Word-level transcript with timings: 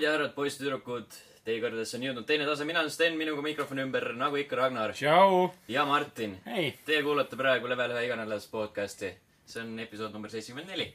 daamid 0.00 0.08
ja 0.08 0.12
härrad, 0.14 0.32
poiss-tüdrukud, 0.32 1.16
teie 1.44 1.60
kõrgedesse 1.60 1.98
on 1.98 2.04
jõudnud 2.06 2.26
teine 2.28 2.46
tase, 2.48 2.64
mina 2.64 2.80
olen 2.80 2.92
Sten, 2.92 3.18
minuga 3.20 3.42
mikrofoni 3.44 3.82
ümber, 3.84 4.06
nagu 4.16 4.38
ikka 4.40 4.56
Ragnar 4.56 4.94
ja 4.96 5.84
Martin. 5.84 6.38
hei, 6.46 6.70
Teie 6.86 7.02
kuulate 7.04 7.36
praegu 7.36 7.68
Level 7.68 7.92
ühe 7.92 8.06
iganädalast 8.06 8.50
podcasti. 8.50 9.12
see 9.44 9.60
on 9.60 9.78
episood 9.78 10.14
number 10.14 10.30
seitsekümmend 10.30 10.72
neli. 10.72 10.86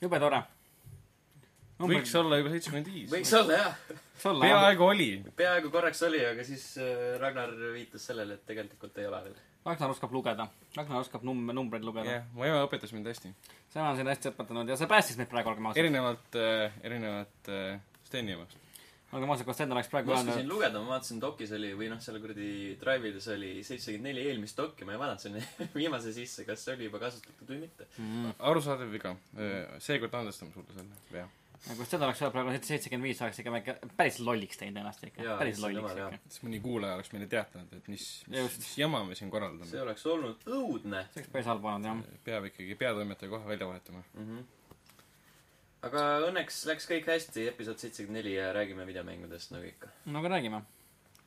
jube 0.00 0.18
tore. 0.18 0.42
võiks 1.78 2.16
olla 2.18 2.40
juba 2.40 2.50
seitsekümmend 2.50 2.90
viis. 2.90 3.12
võiks 3.12 3.32
olla 3.38 3.60
jah, 3.60 3.78
peaaegu 4.24 4.88
oli. 4.88 5.08
peaaegu 5.36 5.70
korraks 5.70 6.02
oli, 6.02 6.24
aga 6.26 6.44
siis 6.44 6.66
äh, 6.82 7.14
Ragnar 7.22 7.54
viitas 7.76 8.10
sellele, 8.10 8.40
et 8.40 8.46
tegelikult 8.46 8.98
ei 8.98 9.06
ole 9.06 9.22
veel. 9.28 9.38
Ragnar 9.62 9.94
oskab 9.94 10.10
lugeda. 10.10 10.48
Ragnar 10.74 11.04
oskab 11.04 11.22
num-, 11.22 11.54
numbreid 11.54 11.86
lugeda 11.86 12.18
jah, 12.18 12.26
mu 12.34 12.42
ema 12.48 12.66
õpetas 12.66 12.90
mind 12.90 13.06
hästi. 13.06 13.30
see 13.70 13.86
on 13.86 13.96
sind 13.96 14.10
hästi 14.10 14.34
õpetanud 14.34 14.74
ja 14.74 14.76
see 14.76 14.90
päästis 14.90 15.20
meid 15.20 15.30
praegu, 15.30 15.54
olgem 15.54 15.70
ausad. 15.70 15.84
erinevalt 15.84 16.42
äh,, 16.42 16.82
erinevalt 16.82 17.54
äh, 17.54 17.78
Steni 18.12 18.36
emast. 18.36 18.58
olgem 19.12 19.30
ausad, 19.32 19.44
kas 19.48 19.58
Sten 19.58 19.74
oleks 19.74 19.90
praegu 19.92 20.08
ma 20.08 20.16
oskasin 20.18 20.38
öelnud, 20.40 20.54
lugeda, 20.54 20.80
ma 20.80 20.94
vaatasin 20.94 21.18
dokis 21.20 21.50
oli 21.56 21.72
või 21.76 21.90
noh, 21.92 22.00
seal 22.00 22.16
kuradi 22.20 22.48
Drive'ides 22.80 23.28
oli 23.34 23.50
seitsekümmend 23.64 24.08
neli 24.08 24.24
eelmist 24.30 24.56
dokki, 24.56 24.88
ma 24.88 24.94
ei 24.94 25.00
vaadanud 25.02 25.20
sinna 25.20 25.42
viimase 25.80 26.14
sisse, 26.16 26.46
kas 26.48 26.64
see 26.64 26.76
oli 26.76 26.88
juba 26.88 27.00
kasutatud 27.02 27.52
või 27.52 27.62
mitte. 27.66 27.88
mm, 27.98 28.34
arusaadav 28.52 28.92
viga. 28.92 29.14
seekord 29.84 30.16
andestame 30.20 30.56
sulle 30.56 30.76
selle 30.78 31.02
vea. 31.12 31.26
kui 31.66 31.88
Sten 31.88 32.06
oleks 32.08 32.24
praegu 32.36 32.56
seitsekümmend 32.56 33.10
viis, 33.10 33.20
oleks 33.24 33.42
ikka 33.44 33.52
väike, 33.58 33.76
päris 34.00 34.22
lolliks 34.24 34.60
teinud 34.60 34.80
ennast 34.80 35.04
ikka 35.10 35.36
päris 35.42 35.60
lolliks 35.60 35.92
ikka. 36.00 36.22
siis 36.28 36.46
mõni 36.48 36.62
kuulaja 36.64 36.96
oleks 36.96 37.12
meile 37.12 37.28
teatanud, 37.36 37.76
et 37.76 37.92
mis, 37.92 38.08
mis, 38.32 38.56
mis 38.64 38.72
jama 38.80 39.04
me 39.04 39.16
siin 39.16 39.28
see 39.28 39.36
korraldame. 39.36 39.84
oleks 39.84 40.08
olnud 40.08 40.48
õudne 40.48 41.04
see 41.12 41.20
oleks 41.20 41.36
päris 41.36 41.52
halb 41.52 41.68
olnud 41.74 41.92
jah. 41.92 42.18
peab 42.28 42.48
ikkagi 42.48 42.80
peatoimetaja 42.80 43.36
kohe 43.36 43.54
välja 43.54 43.68
vahetama. 43.72 44.04
mm. 44.14 44.26
-hmm. 44.26 44.50
Aga 45.86 46.04
õnneks 46.28 46.62
läks 46.70 46.86
kõik 46.90 47.08
hästi, 47.10 47.48
episood 47.52 47.82
seitsekümmend 47.82 48.20
neli 48.20 48.36
ja 48.36 48.52
räägime 48.54 48.86
videomängudest 48.88 49.54
nagu 49.54 49.66
ikka. 49.66 49.90
no 50.06 50.22
aga 50.22 50.36
räägime. 50.36 50.62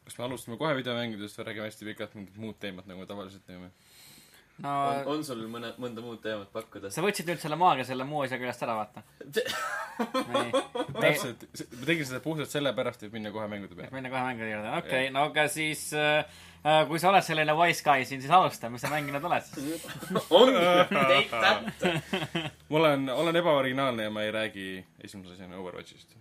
kas 0.06 0.17
me 0.17 0.28
alustame 0.30 0.58
kohe 0.62 0.75
videomängudest 0.78 1.39
või 1.39 1.50
räägime 1.50 1.70
hästi 1.70 1.89
pikalt 1.92 2.16
mingit 2.16 2.39
muud 2.39 2.59
teemat, 2.59 2.88
nagu 2.88 3.03
me 3.03 3.09
tavaliselt 3.09 3.45
teeme? 3.47 3.72
no 4.64 4.73
on, 4.88 5.02
on 5.16 5.25
sul 5.28 5.44
mõne, 5.52 5.73
mõnda 5.81 6.03
muud 6.06 6.22
teemat 6.23 6.52
pakkuda? 6.56 6.92
sa 6.94 7.03
võtsid 7.03 7.28
nüüd 7.31 7.44
selle 7.44 7.59
maagia 7.59 7.88
selle 7.89 8.08
muu 8.08 8.23
asja 8.23 8.39
küljest 8.39 8.64
ära, 8.64 8.78
vaata. 8.80 9.03
täpselt, 11.03 11.47
ma 11.75 11.88
tegin 11.90 12.08
seda 12.08 12.22
puhtalt 12.23 12.52
sellepärast, 12.52 13.08
et 13.08 13.16
minna 13.16 13.34
kohe 13.36 13.47
mängude 13.52 13.75
et 13.75 13.81
peale. 13.81 13.95
minna 13.95 14.14
kohe 14.14 14.23
mängude 14.30 14.52
juurde, 14.53 14.75
okei 14.80 15.08
okay,, 15.08 15.16
no 15.16 15.28
aga 15.31 15.47
siis 15.52 15.90
äh, 16.00 16.44
kui 16.90 16.98
sa 17.02 17.12
oled 17.12 17.22
selline 17.26 17.54
wise 17.60 17.84
guy 17.86 18.06
siin, 18.10 18.22
siis 18.24 18.32
alusta, 18.34 18.70
mis 18.74 18.82
sa 18.82 18.90
mänginud 18.90 19.24
oled 19.30 19.44
siis? 19.52 19.84
ongi, 20.40 20.62
take 20.90 21.30
that. 21.30 22.14
ma 22.70 22.80
olen, 22.84 23.10
olen 23.14 23.36
ebaoriginaalne 23.42 24.08
ja 24.08 24.14
ma 24.14 24.24
ei 24.26 24.32
räägi 24.34 24.70
esimese 25.04 25.36
asjana 25.38 25.60
Overwatchist. 25.62 26.16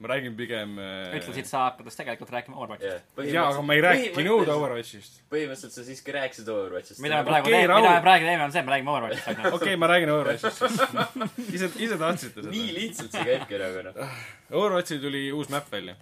ma 0.00 0.08
räägin 0.08 0.34
pigem 0.36 0.78
äh, 0.80 1.12
ütlesid 1.18 1.46
sa 1.48 1.66
hakkates 1.66 1.96
tegelikult 1.96 2.30
rääkima 2.32 2.56
Overwatchist. 2.56 3.12
jaa, 3.32 3.46
aga 3.50 3.62
ma 3.64 3.76
ei 3.76 3.80
rääkinud. 3.84 4.48
Overwatchist. 4.54 5.20
põhimõtteliselt 5.32 5.72
sa 5.76 5.84
siiski 5.84 6.12
rääkisid 6.16 6.48
Overwatchist. 6.52 7.00
mida 7.04 7.20
me 7.20 7.28
praegu 7.28 7.48
Okei, 7.48 7.60
teeme, 7.60 7.76
mida 7.80 7.92
me 7.94 8.00
praegu 8.04 8.28
teeme, 8.28 8.44
on 8.44 8.52
see, 8.56 8.60
et 8.60 8.66
me 8.68 8.74
räägime 8.74 8.92
Overwatchist, 8.94 9.28
okei 9.36 9.52
okay,, 9.60 9.76
ma 9.80 9.86
räägin 9.92 10.12
Overwatchist 10.16 10.64
siis. 10.64 10.80
ise, 11.60 11.70
ise 11.88 11.98
tahtsite 12.00 12.44
nii 12.48 12.64
seda. 12.66 12.78
lihtsalt 12.80 13.16
see 13.18 13.24
käibki 13.30 13.60
nagu 13.62 13.84
noh. 13.88 14.18
Overwatchil 14.64 15.00
tuli 15.04 15.22
uus 15.32 15.48
map 15.52 15.68
välja 15.72 15.96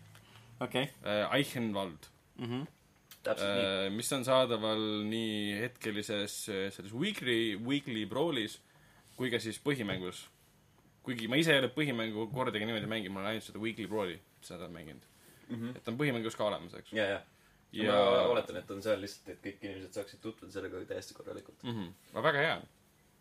okei. 0.62 0.87
äh,, 1.07 1.27
Eichenwald 1.39 2.11
Mhm. 2.39 2.65
täpselt 2.67 2.71
nii. 2.71 2.84
äh,, 3.28 3.89
mis 3.94 4.12
on 4.12 4.25
saadaval 4.27 4.83
nii 5.08 5.58
hetkelises 5.62 6.36
äh, 6.53 6.69
selles 6.75 6.92
weekly, 6.92 7.56
weekly 7.56 8.06
brawlis 8.11 8.58
kui 9.19 9.31
ka 9.31 9.41
siis 9.42 9.61
põhimängus. 9.62 10.25
kuigi 11.05 11.28
ma 11.28 11.36
ise 11.36 11.53
ei 11.53 11.61
ole 11.61 11.69
põhimängu 11.69 12.31
kordagi 12.33 12.64
niimoodi 12.64 12.89
mänginud, 12.89 13.12
ma 13.14 13.20
olen 13.20 13.34
ainult 13.34 13.44
seda 13.44 13.61
weekly 13.61 13.86
brawli 13.91 14.16
seda 14.44 14.69
mänginud. 14.72 15.05
Mhm. 15.48 15.75
et 15.77 15.84
ta 15.84 15.92
on 15.92 15.98
põhimängus 16.00 16.36
ka 16.39 16.47
olemas, 16.47 16.75
eks. 16.81 16.92
ja, 16.97 17.04
ja. 17.10 17.19
ja 17.76 17.93
ma 17.93 18.22
oletan, 18.32 18.56
et 18.62 18.71
on 18.72 18.81
seal 18.82 19.03
lihtsalt, 19.04 19.34
et 19.34 19.43
kõik 19.44 19.66
inimesed 19.66 19.99
saaksid 19.99 20.22
tutvuda 20.25 20.53
sellega 20.54 20.81
täiesti 20.88 21.15
korralikult. 21.15 21.62
mm. 21.62 21.76
-hmm. 21.76 21.93
aga 22.15 22.22
väga 22.28 22.47
hea. 22.47 22.56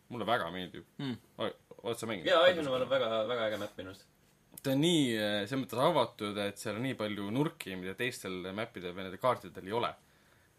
mulle 0.10 0.26
väga 0.26 0.52
meeldib 0.52 0.86
Mm. 0.98 1.18
mm.. 1.38 1.52
oled 1.84 1.98
sa 1.98 2.08
mänginud? 2.08 2.32
jaa, 2.32 2.48
Ivanhoe 2.48 2.82
on 2.82 2.90
väga, 2.90 3.28
väga 3.28 3.48
äge 3.48 3.58
map 3.58 3.78
minu 3.78 3.90
arust. 3.90 4.08
Ta 4.64 4.72
on 4.72 4.82
nii 4.84 5.04
äh, 5.18 5.36
selles 5.44 5.66
mõttes 5.66 5.82
avatud, 5.84 6.38
et 6.40 6.62
seal 6.62 6.78
on 6.80 6.86
nii 6.88 6.98
palju 7.00 7.30
nurki, 7.36 7.76
mida 7.80 7.96
teistel 8.00 8.50
mäppidel 8.56 8.96
või 8.96 9.06
nendel 9.06 9.22
kaartidel 9.22 9.68
ei 9.68 9.76
ole. 9.80 9.92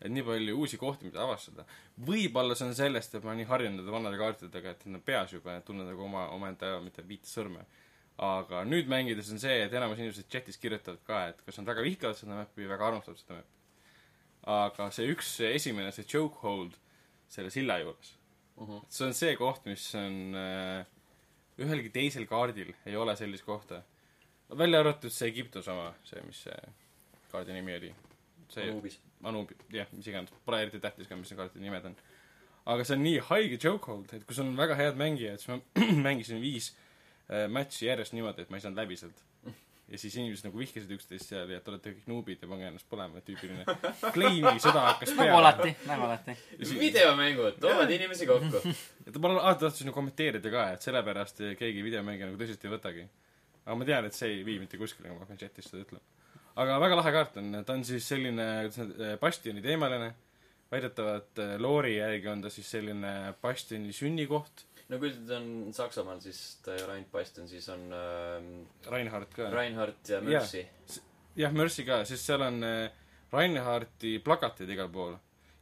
et 0.05 0.13
nii 0.13 0.25
palju 0.27 0.57
uusi 0.61 0.77
kohti, 0.77 1.09
mida 1.09 1.23
avastada. 1.25 1.65
võib-olla 2.11 2.57
see 2.59 2.69
on 2.69 2.77
sellest, 2.77 3.15
et 3.15 3.25
ma 3.25 3.33
olen 3.33 3.43
nii 3.43 3.51
harjunud 3.53 3.91
vanade 3.97 4.21
kaartidega, 4.21 4.75
et 4.75 4.85
need 4.87 5.01
on 5.01 5.07
peas 5.07 5.33
juba, 5.33 5.57
et 5.57 5.65
tunnen 5.65 5.89
nagu 5.89 6.05
oma, 6.05 6.29
omaenda 6.37 6.79
mitte 6.85 7.07
viite 7.09 7.31
sõrme. 7.31 7.65
aga 8.19 8.65
nüüd 8.65 8.87
mängides 8.87 9.31
on 9.35 9.41
see, 9.43 9.63
et 9.65 9.73
enamus 9.75 9.99
inimesed 9.99 10.29
chatis 10.31 10.61
kirjutavad 10.63 11.01
ka, 11.07 11.23
et 11.33 11.41
kas 11.47 11.59
nad 11.59 11.73
väga 11.73 11.83
vihkavad 11.83 12.19
seda 12.19 12.37
mäppi 12.43 12.63
või 12.63 12.71
väga 12.75 12.91
armastavad 12.91 13.19
seda 13.19 13.41
mäppi. 13.41 13.57
aga 14.59 14.91
see 14.91 15.09
üks, 15.15 15.41
esimene, 15.49 15.93
see 15.93 16.05
chokehold 16.05 16.77
selle 17.29 17.51
silla 17.51 17.81
juures 17.81 18.19
Mhm. 18.57 18.77
et 18.85 18.93
see 18.93 19.07
on 19.07 19.15
see 19.15 19.35
koht, 19.39 19.65
mis 19.67 19.85
on 19.99 20.37
äh, 20.39 20.85
ühelgi 21.59 21.91
teisel 21.95 22.27
kaardil 22.31 22.71
ei 22.87 22.97
ole 22.97 23.17
sellist 23.19 23.45
kohta. 23.47 23.83
Välja 24.53 24.81
arvatud 24.81 25.13
see 25.13 25.29
Egiptuse 25.33 25.73
oma, 25.73 25.91
see, 26.05 26.23
mis 26.27 26.45
see 26.47 26.59
kaardi 27.33 27.57
nimi 27.57 27.77
oli. 27.77 27.95
see 28.53 28.71
Anubis. 28.71 29.01
Anubi, 29.25 29.57
jah, 29.73 29.89
mis 29.97 30.07
iganes, 30.11 30.33
pole 30.45 30.61
eriti 30.63 30.81
tähtis 30.83 31.09
ka, 31.09 31.17
mis 31.17 31.31
need 31.33 31.41
kaartide 31.41 31.65
nimed 31.65 31.87
on. 31.89 31.95
aga 32.73 32.85
see 32.85 32.97
on 32.99 33.05
nii 33.05 33.21
haige 33.31 33.59
chokehold, 33.61 34.11
et 34.17 34.25
kui 34.29 34.37
sul 34.37 34.51
on 34.51 34.57
väga 34.59 34.77
head 34.79 34.99
mängijad, 35.01 35.41
siis 35.41 35.53
ma 35.53 35.61
mängisin 36.09 36.43
viis 36.43 36.73
äh, 36.75 37.47
matši 37.53 37.89
järjest 37.89 38.17
niimoodi, 38.17 38.45
et 38.45 38.53
ma 38.53 38.61
ei 38.61 38.65
saanud 38.65 38.83
läbi 38.83 38.99
sealt. 39.01 39.25
ja 39.89 40.01
siis 40.01 40.15
inimesed 40.17 40.49
nagu 40.49 40.61
vihkasid 40.61 40.93
üksteist 40.97 41.29
seal 41.29 41.51
ja 41.53 41.59
et 41.61 41.67
olete 41.69 41.93
kõik 41.93 42.07
nuubid 42.09 42.45
ja 42.45 42.49
pange 42.49 42.69
ennast 42.69 42.89
põlema, 42.89 43.21
tüüpiline 43.25 43.65
claim'i 44.15 44.63
sõda 44.65 44.85
hakkas 44.87 45.13
nagu 45.13 45.27
peale. 45.29 45.41
alati, 45.41 45.75
nagu 45.89 46.07
alati. 46.07 46.37
videomängud 46.85 47.61
toovad 47.65 47.93
inimesi 47.97 48.29
kokku. 48.29 48.63
ma 49.21 49.35
alati 49.35 49.67
tahtsin 49.67 49.93
kommenteerida 49.93 50.53
ka, 50.53 50.71
et 50.77 50.89
sellepärast 50.89 51.45
keegi 51.61 51.85
videomänge 51.85 52.29
nagu 52.29 52.41
tõsiselt 52.41 52.65
ei 52.65 52.75
võtagi. 52.77 53.07
Aga 53.65 53.77
ma 53.81 53.87
tean, 53.89 54.09
et 54.09 54.17
see 54.17 54.31
ei 54.39 54.45
vii 54.47 54.59
mitte 54.63 54.81
kuskile, 54.81 55.09
kui 55.09 55.17
ma 55.17 55.25
hakkan 55.25 55.41
chatis 55.41 55.71
seda 55.71 55.85
ütlema. 55.85 56.05
aga 56.63 56.77
väga 56.83 56.99
lahe 57.01 57.15
kaart 57.17 57.41
on, 57.41 57.57
ta 57.67 57.77
on 57.77 57.85
siis 57.87 58.07
selline, 58.09 58.47
kuidas 58.67 58.79
nüüd, 58.83 59.03
bastioni 59.23 59.65
teemaline. 59.65 60.13
väidetavalt 60.75 61.39
äh, 61.39 61.57
loori 61.61 61.97
järgi 61.97 62.29
on 62.29 62.41
ta 62.43 62.51
siis 62.51 62.71
selline 62.71 63.35
bastioni 63.43 63.93
sünnikoht. 63.93 64.65
no 64.89 64.99
kui 64.99 65.13
ta 65.29 65.39
on 65.39 65.73
Saksamaal, 65.73 66.21
siis 66.21 66.41
ta 66.65 66.75
ei 66.75 66.85
ole 66.85 66.99
ainult 66.99 67.13
Bastion, 67.13 67.49
siis 67.49 67.69
on 67.69 67.87
ähm, 67.93 68.51
Reinhardt 68.91 69.35
ka. 69.35 69.51
Reinhardt 69.51 70.09
ja 70.09 70.21
Mercy. 70.21 70.67
jah, 71.37 71.53
Mercy 71.53 71.85
ka, 71.89 72.03
sest 72.05 72.27
seal 72.27 72.45
on 72.45 72.61
äh, 72.65 72.91
Reinhardti 73.33 74.19
plakatid 74.25 74.71
igal 74.71 74.91
pool. 74.93 75.17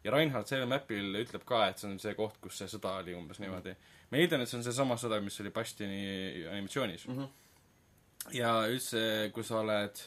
ja 0.04 0.10
Reinhardt 0.10 0.50
sellel 0.50 0.66
mapil 0.66 1.14
ütleb 1.20 1.44
ka, 1.46 1.68
et 1.70 1.78
see 1.78 1.90
on 1.90 2.00
see 2.02 2.16
koht, 2.18 2.40
kus 2.42 2.58
see 2.58 2.66
sõda 2.70 2.96
oli 3.04 3.14
umbes 3.14 3.38
niimoodi. 3.38 3.76
ma 4.10 4.18
eeldan, 4.18 4.42
et 4.42 4.50
see 4.50 4.58
on 4.58 4.66
seesama 4.66 4.98
sõda, 4.98 5.20
mis 5.22 5.38
oli 5.40 5.54
Bastioni 5.54 6.02
animatsioonis. 6.50 7.06
Mhm. 7.08 7.30
Ja 8.30 8.54
üldse, 8.70 9.30
kui 9.34 9.44
sa 9.44 9.60
oled 9.60 10.02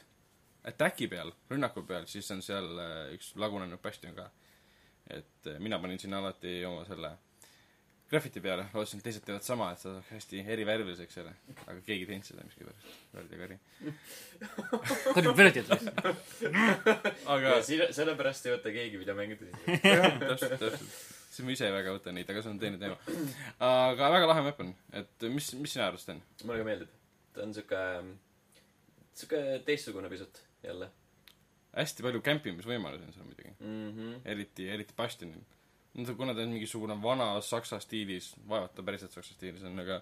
Attacki 0.66 1.06
peal, 1.08 1.30
rünnaku 1.52 1.84
peal, 1.86 2.08
siis 2.10 2.32
on 2.34 2.42
seal 2.42 2.72
äh, 2.82 3.14
üks 3.14 3.36
lagunenud 3.38 3.82
bastion 3.84 4.16
ka. 4.18 4.32
et 5.14 5.52
äh, 5.52 5.60
mina 5.62 5.78
panin 5.80 6.00
sinna 6.02 6.18
alati 6.24 6.64
oma 6.66 6.86
selle 6.88 7.12
graffiti 8.10 8.42
peale, 8.42 8.68
lootsin, 8.74 9.02
et 9.02 9.08
teised 9.08 9.24
teevad 9.26 9.46
sama, 9.46 9.72
et 9.74 9.82
see 9.82 9.92
saaks 9.92 10.12
hästi 10.14 10.42
erivärviliseks 10.56 11.18
jälle. 11.20 11.34
aga 11.66 11.78
keegi 11.86 12.06
ei 12.06 12.10
teinud 12.12 12.28
seda 12.28 12.46
miskipärast. 12.46 12.92
värd 13.14 13.32
ja 13.34 13.40
kari. 13.42 13.58
ta 15.14 15.20
oli 15.22 15.34
vöördid 15.40 15.60
lihtsalt. 15.60 15.84
aga 17.36 17.56
sellepärast 18.00 18.46
ei 18.46 18.56
võta 18.56 18.74
keegi 18.76 19.02
tõsiselt. 19.06 19.56
jah, 19.92 20.20
täpselt, 20.22 20.58
täpselt. 20.62 21.00
siis 21.30 21.46
ma 21.48 21.56
ise 21.58 21.72
väga 21.74 21.96
võtan 21.98 22.18
neid, 22.20 22.30
aga 22.30 22.46
see 22.46 22.54
on 22.54 22.62
teine 22.62 22.82
teema. 22.82 23.00
aga 23.72 24.12
väga 24.18 24.30
lahe 24.34 24.46
map 24.50 24.62
on, 24.66 24.76
et 25.02 25.28
mis, 25.34 25.54
mis 25.62 25.74
sina 25.78 25.90
arvad, 25.90 26.06
Sten? 26.06 26.22
mulle 26.44 26.62
ka 26.62 26.70
meeldib. 26.70 26.94
Ta 27.36 27.44
on 27.44 27.54
siuke, 27.54 27.82
siuke 29.14 29.42
teistsugune 29.68 30.10
pisut 30.10 30.40
jälle 30.64 30.90
hästi 31.76 32.06
palju 32.06 32.22
kämpimisvõimalusi 32.24 33.08
on 33.08 33.14
seal 33.16 33.28
muidugi. 33.28 33.54
mm. 33.60 33.90
-hmm. 33.92 34.20
eriti, 34.32 34.70
eriti 34.70 34.94
Bastionil. 34.98 35.42
no 35.94 36.06
ta, 36.06 36.14
kuna 36.14 36.34
ta 36.34 36.42
on 36.42 36.54
mingisugune 36.56 36.96
vana 37.04 37.42
saksa 37.42 37.80
stiilis, 37.80 38.34
vaevalt 38.50 38.76
ta 38.76 38.84
päriselt 38.84 39.12
saksa 39.12 39.34
stiilis 39.34 39.64
on, 39.64 39.80
aga 39.80 40.02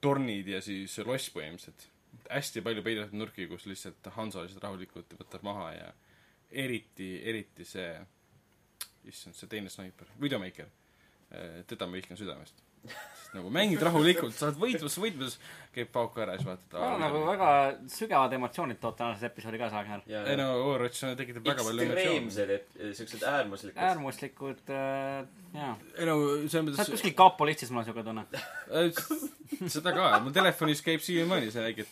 tornid 0.00 0.48
ja 0.48 0.60
siis 0.62 0.98
loss 0.98 1.30
põhimõtteliselt. 1.34 1.88
hästi 2.30 2.62
palju 2.62 2.82
peidetud 2.82 3.18
nurki, 3.18 3.46
kus 3.46 3.66
lihtsalt 3.66 4.06
Hanso 4.16 4.42
lihtsalt 4.42 4.64
rahulikult 4.64 5.14
võtab 5.18 5.42
maha 5.46 5.72
ja 5.72 5.92
eriti, 6.50 7.20
eriti 7.24 7.64
see, 7.64 8.00
issand, 9.04 9.34
see 9.34 9.48
teine 9.48 9.70
snaiper, 9.70 10.06
Widowmaker. 10.20 10.66
teda 11.66 11.86
ma 11.86 11.92
vihkan 11.92 12.16
südamest. 12.16 12.62
Sest 12.88 13.34
nagu 13.36 13.50
mängid 13.54 13.82
rahulikult, 13.84 14.34
sa 14.34 14.48
oled 14.48 14.58
võitmas, 14.58 14.96
võitmas, 14.98 15.36
käib 15.74 15.90
pauk 15.94 16.16
ära 16.18 16.34
ja 16.34 16.40
siis 16.40 16.48
vaatad 16.48 16.76
no, 16.82 16.90
nagu 16.98 17.22
väga 17.28 17.50
sügavad 17.92 18.34
emotsioonid 18.34 18.80
toob 18.82 18.96
tänases 18.98 19.28
episoodi 19.30 19.60
ka, 19.60 19.70
Saagner. 19.70 20.02
ja 20.10 20.24
ei 20.26 20.38
no 20.40 20.48
Overwatch 20.64 21.12
tekitab 21.20 21.46
väga 21.46 21.66
palju 21.68 21.86
emotsioone. 21.86 22.18
ekstreemsed, 22.24 22.94
siuksed 22.98 23.26
äärmuslikud. 23.30 23.82
äärmuslikud 23.88 24.74
äh,, 24.74 25.24
jaa. 25.54 25.74
ei 25.94 26.10
no 26.10 26.16
selles 26.26 26.52
sa 26.52 26.62
oled 26.62 26.72
mõttes 26.72 26.94
kuskil 26.96 27.16
kapo 27.22 27.48
listis, 27.48 27.70
mul 27.70 27.84
on 27.84 27.90
siuke 27.90 28.06
tunne. 28.06 28.26
Seda 29.76 29.94
ka, 29.94 30.12
mul 30.24 30.34
telefonis 30.34 30.82
käib 30.86 31.04
siiamaani 31.04 31.54
see 31.54 31.68
väike 31.70 31.86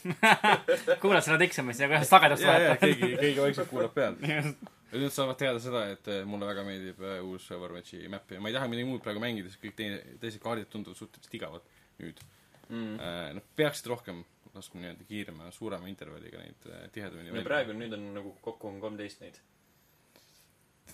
kuulad 1.02 1.24
seda 1.24 1.38
tiksamist 1.40 1.80
ja 1.82 1.88
kuidas 1.90 2.08
sagedust 2.08 2.46
vahetad. 2.46 2.80
keegi, 2.80 3.16
keegi 3.20 3.40
vaikselt 3.42 3.68
kuulab 3.68 3.92
peal. 3.96 4.16
nüüd 4.90 5.14
saavad 5.14 5.38
teada 5.38 5.62
seda, 5.62 5.84
et 5.94 6.10
eh, 6.10 6.20
mulle 6.28 6.48
väga 6.48 6.64
meeldib 6.66 7.00
eh, 7.06 7.20
uus 7.26 7.46
Overwatchi 7.54 8.02
map 8.12 8.30
ja 8.32 8.40
ma 8.42 8.50
ei 8.50 8.56
taha 8.56 8.68
midagi 8.70 8.88
muud 8.88 9.02
praegu 9.04 9.22
mängida, 9.22 9.52
sest 9.52 9.62
kõik 9.62 9.76
teine, 9.78 10.00
teised 10.22 10.42
kaardid 10.42 10.70
tunduvad 10.72 10.98
suhteliselt 10.98 11.36
igavad 11.38 11.66
nüüd 12.00 12.22
mm.. 12.68 12.76
mm.. 12.76 13.34
noh, 13.38 13.48
peaksid 13.58 13.90
rohkem 13.92 14.22
laskma 14.54 14.82
nii-öelda 14.82 15.06
kiirema, 15.06 15.50
suurema 15.54 15.90
intervalliga 15.90 16.42
neid 16.42 16.70
eh, 16.70 16.86
tihedamini 16.94 17.34
no 17.34 17.44
praegu 17.46 17.76
nüüd 17.76 17.94
on 17.98 18.08
nagu 18.18 18.34
kokku 18.42 18.70
on 18.72 18.80
kolmteist 18.82 19.22
neid. 19.22 19.38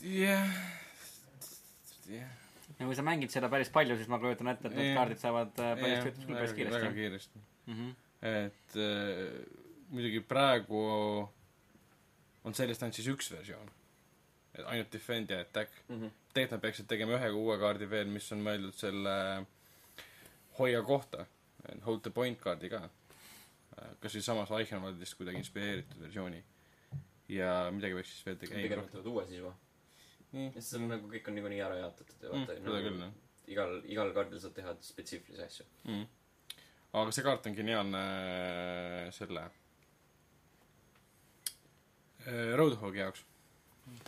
jah, 0.04 0.58
jah. 2.12 2.34
ja 2.76 2.82
kui 2.82 2.98
sa 2.98 3.06
mängid 3.06 3.32
seda 3.32 3.48
päris 3.52 3.72
palju, 3.72 3.96
siis 3.96 4.10
ma 4.12 4.20
kujutan 4.20 4.52
ette, 4.52 4.68
et 4.68 4.76
need 4.76 4.90
Jah. 4.90 4.98
kaardid 5.00 5.22
saavad 5.22 5.54
päris 5.56 6.04
küll 6.04 6.34
päris 6.34 6.58
väga 6.58 6.58
kiiresti. 6.58 6.98
kiiresti. 7.00 7.46
Mhm. 7.72 7.94
et 8.26 8.78
äh, 8.82 9.64
muidugi 9.90 10.20
praegu 10.26 10.84
on 12.46 12.54
sellest 12.54 12.84
ainult 12.84 12.98
siis 12.98 13.08
üks 13.10 13.30
versioon. 13.32 13.70
Ainult 14.64 14.92
Defend 14.92 15.30
ja 15.30 15.40
Attack. 15.40 15.72
Mhm. 15.88 16.06
tegelikult 16.32 16.56
nad 16.56 16.60
peaksid 16.60 16.86
tegema 16.88 17.16
ühe 17.18 17.30
uue 17.32 17.58
kaardi 17.58 17.90
veel, 17.90 18.08
mis 18.12 18.32
on 18.32 18.42
mõeldud 18.44 18.74
selle 18.76 19.14
hoia 20.58 20.82
kohta, 20.82 21.26
hold 21.84 22.02
the 22.02 22.10
point 22.10 22.40
kaardi 22.40 22.68
ka. 22.72 22.88
kas 24.00 24.12
siis 24.12 24.24
samas 24.24 24.50
Eichenwaldist 24.56 25.16
kuidagi 25.18 25.36
inspireeritud 25.42 26.00
versiooni. 26.00 26.42
ja 27.28 27.70
midagi 27.72 27.94
peaks 27.94 28.10
siis 28.14 28.26
veel 28.26 28.36
pigem 28.40 28.60
tegema. 28.62 28.82
võtavad 28.86 29.06
uue 29.12 29.24
siis 29.26 29.42
või? 29.44 29.54
nii, 30.32 30.50
sest 30.54 30.70
seal 30.72 30.82
on 30.84 30.88
nagu 30.94 31.08
kõik 31.10 31.28
on 31.28 31.34
niikuinii 31.38 31.60
ära 31.64 31.76
jaotatud 31.80 32.22
ja 32.22 32.28
Mm, 32.30 32.40
vaata 32.46 32.54
seda 32.58 32.80
küll, 32.86 33.00
jah. 33.00 33.12
igal, 33.54 33.74
igal 33.94 34.12
kaardil 34.16 34.40
saad 34.42 34.54
teha 34.56 34.74
spetsiifilisi 34.80 35.42
asju. 35.44 35.66
mm.. 35.84 36.06
aga 36.92 37.12
see 37.14 37.24
kaart 37.26 37.46
on 37.50 37.56
geniaalne 37.56 38.02
äh, 38.02 39.12
selle 39.14 39.44
äh, 42.26 42.54
Roadhogi 42.56 42.98
jaoks. 43.04 43.24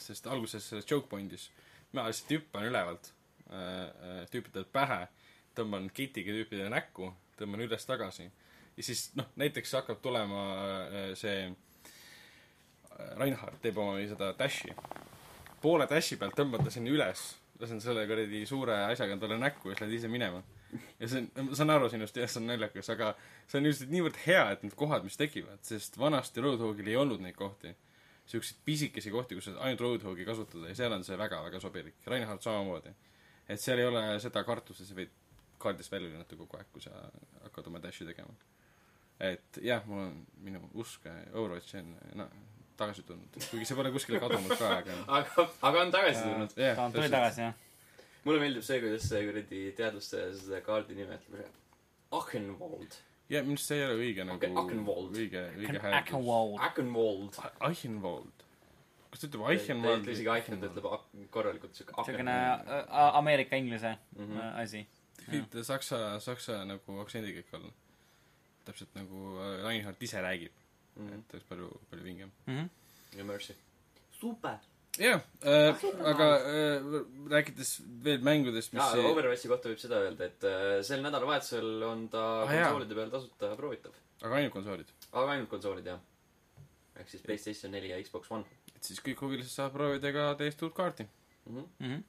Sest 0.03 0.27
alguses 0.27 0.65
selles 0.69 0.87
choke 0.89 1.09
point'is 1.11 1.49
ma 1.93 2.07
lihtsalt 2.09 2.35
hüppan 2.37 2.69
ülevalt 2.69 3.13
äh, 3.51 3.61
äh, 3.61 4.21
tüüpidele 4.33 4.69
pähe, 4.73 5.07
tõmban 5.57 5.89
kitiga 5.95 6.35
tüüpidele 6.37 6.71
näkku, 6.73 7.13
tõmban 7.39 7.65
üles-tagasi 7.65 8.29
ja 8.29 8.85
siis 8.85 9.09
noh, 9.19 9.29
näiteks 9.41 9.75
hakkab 9.81 10.03
tulema 10.05 10.45
äh, 10.85 11.11
see 11.19 11.49
Reinhard 13.19 13.61
teeb 13.63 13.77
oma 13.79 13.99
seda 14.11 14.33
dash'i. 14.39 14.75
poole 15.63 15.87
dash'i 15.91 16.19
pealt 16.19 16.35
tõmban 16.39 16.65
ta 16.65 16.73
sinna 16.75 16.91
üles, 16.91 17.25
lasen 17.61 17.81
selle 17.81 18.07
kuradi 18.11 18.45
suure 18.47 18.85
asjaga 18.91 19.17
talle 19.23 19.39
näkku 19.39 19.71
ja 19.71 19.77
siis 19.77 19.87
lähed 19.87 19.99
ise 20.01 20.11
minema 20.13 20.43
ja 21.01 21.09
see 21.09 21.23
on, 21.23 21.49
ma 21.49 21.57
saan 21.57 21.73
aru 21.73 21.89
sinust, 21.93 22.17
jah, 22.21 22.29
see 22.29 22.43
on 22.43 22.49
naljakas, 22.51 22.91
aga 22.93 23.13
see 23.49 23.61
on 23.61 23.69
lihtsalt 23.69 23.93
niivõrd 23.93 24.19
hea, 24.27 24.43
et 24.53 24.65
need 24.67 24.77
kohad, 24.79 25.07
mis 25.07 25.17
tekivad, 25.17 25.61
sest 25.65 25.97
vanasti 26.01 26.45
Roadhogil 26.45 26.91
ei 26.91 26.99
olnud 27.01 27.23
neid 27.25 27.39
kohti. 27.39 27.73
Siukseid 28.29 28.61
pisikesi 28.65 29.11
kohti, 29.11 29.39
kus 29.39 29.49
saad 29.49 29.61
ainult 29.65 29.81
Roadhogi 29.85 30.27
kasutada 30.29 30.69
ja 30.69 30.77
seal 30.77 30.93
on 30.93 31.05
see 31.07 31.17
väga-väga 31.19 31.61
sobilik. 31.63 31.97
Reinhard 32.07 32.45
samamoodi. 32.45 32.93
et 33.49 33.61
seal 33.61 33.81
ei 33.81 33.89
ole 33.89 34.03
seda 34.21 34.45
kartust, 34.45 34.83
et 34.85 34.91
sa 34.91 34.97
võid 34.99 35.15
kaardist 35.59 35.93
välja 35.93 36.13
lennata 36.13 36.37
kogu 36.37 36.59
aeg, 36.59 36.69
kui 36.73 36.85
sa 36.85 36.93
hakkad 37.47 37.71
oma 37.71 37.81
dash'i 37.83 38.07
tegema. 38.07 38.35
et 39.21 39.61
jah, 39.65 39.87
mul 39.87 40.05
on 40.05 40.19
minu 40.45 40.61
usk 40.79 41.09
Overwatchi 41.33 41.81
on 41.81 41.95
no, 42.21 42.29
tagasi 42.79 43.03
tulnud, 43.09 43.41
kuigi 43.51 43.67
see 43.67 43.79
pole 43.79 43.91
kuskile 43.95 44.21
kadunud 44.23 44.55
ka, 44.61 44.69
aga 44.77 44.99
aga, 45.19 45.49
aga 45.71 45.81
on 45.87 45.95
tagasi 45.95 46.23
tulnud. 46.27 46.55
jah, 46.57 46.77
ta 46.79 46.85
on, 46.87 46.95
tuli 46.95 47.11
tagasi, 47.15 47.47
jah. 47.49 47.97
mulle 48.27 48.45
meeldib 48.45 48.67
see, 48.69 48.79
kuidas 48.85 49.09
see 49.11 49.25
kuradi 49.27 49.65
teadlaste 49.81 50.25
seda 50.43 50.63
kaardi 50.69 50.99
nimetab. 51.01 51.41
Achenwald. 52.19 52.95
Ja 53.29 53.43
minu 53.43 53.53
arust 53.57 53.69
see 53.69 53.79
ei 53.79 53.85
ole 53.87 53.97
õige 54.03 54.25
nagu 54.25 54.39
Ake- 54.41 54.53
Akenwald. 54.63 55.17
õige, 55.17 55.43
õige 55.57 55.81
hääldus. 55.83 55.99
Achenwald. 56.69 57.39
Eichenwald. 57.69 58.45
kas 59.11 59.21
ta 59.21 59.27
ütleb 59.27 59.43
ta 59.45 59.51
Eichenwald? 59.53 60.03
ütle 60.03 60.13
isegi 60.13 60.29
Eichen, 60.35 60.61
ta 60.61 60.67
ütleb 60.67 61.29
korralikult 61.31 61.75
siuke 61.75 61.93
siukene 62.05 62.31
Achenwald. 62.31 62.69
äh, 62.69 62.79
äh, 63.09 63.17
Ameerika-inglise 63.21 63.97
Mhm. 64.17 64.39
äh, 64.39 64.59
asi. 64.63 64.87
kõik 65.29 65.63
saksa, 65.65 66.21
saksa 66.21 66.65
nagu 66.65 67.01
aktsendiga 67.01 67.39
ikka 67.41 67.57
olla. 67.57 67.73
täpselt 68.65 68.95
nagu 68.95 69.39
äh, 69.41 69.63
Reinhard 69.65 70.03
ise 70.03 70.21
räägib, 70.21 70.53
Mhm. 70.97 71.13
et 71.19 71.35
oleks 71.35 71.47
palju, 71.49 71.69
palju 71.91 72.05
vingem. 72.05 72.31
ja 73.17 73.25
Mercy. 73.25 73.55
super. 74.21 74.59
Jah 74.99 75.20
äh,, 75.44 75.85
aga 76.12 76.29
äh, 76.38 76.93
rääkides 77.35 77.75
veel 78.05 78.23
mängudest, 78.26 78.73
mis 78.75 78.82
jaa, 78.82 79.08
Overwatchi 79.12 79.50
kohta 79.52 79.73
võib 79.73 79.82
seda 79.82 80.02
öelda, 80.06 80.31
et 80.31 80.46
äh, 80.49 80.69
sel 80.87 81.05
nädalavahetusel 81.05 81.82
on 81.87 82.06
ta 82.12 82.25
Ah, 82.44 82.55
konsoolide 82.55 82.99
peal 82.99 83.12
tasuta 83.12 83.52
proovitav. 83.56 83.99
aga 84.23 84.40
ainult 84.40 84.56
konsoolid. 84.56 84.94
aga 85.12 85.37
ainult 85.37 85.52
konsoolid, 85.52 85.93
jah. 85.93 86.00
ehk 86.99 87.12
siis 87.12 87.23
Playstation 87.23 87.73
neli 87.73 87.93
ja 87.93 88.00
Xbox 88.02 88.31
One 88.35 88.44
et 88.79 88.87
siis 88.87 89.02
kõik 89.02 89.23
huvilised 89.25 89.52
saavad 89.52 89.75
proovida 89.75 90.12
ka 90.14 90.29
täiesti 90.38 90.67
uut 90.67 90.75
kaarti. 90.76 91.08
mm. 91.46 91.56
-hmm. 91.56 91.67
Mhm. 91.87 92.00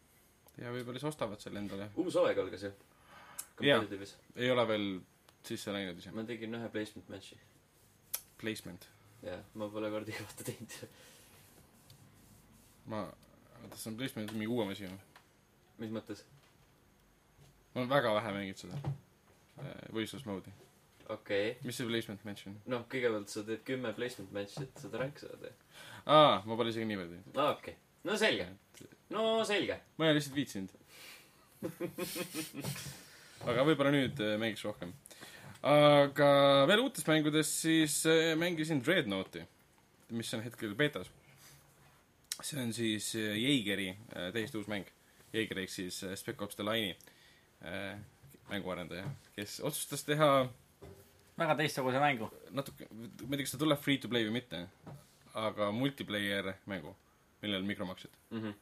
ja 0.63 0.73
võib-olla 0.75 0.99
siis 1.01 1.09
ostavad 1.13 1.41
selle 1.41 1.59
endale. 1.59 1.89
uus 1.95 2.15
hooaeg 2.15 2.37
algas 2.37 2.63
ju. 2.63 2.71
Jaa. 3.61 3.83
Ei 4.35 4.51
ole 4.51 4.67
veel 4.67 4.85
sisse 5.43 5.71
läinud 5.73 5.97
ise. 5.97 6.11
ma 6.11 6.23
tegin 6.23 6.55
ühe 6.55 6.69
placement 6.69 7.09
match'i. 7.09 7.37
Placement. 8.41 8.87
jah, 9.23 9.41
ma 9.53 9.67
pole 9.69 9.89
kordagi 9.89 10.23
vaata 10.27 10.43
teinud. 10.43 10.89
ma, 12.89 13.06
oota, 13.63 13.77
see 13.77 13.91
on 13.91 13.97
placement 14.00 14.33
mingi 14.36 14.50
uuem 14.50 14.74
asi 14.74 14.88
või? 14.88 15.00
mis 15.83 15.94
mõttes? 15.95 16.24
ma 17.74 17.83
olen 17.83 17.91
väga 17.91 18.13
vähe 18.18 18.33
mänginud 18.36 18.62
seda 18.63 18.80
äh, 18.80 19.83
võistlusmoodi. 19.95 20.53
okei 21.07 21.51
okay.. 21.51 21.68
mis 21.68 21.77
see 21.80 21.89
placement 21.89 22.25
match 22.27 22.50
on? 22.50 22.57
noh, 22.74 22.86
kõigepealt 22.91 23.30
sa 23.31 23.44
teed 23.47 23.62
kümme 23.68 23.94
placement 23.97 24.33
match'i, 24.36 24.65
et 24.65 24.83
saad 24.83 24.97
rank 25.01 25.21
saada. 25.21 25.53
aa, 26.06 26.39
ma 26.45 26.57
pole 26.59 26.74
isegi 26.74 26.89
niimoodi 26.89 27.18
teinud. 27.18 27.38
aa, 27.38 27.53
okei 27.57 27.75
okay.. 27.75 28.09
no 28.09 28.18
selge. 28.24 28.50
no 29.15 29.27
selge. 29.47 29.80
ma 29.97 30.07
ei 30.07 30.13
ole 30.13 30.19
lihtsalt 30.19 30.39
viitsinud. 30.39 30.71
aga 33.50 33.63
võib-olla 33.68 33.94
nüüd 33.95 34.19
äh, 34.24 34.36
mängiks 34.41 34.65
rohkem. 34.65 34.95
aga 35.62 36.33
veel 36.71 36.83
uutest 36.88 37.07
mängudest, 37.12 37.62
siis 37.68 38.01
äh, 38.09 38.33
mängisin 38.39 38.81
Dreadnoughti, 38.83 39.45
mis 40.15 40.33
on 40.33 40.44
hetkel 40.45 40.74
betas. 40.80 41.12
See 42.44 42.62
on 42.62 42.74
siis 42.74 43.13
äh, 43.15 43.36
Jaegeri 43.38 43.89
äh, 43.89 44.31
täiesti 44.33 44.57
uus 44.57 44.69
mäng. 44.71 44.88
Jaeger 45.33 45.59
ehk 45.62 45.69
siis 45.74 46.03
äh, 46.03 46.15
Spec 46.18 46.41
Ops 46.41 46.57
The 46.57 46.65
Line'i 46.65 46.95
äh, 47.62 48.00
mänguarendaja, 48.50 49.09
kes 49.36 49.59
otsustas 49.65 50.03
teha 50.07 50.30
väga 51.39 51.55
teistsuguse 51.60 52.01
mängu. 52.01 52.29
natuke, 52.51 52.88
ma 52.91 53.36
ei 53.36 53.38
tea, 53.38 53.46
kas 53.46 53.55
ta 53.55 53.62
tuleb 53.62 53.79
free 53.84 54.00
to 54.01 54.10
play 54.12 54.25
või 54.27 54.39
mitte, 54.39 54.63
aga 55.39 55.69
multiplayer 55.75 56.53
mängu, 56.69 56.96
millel 57.43 57.63
on 57.63 57.69
mikromaksed. 57.69 58.17
Mhm. 58.34 58.58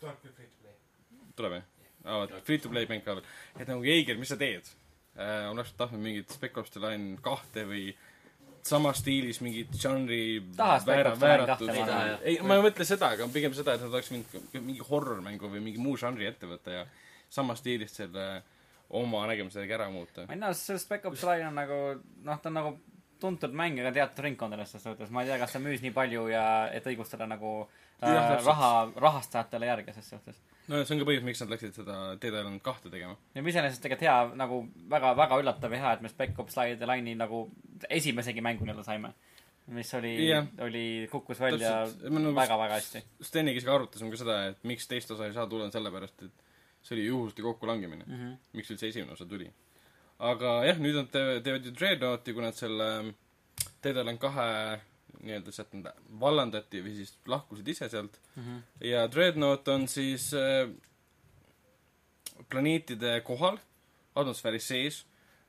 tuleb 0.00 0.22
küll 0.22 0.36
free 0.38 0.48
to 0.48 0.62
play. 0.62 1.28
tuleb 1.36 1.58
jah? 1.58 1.68
aa, 2.04 2.18
vot, 2.22 2.38
free 2.46 2.62
to 2.62 2.72
play 2.72 2.88
mäng 2.90 3.04
ka 3.04 3.18
veel. 3.18 3.28
et 3.58 3.68
nagu 3.68 3.84
Jaeger, 3.84 4.20
mis 4.20 4.32
sa 4.32 4.40
teed 4.40 4.68
äh,? 5.16 5.50
on 5.50 5.60
täpselt 5.60 5.80
tahtnud 5.82 6.04
mingit 6.04 6.32
Spec 6.32 6.56
Ops 6.60 6.74
The 6.76 6.84
Line 6.84 7.18
kahte 7.24 7.66
või 7.68 7.88
samas 8.64 9.02
stiilis 9.02 9.40
mingit 9.44 9.74
žanri 9.76 10.40
väära- 10.56 11.12
vääratud 11.20 11.68
kahte 11.68 12.18
Ei 12.24 12.38
ma 12.40 12.56
ei 12.56 12.64
mõtle 12.64 12.86
seda, 12.88 13.10
aga 13.16 13.28
pigem 13.32 13.52
seda, 13.56 13.74
et 13.76 13.84
nad 13.84 13.92
oleks 13.92 14.10
mingi, 14.14 14.40
mingi 14.60 14.80
horror-mängu 14.88 15.50
või 15.52 15.60
mingi 15.60 15.82
muu 15.84 15.96
žanri 16.00 16.26
ette 16.30 16.48
võtta 16.48 16.78
ja 16.78 16.86
samas 17.28 17.60
stiilis 17.60 17.92
selle 17.96 18.42
oma 18.94 19.26
nägemise 19.28 19.60
järgi 19.60 19.76
ära 19.76 19.90
muuta. 19.90 20.24
ma 20.28 20.34
ei 20.36 20.40
tea, 20.40 20.52
see 20.54 20.78
Spec 20.78 21.04
Ops 21.10 21.22
Line 21.28 21.48
on 21.48 21.54
nagu, 21.60 21.78
noh, 22.24 22.40
ta 22.40 22.48
on 22.48 22.54
nagu 22.60 22.74
tuntud 23.20 23.52
mäng, 23.56 23.78
aga 23.80 23.92
teatud 23.92 24.24
ringkondades 24.24 24.72
selles 24.74 24.84
suhtes. 24.88 25.10
ma 25.10 25.22
ei 25.22 25.28
tea, 25.28 25.38
kas 25.38 25.52
ta 25.52 25.60
müüs 25.62 25.82
nii 25.84 25.92
palju 25.96 26.26
ja 26.32 26.44
et 26.72 26.86
õigustada 26.86 27.28
nagu 27.28 27.54
äh, 28.02 28.44
raha, 28.44 28.72
rahastajatele 28.96 29.66
järgi 29.66 29.92
selles 29.96 30.10
suhtes. 30.16 30.40
No 30.68 30.80
see 30.84 30.94
on 30.96 31.02
ka 31.02 31.08
põhjus, 31.08 31.24
miks 31.26 31.42
nad 31.44 31.52
läksid 31.52 31.76
seda 31.76 31.98
Dead 32.20 32.32
Island 32.32 32.62
kahte 32.64 32.92
tegema. 32.92 33.16
ja 33.34 33.42
iseenesest 33.42 33.82
tegelikult 33.84 34.06
hea, 34.06 34.16
nagu 34.40 34.60
väga, 34.94 35.12
väga 35.18 35.40
üllatav 35.42 35.76
ja 35.76 35.82
hea, 35.84 35.92
et 35.98 36.04
me 36.04 36.12
Spec 36.12 36.38
Ops 36.40 36.58
Line 36.60 36.90
Line'i 36.90 37.16
nagu 37.20 37.44
esimesegi 37.90 38.44
mängu 38.44 38.66
nii-öelda 38.66 38.86
saime. 38.86 39.12
mis 39.74 39.94
oli 39.96 40.14
Jah., 40.28 40.46
oli, 40.60 41.08
kukkus 41.10 41.38
välja. 41.40 41.86
Ma 42.10 42.20
nagu- 42.20 42.34
väga-väga 42.36 42.74
hästi. 42.76 43.00
Steniga 43.24 43.56
isegi 43.56 43.72
arutasime 43.72 44.10
ka 44.12 44.18
seda, 44.20 44.40
et 44.50 44.66
miks 44.68 44.88
teist 44.88 45.10
osa 45.10 45.28
ei 45.28 45.32
saa 45.32 45.46
tulla, 45.48 45.70
sellepärast 45.72 46.26
et 46.26 46.42
see 46.84 46.96
oli 46.98 47.06
juhuslik 47.06 47.46
kokkulangemine 47.46 48.04
mm. 48.04 48.16
-hmm. 48.16 48.34
miks 48.52 48.70
üldse 48.70 48.88
esimene 48.88 49.12
osa 49.12 49.26
tuli. 49.26 49.50
aga 50.18 50.64
jah, 50.64 50.80
nüüd 50.80 50.96
nad 51.00 51.08
teevad 51.12 51.64
ju 51.64 51.72
Dreadnoughti, 51.78 52.32
kui 52.32 52.42
nad 52.44 52.54
selle 52.54 52.90
Dead 53.82 53.96
Island 53.96 54.18
kahe 54.18 54.80
nii-öelda 55.20 55.52
sealt 55.54 55.74
nad 55.78 56.02
vallandati 56.20 56.82
või 56.84 56.96
siis 56.98 57.14
lahkusid 57.30 57.68
ise 57.68 57.88
sealt 57.88 58.20
Mm 58.34 58.42
-hmm. 58.42 58.86
ja 58.90 59.06
Dreadnought 59.10 59.68
on 59.68 59.88
siis 59.88 60.32
äh, 60.34 60.68
planeetide 62.50 63.20
kohal, 63.20 63.58
atmosfääris 64.14 64.68
sees 64.68 65.04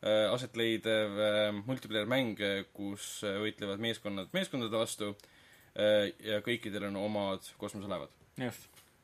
äh,, 0.06 0.34
aset 0.34 0.56
leidev 0.56 1.20
äh, 1.20 1.64
multiplayer 1.66 2.10
mäng, 2.10 2.38
kus 2.74 3.24
äh, 3.24 3.40
võitlevad 3.42 3.82
meeskonnad 3.82 4.34
meeskondade 4.34 4.78
vastu 4.78 5.12
äh, 5.12 6.12
ja 6.20 6.42
kõikidel 6.46 6.90
on 6.92 6.96
omad 6.96 7.50
kosmoselaevad. 7.58 8.10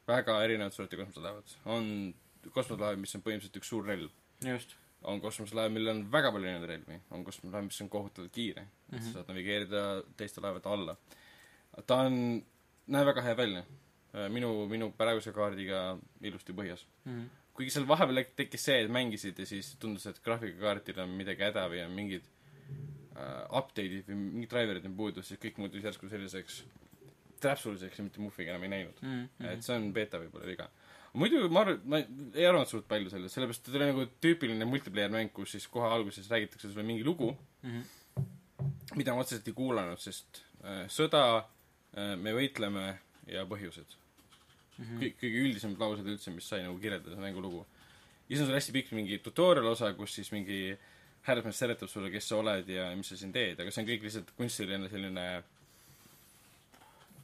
väga 0.07 0.43
erinevat 0.43 0.73
sorti 0.73 0.97
kosmoselaevad. 0.97 1.57
on 1.65 2.13
kosmoselaev, 2.51 2.99
mis 2.99 3.15
on 3.15 3.21
põhimõtteliselt 3.25 3.61
üks 3.61 3.73
suur 3.73 3.85
relv. 3.85 4.09
just. 4.45 4.75
On 5.09 5.21
kosmoselaev, 5.21 5.71
millel 5.73 5.95
on 5.95 6.01
väga 6.13 6.31
palju 6.33 6.49
erinevaid 6.49 6.69
relvi, 6.69 6.99
on 7.15 7.23
kosmoselaev, 7.25 7.67
mis 7.67 7.81
on 7.83 7.89
kohutavalt 7.89 8.31
kiire 8.31 8.61
mm, 8.61 8.97
-hmm. 8.97 9.05
sa 9.05 9.13
saad 9.13 9.29
navigeerida 9.31 9.83
teiste 10.17 10.41
laevade 10.41 10.69
alla. 10.69 10.95
ta 11.87 12.01
on, 12.05 12.43
näeb 12.87 13.05
väga 13.05 13.21
hea 13.21 13.37
välja. 13.37 13.63
minu, 14.29 14.67
minu 14.67 14.91
praeguse 14.91 15.31
kaardiga 15.31 15.97
ilusti 16.21 16.53
põhjas. 16.53 16.85
Mhm. 17.05 17.25
kuigi 17.53 17.71
seal 17.71 17.87
vahepeal 17.87 18.23
tekkis 18.35 18.65
see, 18.65 18.81
et 18.81 18.91
mängisid 18.91 19.39
ja 19.39 19.45
siis 19.45 19.75
tundus, 19.79 20.05
et 20.05 20.19
graafikakaardil 20.23 20.99
on 20.99 21.09
midagi 21.09 21.43
häda 21.43 21.67
või 21.69 21.85
on 21.85 21.91
mingid 21.91 22.23
äh, 23.15 23.57
update'id 23.59 24.07
või 24.07 24.15
mingid 24.15 24.49
driver'id 24.49 24.85
on 24.85 24.95
puudu, 24.95 25.21
siis 25.21 25.39
kõik 25.39 25.57
muutus 25.57 25.83
järsku 25.83 26.09
selliseks 26.09 26.63
täpsuliseks 27.41 27.99
ja 27.99 28.03
mitte 28.03 28.21
muhviga 28.21 28.53
enam 28.53 28.63
ei 28.63 28.69
näinud. 28.75 29.01
Mhm. 29.01 29.45
et 29.53 29.63
see 29.65 29.75
on 29.75 29.93
beeta 29.93 30.19
võib-olla 30.21 30.47
viga. 30.47 30.69
Muidu 31.13 31.49
ma 31.51 31.61
arvan, 31.65 31.81
ma 31.85 31.97
ei 31.99 32.45
arvanud 32.47 32.69
suurt 32.69 32.87
palju 32.87 33.09
sellest, 33.11 33.35
sellepärast 33.35 33.65
et 33.67 33.73
ta 33.73 33.79
oli 33.79 33.87
nagu 33.91 34.05
tüüpiline 34.23 34.65
multiplayer 34.69 35.11
mäng, 35.11 35.31
kus 35.35 35.51
siis 35.57 35.67
kohe 35.67 35.89
alguses 35.91 36.29
räägitakse 36.31 36.69
sulle 36.71 36.83
mingi 36.87 37.03
lugu, 37.03 37.33
Mhm. 37.63 37.81
mida 38.95 39.13
ma 39.13 39.21
otseselt 39.23 39.47
ei 39.47 39.53
kuulanud, 39.53 39.99
sest 39.99 40.43
äh, 40.63 40.85
sõda 40.87 41.43
äh,, 41.97 42.15
me 42.15 42.31
võitleme 42.33 42.97
ja 43.27 43.45
põhjused 43.45 43.97
Mhm. 44.79 44.97
kõik, 45.01 45.15
kõige 45.19 45.41
üldisemad 45.45 45.79
laused 45.79 46.07
üldse, 46.07 46.31
mis 46.33 46.47
sai 46.47 46.63
nagu 46.63 46.79
kirjeldada 46.79 47.15
mängu 47.21 47.41
lugu. 47.41 47.65
ja 48.29 48.35
siis 48.37 48.41
on 48.41 48.47
sul 48.47 48.55
hästi 48.55 48.71
pikk 48.71 48.91
mingi 48.95 49.17
tutorial 49.19 49.67
osa, 49.67 49.93
kus 49.93 50.13
siis 50.15 50.31
mingi 50.31 50.77
härrasmees 51.27 51.57
seletab 51.59 51.89
sulle, 51.89 52.09
kes 52.09 52.27
sa 52.29 52.37
oled 52.37 52.67
ja 52.69 52.95
mis 52.95 53.07
sa 53.09 53.17
siin 53.17 53.31
teed, 53.33 53.59
aga 53.59 53.69
see 53.71 53.81
on 53.83 53.87
kõik 53.89 54.01
lihtsalt 54.07 54.31
kunstiline 54.37 54.89
selline 54.89 55.43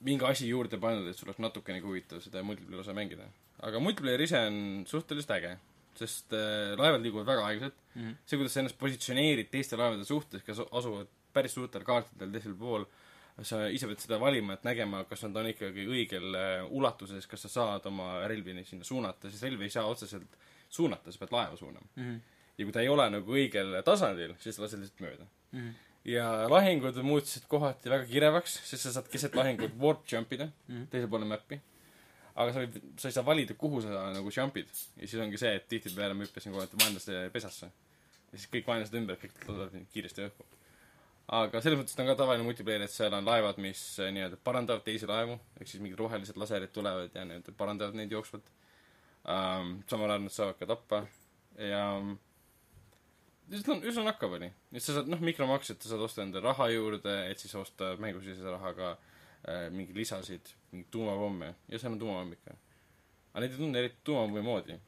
mingi 0.02 0.26
asi 0.26 0.48
juurde 0.50 0.78
pandud, 0.78 1.08
et 1.10 1.16
sul 1.18 1.30
oleks 1.30 1.40
natukenegi 1.42 1.86
huvitav 1.88 2.22
seda 2.22 2.44
multiplayer 2.46 2.84
osa 2.84 2.94
mängida. 2.94 3.26
Aga 3.64 3.80
multiplayer 3.80 4.22
ise 4.22 4.40
on 4.48 4.86
suhteliselt 4.86 5.32
äge, 5.38 5.58
sest 5.98 6.34
äh, 6.38 6.76
laevad 6.78 7.02
liiguvad 7.02 7.26
väga 7.26 7.46
aeglaselt 7.48 7.74
Mhm. 7.98 8.12
see, 8.26 8.38
kuidas 8.38 8.54
sa 8.54 8.60
ennast 8.62 8.78
positsioneerid 8.78 9.48
teiste 9.50 9.78
laevade 9.80 10.06
suhtes, 10.06 10.44
kes 10.46 10.60
asuvad 10.72 11.08
päris 11.34 11.54
suurtel 11.58 11.82
kaartidel 11.84 12.30
teisel 12.32 12.54
pool, 12.54 12.86
sa 13.42 13.64
ise 13.70 13.88
pead 13.90 14.00
seda 14.02 14.20
valima, 14.22 14.54
et 14.54 14.64
nägema, 14.66 15.04
kas 15.10 15.24
nad 15.26 15.36
on 15.38 15.48
ikkagi 15.50 15.86
õigel 15.90 16.36
äh, 16.38 16.68
ulatuses, 16.70 17.26
kas 17.28 17.42
sa 17.46 17.50
saad 17.50 17.86
oma 17.90 18.28
relvi 18.30 18.54
sinna 18.66 18.84
suunata, 18.86 19.30
sest 19.30 19.44
relvi 19.44 19.64
ei 19.66 19.74
saa 19.74 19.86
otseselt 19.90 20.38
suunata, 20.70 21.12
sa 21.12 21.20
pead 21.24 21.32
laeva 21.34 21.58
suunama. 21.58 21.88
Mhm. 21.96 22.18
ja 22.58 22.66
kui 22.66 22.74
ta 22.74 22.82
ei 22.82 22.90
ole 22.90 23.10
nagu 23.14 23.32
õigel 23.34 23.76
tasandil, 23.86 24.32
siis 24.42 24.58
lased 24.60 24.80
lihtsalt 24.82 25.02
mööda. 25.06 25.26
Mhm. 25.54 25.70
ja 26.08 26.48
lahingud 26.50 26.96
muutusid 27.04 27.44
kohati 27.52 27.90
väga 27.90 28.06
kirevaks, 28.06 28.60
sest 28.70 28.84
sa 28.84 28.92
saad 28.96 29.10
keset 29.12 29.34
lahingut 29.36 29.74
warp 29.80 30.06
jump 30.08 30.32
ida 30.34 30.52
Mhm. 30.70 30.86
teisele 30.90 31.10
poole 31.10 31.26
mäppi. 31.26 31.60
Aga 32.38 32.54
sa 32.54 32.64
võid, 32.64 32.78
sa 33.02 33.10
ei 33.10 33.16
saa 33.16 33.26
valida, 33.26 33.56
kuhu 33.58 33.82
sa 33.86 34.10
nagu 34.14 34.32
jump'id. 34.34 34.70
ja 34.98 35.08
siis 35.08 35.22
ongi 35.24 35.40
see, 35.42 35.56
et 35.58 35.66
tihtipeale 35.72 36.18
ma 36.18 36.28
hüppasin 36.28 36.54
kohati 36.54 36.80
vaenlaste 36.82 37.24
pesasse. 37.34 37.72
ja 38.32 38.36
siis 38.36 38.52
kõik 38.54 38.70
vaenlased 38.70 39.00
ümber, 39.00 39.18
kõik 39.22 39.34
tulevad 39.46 39.74
mind 39.74 39.90
kiiresti 39.94 40.28
õhku. 40.28 40.46
aga 41.40 41.62
selles 41.64 41.82
mõttes 41.82 41.98
ta 41.98 42.06
on 42.06 42.12
ka 42.12 42.18
tavaline 42.22 42.46
multiplayer, 42.48 42.86
et 42.86 42.94
seal 42.94 43.16
on 43.18 43.26
laevad, 43.26 43.58
mis 43.64 43.82
äh, 44.04 44.14
nii-öelda 44.16 44.40
parandavad 44.44 44.86
teisi 44.86 45.10
laevu, 45.10 45.40
ehk 45.60 45.72
siis 45.72 45.84
mingid 45.84 46.00
rohelised 46.00 46.38
laserid 46.38 46.74
tulevad 46.76 47.16
ja 47.16 47.26
nii-öelda 47.26 47.58
parandavad 47.58 47.98
neid 47.98 48.14
jooksvalt 48.14 48.54
um,. 49.26 49.82
samal 49.90 50.14
ajal 50.14 50.28
nad 50.28 50.38
saavad 50.38 50.62
ka 50.62 50.70
tappa 50.70 51.04
ja 51.58 51.84
üsna, 53.50 53.82
üsna 53.82 54.06
nakkav 54.12 54.38
oli. 54.38 54.50
et 54.74 54.84
sa 54.84 55.00
saad, 55.00 55.10
noh, 55.12 55.22
mikromaksed, 55.24 55.82
sa 55.82 55.94
saad 55.94 56.06
osta 56.06 56.24
endale 56.24 56.46
raha 56.46 56.70
juurde, 56.74 57.18
et 57.32 57.42
siis 57.42 57.56
osta 57.58 57.96
mängusisese 58.02 58.52
rahaga 58.52 58.96
mingeid 59.72 59.96
lisasid, 59.96 60.50
mingeid 60.72 60.90
tuumapomme 60.92 61.54
ja 61.70 61.80
seal 61.80 61.94
on 61.96 62.00
tuumapommid 62.02 62.42
ka. 62.46 62.56
aga 63.34 63.44
neid 63.44 63.52
ei 63.54 63.58
tunne 63.62 63.80
eriti 63.84 63.98
tuumapommi 64.04 64.42
moodi, 64.44 64.80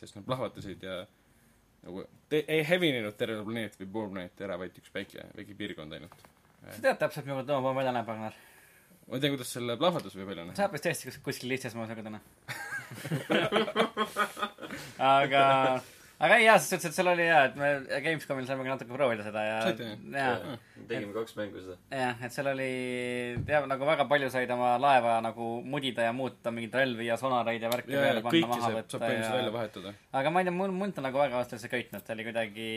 sest 0.00 0.16
nad 0.16 0.24
plahvatasid 0.26 0.82
ja 0.82 0.96
nagu 1.84 2.06
te- 2.32 2.44
ei 2.48 2.62
hävinenud 2.64 3.16
terve 3.20 3.42
planeet 3.44 3.76
või 3.80 3.90
pool 3.92 4.08
planeeti 4.10 4.44
ära, 4.46 4.56
vaid 4.58 4.78
üks 4.80 4.90
väike, 4.94 5.26
väike 5.36 5.54
piirkond 5.54 5.92
ainult. 5.92 6.16
sa 6.64 6.80
tead 6.80 6.98
täpselt, 6.98 7.26
milline 7.28 7.44
toimupomm 7.46 7.76
välja 7.82 7.92
näeb, 7.92 8.08
Ragnar? 8.08 8.34
ma 9.08 9.14
ei 9.18 9.20
tea, 9.20 9.30
kuidas 9.34 9.50
selle 9.52 9.76
plahvatus 9.76 10.14
võib 10.16 10.30
välja 10.32 10.44
näha. 10.48 10.56
näeb 10.58 10.72
vist 10.78 10.84
tõesti 10.88 11.10
kus- 11.10 11.20
kuskil 11.28 11.48
lihtsas 11.52 11.74
moos 11.76 11.88
nagu 11.92 12.02
täna. 12.02 12.20
aga, 14.98 15.44
aga 16.22 16.36
ei 16.38 16.44
jaa, 16.46 16.58
selles 16.62 16.70
suhtes, 16.70 16.92
et 16.92 16.96
seal 16.98 17.10
oli 17.10 17.26
jaa, 17.26 17.40
et 17.48 17.56
me 17.58 17.70
Gamescomil 18.04 18.46
saime 18.46 18.66
ka 18.66 18.74
natuke 18.76 18.94
proovida 18.94 19.26
seda 19.26 19.42
ja 19.42 19.56
Saite, 19.64 19.88
jah? 20.14 20.44
tegime 20.88 21.14
kaks 21.16 21.34
mängu 21.38 21.62
seda. 21.64 21.76
jah, 21.90 22.22
et 22.26 22.36
seal 22.36 22.50
oli, 22.52 22.68
jah, 23.50 23.66
nagu 23.70 23.88
väga 23.88 24.06
palju 24.10 24.30
said 24.34 24.52
oma 24.54 24.74
laeva 24.82 25.16
nagu 25.24 25.48
mudida 25.74 26.06
ja 26.06 26.14
muuta, 26.16 26.52
mingeid 26.54 26.78
relvi 26.80 27.08
ja 27.10 27.18
sonareid 27.20 27.66
ja 27.66 27.72
värki 27.72 27.96
ja, 27.96 28.06
peale 28.06 28.24
panna, 28.28 28.52
maha 28.52 28.72
võtta 28.78 28.96
saab 28.96 29.06
põhimõtteliselt 29.06 29.36
välja 29.38 29.50
ja 29.50 29.56
vahetada. 29.58 29.94
aga 30.22 30.34
ma 30.34 30.42
ei 30.42 30.48
tea, 30.48 30.56
mul, 30.62 30.78
mul 30.82 30.94
ta 30.94 31.04
nagu 31.04 31.22
väga 31.24 31.42
vastasse 31.42 31.68
ei 31.70 31.74
köitnud, 31.74 32.06
ta 32.06 32.16
oli 32.16 32.28
kuidagi 32.30 32.70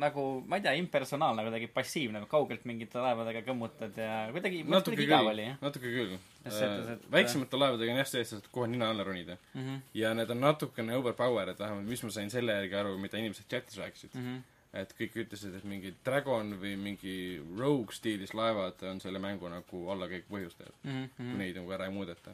nagu, 0.00 0.26
ma 0.48 0.58
ei 0.60 0.64
tea, 0.64 0.76
impersonaalne, 0.80 1.44
kuidagi 1.48 1.70
passiivne, 1.74 2.24
kaugelt 2.30 2.64
mingite 2.68 3.02
laevadega 3.04 3.44
kõmmutad 3.46 4.00
ja 4.00 4.20
kuidagi, 4.34 4.64
natuke 4.68 5.00
küll 5.04 5.16
natuke 5.60 5.88
küll. 5.92 6.20
Et- 6.44 7.10
väiksemate 7.12 7.56
laevadega 7.56 7.92
on 7.92 7.98
jah 8.00 8.08
see, 8.08 8.20
et 8.24 8.28
sa 8.28 8.38
saad 8.38 8.46
kohe 8.52 8.68
nina 8.70 8.90
alla 8.90 9.04
ronida. 9.04 9.36
mm. 9.54 9.60
-hmm. 9.66 9.80
ja 9.94 10.14
need 10.14 10.30
on 10.30 10.40
natukene 10.40 10.96
overpowered, 10.96 11.58
vähemalt 11.58 11.88
mis 11.88 12.02
ma 12.02 12.10
sain 12.10 12.30
selle 12.30 12.52
järgi 12.52 12.74
aru, 12.74 12.98
mida 12.98 13.18
inimesed 13.18 13.44
chatis 13.50 13.76
rääkisid. 13.78 14.14
Mm 14.14 14.24
-hmm. 14.26 14.42
et 14.72 14.94
kõik 15.00 15.16
ütlesid, 15.24 15.54
et 15.56 15.64
mingi 15.64 15.94
Dragon 16.04 16.54
või 16.62 16.76
mingi 16.76 17.42
Rogue 17.58 17.92
stiilis 17.92 18.34
laevad 18.34 18.82
on 18.82 19.00
selle 19.00 19.18
mängu 19.18 19.48
nagu 19.48 19.90
allakäigu 19.90 20.26
põhjustajad, 20.30 20.74
Mm 20.84 21.08
kui 21.16 21.26
-hmm. 21.26 21.36
neid 21.38 21.56
nagu 21.56 21.72
ära 21.72 21.84
ei 21.84 21.90
muudeta. 21.90 22.30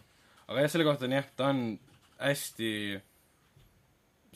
aga 0.48 0.60
jah, 0.60 0.70
selle 0.70 0.84
kohta 0.84 1.04
on 1.04 1.12
jah, 1.12 1.26
ta 1.36 1.46
on 1.46 1.78
hästi 2.18 3.00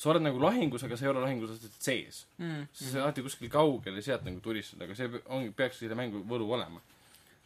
sa 0.01 0.11
oled 0.11 0.25
nagu 0.25 0.41
lahingus, 0.41 0.85
aga 0.87 0.97
sa 0.97 1.05
ei 1.05 1.11
ole 1.13 1.21
lahingus 1.21 1.61
sees. 1.79 2.23
Mm 2.39 2.67
sa 2.73 2.85
oled 2.95 3.03
alati 3.03 3.23
kuskil 3.27 3.51
kaugel 3.53 3.99
ja 3.99 4.03
sealt 4.03 4.25
nagu 4.25 4.41
tulistada, 4.41 4.85
aga 4.85 4.97
see 4.97 5.11
ongi, 5.27 5.53
peaks 5.57 5.79
selle 5.83 5.99
mängu 5.99 6.23
võlu 6.29 6.49
olema. 6.57 6.81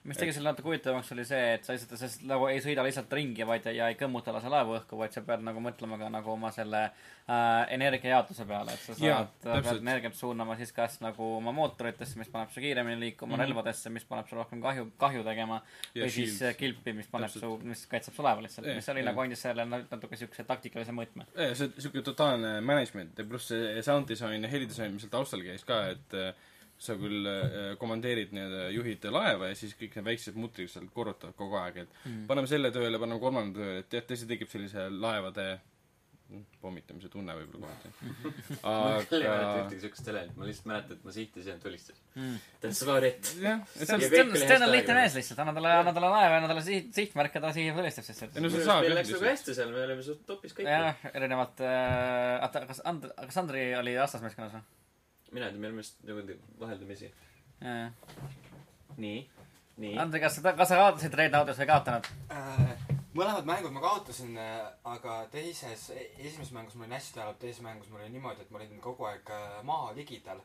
Mis 0.04 0.18
tegi 0.20 0.34
selle 0.36 0.50
natuke 0.50 0.68
huvitavamaks, 0.68 1.10
oli 1.14 1.24
see, 1.24 1.54
et 1.56 1.64
sa 1.64 1.72
lihtsalt, 1.72 1.96
sa 1.96 2.08
nagu 2.28 2.44
ei 2.52 2.58
sõida 2.60 2.82
lihtsalt 2.84 3.12
ringi, 3.16 3.44
vaid 3.48 3.64
ja 3.72 3.86
ei 3.88 3.96
kõmmuta 3.96 4.34
lase 4.36 4.50
laevu 4.52 4.74
õhku, 4.76 4.98
vaid 5.00 5.14
sa 5.16 5.22
pead 5.24 5.44
nagu 5.46 5.62
mõtlema 5.64 5.96
ka 6.00 6.10
nagu 6.12 6.32
oma 6.34 6.50
selle 6.52 6.82
äh, 6.84 7.72
energiajaotuse 7.72 8.44
peale, 8.48 8.74
et 8.76 8.84
sa 8.84 8.96
saad, 8.98 9.32
täpselt. 9.40 9.64
pead 9.64 9.80
energiat 9.80 10.18
suunama 10.18 10.58
siis 10.60 10.74
kas 10.76 10.98
nagu 11.00 11.30
oma 11.38 11.54
mootoritesse, 11.56 12.18
mis 12.20 12.28
paneb 12.32 12.52
su 12.52 12.60
kiiremini 12.60 13.00
liikuma 13.00 13.32
mm. 13.32 13.40
-hmm. 13.40 13.46
relvadesse, 13.46 13.94
mis 13.96 14.04
paneb 14.04 14.28
su 14.28 14.36
rohkem 14.36 14.60
kahju, 14.62 14.90
kahju 15.00 15.24
tegema, 15.24 15.62
Ja 15.94 16.04
või 16.04 16.10
siis 16.10 16.38
shield. 16.38 16.50
äh, 16.50 16.56
kilpi, 16.60 16.92
mis 16.92 17.08
paneb 17.08 17.32
Täpselt. 17.32 17.44
su, 17.44 17.68
mis 17.68 17.86
kaitseb 17.86 18.14
su 18.14 18.22
laeva 18.22 18.44
lihtsalt, 18.44 18.66
Jah, 18.66 18.76
mis 18.76 18.88
oli 18.88 19.00
jah. 19.00 19.08
nagu 19.08 19.20
andis 19.20 19.40
selle 19.48 19.64
na- 19.64 19.84
natuke 19.90 20.16
siukse 20.16 20.44
taktikalise 20.44 20.92
mõõtme. 20.92 21.24
see, 21.54 21.72
siuke 21.78 22.02
totaalne 22.02 22.60
management 22.60 23.18
ja 23.18 23.24
pluss 23.24 23.48
see 23.48 23.82
sound 23.82 24.08
disain 24.08 24.42
ja 24.42 24.48
helidisain, 24.48 24.92
mis 24.92 25.02
seal 25.02 25.10
taustal 25.10 25.40
käis 25.40 25.64
ka, 25.64 25.86
et 25.96 26.14
äh, 26.14 26.34
sa 26.80 26.96
küll 26.98 27.26
äh, 27.28 27.74
komandeerid 27.80 28.32
nii-öelda, 28.34 28.64
juhid 28.74 29.06
laeva 29.12 29.50
ja 29.50 29.58
siis 29.58 29.76
kõik 29.78 29.94
need 29.98 30.08
väiksed 30.10 30.38
mutrid 30.38 30.72
seal 30.72 30.88
korrutavad 30.94 31.36
kogu 31.38 31.60
aeg, 31.60 31.84
et 31.84 32.00
mm. 32.02 32.24
paneme 32.30 32.50
selle 32.50 32.72
tööle, 32.74 32.98
paneme 33.00 33.22
kolmanda 33.22 33.60
tööle, 33.60 33.84
et 33.84 33.96
jah, 34.00 34.04
tõesti 34.08 34.28
tekib 34.28 34.50
sellise 34.50 34.88
laevade 34.90 35.46
mm, 35.54 36.42
pommitamise 36.60 37.08
tunne 37.12 37.36
võib-olla 37.38 37.70
kohati. 37.70 38.10
ma 38.66 38.98
küll 39.06 39.22
ei 39.22 39.30
mäleta 39.30 39.46
aga 39.46 39.62
ühtegi 39.62 39.86
siukest 39.86 40.12
elendit, 40.12 40.36
ma 40.36 40.50
lihtsalt 40.50 40.68
mäletan, 40.72 40.98
et 40.98 41.08
ma 41.08 41.16
sihtisin 41.16 41.54
ja 41.54 41.56
tulistasin. 41.62 42.04
That's 42.66 42.84
about 42.84 43.08
it. 43.08 43.32
Sten, 43.32 43.64
see 44.04 44.58
on 44.58 44.68
lihtne 44.74 44.98
mees 44.98 45.18
lihtsalt, 45.20 45.42
anna 45.46 45.56
talle, 45.56 45.74
anna 45.80 45.96
talle 45.96 46.12
laeva, 46.18 46.38
anna 46.42 46.52
talle 46.52 46.68
siht, 46.68 46.92
sihtmärk 46.98 47.38
ja 47.38 47.46
ta 47.46 47.54
sihib 47.54 47.78
põlistab 47.78 48.10
see 48.10 48.18
arust 48.74 48.90
meil 48.90 48.98
jah 48.98 49.00
läks 49.00 49.14
nagu 49.14 49.30
hästi 49.30 49.60
seal, 49.62 49.72
me 49.72 49.84
olime 49.86 50.08
suht 50.10 50.26
topis 50.28 50.58
kõik. 50.58 50.68
jah, 50.74 51.10
erinevalt 51.14 51.64
äh,, 51.64 52.40
oota, 52.44 52.66
kas 52.68 52.82
And-, 52.84 53.12
kas 53.14 53.44
Andri 53.44 53.70
oli 53.78 53.94
vastasmeeskonnas 54.02 54.58
või? 54.58 54.66
Mina 55.34 55.48
ei 55.48 55.54
tea, 55.54 55.60
me 55.60 55.70
olime 55.70 55.82
vist 55.82 56.00
nagu 56.08 56.38
vaheldumisi. 56.60 57.10
nii, 58.96 59.20
nii. 59.82 59.94
Andri, 59.98 60.22
kas 60.22 60.38
sa, 60.38 60.54
kas 60.54 60.70
sa 60.70 60.80
kaotasid 60.80 61.14
Red 61.18 61.34
Autos 61.34 61.58
või 61.58 61.66
ei 61.66 61.72
kaotanud? 61.72 62.10
Äh, 62.34 62.74
mõlemad 63.18 63.48
mängud 63.48 63.74
ma 63.74 63.82
kaotasin, 63.84 64.38
aga 64.94 65.20
teises, 65.34 65.88
esimeses 66.18 66.52
mängus 66.54 66.78
ma 66.78 66.86
olin 66.86 66.98
hästi 66.98 67.22
halb, 67.24 67.38
teises 67.42 67.62
mängus 67.66 67.90
mul 67.90 68.04
oli 68.04 68.12
niimoodi, 68.14 68.46
et 68.46 68.54
ma 68.54 68.62
olin 68.62 68.82
kogu 68.84 69.10
aeg 69.10 69.34
äh, 69.34 69.58
maa 69.66 69.92
ligidal 69.96 70.42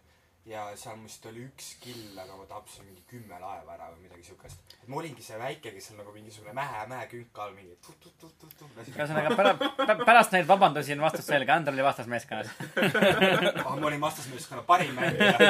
ja 0.49 0.63
seal 0.79 0.97
vist 1.03 1.25
oli 1.29 1.43
üks 1.45 1.67
kill, 1.83 2.15
aga 2.17 2.33
ma 2.37 2.45
tapsin 2.49 2.87
mingi 2.87 3.03
kümme 3.09 3.37
laeva 3.41 3.75
ära 3.75 3.89
või 3.91 4.07
midagi 4.07 4.23
siukest. 4.25 4.73
et 4.79 4.87
ma 4.89 4.97
olingi 5.01 5.21
see 5.25 5.37
väike, 5.37 5.73
kes 5.75 5.91
on 5.93 5.99
nagu 6.01 6.13
mingisugune 6.15 6.55
mäe, 6.57 6.81
mäekünk 6.89 7.37
all 7.43 7.53
mingi 7.53 7.75
tut-tut-tut-tut. 7.85 8.89
ühesõnaga 8.95 9.35
pära-, 9.37 9.97
pärast 10.01 10.33
neid 10.33 10.49
vabandusi 10.49 10.95
on 10.95 11.05
vastus 11.05 11.29
selge, 11.29 11.53
Andri 11.53 11.75
oli 11.77 11.85
vastasmeeskonnas. 11.85 12.49
aga 13.61 13.75
ma 13.75 13.89
olin 13.91 14.01
vastasmeeskonna 14.01 14.65
parim 14.69 14.97
mängija. 14.97 15.37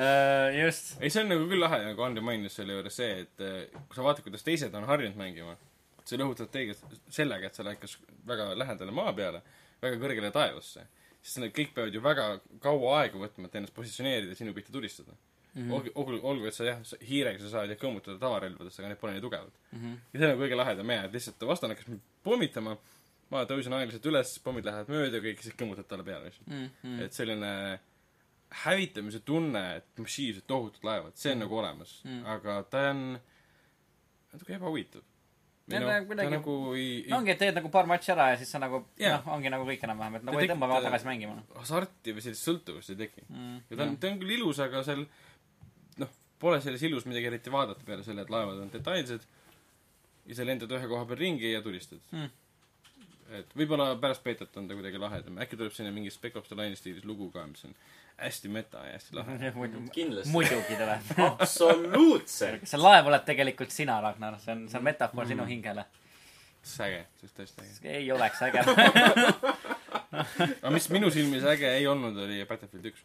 Äh, 0.00 0.54
just. 0.54 0.94
ei, 1.00 1.10
see 1.10 1.22
on 1.22 1.30
nagu 1.32 1.44
küll 1.48 1.60
lahe, 1.60 1.80
nagu 1.90 2.04
Andri 2.04 2.22
mainis 2.24 2.54
selle 2.56 2.76
juures 2.76 2.94
see, 2.96 3.24
et 3.24 3.42
eh, 3.44 3.80
kui 3.88 3.96
sa 3.96 4.04
vaatad, 4.04 4.24
kuidas 4.26 4.44
teised 4.46 4.74
on 4.76 4.86
harjunud 4.88 5.18
mängima, 5.18 5.56
sa 6.04 6.18
rõhutad 6.20 6.50
teiega 6.52 6.76
sellega, 7.12 7.50
et 7.50 7.56
sa 7.56 7.66
lähed 7.66 7.80
kas 7.82 7.96
väga 8.28 8.50
lähedale 8.58 8.94
maa 8.94 9.12
peale, 9.16 9.42
väga 9.82 10.00
kõrgele 10.02 10.32
taevasse, 10.34 10.86
siis 11.22 11.38
need 11.42 11.52
kõik 11.56 11.74
peavad 11.74 11.94
ju 11.94 12.00
väga 12.04 12.28
kaua 12.60 13.00
aega 13.02 13.18
võtma, 13.18 13.46
et 13.46 13.54
ennast 13.60 13.74
positsioneerida 13.76 14.32
ja 14.32 14.38
sinu 14.38 14.54
pihta 14.56 14.72
tulistada 14.72 15.12
mm. 15.12 15.62
-hmm. 15.62 15.72
olgu, 15.74 15.90
olgu, 15.94 16.20
olgu, 16.28 16.46
et 16.46 16.54
sa 16.54 16.64
jah, 16.64 16.80
hiirega 17.08 17.38
sa 17.42 17.50
saad 17.50 17.70
jah 17.70 17.78
kõmmutada 17.80 18.18
tavarelvadest, 18.18 18.78
aga 18.80 18.88
need 18.88 19.00
pole 19.00 19.12
nii 19.12 19.20
tugevad 19.26 19.52
Mhm. 19.72 19.92
ja 20.12 20.18
see 20.18 20.24
on 20.26 20.32
nagu 20.32 20.42
kõige 20.46 20.56
lahedam 20.56 20.90
jah, 20.90 21.04
et 21.04 21.12
lihtsalt 21.12 21.46
vastane 21.46 21.74
hakkas 21.74 21.88
mind 21.88 22.00
pommitama, 22.24 22.76
ma 23.30 23.44
tõusin 23.44 23.72
aeglaselt 23.76 24.06
üles, 24.06 24.38
pommid 24.44 24.64
lähevad 24.64 24.88
mööda, 24.88 25.20
kõik 25.22 25.42
siis 25.42 25.54
kõmmutad 25.54 25.86
talle 25.88 26.04
peale 26.04 26.24
lihtsalt. 26.24 26.46
mm. 26.48 26.68
-hmm. 26.84 27.02
et 27.04 27.12
selline 27.12 27.80
hävitamise 28.64 29.20
tunne, 29.20 29.76
et 29.76 29.98
massiivsed 29.98 30.42
tohutud 30.46 30.82
laevad, 30.84 31.14
see 31.14 31.32
on 31.32 31.38
nagu 31.44 31.58
olemas 31.58 32.00
Mm. 32.04 32.24
aga 32.26 32.62
ta 32.70 32.90
on 32.90 33.20
natuke 34.32 34.54
ebahuvitav. 34.54 35.02
Ta 35.70 35.80
noh, 35.80 36.06
kuidagi- 36.08 36.30
nagu 36.34 36.54
ei, 36.74 37.04
no 37.08 37.16
ongi, 37.20 37.30
et 37.34 37.38
teed 37.38 37.54
nagu 37.60 37.68
paar 37.72 37.86
matši 37.90 38.12
ära 38.14 38.28
ja 38.32 38.36
siis 38.40 38.50
sa 38.50 38.58
nagu 38.62 38.82
Jaa. 38.98 39.16
noh, 39.18 39.32
ongi 39.36 39.50
nagu 39.52 39.64
kõik 39.68 39.84
enam-vähem, 39.86 40.16
et 40.20 40.24
nagu 40.28 40.38
ei 40.42 40.48
tõmba 40.50 40.68
tekita- 40.70 40.88
tagasi 40.88 41.06
mängima 41.10 41.36
ei 41.38 41.58
hasarti 41.62 42.14
või 42.16 42.24
sellist 42.26 42.46
sõltuvust 42.48 42.90
ei 42.94 42.96
teki. 43.04 43.24
mm.. 43.28 43.56
ja 43.70 43.76
ta 43.76 43.82
on, 43.86 43.96
ta 44.02 44.08
on 44.10 44.18
küll 44.22 44.34
ilus, 44.38 44.58
aga 44.66 44.82
seal 44.86 45.06
noh, 46.02 46.08
pole 46.42 46.60
selles 46.64 46.82
ilus 46.88 47.06
midagi 47.06 47.26
eriti 47.30 47.50
vaadata 47.54 47.84
peale 47.86 48.02
selle, 48.06 48.22
et 48.26 48.30
laevad 48.30 48.58
on 48.64 48.70
detailsed 48.74 49.26
ja 50.26 50.34
sa 50.36 50.44
lendad 50.44 50.70
ühe 50.76 50.86
koha 50.90 51.04
peal 51.06 51.18
ringi 51.22 51.52
ja 51.54 51.62
tulistad 51.64 52.00
Mm. 52.12 52.30
et 53.38 53.52
võib-olla 53.54 53.92
pärast 54.00 54.24
beetot 54.26 54.56
on 54.58 54.66
ta 54.68 54.74
kuidagi 54.74 54.98
lahedam, 54.98 55.36
äkki 55.38 55.56
tuleb 55.56 55.72
sinna 55.72 55.92
mingi 55.94 56.10
Spec 56.10 56.34
Ops 56.36 56.48
The 56.50 56.56
Line'i 56.58 56.76
stiilis 56.76 57.04
lugu 57.06 57.30
ka, 57.30 57.44
mis 57.46 57.64
on 57.64 57.74
hästi 58.20 58.48
meta 58.52 58.82
ja 58.86 58.92
hästi 58.98 59.16
lahe. 59.16 59.52
kindlasti. 59.96 60.30
muidugi 60.32 60.76
tuleb. 60.80 61.10
absoluutselt. 61.30 62.66
see 62.68 62.80
laev 62.80 63.06
oled 63.10 63.24
tegelikult 63.28 63.70
sina, 63.74 64.00
Ragnar, 64.04 64.38
see 64.44 64.52
on, 64.54 64.66
see 64.68 64.78
on 64.80 64.84
metafoor 64.90 65.26
sinu 65.30 65.42
Mm. 65.44 65.48
hingele. 65.54 65.84
see 66.62 66.84
on 66.84 66.90
äge, 66.90 67.04
see 67.20 67.28
on 67.30 67.34
tõesti 67.40 67.64
äge. 67.64 67.96
ei 67.96 68.12
oleks 68.12 68.42
äge. 68.48 68.64
aga 70.60 70.70
mis 70.74 70.88
minu 70.92 71.10
silmis 71.14 71.44
äge 71.48 71.68
ei 71.78 71.86
olnud, 71.88 72.16
oli 72.26 72.42
Battlefield 72.48 72.90
üks. 72.92 73.02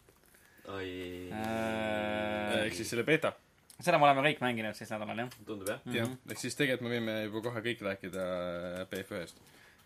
oi, 0.68 0.88
Äh, 1.32 2.64
ehk 2.66 2.74
siis 2.74 2.90
selle 2.90 3.04
beeta. 3.06 3.32
seda 3.80 3.98
me 4.00 4.06
oleme 4.08 4.22
kõik 4.28 4.40
mänginud 4.42 4.74
siis 4.78 4.90
nädalal, 4.92 5.18
jah. 5.24 5.28
tundub 5.46 5.68
jah. 5.70 5.80
jah, 5.94 6.08
ehk 6.32 6.40
siis 6.42 6.56
tegelikult 6.58 6.88
me 6.88 6.96
võime 6.96 7.16
juba 7.28 7.42
kohe 7.48 7.62
kõik 7.68 7.82
rääkida 7.90 8.24
äh, 8.82 8.86
BF1-st. 8.92 9.40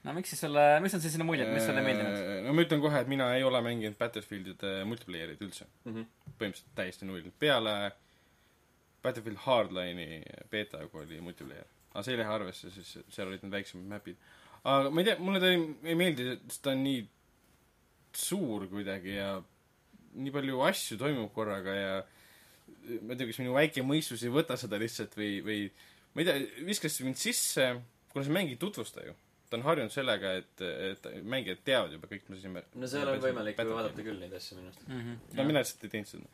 No 0.04 0.14
miks 0.16 0.32
siis 0.32 0.42
sulle, 0.44 0.64
mis 0.84 0.94
on 0.96 1.02
siis 1.04 1.14
sinu 1.16 1.26
muljed, 1.28 1.48
mis 1.52 1.66
sulle 1.66 1.82
ei 1.82 1.88
meeldinud? 1.90 2.18
Äh, 2.18 2.36
no 2.46 2.54
ma 2.56 2.64
ütlen 2.64 2.82
kohe, 2.82 3.02
et 3.04 3.10
mina 3.10 3.30
ei 3.36 3.44
ole 3.46 3.60
mänginud 3.64 3.98
Battlefieldide 4.00 4.80
multiplayer'it 4.88 5.42
üldse. 5.44 5.68
Mhm. 5.84 6.06
põhimõtteliselt 6.40 6.76
täiesti 6.78 7.08
null. 7.08 7.30
peale 7.38 7.74
Battlefield 9.02 9.40
Hardline'i 9.46 10.22
beeta, 10.52 10.82
kui 10.88 11.04
oli 11.04 11.20
multiplayer. 11.24 11.68
aga 11.92 12.04
see 12.06 12.14
ei 12.14 12.20
lähe 12.20 12.32
arvesse, 12.32 12.70
sest 12.70 13.00
seal 13.10 13.28
olid 13.28 13.42
need 13.42 13.52
väiksemad 13.58 13.88
map'id. 13.92 14.16
aga 14.64 14.90
ma 14.90 15.02
ei 15.02 15.10
tea, 15.10 15.18
mulle 15.18 15.40
ta 15.42 15.50
ei, 15.50 15.62
ei 15.92 15.98
meeldi, 15.98 16.28
sest 16.46 16.62
ta 16.64 16.74
on 16.74 16.84
nii 16.84 17.04
suur 18.16 18.66
kuidagi 18.70 19.14
ja 19.16 19.34
nii 20.20 20.32
palju 20.34 20.62
asju 20.66 20.98
toimub 20.98 21.30
korraga 21.34 21.74
ja 21.74 21.92
ma 23.02 23.14
ei 23.14 23.18
tea, 23.18 23.28
kas 23.30 23.40
minu 23.42 23.54
väike 23.54 23.84
mõistus 23.86 24.24
ei 24.24 24.32
võta 24.32 24.56
seda 24.60 24.78
lihtsalt 24.80 25.14
või, 25.18 25.32
või 25.46 25.58
ma 26.14 26.22
ei 26.22 26.28
tea, 26.28 26.64
viskas 26.66 26.98
mind 27.04 27.20
sisse, 27.20 27.72
kuna 28.12 28.26
see 28.26 28.34
mäng 28.34 28.52
ei 28.52 28.60
tutvusta 28.60 29.04
ju. 29.06 29.14
Ta 29.50 29.58
on 29.58 29.64
harjunud 29.66 29.92
sellega, 29.92 30.36
et, 30.38 30.62
et 30.62 31.08
mängijad 31.26 31.64
teavad 31.66 31.94
juba 31.96 32.06
kõik, 32.10 32.28
mis 32.30 32.44
asi 32.44 32.78
no 32.78 32.90
seal 32.90 33.10
on 33.10 33.18
võimalik 33.22 33.58
ju 33.58 33.74
vaadata 33.74 34.04
küll 34.06 34.22
neid 34.22 34.36
asju 34.38 34.60
minu 34.60 34.70
arust. 34.70 35.34
no 35.34 35.46
mina 35.48 35.64
lihtsalt 35.64 35.84
ei 35.88 35.92
teinud 35.96 36.10
seda. 36.12 36.30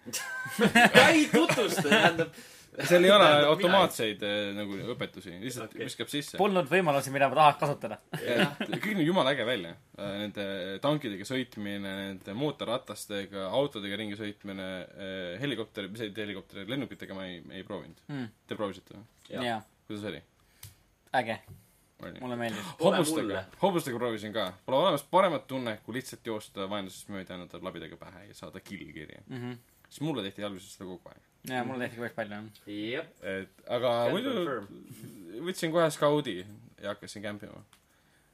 ei 1.15 1.25
tutvusta, 1.33 1.87
tähendab. 1.89 2.37
seal 2.77 3.09
ei 3.09 3.15
ole 3.15 3.31
automaatseid 3.49 4.23
eh, 4.29 4.51
nagu 4.59 4.79
õpetusi, 4.95 5.33
lihtsalt 5.43 5.73
okay. 5.73 5.89
viskab 5.89 6.13
sisse. 6.13 6.37
Polnud 6.41 6.69
võimalusi, 6.71 7.15
mida 7.15 7.31
ma 7.33 7.41
tahaks 7.41 7.63
kasutada. 7.65 8.01
kõik 8.21 8.93
näeb 8.93 9.09
jumala 9.09 9.33
äge 9.33 9.49
välja. 9.49 9.73
Nende 9.97 10.47
tankidega 10.85 11.29
sõitmine, 11.29 11.97
nende 12.03 12.37
mootorratastega, 12.37 13.49
autodega 13.49 13.97
ringi 14.03 14.21
sõitmine, 14.21 14.71
helikopteri, 15.41 15.93
mis 15.93 16.05
see 16.05 16.13
helikopteri, 16.21 16.69
lennukitega 16.69 17.17
ma 17.17 17.29
ei, 17.31 17.41
ei 17.57 17.65
proovinud. 17.65 18.05
Mm. 18.13 18.33
Te 18.45 18.61
proovisite 18.61 18.99
või? 18.99 19.07
kuidas 19.87 20.11
oli? 20.11 20.27
äge, 21.17 21.41
oli? 21.41 21.66
Mulle 22.21 22.37
meeldis. 22.37 22.73
Pole 22.79 22.99
hobustega 23.01 23.45
hobustega 23.63 24.01
proovisin 24.01 24.35
ka. 24.35 24.51
Pole 24.67 24.81
olemas 24.83 25.05
paremat 25.11 25.47
tunnet, 25.49 25.81
kui 25.87 25.97
lihtsalt 25.97 26.27
joosta 26.27 26.69
vaenlasest 26.71 27.11
mööda 27.13 27.35
ja 27.35 27.41
anda 27.41 27.63
labidega 27.63 27.99
pähe 28.01 28.27
ja 28.29 28.37
saada 28.37 28.61
kill 28.61 28.93
kirja. 28.93 29.23
mm. 29.27 29.37
-hmm. 29.37 29.57
siis 29.89 30.01
mulle 30.01 30.23
tehti 30.23 30.45
alguses 30.45 30.75
seda 30.75 30.89
kogu 30.91 31.13
aeg. 31.13 31.23
jaa, 31.51 31.65
mulle 31.65 31.85
tehti 31.85 32.01
päris 32.01 32.17
palju, 32.17 32.43
jah, 32.67 33.07
et 33.23 33.65
aga 33.79 33.95
muidu 34.11 34.35
võtsin 35.49 35.73
kohe 35.73 35.91
skaudi 35.91 36.39
ja 36.83 36.89
hakkasin 36.89 37.23
kämpima. 37.23 37.65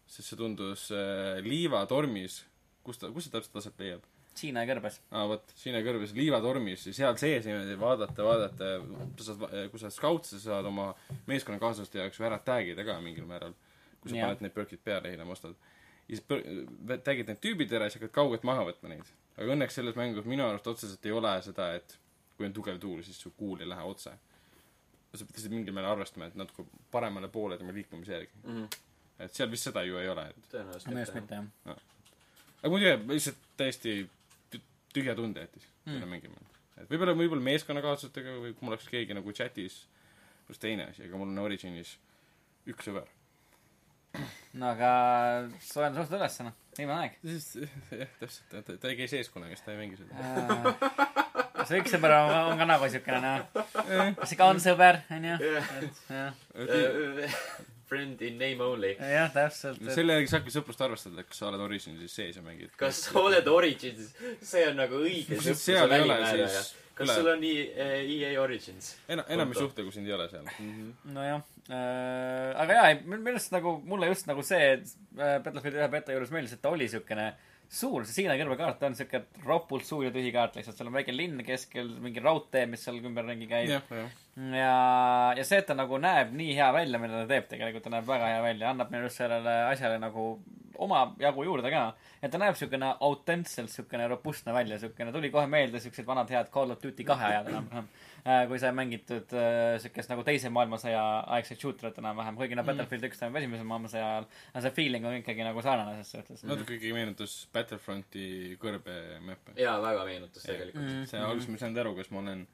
sest 0.07 0.29
see 0.29 0.37
tundus 0.37 0.91
äh, 0.91 1.39
liivatormis, 1.45 2.45
kus 2.85 2.99
ta, 2.99 3.11
kus 3.11 3.25
see 3.25 3.33
täpselt 3.33 3.57
aset 3.57 3.79
leiab? 3.79 4.12
Hiina 4.43 4.63
kõrbes. 4.67 4.97
aa 5.13 5.27
vot, 5.29 5.53
Hiina 5.65 5.81
kõrbes 5.85 6.15
liivatormis 6.17 6.87
ja 6.87 6.93
seal 6.97 7.17
sees 7.21 7.45
niimoodi 7.47 7.75
vaadata, 7.81 8.25
vaadata, 8.25 8.71
sa 9.21 9.35
saad, 9.35 9.71
kui 9.71 9.79
sa 9.83 9.87
oled 9.89 9.97
skaut, 9.97 10.25
sa 10.25 10.39
saad 10.41 10.67
oma 10.71 10.89
meeskonnakaaslaste 11.29 11.99
jaoks 12.01 12.19
ju 12.19 12.25
ära 12.27 12.39
tag 12.45 12.69
ida 12.73 12.85
ka 12.85 13.01
mingil 13.05 13.27
määral. 13.29 13.53
kui 14.01 14.11
sa 14.11 14.17
Jah. 14.17 14.27
paned 14.29 14.41
need 14.43 14.55
perkid 14.55 14.81
peale 14.85 15.11
hiljem 15.13 15.31
ostad. 15.31 15.55
ja 16.09 16.17
siis 16.17 16.25
pör- 16.29 17.03
tag'id 17.05 17.27
need 17.29 17.41
tüübid 17.45 17.73
ära 17.73 17.85
ja 17.87 17.91
siis 17.91 18.01
hakkad 18.01 18.15
kaugelt 18.15 18.43
maha 18.45 18.65
võtma 18.71 18.89
neid. 18.89 19.05
aga 19.37 19.53
õnneks 19.55 19.77
selles 19.79 19.95
mängus 19.97 20.25
minu 20.25 20.47
arust 20.49 20.67
otseselt 20.67 21.07
ei 21.07 21.13
ole 21.13 21.35
seda, 21.43 21.75
et 21.75 21.99
kui 22.37 22.47
on 22.47 22.53
tugev 22.53 22.79
tuul, 22.81 23.03
siis 23.03 23.21
su 23.21 23.31
kuul 23.37 23.61
ei 23.61 23.69
lähe 23.69 23.83
otse. 23.83 24.11
sa 25.15 25.25
pead 25.27 25.37
lihtsalt 25.37 25.53
mingil 25.53 25.75
määral 25.77 25.93
arvestama, 25.93 26.27
et 26.27 26.35
natuke 26.35 26.65
paremale 26.91 27.29
poole 27.29 27.59
tema 27.59 27.73
liikumise 27.73 28.13
järgi. 28.13 28.33
Mhm. 28.45 28.65
et 29.19 29.35
seal 29.35 29.51
vist 29.51 29.65
seda 29.69 29.83
ju 29.85 29.99
ei 29.99 30.09
ole, 30.09 30.25
et 30.29 30.37
tõenäoliselt 30.51 31.15
mitte, 31.15 31.35
jah. 31.67 31.77
aga 32.63 32.69
muidu 32.73 32.87
jah, 32.87 33.01
lihtsalt 33.07 33.37
täiesti 33.57 34.09
tühja 34.95 35.15
tunde 35.19 35.41
jättis 35.47 35.69
Mm. 35.83 35.93
selle 35.97 36.07
mängimine. 36.07 36.45
et 36.79 36.87
võib-olla, 36.91 37.15
võib-olla 37.19 37.43
meeskonnakaaslastega 37.43 38.37
või 38.39 38.53
kui 38.55 38.63
mul 38.67 38.77
oleks 38.77 38.87
keegi 38.89 39.15
nagu 39.19 39.33
chatis, 39.35 39.81
pluss 40.47 40.61
teine 40.63 40.85
asi, 40.93 41.03
aga 41.09 41.19
mul 41.19 41.33
on 41.33 41.39
Originis 41.43 41.97
üks 42.71 42.87
sõber. 42.87 43.09
no 44.55 44.69
aga 44.71 44.91
loen 45.49 45.95
suht 45.97 46.13
üles, 46.15 46.39
noh. 46.47 46.55
viimane 46.79 47.01
aeg. 47.09 47.19
siis 47.25 47.49
jah, 47.91 48.15
täpselt, 48.21 48.55
ta, 48.67 48.77
ta 48.79 48.89
ei 48.93 48.97
käi 49.01 49.09
sees 49.11 49.31
kunagi, 49.35 49.57
siis 49.57 49.65
ta 49.67 49.73
ei 49.75 49.81
mängi 49.83 49.99
seda. 49.99 51.67
see 51.67 51.81
üks 51.83 51.95
sõber 51.97 52.15
on, 52.21 52.33
on 52.53 52.59
ka 52.63 52.69
nagu 52.71 52.91
siukene, 52.95 53.21
noh. 53.25 53.67
kas 54.21 54.37
ikka 54.37 54.51
on 54.53 54.63
sõber, 54.63 55.01
onju. 55.19 55.39
et 55.83 56.03
jah, 56.15 56.35
Friend 57.93 58.23
in 58.25 58.39
name 58.41 58.65
only. 58.65 58.95
jah, 58.97 59.33
täpselt. 59.35 59.81
selle 59.93 60.17
järgi 60.17 60.31
saabki 60.33 60.55
sõprust 60.55 60.81
arvestada, 60.85 61.25
kas 61.29 61.43
sa 61.43 61.51
oled 61.51 61.61
Originis 61.61 62.15
sees 62.17 62.39
ja 62.39 62.45
mängid. 62.45 62.73
kas 62.81 63.05
sa 63.07 63.19
oled 63.21 63.51
Origins, 63.53 64.15
see 64.41 64.65
on 64.71 64.81
nagu 64.81 65.03
õige 65.05 65.37
sõpruse 65.37 65.83
välimääraja 65.93 66.49
kas 66.95 67.09
üle- 67.09 67.15
sul 67.19 67.31
on 67.33 67.45
EA, 67.45 67.87
EA 68.01 68.33
Origins? 68.41 68.95
enam, 69.09 69.29
enam 69.29 69.53
ei 69.53 69.61
suhtle, 69.61 69.85
kui 69.87 69.95
sind 69.95 70.09
ei 70.09 70.17
ole 70.17 70.29
seal. 70.33 70.49
nojah 71.13 71.45
äh,, 71.69 72.51
aga 72.65 72.79
jaa, 72.79 72.91
minu 73.05 73.33
arust 73.33 73.55
nagu 73.55 73.77
mulle 73.89 74.11
just 74.13 74.29
nagu 74.31 74.45
see 74.47 74.75
äh, 74.77 75.39
Battlefield 75.45 75.81
ühe 75.81 75.89
beta 75.93 76.17
juures 76.17 76.33
meeldis, 76.35 76.57
et 76.57 76.63
ta 76.65 76.73
oli 76.73 76.89
siukene 76.93 77.33
suur, 77.73 78.05
see 78.05 78.23
Hiina 78.23 78.37
kõrvakaart 78.37 78.83
on 78.89 78.97
siuke 78.99 79.23
ropult 79.47 79.87
suur 79.89 80.05
ja 80.07 80.13
tühi 80.13 80.33
kaart 80.35 80.59
lihtsalt, 80.59 80.77
seal 80.77 80.91
on 80.91 80.97
väike 80.99 81.15
linn 81.15 81.41
keskel, 81.47 81.89
mingi 82.05 82.23
raudtee, 82.23 82.67
mis 82.69 82.85
seal 82.85 83.01
ümberringi 83.01 83.49
käib. 83.49 83.73
jah. 83.73 84.11
ja, 84.37 84.75
ja 85.39 85.47
see, 85.47 85.63
et 85.63 85.69
ta 85.69 85.77
nagu 85.79 86.01
näeb 86.03 86.35
nii 86.37 86.53
hea 86.59 86.69
välja, 86.77 87.01
mida 87.03 87.23
ta 87.23 87.31
teeb 87.31 87.49
tegelikult, 87.53 87.87
ta 87.87 87.95
näeb 87.95 88.09
väga 88.09 88.29
hea 88.35 88.43
välja, 88.45 88.73
annab 88.73 88.93
minu 88.93 89.07
arust 89.07 89.23
sellele 89.23 89.57
asjale 89.71 89.97
nagu 90.03 90.27
omajagu 90.83 91.45
juurde 91.49 91.73
ka. 91.73 91.83
et 92.23 92.33
ta 92.33 92.41
näeb 92.41 92.57
siukene 92.59 92.93
autentselt 93.01 93.73
siukene 93.73 94.09
robustne 94.13 94.53
välja, 94.53 94.79
siukene, 94.83 95.13
tuli 95.13 95.31
kohe 95.33 95.47
meelde 95.47 95.81
siuksed 95.81 96.07
vanad 96.07 96.31
head 96.31 96.53
Call 96.53 96.75
of 96.75 96.83
Duty 96.83 97.05
kahe 97.09 97.31
ajad 97.33 97.49
enam-vähem. 97.55 97.89
Kui 98.23 98.59
sai 98.63 98.71
mängitud 98.77 99.33
äh, 99.35 99.77
siukest 99.83 100.13
nagu 100.13 100.23
teise 100.27 100.51
maailmasõja 100.55 101.03
aegset 101.37 101.59
shooter'it 101.63 101.99
enam-vähem, 101.99 102.39
kuigi 102.39 102.59
noh, 102.59 102.67
Battlefield 102.67 103.09
üks 103.09 103.19
toimub 103.19 103.41
esimese 103.41 103.67
maailmasõja 103.67 104.09
ajal, 104.09 104.29
aga 104.53 104.63
see 104.67 104.75
feeling 104.77 105.09
on 105.09 105.17
ikkagi 105.19 105.47
nagu 105.47 105.65
sarnane 105.65 105.97
ses 105.99 106.15
suhtes. 106.15 106.45
natuke 106.47 106.77
ikkagi 106.79 106.95
meenutas 106.95 107.35
Battlefronti 107.55 108.27
kõrbemäppe. 108.63 109.57
jaa, 109.59 109.75
väga 109.83 110.07
meenutas 110.07 110.47
tegelikult. 110.47 110.87
Mm. 110.87 111.09
see 111.11 111.25
alguses 111.27 111.51
ma 111.51 111.59
ei 111.59 111.65
saanud 111.65 111.83
aru, 111.83 111.97
kas 111.99 112.13
ma 112.15 112.23
olen 112.23 112.47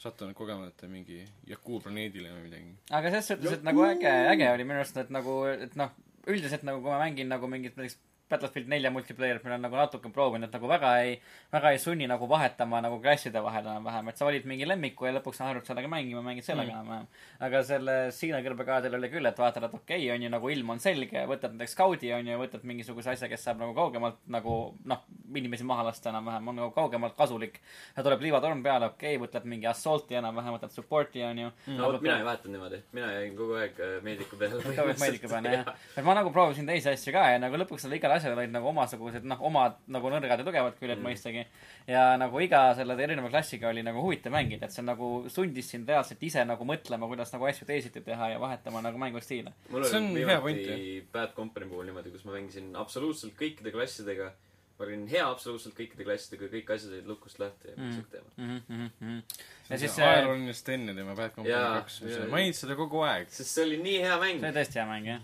sattunud 0.00 0.36
kogemata 0.36 0.88
mingi 0.88 1.22
Jakuu 1.48 1.82
planeedile 1.84 2.32
või 2.32 2.48
midagi. 2.48 2.74
aga 2.96 3.12
ses 3.18 3.32
suhtes, 3.34 3.58
et 3.58 3.68
nagu 3.68 3.84
äge, 3.84 4.16
äge 4.32 4.50
oli 4.54 4.68
minu 4.68 4.80
arust, 4.80 4.96
et 5.04 5.12
nagu, 5.12 5.38
et 5.52 5.76
noh, 5.76 5.92
üldiselt 6.26 6.64
nagu 6.66 6.80
kui 6.80 6.92
ma 6.92 7.04
mängin 7.04 7.28
nagu 7.32 7.48
mingit 7.52 7.76
näiteks 7.76 8.00
Battlefield 8.30 8.68
nelja 8.68 8.90
multiplayer'it, 8.90 9.44
mille 9.44 9.54
olen 9.54 9.62
nagu 9.68 9.76
natuke 9.78 10.10
proovinud, 10.12 10.48
et 10.48 10.54
nagu 10.56 10.68
väga 10.70 10.92
ei, 11.04 11.16
väga 11.52 11.70
ei 11.70 11.78
sunni 11.78 12.08
nagu 12.10 12.28
vahetama 12.28 12.80
nagu 12.82 12.98
klasside 13.02 13.42
vahel 13.42 13.66
enam-vähem, 13.66 14.08
et 14.10 14.18
sa 14.18 14.26
valid 14.26 14.48
mingi 14.50 14.66
lemmiku 14.66 15.06
ja 15.06 15.12
lõpuks 15.18 15.38
sa 15.40 15.50
harjud 15.50 15.66
sellega 15.68 15.90
mängima, 15.90 16.22
mängid 16.26 16.44
sellega 16.46 16.66
Mm. 16.66 16.80
enam-vähem. 16.80 17.06
aga 17.40 17.62
selle 17.62 17.94
Siina 18.12 18.40
kõrbekaadril 18.42 18.94
oli 18.98 19.10
küll, 19.12 19.26
et 19.26 19.38
vaatad, 19.38 19.64
et 19.64 19.74
okei 19.74 20.06
okay,, 20.06 20.10
on 20.14 20.22
ju 20.22 20.30
nagu 20.32 20.50
ilm 20.50 20.70
on 20.70 20.80
selge, 20.82 21.22
võtad 21.30 21.54
näiteks 21.54 21.76
skaudi 21.76 22.12
on 22.12 22.26
ju, 22.26 22.38
võtad 22.40 22.64
mingisuguse 22.66 23.10
asja, 23.10 23.28
kes 23.28 23.44
saab 23.44 23.60
nagu 23.62 23.74
kaugemalt 23.74 24.18
nagu 24.26 24.56
noh, 24.84 25.04
inimesi 25.34 25.64
maha 25.64 25.86
lasta 25.90 26.10
enam-vähem, 26.10 26.48
on 26.48 26.56
nagu 26.56 26.70
kaugemalt 26.74 27.16
kasulik. 27.16 27.60
ja 27.96 28.02
tuleb 28.02 28.20
liivatorm 28.26 28.62
peale, 28.62 28.90
okei 28.92 29.16
okay,, 29.16 29.22
võtad 29.26 29.46
mingi 29.46 29.66
assault'i 29.70 30.18
enam-vähem, 30.18 30.56
võtad 30.58 30.74
support'i 30.74 31.22
on 31.22 31.38
ju. 31.44 31.52
no 31.76 31.92
vot, 31.92 32.02
mina 32.02 32.18
ei 32.18 32.24
vahetanud 32.24 32.56
niimoodi. 32.56 32.82
mina 32.92 33.12
jäin 33.12 33.36
kogu 33.36 33.58
aeg 33.60 33.80
äh, 33.80 33.96
meediku 34.02 34.36
peale 34.40 34.62
ka 34.76 34.88
võib 34.90 35.00
meediku 35.00 35.30
peale 35.30 35.54
jah. 35.58 35.72
et 35.96 36.04
ma 36.04 36.14
nagu 36.18 36.32
proovisin 36.34 36.66
teisi 36.66 36.90
asju 36.90 37.14
ka 37.14 37.28
ja 37.34 37.38
nagu 37.42 37.60
lõpuks 37.62 37.86
selle 37.86 38.00
igale 38.00 38.15
asjal 38.16 38.34
olid 38.38 38.50
nagu 38.54 38.68
omasugused 38.72 39.24
noh, 39.28 39.40
omad 39.48 39.76
nagu 39.92 40.10
nõrgad 40.12 40.38
ja 40.42 40.44
tugevad 40.44 40.78
küljed 40.80 40.98
Mm. 40.98 41.06
mõistagi. 41.08 41.44
ja 41.86 42.16
nagu 42.18 42.40
iga 42.40 42.74
selle 42.74 42.96
erineva 43.02 43.28
klassiga 43.30 43.68
oli 43.68 43.82
nagu 43.86 44.00
huvitav 44.02 44.32
mängida, 44.32 44.64
et 44.66 44.72
see 44.72 44.82
nagu 44.82 45.28
sundis 45.30 45.68
sind 45.70 45.88
reaalselt 45.88 46.22
ise 46.22 46.44
nagu 46.44 46.64
mõtlema, 46.64 47.06
kuidas 47.06 47.32
nagu 47.32 47.44
asju 47.46 47.66
teisiti 47.66 48.00
teha 48.00 48.30
ja 48.32 48.38
vahetama 48.42 48.82
nagu 48.82 48.98
mängustiile. 48.98 49.52
mul 49.70 49.84
oli 49.84 50.14
viimati 50.24 51.06
Bad 51.12 51.34
Company 51.36 51.66
puhul 51.70 51.84
niimoodi, 51.86 52.10
kus 52.10 52.24
ma 52.24 52.32
mängisin 52.32 52.74
absoluutselt 52.76 53.34
kõikide 53.38 53.70
klassidega. 53.72 54.32
ma 54.78 54.84
olin 54.84 55.06
hea 55.08 55.24
absoluutselt 55.30 55.72
kõikide 55.74 56.04
klassidega, 56.04 56.50
kõik 56.52 56.70
asjad 56.74 56.92
olid 56.92 57.06
lukust 57.08 57.38
lahti 57.40 57.68
ja 57.70 57.74
Mm. 57.76 57.92
siuke 57.92 58.10
teema. 58.10 58.28
mm. 58.36 58.56
-hmm, 58.68 58.76
mm 58.76 58.90
-hmm. 59.00 59.22
ja 59.70 59.78
siis 59.78 59.94
see 59.96 60.04
ajalooline 60.04 60.52
Sten 60.52 60.88
ja 60.88 60.94
tema 60.94 61.14
Bad 61.14 61.30
Company 61.34 61.54
kaks, 61.78 62.00
jaa. 62.02 62.26
mainid 62.30 62.54
seda 62.54 62.74
kogu 62.76 63.00
aeg. 63.02 63.28
sest 63.30 63.50
see 63.54 63.64
oli 63.64 63.76
nii 63.82 64.00
hea 64.02 64.18
mäng 64.20 64.40
see. 64.40 64.48
oli 64.50 64.58
tõesti 64.58 64.74
hea 64.80 64.86
mäng 64.86 65.06
jah. 65.06 65.20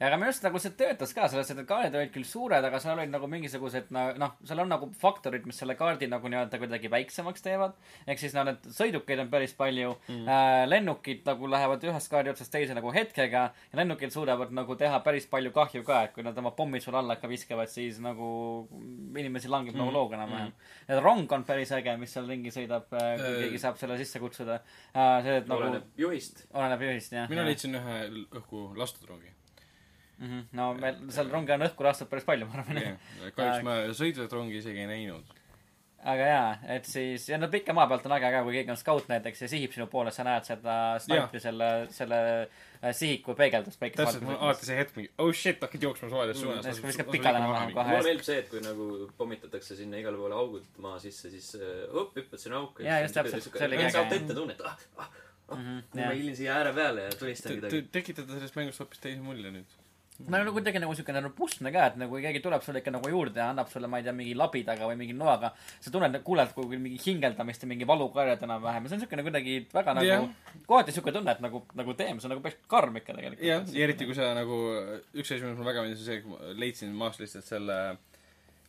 Ja 0.00 0.08
aga 0.08 0.18
minu 0.20 0.30
arust 0.30 0.46
nagu 0.46 0.60
see 0.62 0.74
töötas 0.78 1.12
ka 1.16 1.28
selles, 1.28 1.50
et 1.52 1.62
kaardid 1.68 1.98
olid 1.98 2.12
küll 2.14 2.26
suured, 2.26 2.64
aga 2.64 2.80
seal 2.82 2.96
olid 2.96 3.12
nagu 3.12 3.28
mingisugused 3.30 3.90
no- 3.94 4.06
noh, 4.20 4.36
seal 4.48 4.62
on 4.64 4.72
nagu 4.72 4.90
faktorid, 5.00 5.46
mis 5.46 5.60
selle 5.62 5.76
kaardi 5.78 6.08
nagu 6.10 6.30
nii-öelda 6.32 6.60
kuidagi 6.62 6.90
väiksemaks 6.92 7.44
teevad. 7.44 7.76
ehk 8.06 8.22
siis 8.22 8.34
no 8.36 8.44
need 8.48 8.70
sõidukeid 8.76 9.24
on 9.24 9.30
päris 9.32 9.54
palju 9.58 9.94
mm. 10.08 10.24
äh,, 10.28 10.64
lennukid 10.70 11.26
nagu 11.28 11.50
lähevad 11.50 11.84
ühest 11.90 12.10
kaardi 12.10 12.32
otsast 12.34 12.52
teise 12.52 12.74
nagu 12.74 12.92
hetkega 12.94 13.44
ja 13.52 13.80
lennukid 13.82 14.14
suudavad 14.14 14.54
nagu 14.56 14.76
teha 14.76 15.02
päris 15.04 15.28
palju 15.30 15.52
kahju 15.52 15.84
ka, 15.84 16.02
et 16.08 16.16
kui 16.16 16.26
nad 16.26 16.38
oma 16.38 16.54
pommid 16.56 16.82
sulle 16.82 17.02
alla 17.02 17.18
ikka 17.18 17.28
viskavad, 17.30 17.68
siis 17.68 18.00
nagu 18.00 18.30
inimesi 19.16 19.52
langeb 19.52 19.74
mm. 19.74 19.84
nagu 19.84 19.94
looga 19.94 20.16
enam-vähem. 20.18 20.52
ja 20.88 21.00
rong 21.00 21.32
on 21.32 21.44
päris 21.44 21.72
äge, 21.76 21.96
mis 22.00 22.16
seal 22.16 22.28
ringi 22.30 22.54
sõidab, 22.54 22.88
kui 22.90 23.10
Äh, 23.20 23.36
keegi 23.44 23.60
saab 23.62 23.78
selle 23.80 23.98
sisse 24.00 24.20
kutsuda 24.22 24.60
äh,. 24.60 25.20
see, 25.24 25.36
et 25.42 25.50
nagu 25.50 25.64
oleneb 25.64 26.00
juhist. 26.00 26.44
oleneb 26.54 26.86
juhist 26.86 27.14
jah. 27.16 27.28
mina 27.30 27.44
leidsin 27.46 27.76
ühe 27.78 27.98
õhku 28.40 28.70
lastud 28.78 29.08
rongi. 29.10 29.32
mm. 30.20 30.30
-hmm. 30.30 30.46
no 30.52 30.70
meil 30.74 31.02
seal 31.10 31.30
rongi 31.32 31.56
on 31.56 31.66
õhku 31.68 31.86
lastud 31.86 32.08
päris 32.12 32.24
palju, 32.28 32.46
ma 32.46 32.60
arvan. 32.62 32.96
kahjuks 33.36 33.66
ma 33.66 33.76
sõitvat 33.96 34.32
rongi 34.38 34.58
isegi 34.62 34.84
ei 34.84 34.90
näinud. 34.90 35.36
aga 36.00 36.26
jaa, 36.32 36.52
et 36.76 36.86
siis, 36.88 37.28
ja 37.28 37.36
no 37.38 37.48
pika 37.52 37.74
maa 37.76 37.86
pealt 37.88 38.06
on 38.08 38.12
äge 38.16 38.30
ka, 38.32 38.42
kui 38.46 38.54
keegi 38.56 38.72
on 38.72 38.78
skaut 38.80 39.08
näiteks 39.10 39.42
ja 39.44 39.48
sihib 39.52 39.74
sinu 39.76 39.86
poole, 39.92 40.10
sa 40.16 40.24
näed 40.24 40.46
seda 40.48 40.76
snaipri 41.04 41.40
selle, 41.44 41.68
selle 41.92 42.20
äh, 42.40 42.94
sihiku 42.96 43.34
peegeldust 43.36 43.80
täpselt, 43.80 44.22
mul 44.24 44.38
on 44.38 44.46
alati 44.48 44.64
see 44.70 44.78
hetk 44.78 44.96
mingi, 44.96 45.10
oh 45.18 45.32
shit, 45.32 45.60
hakkad 45.60 45.82
jooksma 45.88 46.08
suvalises 46.08 46.40
Mm, 46.40 46.46
suunas. 46.46 46.64
siis 46.64 46.80
kui 46.80 46.88
viskad 46.88 47.10
pikali 47.12 47.36
enam-vähem 47.42 47.74
kohe. 47.76 47.88
mulle 47.92 48.08
meeldib 48.08 48.24
see, 48.30 48.38
et 48.38 48.48
kui 48.48 48.62
nagu 48.64 48.86
pommitatakse 49.18 49.76
sinna 49.76 50.00
igale 50.00 50.16
poole 50.16 50.34
augud 50.44 50.64
maa 50.86 50.98
sisse, 50.98 51.30
siis 51.30 51.50
äh, 51.60 51.82
op, 51.92 52.16
hüppad 52.16 52.40
sinna 52.40 52.62
auku. 52.62 52.82
Jaa, 52.82 53.02
just 53.04 53.14
täpselt. 53.20 53.50
See 53.52 53.68
oligi 53.68 53.84
äge, 53.84 53.92
saab 53.98 54.16
ette 54.16 54.38
tunne, 54.40 54.56
et 54.56 54.64
ah, 54.64 54.78
ah, 54.96 55.04
ah, 55.04 55.20
Mhm, 55.50 55.78
ma 55.98 56.10
hiilin 56.14 56.36
siia 56.38 56.54
ääre 56.60 56.72
peale 56.72 57.04
ja 57.08 57.14
tulistan 57.18 57.56
kedagi. 57.56 57.82
tekitada 57.92 58.36
sellest 58.36 58.56
mängust 58.56 58.78
hoopis 58.82 59.00
teise 59.02 59.20
mulje 59.24 59.50
nüüd. 59.50 59.72
Ma 60.26 60.36
olen 60.36 60.46
nagu 60.48 60.56
kuidagi 60.56 60.82
nagu 60.82 60.94
siukene 60.96 61.22
robustne 61.24 61.72
ka, 61.74 61.86
et 61.90 61.96
nagu 62.00 62.12
kui 62.14 62.24
keegi 62.24 62.42
tuleb 62.44 62.64
sulle 62.64 62.82
ikka 62.82 62.92
nagu 62.94 63.12
juurde 63.12 63.40
ja 63.40 63.48
annab 63.52 63.70
sulle, 63.72 63.88
ma 63.90 64.00
ei 64.00 64.06
tea, 64.06 64.14
mingi 64.16 64.34
labidaga 64.38 64.88
või 64.90 64.98
mingi 65.00 65.16
noaga, 65.16 65.52
sa 65.80 65.92
tunned, 65.94 66.18
kuuled 66.26 66.52
kui 66.56 66.80
mingi 66.80 67.00
hingeldamist 67.04 67.64
ja 67.64 67.70
mingi 67.70 67.88
valukarjad 67.88 68.44
enam-vähem 68.46 68.84
ja 68.84 68.92
see 68.92 68.98
on 68.98 69.04
siukene 69.06 69.26
kuidagi 69.26 69.56
väga 69.72 69.96
nagu 69.98 70.10
Jah. 70.10 70.28
kohati 70.66 70.94
siuke 70.96 71.14
tunne, 71.16 71.36
et 71.36 71.42
nagu, 71.44 71.64
nagu 71.78 71.96
teem, 71.98 72.20
see 72.20 72.28
on 72.28 72.36
nagu 72.36 72.44
päris 72.44 72.60
karm 72.70 73.00
ikka 73.00 73.16
tegelikult. 73.16 73.46
jah, 73.46 73.66
ja 73.72 73.88
eriti 73.88 74.08
kui 74.08 74.18
sa 74.18 74.34
nagu, 74.36 74.60
üks 75.14 75.30
asi, 75.30 75.42
mis 75.42 75.56
mulle 75.56 75.72
väga 75.72 75.86
meeldis, 75.86 76.04
on 76.04 76.10
see, 76.10 76.22
kui 76.24 76.36
ma 76.36 76.54
leidsin 76.60 76.96
maast 77.04 77.22
lihtsalt 77.22 77.48
selle 77.48 77.80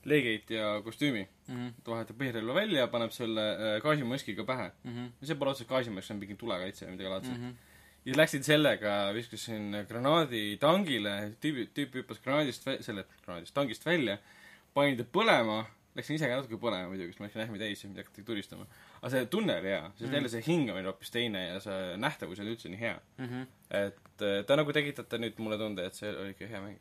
Legate 0.06 0.56
ja 0.56 0.82
kostüümi. 0.82 1.28
mm. 1.48 1.56
-hmm. 1.56 1.74
ta 1.84 1.92
vahetab 1.92 2.18
põhirelva 2.18 2.54
välja, 2.56 2.88
paneb 2.88 3.12
selle 3.12 3.42
äh, 3.42 3.82
gaasimaskiga 3.84 4.44
pähe. 4.44 4.72
Mm 4.84 4.92
-hmm. 4.96 5.26
see 5.26 5.36
pole 5.36 5.52
otseselt 5.52 5.70
gaasimask, 5.70 6.08
see 6.08 6.16
on 6.16 6.20
mingi 6.20 6.36
tulekaitse 6.36 6.86
või 6.86 6.92
midagi 6.92 7.10
laadset. 7.10 7.38
Mm 7.38 7.50
-hmm. 7.50 7.70
Ja 8.06 8.16
läksin 8.18 8.44
sellega, 8.44 9.12
viskasin 9.14 9.76
granaadi 9.90 10.58
tangile, 10.62 11.12
tüüp, 11.44 11.68
tüüp 11.78 12.00
hüppas 12.02 12.22
granaadist, 12.24 12.66
selle 12.82 13.06
granaadist, 13.26 13.54
tangist 13.54 13.86
välja, 13.86 14.18
panin 14.74 14.98
ta 14.98 15.04
põlema, 15.04 15.60
läksin 15.96 16.16
ise 16.18 16.30
ka 16.32 16.40
natuke 16.40 16.58
põlema 16.62 16.90
muidugi, 16.90 17.12
sest 17.14 17.20
ma 17.22 17.28
läksin 17.30 17.44
ähmi 17.46 17.60
täis 17.62 17.84
ja 17.84 17.90
mind 17.90 18.02
hakati 18.02 18.24
tulistama. 18.24 18.66
aga 19.02 19.10
see 19.16 19.26
tunne 19.34 19.56
oli 19.60 19.68
hea, 19.74 19.92
sest 19.98 20.08
Mm. 20.10 20.14
jälle 20.16 20.30
see 20.30 20.44
hingamine 20.48 20.88
hoopis 20.88 21.12
teine 21.12 21.48
ja 21.48 21.60
see 21.60 21.98
nähtavus 21.98 22.40
oli 22.40 22.56
üldse 22.56 22.70
nii 22.70 22.80
hea. 22.80 23.00
Mm 23.18 23.26
-hmm. 23.30 23.48
et 23.86 24.22
äh, 24.22 24.46
ta 24.46 24.56
nagu 24.56 24.74
tekitate 24.74 25.18
nüüd 25.18 25.38
mulle 25.38 25.58
tunde, 25.58 25.86
et 25.86 25.94
see 25.94 26.10
oli 26.18 26.30
ikka 26.36 26.48
hea 26.48 26.62
mäng. 26.62 26.78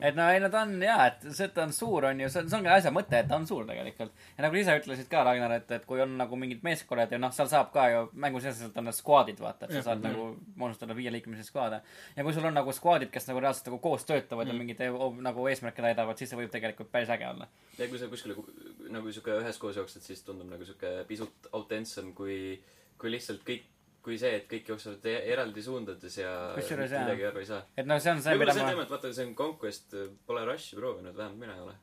Et 0.00 0.16
no 0.16 0.26
ei 0.32 0.40
no 0.42 0.50
ta 0.52 0.62
on 0.66 0.74
jaa, 0.82 1.06
et 1.10 1.26
see, 1.28 1.48
et 1.48 1.54
ta 1.56 1.64
on 1.64 1.72
suur, 1.74 2.08
on 2.10 2.20
ju, 2.20 2.28
see 2.32 2.42
on, 2.42 2.50
see 2.50 2.58
ongi 2.58 2.72
asja 2.72 2.92
mõte, 2.94 3.18
et 3.18 3.28
ta 3.30 3.38
on 3.38 3.46
suur 3.48 3.66
tegelikult. 3.68 4.12
ja 4.36 4.44
nagu 4.44 4.56
sa 4.56 4.62
ise 4.62 4.76
ütlesid 4.82 5.10
ka, 5.12 5.22
Ragnar, 5.26 5.56
et, 5.58 5.70
et 5.78 5.86
kui 5.88 6.02
on 6.04 6.16
nagu 6.20 6.38
mingid 6.40 6.64
meeskonnad 6.66 7.12
ja 7.12 7.20
noh, 7.22 7.34
seal 7.36 7.50
saab 7.52 7.72
ka 7.74 7.88
ju 7.92 8.02
mängu 8.26 8.42
sees 8.44 8.62
on 8.66 8.88
need 8.88 8.98
squad'id, 8.98 9.40
vaata, 9.42 9.68
et 9.68 9.78
sa 9.78 9.84
saad 9.90 10.04
nagu 10.04 10.28
moodustada 10.60 10.96
viieliikmelisi 10.98 11.50
squad'e. 11.50 11.80
ja 12.16 12.26
kui 12.26 12.36
sul 12.36 12.48
on 12.48 12.56
nagu 12.56 12.74
squad'id, 12.76 13.12
kes 13.14 13.30
nagu 13.30 13.42
reaalselt 13.44 13.70
nagu 13.70 13.80
koos 13.84 14.06
töötavad 14.08 14.46
mm. 14.46 14.52
ja 14.52 14.58
mingeid 14.60 15.22
nagu 15.28 15.48
eesmärke 15.50 15.84
täidavad, 15.84 16.18
siis 16.18 16.32
see 16.32 16.40
võib 16.40 16.52
tegelikult 16.54 16.92
päris 16.92 17.12
äge 17.12 17.28
olla. 17.30 17.48
ja 17.78 17.88
kui 17.88 18.00
sa 18.00 18.10
kuskile 18.12 18.36
ku- 18.38 18.48
nagu 18.92 19.12
sihuke 19.12 19.40
üheskoos 19.42 19.80
jooksed, 19.80 20.04
siis 20.04 20.22
tundub 20.26 20.50
nagu 20.50 20.64
sihuke 20.66 20.92
pisut 21.08 21.50
autentsem 21.52 22.12
kui, 22.16 22.58
kui 23.00 23.12
lihtsalt 23.12 23.42
kõik, 23.46 23.66
kui 24.06 24.18
see, 24.20 24.36
et 24.38 24.46
kõik 24.50 24.68
jooksevad 24.70 25.08
e- 25.10 25.22
eraldi 25.34 25.64
suundades 25.66 26.18
ja 26.20 26.30
Kusjuures 26.54 26.92
jaa. 26.94 27.02
midagi 27.02 27.26
aru 27.26 27.42
ei 27.42 27.48
saa. 27.48 27.64
et 27.76 27.88
noh, 27.90 27.98
see 28.02 28.12
on 28.14 28.22
see, 28.22 28.38
mida 28.38 28.54
see 28.54 28.62
ma 28.62 28.70
teema, 28.70 28.86
et 28.86 28.94
vaata, 28.94 29.10
see 29.16 29.26
on 29.26 29.34
Conquest, 29.38 29.96
pole 30.28 30.44
Rushi 30.46 30.78
proovinud, 30.78 31.16
vähemalt 31.16 31.42
mina 31.42 31.56
ei 31.56 31.64
ole. 31.66 31.74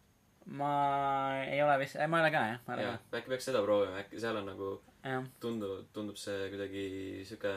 ma 0.62 0.72
ei 1.44 1.62
ole 1.66 1.76
vist, 1.84 2.00
ma 2.08 2.22
ei 2.22 2.28
ole 2.28 2.32
ka 2.38 2.46
jah, 2.54 2.64
ma 2.68 2.78
ei 2.78 2.80
ole 2.80 2.88
jah, 2.88 3.04
äkki 3.20 3.34
peaks 3.36 3.50
seda 3.52 3.64
proovima, 3.66 4.00
äkki 4.06 4.24
seal 4.24 4.40
on 4.40 4.48
nagu, 4.54 4.72
ka. 5.04 5.20
tundub, 5.44 5.84
tundub 5.96 6.20
see 6.22 6.48
kuidagi 6.54 6.88
sihuke 7.28 7.54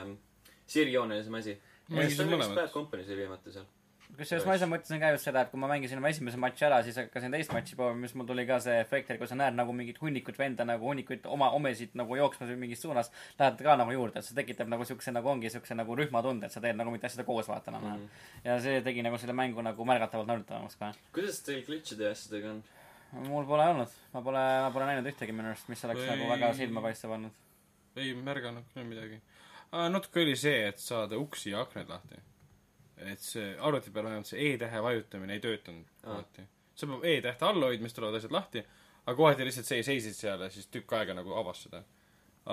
sirgjoonelisem 0.66 1.40
asi. 1.40 1.56
mängisin 1.88 2.26
mõlemat. 2.32 2.58
Bad 2.58 2.72
Company's 2.74 3.10
oli 3.14 3.22
viimati 3.22 3.54
seal. 3.54 3.66
Kusjuures 4.16 4.46
ma 4.46 4.54
ise 4.54 4.66
mõtlesin 4.70 5.00
ka 5.02 5.08
just 5.12 5.24
seda, 5.26 5.40
et 5.42 5.50
kui 5.50 5.58
ma 5.60 5.66
mängisin 5.70 5.98
oma 5.98 6.08
esimese 6.12 6.38
matši 6.40 6.64
ära, 6.68 6.78
siis 6.86 6.96
hakkasin 7.00 7.32
teist 7.34 7.50
matši 7.52 7.76
proovima, 7.76 8.06
siis 8.06 8.14
mul 8.16 8.26
tuli 8.28 8.44
ka 8.46 8.58
see 8.62 8.76
efekt, 8.80 9.10
et 9.10 9.18
kui 9.18 9.26
sa 9.30 9.34
näed 9.38 9.56
nagu 9.58 9.72
mingit 9.76 9.98
hunnikut 10.00 10.38
venda 10.38 10.64
nagu 10.68 10.86
hunnikuid 10.86 11.26
oma 11.26 11.50
omesid 11.58 11.96
nagu 11.98 12.16
jooksmas 12.16 12.52
mingis 12.56 12.80
suunas, 12.86 13.10
lähed 13.40 13.58
ka 13.66 13.76
nagu 13.76 13.90
juurde, 13.96 14.18
et 14.22 14.24
see 14.28 14.36
tekitab 14.38 14.68
nagu 14.72 14.84
siukse 14.88 15.10
nagu 15.12 15.28
ongi 15.28 15.50
siukse 15.50 15.74
nagu 15.74 15.96
rühmatunde, 15.98 16.46
et 16.46 16.52
sa 16.54 16.60
teed 16.60 16.76
nagu 16.78 16.90
mingit 16.94 17.04
asjade 17.10 17.26
koos 17.26 17.48
vaata 17.50 17.70
enam-vähem 17.74 17.98
Mhm. 18.00 18.06
mm. 18.06 18.08
-hmm. 18.42 18.46
ja 18.48 18.60
see 18.60 18.80
tegi 18.82 19.02
nagu 19.02 19.18
selle 19.18 19.32
mängu 19.32 19.62
nagu 19.62 19.84
märgatavalt 19.84 20.28
nauditavamaks 20.28 20.76
ka. 20.76 20.92
kuidas 21.12 21.40
teil 21.42 21.62
glitch'ide 21.66 22.04
ja 22.04 22.10
asjadega 22.10 22.50
on? 22.50 22.62
mul 23.28 23.44
pole 23.46 23.62
olnud, 23.68 23.88
ma 24.12 24.22
pole, 24.22 24.38
ma 24.62 24.70
pole 24.70 24.86
näinud 24.86 25.06
ühtegi 25.12 25.32
minu 25.32 25.48
arust, 25.48 25.68
mis 25.68 25.84
oleks 25.84 26.00
Või- 26.00 26.08
nagu 26.10 26.30
väga 26.30 26.52
silmapaistev 26.54 27.10
olnud. 27.10 27.32
ei 27.96 28.14
märganud 28.14 28.64
küll 28.74 28.84
midagi. 28.84 29.20
natuke 29.72 30.20
oli 30.22 30.36
see, 30.36 30.68
et 30.68 30.78
saada 30.78 31.16
uksi 31.18 31.50
ja 31.50 31.60
aknad 31.60 31.88
lahti. 31.88 32.16
Et 32.96 33.20
see 33.20 33.52
arvuti 33.60 33.92
peal 33.92 34.08
vähemalt 34.08 34.30
see 34.30 34.50
E-tähe 34.50 34.82
vajutamine 34.82 35.36
ei 35.36 35.42
töötanud 35.44 35.86
Aa. 36.02 36.14
kohati. 36.14 36.46
sa 36.74 36.88
pead 36.90 37.08
E-tähte 37.12 37.48
alla 37.48 37.70
hoidma, 37.70 37.88
siis 37.88 37.98
tulevad 37.98 38.18
asjad 38.18 38.34
lahti, 38.36 38.64
aga 39.04 39.16
kohati 39.16 39.48
lihtsalt 39.48 39.68
see 39.68 39.82
seisid 39.86 40.16
seal 40.16 40.44
ja 40.46 40.50
siis 40.52 40.68
tükk 40.72 40.96
aega 40.98 41.16
nagu 41.16 41.34
avas 41.36 41.64
seda. 41.66 41.82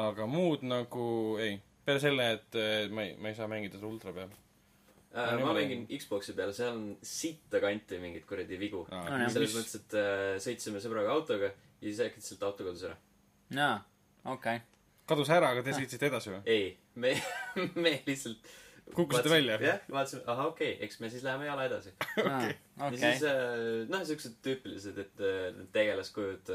aga 0.03 0.27
muud 0.27 0.65
nagu 0.67 1.05
ei. 1.41 1.59
peale 1.85 1.99
selle, 1.99 2.31
et 2.37 2.57
ma 2.91 3.03
ei, 3.03 3.15
ma 3.19 3.29
ei 3.31 3.35
saa 3.35 3.47
mängida 3.51 3.77
seda 3.77 3.87
ultra 3.87 4.13
peal. 4.15 4.31
Äh, 5.13 5.33
ma 5.43 5.53
mängin 5.53 5.83
Xbox'i 5.87 6.33
peal, 6.33 6.53
seal 6.55 6.71
on 6.73 6.85
sitta 7.05 7.59
kanti 7.61 7.99
mingeid 8.01 8.23
kuradi 8.25 8.57
vigu. 8.59 8.85
Jah. 8.89 9.27
selles 9.29 9.53
mõttes, 9.53 9.75
et 9.81 9.97
äh, 9.99 10.21
sõitsime 10.41 10.81
sõbraga 10.81 11.13
autoga 11.13 11.51
ja 11.83 11.91
siis 11.91 11.99
äkitselt 12.07 12.43
auto 12.43 12.65
kadus 12.65 12.85
ära. 12.87 12.97
jaa, 13.53 13.75
okei 14.23 14.57
okay.. 14.57 14.65
kadus 15.09 15.29
ära, 15.35 15.51
aga 15.53 15.63
te 15.65 15.75
sõitsite 15.75 16.07
edasi 16.09 16.31
või? 16.31 16.41
ei, 16.49 16.67
me, 16.95 17.13
me 17.83 17.97
lihtsalt 18.07 18.47
Kukkusite 18.93 19.31
välja? 19.31 19.55
jah, 19.63 19.79
vaatasime, 19.91 20.21
ahah, 20.27 20.51
okei 20.51 20.73
okay,, 20.75 20.85
eks 20.85 20.99
me 21.01 21.09
siis 21.09 21.23
läheme 21.25 21.47
jala 21.47 21.65
edasi 21.69 21.93
okay.. 22.19 22.51
ja 22.53 22.89
okei 22.89 22.99
siis, 22.99 23.23
äh, 23.29 23.87
noh, 23.89 24.03
siuksed 24.09 24.35
tüüpilised, 24.45 24.99
et 25.01 25.23
äh, 25.23 25.47
need 25.55 25.71
tegelaskujud, 25.75 26.51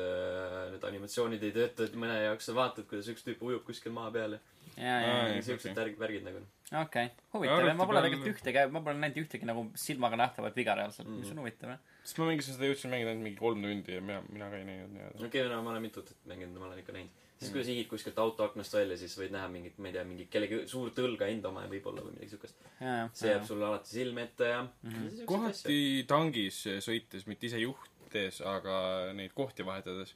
need 0.74 0.86
animatsioonid 0.90 1.48
ei 1.48 1.56
tööta, 1.56 1.88
et 1.88 1.96
mõne 1.98 2.20
jaoks 2.28 2.50
sa 2.50 2.54
vaatad, 2.58 2.86
kuidas 2.90 3.10
üks 3.14 3.26
tüüp 3.26 3.42
ujub 3.48 3.64
kuskil 3.66 3.96
maa 3.96 4.12
peal 4.14 4.36
ja 4.38 4.44
jaa, 4.78 4.98
jaa, 5.02 5.18
Aa, 5.18 5.42
siuksed 5.42 5.70
okei. 5.72 5.76
värgid, 5.80 5.98
värgid 6.00 6.26
nagu. 6.26 6.42
okei, 6.82 7.06
Ja 7.08 7.34
huvitav, 7.34 7.70
ma 7.76 7.86
pole 7.86 8.00
peal- 8.00 8.08
tegelikult 8.08 8.34
ühtegi, 8.34 8.64
ma 8.74 8.82
pole 8.84 9.00
näinud 9.02 9.20
ühtegi 9.22 9.48
nagu 9.48 9.64
silmaga 9.78 10.18
nähtavat 10.20 10.58
viga 10.58 10.76
reaalselt 10.78 11.08
mm, 11.08 11.22
mis 11.22 11.32
on 11.34 11.42
huvitav 11.42 11.72
jah. 11.74 11.80
sest 12.04 12.20
ma 12.20 12.28
mängisin 12.30 12.56
seda, 12.56 12.68
jõudsin 12.70 12.92
mängida 12.92 13.12
ainult 13.14 13.26
mingi 13.26 13.40
kolm 13.40 13.64
tundi 13.64 13.96
ja 13.96 14.04
mina, 14.04 14.20
mina 14.28 14.50
ka 14.52 14.60
ei 14.60 14.68
näinud 14.68 14.92
nii-öelda. 14.94 15.18
okei 15.18 15.42
okay,, 15.42 15.48
no 15.54 15.62
ma 15.64 15.74
olen 15.74 15.86
mitut 15.88 16.12
mänginud, 16.30 16.60
ma 16.60 16.68
olen 16.70 16.82
ikka 16.84 16.94
näinud. 16.96 17.24
Siis 17.38 17.52
kui 17.54 17.62
sa 17.62 17.68
sihid 17.68 17.88
kuskilt 17.90 18.18
auto 18.18 18.46
aknast 18.48 18.74
välja, 18.74 18.96
siis 18.98 19.14
võid 19.18 19.32
näha 19.34 19.48
mingit, 19.52 19.76
ma 19.78 19.90
ei 19.90 19.94
tea, 19.94 20.04
mingit 20.08 20.30
kellegi 20.32 20.60
suurt 20.70 20.98
õlga 21.02 21.28
enda 21.30 21.52
oma 21.52 21.64
võib-olla 21.70 22.02
või 22.02 22.16
midagi 22.16 22.34
siukest. 22.34 22.64
see 23.14 23.30
jääb 23.30 23.44
sulle 23.46 23.68
alati 23.68 23.94
silme 23.94 24.24
ette 24.26 24.50
ja 24.50 24.62
mm. 24.64 24.94
-hmm. 24.94 25.24
kohati 25.30 25.80
tangis 26.10 26.62
sõites, 26.84 27.26
mitte 27.30 27.46
ise 27.46 27.60
juhtides, 27.62 28.40
aga 28.54 28.78
neid 29.18 29.34
kohti 29.38 29.66
vahetades, 29.66 30.14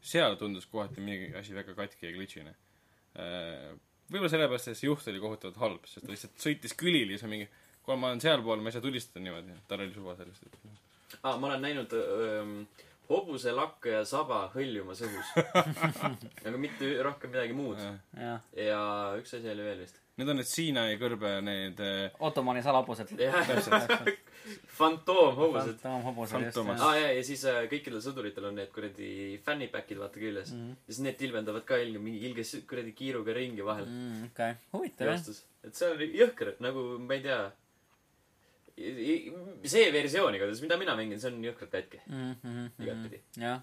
seal 0.00 0.38
tundus 0.40 0.66
kohati 0.66 1.04
mingi 1.04 1.32
asi 1.38 1.54
väga 1.54 1.74
katki 1.78 2.08
ja 2.08 2.12
glitch'ine. 2.16 2.54
võib-olla 4.12 4.32
sellepärast, 4.32 4.72
et 4.72 4.80
see 4.80 4.88
juht 4.88 5.08
oli 5.12 5.20
kohutavalt 5.20 5.60
halb, 5.60 5.84
sest 5.86 6.06
ta 6.06 6.14
lihtsalt 6.14 6.40
sõitis 6.40 6.76
külili 6.78 7.12
ja 7.12 7.20
siis 7.20 7.28
on 7.28 7.34
mingi, 7.36 7.50
kuule, 7.82 7.98
ma 8.00 8.08
olen 8.12 8.24
sealpool, 8.24 8.64
ma 8.64 8.72
ei 8.72 8.78
saa 8.78 8.84
tulistada 8.84 9.20
niimoodi. 9.24 9.58
tal 9.68 9.84
oli 9.84 9.92
suva 9.92 10.16
sellest, 10.16 10.48
et 10.48 10.56
ah,. 11.22 11.36
ma 11.36 11.52
olen 11.52 11.62
näinud 11.68 11.92
ähm, 12.00 12.56
hobuse 13.08 13.52
lakka 13.52 13.88
ja 13.98 14.04
saba 14.04 14.44
hõljumas 14.54 15.02
õhus. 15.04 15.32
aga 16.46 16.56
mitte 16.58 16.92
rohkem 17.02 17.30
midagi 17.34 17.52
muud. 17.56 17.78
jah, 18.16 18.40
ja 18.56 18.80
üks 19.18 19.34
asi 19.38 19.48
oli 19.52 19.62
veel 19.66 19.82
vist. 19.84 19.98
Need 20.20 20.28
on 20.28 20.36
need 20.36 20.46
Siinai 20.48 20.98
kõrbe 21.00 21.38
need 21.44 21.78
äh, 21.80 22.10
Ottomani 22.20 22.60
salahobused. 22.62 23.14
fantoomhobused. 24.76 25.78
fantoomhobused, 25.80 26.42
just 26.46 26.56
jah. 26.58 26.80
aa 26.82 26.96
jaa, 26.98 27.12
ja 27.16 27.22
siis 27.26 27.44
äh, 27.48 27.62
kõikidel 27.70 28.02
sõduritel 28.04 28.46
on 28.48 28.56
need 28.60 28.70
kuradi 28.74 29.38
fannypack'id 29.46 30.00
vaata 30.02 30.20
küljes 30.20 30.52
Mhm. 30.52 30.70
ja 30.86 30.92
siis 30.92 31.02
need 31.06 31.16
tilbendavad 31.20 31.64
ka 31.68 31.78
ilge, 31.80 31.98
mingi 32.02 32.20
ilge 32.28 32.44
s- 32.44 32.62
kuradi 32.68 32.92
kiiruga 32.92 33.32
ringi 33.36 33.64
vahel 33.64 33.86
Mm, 33.86 34.24
okei, 34.32 34.54
huvitav 34.72 35.06
jah. 35.12 35.34
et 35.64 35.74
see 35.74 35.88
on 35.90 35.98
jõhker, 35.98 36.54
nagu 36.60 36.98
ma 36.98 37.14
ei 37.14 37.22
tea. 37.22 37.40
See 38.76 39.90
versioon 39.92 40.34
igatahes, 40.34 40.62
mida 40.64 40.78
mina 40.80 40.96
mängin, 40.98 41.20
see 41.20 41.30
on 41.30 41.42
jõhkralt 41.44 41.72
katki, 41.74 42.00
igatpidi. 42.80 43.20
Mhm, 43.20 43.42
jah. 43.42 43.60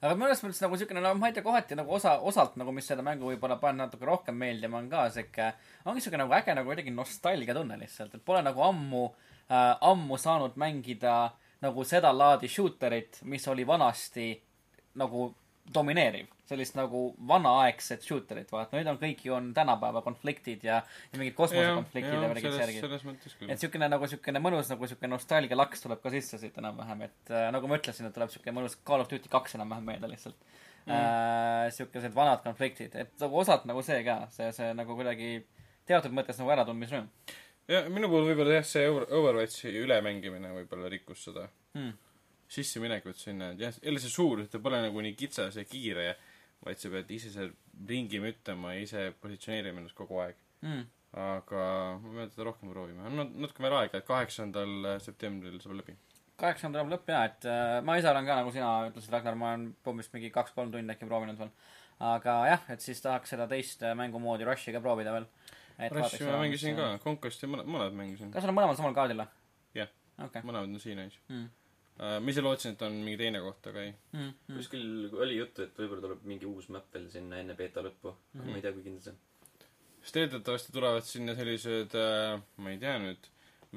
aga 0.00 0.14
mõnes 0.18 0.42
mõttes 0.42 0.60
nagu 0.62 0.78
siukene, 0.78 1.02
no 1.02 1.14
ma 1.18 1.30
ei 1.30 1.34
tea, 1.36 1.42
kohati 1.46 1.78
nagu 1.78 1.94
osa, 1.94 2.16
osalt 2.26 2.56
nagu, 2.60 2.72
mis 2.74 2.86
seda 2.86 3.02
mängu 3.06 3.30
võib-olla 3.32 3.58
paneb 3.62 3.86
natuke 3.86 4.06
rohkem 4.06 4.36
meeldima, 4.38 4.78
on 4.78 4.90
ka 4.90 5.08
siuke, 5.14 5.52
ongi 5.86 6.02
siuke 6.04 6.20
nagu 6.20 6.34
äge 6.34 6.54
nagu 6.54 6.70
kuidagi 6.70 6.94
nostalgiatunne 6.94 7.78
lihtsalt, 7.80 8.14
et 8.14 8.24
pole 8.24 8.42
nagu 8.46 8.62
ammu 8.66 9.04
äh,, 9.50 9.74
ammu 9.80 10.18
saanud 10.18 10.58
mängida 10.60 11.32
nagu 11.62 11.84
sedalaadi 11.84 12.50
shooterit, 12.50 13.22
mis 13.26 13.46
oli 13.50 13.66
vanasti 13.66 14.30
nagu 14.98 15.32
domineeriv. 15.74 16.26
Sellist 16.48 16.76
nagu 16.78 17.02
vanaaegset 17.28 18.04
shooterit, 18.06 18.50
vaata, 18.52 18.76
nüüd 18.78 18.90
on 18.92 19.00
kõik 19.00 19.24
ju 19.26 19.34
on 19.36 19.50
tänapäeva 19.56 20.02
konfliktid 20.06 20.64
ja, 20.68 20.80
ja 21.12 21.20
mingid 21.20 21.36
kosmosekonfliktid 21.38 22.14
ja 22.14 22.30
selles, 22.40 23.04
särgid. 23.04 23.50
et. 23.50 23.60
siukene 23.62 23.90
nagu 23.92 24.08
siukene 24.10 24.42
mõnus 24.42 24.70
nagu 24.72 24.88
siuke 24.90 25.10
nostalgialaks 25.10 25.84
tuleb 25.84 26.00
ka 26.04 26.12
sisse 26.14 26.40
siit 26.40 26.56
enam-vähem, 26.62 27.04
et 27.08 27.34
äh, 27.34 27.50
nagu 27.54 27.70
ma 27.70 27.80
ütlesin, 27.80 28.08
et 28.08 28.16
tuleb 28.16 28.32
siuke 28.32 28.54
mõnus 28.56 28.78
Call 28.86 29.04
of 29.04 29.10
Duty 29.12 29.32
kaks 29.32 29.58
enam-vähem 29.58 29.92
meelde 29.92 30.12
lihtsalt 30.14 30.38
mm.. 30.86 30.94
Äh, 30.94 31.66
siukesed 31.76 32.16
vanad 32.16 32.40
konfliktid, 32.46 32.96
et 32.96 33.12
nagu 33.20 33.44
osalt 33.44 33.68
nagu 33.68 33.84
see 33.84 34.00
ka, 34.06 34.22
see, 34.32 34.48
see 34.56 34.72
nagu 34.78 34.96
kuidagi 34.96 35.36
teatud 35.88 36.16
mõttes 36.16 36.40
nagu 36.40 36.56
äratundmisrõõm 36.56 37.08
ja 37.68 37.84
minu 37.92 38.08
puhul 38.10 38.28
võib-olla 38.30 38.58
jah, 38.58 38.66
see 38.66 38.88
Over- 38.88 39.08
Overwatchi 39.18 39.72
ülemängimine 39.82 40.52
võib-olla 40.56 40.90
rikkus 40.92 41.26
seda 41.28 41.44
mm.. 41.76 41.92
sisseminekut 42.52 43.20
sinna, 43.20 43.52
et 43.52 43.62
jah, 43.66 43.80
jälle 43.84 44.02
see 44.02 44.12
suurus, 44.12 44.48
ta 44.52 44.60
pole 44.64 44.80
nagu 44.84 45.04
nii 45.04 45.16
kitsas 45.18 45.58
ja 45.60 45.66
kiire, 45.68 46.10
vaid 46.66 46.78
sa 46.82 46.90
pead 46.92 47.10
ise 47.14 47.30
seal 47.34 47.50
ringi 47.88 48.20
müttama 48.22 48.74
ja 48.74 48.82
ise 48.86 49.02
positsioneerima 49.22 49.82
ennast 49.82 49.96
kogu 49.98 50.18
aeg. 50.24 50.36
Mm. 50.66 50.86
aga 51.18 51.60
ma 52.02 52.10
pean 52.18 52.30
seda 52.34 52.44
rohkem 52.48 52.68
proovima, 52.72 53.06
on 53.08 53.14
nat- 53.16 53.36
natuke 53.44 53.62
veel 53.64 53.76
aega, 53.78 54.00
et 54.02 54.06
kaheksandal 54.08 54.98
septembril 55.00 55.60
saab 55.62 55.76
läbi. 55.78 55.94
kaheksanda 56.38 56.82
tuleb 56.82 56.90
lõpp 56.96 57.08
jaa, 57.14 57.22
et 57.30 57.46
äh, 57.48 57.78
ma 57.86 57.96
ise 57.96 58.10
olen 58.10 58.26
ka 58.26 58.36
nagu 58.40 58.50
sina 58.52 58.72
ütlesid, 58.90 59.14
Ragnar, 59.14 59.38
ma 59.38 59.52
olen 59.54 59.68
umbes 59.92 60.10
mingi 60.12 60.28
kaks-kolm 60.34 60.72
tundi 60.74 60.92
äkki 60.94 61.06
proovinud 61.08 61.38
veel. 61.40 61.50
aga 62.10 62.34
jah, 62.50 62.66
et 62.74 62.84
siis 62.84 63.00
tahaks 63.02 63.32
seda 63.34 63.46
teist 63.50 63.82
äh, 63.82 63.94
mängumoodi 63.98 64.44
Rushi 64.46 64.74
ka 64.74 64.82
proovida 64.84 65.14
veel. 65.16 65.26
Rushi 65.94 66.24
ma 66.26 66.42
mängisin 66.42 66.76
ka, 66.76 66.90
Conquesti 67.06 67.46
mõned, 67.46 67.70
mõned 67.70 67.94
mängisin. 67.96 68.30
kas 68.34 68.42
sul 68.44 68.50
on 68.52 68.58
mõlemad 68.58 68.76
samal 68.78 68.94
kaardil 68.98 69.22
või? 69.22 69.28
Jah. 69.78 69.90
okei. 70.26 70.42
mõlemad 70.42 70.68
on 70.74 70.82
siin 70.82 70.98
ees. 71.06 71.16
Mm. 71.30 71.48
Ma 71.98 72.30
ise 72.30 72.42
lootsin, 72.44 72.72
et 72.76 72.82
on 72.86 72.92
mingi 73.04 73.16
teine 73.18 73.40
koht, 73.42 73.66
aga 73.70 73.82
ei. 73.86 73.94
Mm. 74.12 74.28
Mm. 74.48 74.56
kuskil 74.56 74.84
oli 75.24 75.38
juttu, 75.40 75.62
et 75.66 75.78
võib-olla 75.80 76.04
tuleb 76.06 76.24
mingi 76.30 76.46
uus 76.46 76.68
map 76.74 76.86
veel 76.94 77.08
sinna 77.10 77.40
enne 77.42 77.54
beeta 77.58 77.82
lõppu, 77.82 78.14
aga 78.38 78.46
ma 78.50 78.56
ei 78.56 78.62
tea, 78.62 78.72
kui 78.76 78.84
kindel 78.86 79.02
see 79.02 79.14
on. 79.14 79.18
sest 80.02 80.16
eeldatavasti 80.22 80.72
tulevad 80.72 81.04
sinna 81.04 81.34
sellised 81.38 81.94
äh,, 81.98 82.40
ma 82.62 82.70
ei 82.74 82.78
tea 82.78 82.96
nüüd, 83.02 83.26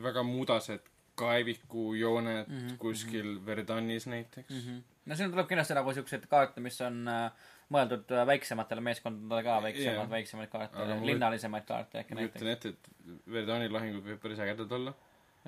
väga 0.06 0.24
mudased 0.24 0.86
kaevikujooned 1.22 2.48
mm 2.48 2.54
Mhm, 2.56 2.68
-hmm. 2.68 2.78
kuskil 2.78 3.46
Verdanis 3.46 4.08
näiteks 4.08 4.50
mm. 4.50 4.56
mm. 4.56 4.78
-hmm. 4.78 4.84
no 5.06 5.16
siin 5.16 5.32
tuleb 5.32 5.48
kindlasti 5.48 5.74
nagu 5.74 5.94
siukseid 5.94 6.24
kaarte, 6.30 6.62
mis 6.62 6.82
on 6.82 7.08
äh, 7.08 7.32
mõeldud 7.74 8.12
äh, 8.12 8.26
väiksematele 8.28 8.82
meeskondadele 8.82 9.44
ka, 9.44 9.62
väiksemad 9.64 9.96
Jah., 9.96 10.10
väiksemaid 10.10 10.50
kaarte 10.50 10.86
linnalisemaid 11.06 11.66
kaarte 11.68 12.00
äkki 12.04 12.16
ma 12.16 12.20
kujutan 12.22 12.48
näiteks. 12.48 12.66
ette, 12.66 12.90
et 12.92 13.28
Verdani 13.32 13.70
lahingud 13.70 14.04
võib 14.06 14.20
päris 14.24 14.40
ägedad 14.40 14.72
olla. 14.72 14.94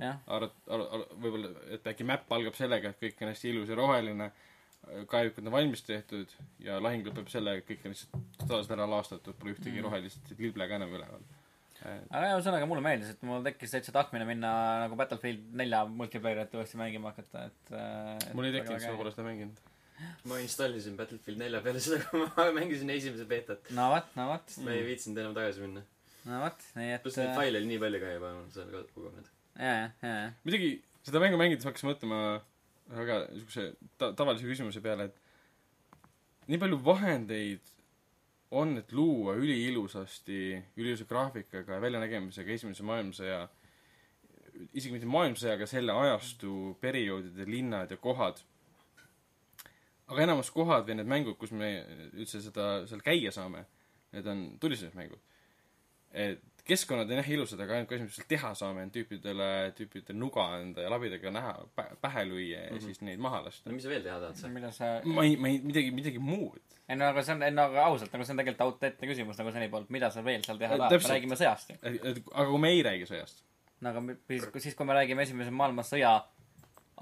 arvat-, 0.02 0.64
ar-, 0.68 0.88
ar-, 0.98 1.06
võib-olla, 1.22 1.52
et 1.76 1.86
äkki 1.94 2.08
mäpp 2.08 2.32
algab 2.34 2.58
sellega, 2.58 2.94
et 2.94 3.02
kõik 3.02 3.22
on 3.22 3.32
hästi 3.34 3.52
ilus 3.54 3.70
ja 3.70 3.78
roheline, 3.78 4.32
kaevikud 5.10 5.46
on 5.48 5.54
valmis 5.54 5.84
tehtud 5.88 6.32
ja 6.64 6.80
lahing 6.84 7.06
lõpeb 7.08 7.30
sellega, 7.32 7.62
et 7.62 7.68
kõik 7.68 7.86
on 7.88 7.94
lihtsalt 7.94 8.16
totaalselt 8.42 8.76
ära 8.76 8.88
laastatud, 8.90 9.38
pole 9.40 9.56
ühtegi 9.56 9.80
mm. 9.80 9.88
rohelist 9.88 10.34
lible 10.40 10.68
ka 10.70 10.80
enam 10.80 10.96
üleval. 10.98 11.28
aga 11.84 12.24
jah, 12.26 12.38
ühesõnaga 12.38 12.68
mulle 12.70 12.84
meeldis, 12.86 13.14
et 13.16 13.24
mul 13.28 13.46
tekkis 13.46 13.76
täitsa 13.76 13.94
tahtmine 13.96 14.28
minna 14.28 14.54
nagu 14.84 14.98
Battlefield 15.00 15.54
nelja 15.60 15.84
multiplayerit 15.90 16.56
uuesti 16.58 16.80
mängima 16.80 17.14
hakata, 17.14 17.46
et 17.52 17.76
äh, 17.76 18.34
mul 18.36 18.50
ei 18.50 18.58
tekkinud, 18.58 18.82
sest 18.82 18.92
ma 18.92 19.00
pole 19.00 19.14
seda 19.16 19.28
mänginud. 19.28 19.64
ma 20.30 20.40
installisin 20.44 21.00
Battlefield 21.00 21.40
nelja 21.44 21.64
peale 21.64 21.84
seda, 21.84 22.02
kui 22.10 22.26
ma 22.26 22.50
mängisin 22.60 22.92
esimese 22.96 23.28
beetat. 23.30 23.72
no 23.78 23.90
vot, 23.96 24.12
no 24.20 24.30
vot, 24.34 24.58
ma 24.66 24.76
ei 24.76 24.84
viitsinud 24.90 25.24
enam 25.24 25.38
tagasi 25.38 25.64
minna. 25.64 25.86
no 26.28 26.44
vot, 26.44 26.68
nii 26.80 26.98
et 26.98 27.08
pluss 27.08 27.22
neid 27.22 27.36
faile 27.40 27.64
oli 27.64 27.72
nii 27.72 27.82
palju 27.86 28.04
ka 28.04 28.18
juba 28.18 28.36
seal 28.58 28.76
ka 28.76 28.84
kogunenud. 28.98 29.32
Muidugi 29.60 30.76
seda 31.06 31.22
mängu 31.22 31.38
mängides 31.38 31.66
ma 31.66 31.72
hakkasin 31.72 31.90
mõtlema 31.92 32.20
väga 32.94 33.20
niisuguse 33.32 33.68
ta-, 34.00 34.14
tavalise 34.18 34.48
küsimuse 34.48 34.82
peale, 34.84 35.10
et 35.10 36.50
nii 36.52 36.60
palju 36.62 36.80
vahendeid 36.86 37.74
on, 38.54 38.78
et 38.78 38.92
luua 38.94 39.36
üliilusasti, 39.40 40.40
üliilusa 40.78 41.08
graafikaga 41.10 41.78
ja 41.78 41.82
väljanägemisega 41.82 42.54
esimese 42.54 42.86
maailmasõja, 42.86 43.44
isegi 44.74 44.94
mitte 44.94 45.10
maailmasõja, 45.10 45.58
aga 45.58 45.68
selle 45.70 45.96
ajastu 45.98 46.76
perioodide 46.82 47.48
linnad 47.50 47.94
ja 47.94 47.98
kohad. 47.98 48.44
aga 50.08 50.26
enamus 50.28 50.52
kohad 50.52 50.86
või 50.86 51.00
need 51.00 51.10
mängud, 51.10 51.38
kus 51.40 51.54
me 51.56 51.70
üldse 52.12 52.42
seda, 52.44 52.84
seal 52.86 53.02
käia 53.02 53.32
saame, 53.34 53.64
need 54.14 54.28
on 54.30 54.44
tulistamismängud. 54.62 55.22
et 56.12 56.53
keskkonnad 56.68 57.10
on 57.12 57.20
jah 57.20 57.30
ilusad, 57.36 57.60
aga 57.64 57.76
ainult 57.78 57.92
mis 58.06 58.18
seal 58.18 58.28
teha 58.30 58.54
saame, 58.56 58.86
on 58.88 58.92
tüüpidele, 58.94 59.48
tüüpidele 59.78 60.16
nuga 60.16 60.46
anda 60.56 60.86
ja 60.86 60.92
labidaga 60.94 61.32
näha, 61.36 61.54
pähe 62.02 62.24
lüüa 62.30 62.46
ja 62.52 62.62
mm 62.70 62.78
-hmm. 62.78 62.86
siis 62.86 63.02
neid 63.02 63.20
maha 63.20 63.42
lasta 63.46 63.70
no. 63.70 63.76
mis 63.76 63.84
sa 63.84 63.90
veel 63.90 64.04
teha 64.04 64.20
tahad 64.20 64.40
sa? 64.40 64.48
mida 64.48 64.72
sa 64.72 64.92
ma 65.06 65.26
ei, 65.28 65.36
ma 65.36 65.48
ei, 65.48 65.60
midagi, 65.64 65.92
midagi 65.92 66.20
muud. 66.20 66.62
ei 66.90 66.96
no 66.96 67.10
aga 67.12 67.24
see 67.24 67.36
on, 67.36 67.44
ei 67.44 67.52
no 67.52 67.68
aga 67.72 67.86
ausalt, 67.86 68.14
nagu 68.14 68.26
see 68.26 68.34
on 68.34 68.42
tegelikult 68.44 68.68
autentne 68.68 69.08
küsimus 69.08 69.38
nagu 69.38 69.52
seni 69.52 69.70
poolt, 69.70 69.90
mida 69.90 70.10
sa 70.10 70.26
veel 70.26 70.44
seal 70.44 70.58
teha 70.58 70.74
Eh, 70.74 70.78
tahad, 70.78 71.04
me 71.04 71.14
räägime 71.16 71.40
sõjast 71.42 71.74
ju. 71.74 71.78
aga 72.34 72.50
kui 72.50 72.60
me 72.60 72.70
ei 72.70 72.84
räägi 72.84 73.10
sõjast, 73.12 73.44
no 73.82 73.90
aga 73.90 74.04
siis, 74.28 74.50
siis 74.68 74.76
kui 74.76 74.86
me 74.86 74.94
räägime 74.94 75.28
esimese 75.28 75.52
maailmasõja 75.52 76.14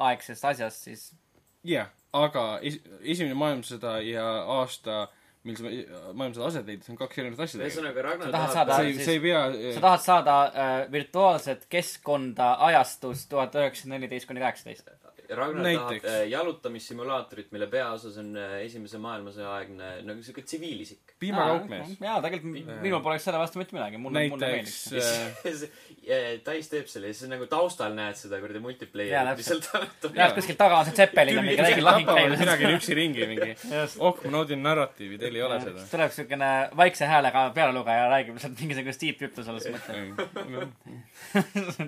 aegsest 0.09 0.45
asjast, 0.45 0.83
siis 0.89 1.13
jah, 1.63 1.89
aga 2.13 2.59
es-, 2.65 2.81
esimene 3.01 3.37
maailmasõda 3.37 3.99
ja 4.05 4.25
aasta, 4.57 5.07
mil 5.43 5.55
see 5.57 5.85
maailmasõda 6.13 6.47
aset 6.51 6.67
leidis, 6.69 6.89
on 6.93 6.97
kaks 6.99 7.17
erinevat 7.17 7.39
asja 7.47 7.57
tegelikult. 7.59 7.71
ühesõnaga, 7.71 8.03
Ragnar 8.07 8.27
Sa 8.27 8.31
tahad 8.31 8.51
tahab 8.53 8.55
saada- 8.55 8.75
sa 8.75 8.83
ei, 8.83 8.93
sa 9.05 9.11
ei 9.11 9.19
pea 9.19 9.73
sa 9.73 9.81
tahad 9.87 10.03
saada 10.05 10.35
äh, 10.53 10.91
virtuaalset 10.91 11.65
keskkonda 11.69 12.49
ajastus 12.67 13.25
tuhat 13.31 13.55
üheksasada 13.55 13.95
neliteist 13.95 14.27
kuni 14.29 14.39
kaheksateist. 14.43 14.91
Ragnar 15.35 15.63
Näiteks. 15.63 16.03
tahab 16.03 16.21
äh, 16.21 16.27
jalutamissimulaatorit, 16.29 17.51
mille 17.55 17.67
peaosas 17.71 18.17
on 18.21 18.31
äh, 18.37 18.55
esimese 18.65 18.99
maailmasõja 19.01 19.51
aegne 19.57 19.91
nagu 20.07 20.23
siuke 20.25 20.43
tsiviilisik. 20.45 21.13
piimakaupmees. 21.21 21.95
jaa, 22.01 22.17
tegelikult 22.25 22.81
minul 22.83 23.03
poleks 23.05 23.27
selle 23.27 23.39
vastu 23.39 23.61
mitte 23.61 23.75
midagi, 23.77 24.01
mulle, 24.01 24.25
mulle 24.33 24.49
näiteks 24.55 24.75
meeldiks. 24.91 25.63
äh, 26.09 26.39
Tais 26.47 26.69
teeb 26.71 26.89
selle 26.91 27.11
ja 27.11 27.17
siis 27.17 27.29
nagu 27.31 27.45
taustal 27.51 27.95
näed 27.95 28.17
seda 28.19 28.39
kuradi 28.41 28.59
Jaa, 28.59 28.65
multiplayer'it, 28.65 29.69
toimub. 29.71 30.17
jah, 30.17 30.33
kuskil 30.35 30.57
taga 30.59 30.81
on 30.81 30.89
see 30.89 30.97
Zeppelin 30.99 31.39
ja 31.39 31.45
mingi 31.45 31.61
väike 31.61 31.85
lahing 31.85 32.09
käib. 32.09 32.35
midagi 32.41 32.73
üksi 32.75 32.97
ringi 32.97 33.29
mingi, 33.29 33.55
oh, 34.05 34.19
ma 34.25 34.35
naudin 34.37 34.63
narratiivi, 34.65 35.19
teil 35.21 35.39
ei 35.39 35.45
ole 35.47 35.61
seda. 35.63 35.85
tuleb 35.91 36.15
siukene 36.15 36.51
vaikse 36.77 37.07
häälega 37.09 37.47
pealelugeja 37.55 38.05
ja 38.05 38.11
räägib 38.15 38.37
lihtsalt 38.37 38.59
mingisugust 38.59 38.99
tiitjuttu 39.05 39.47
sellest 39.47 39.71
mõttes. 39.75 39.97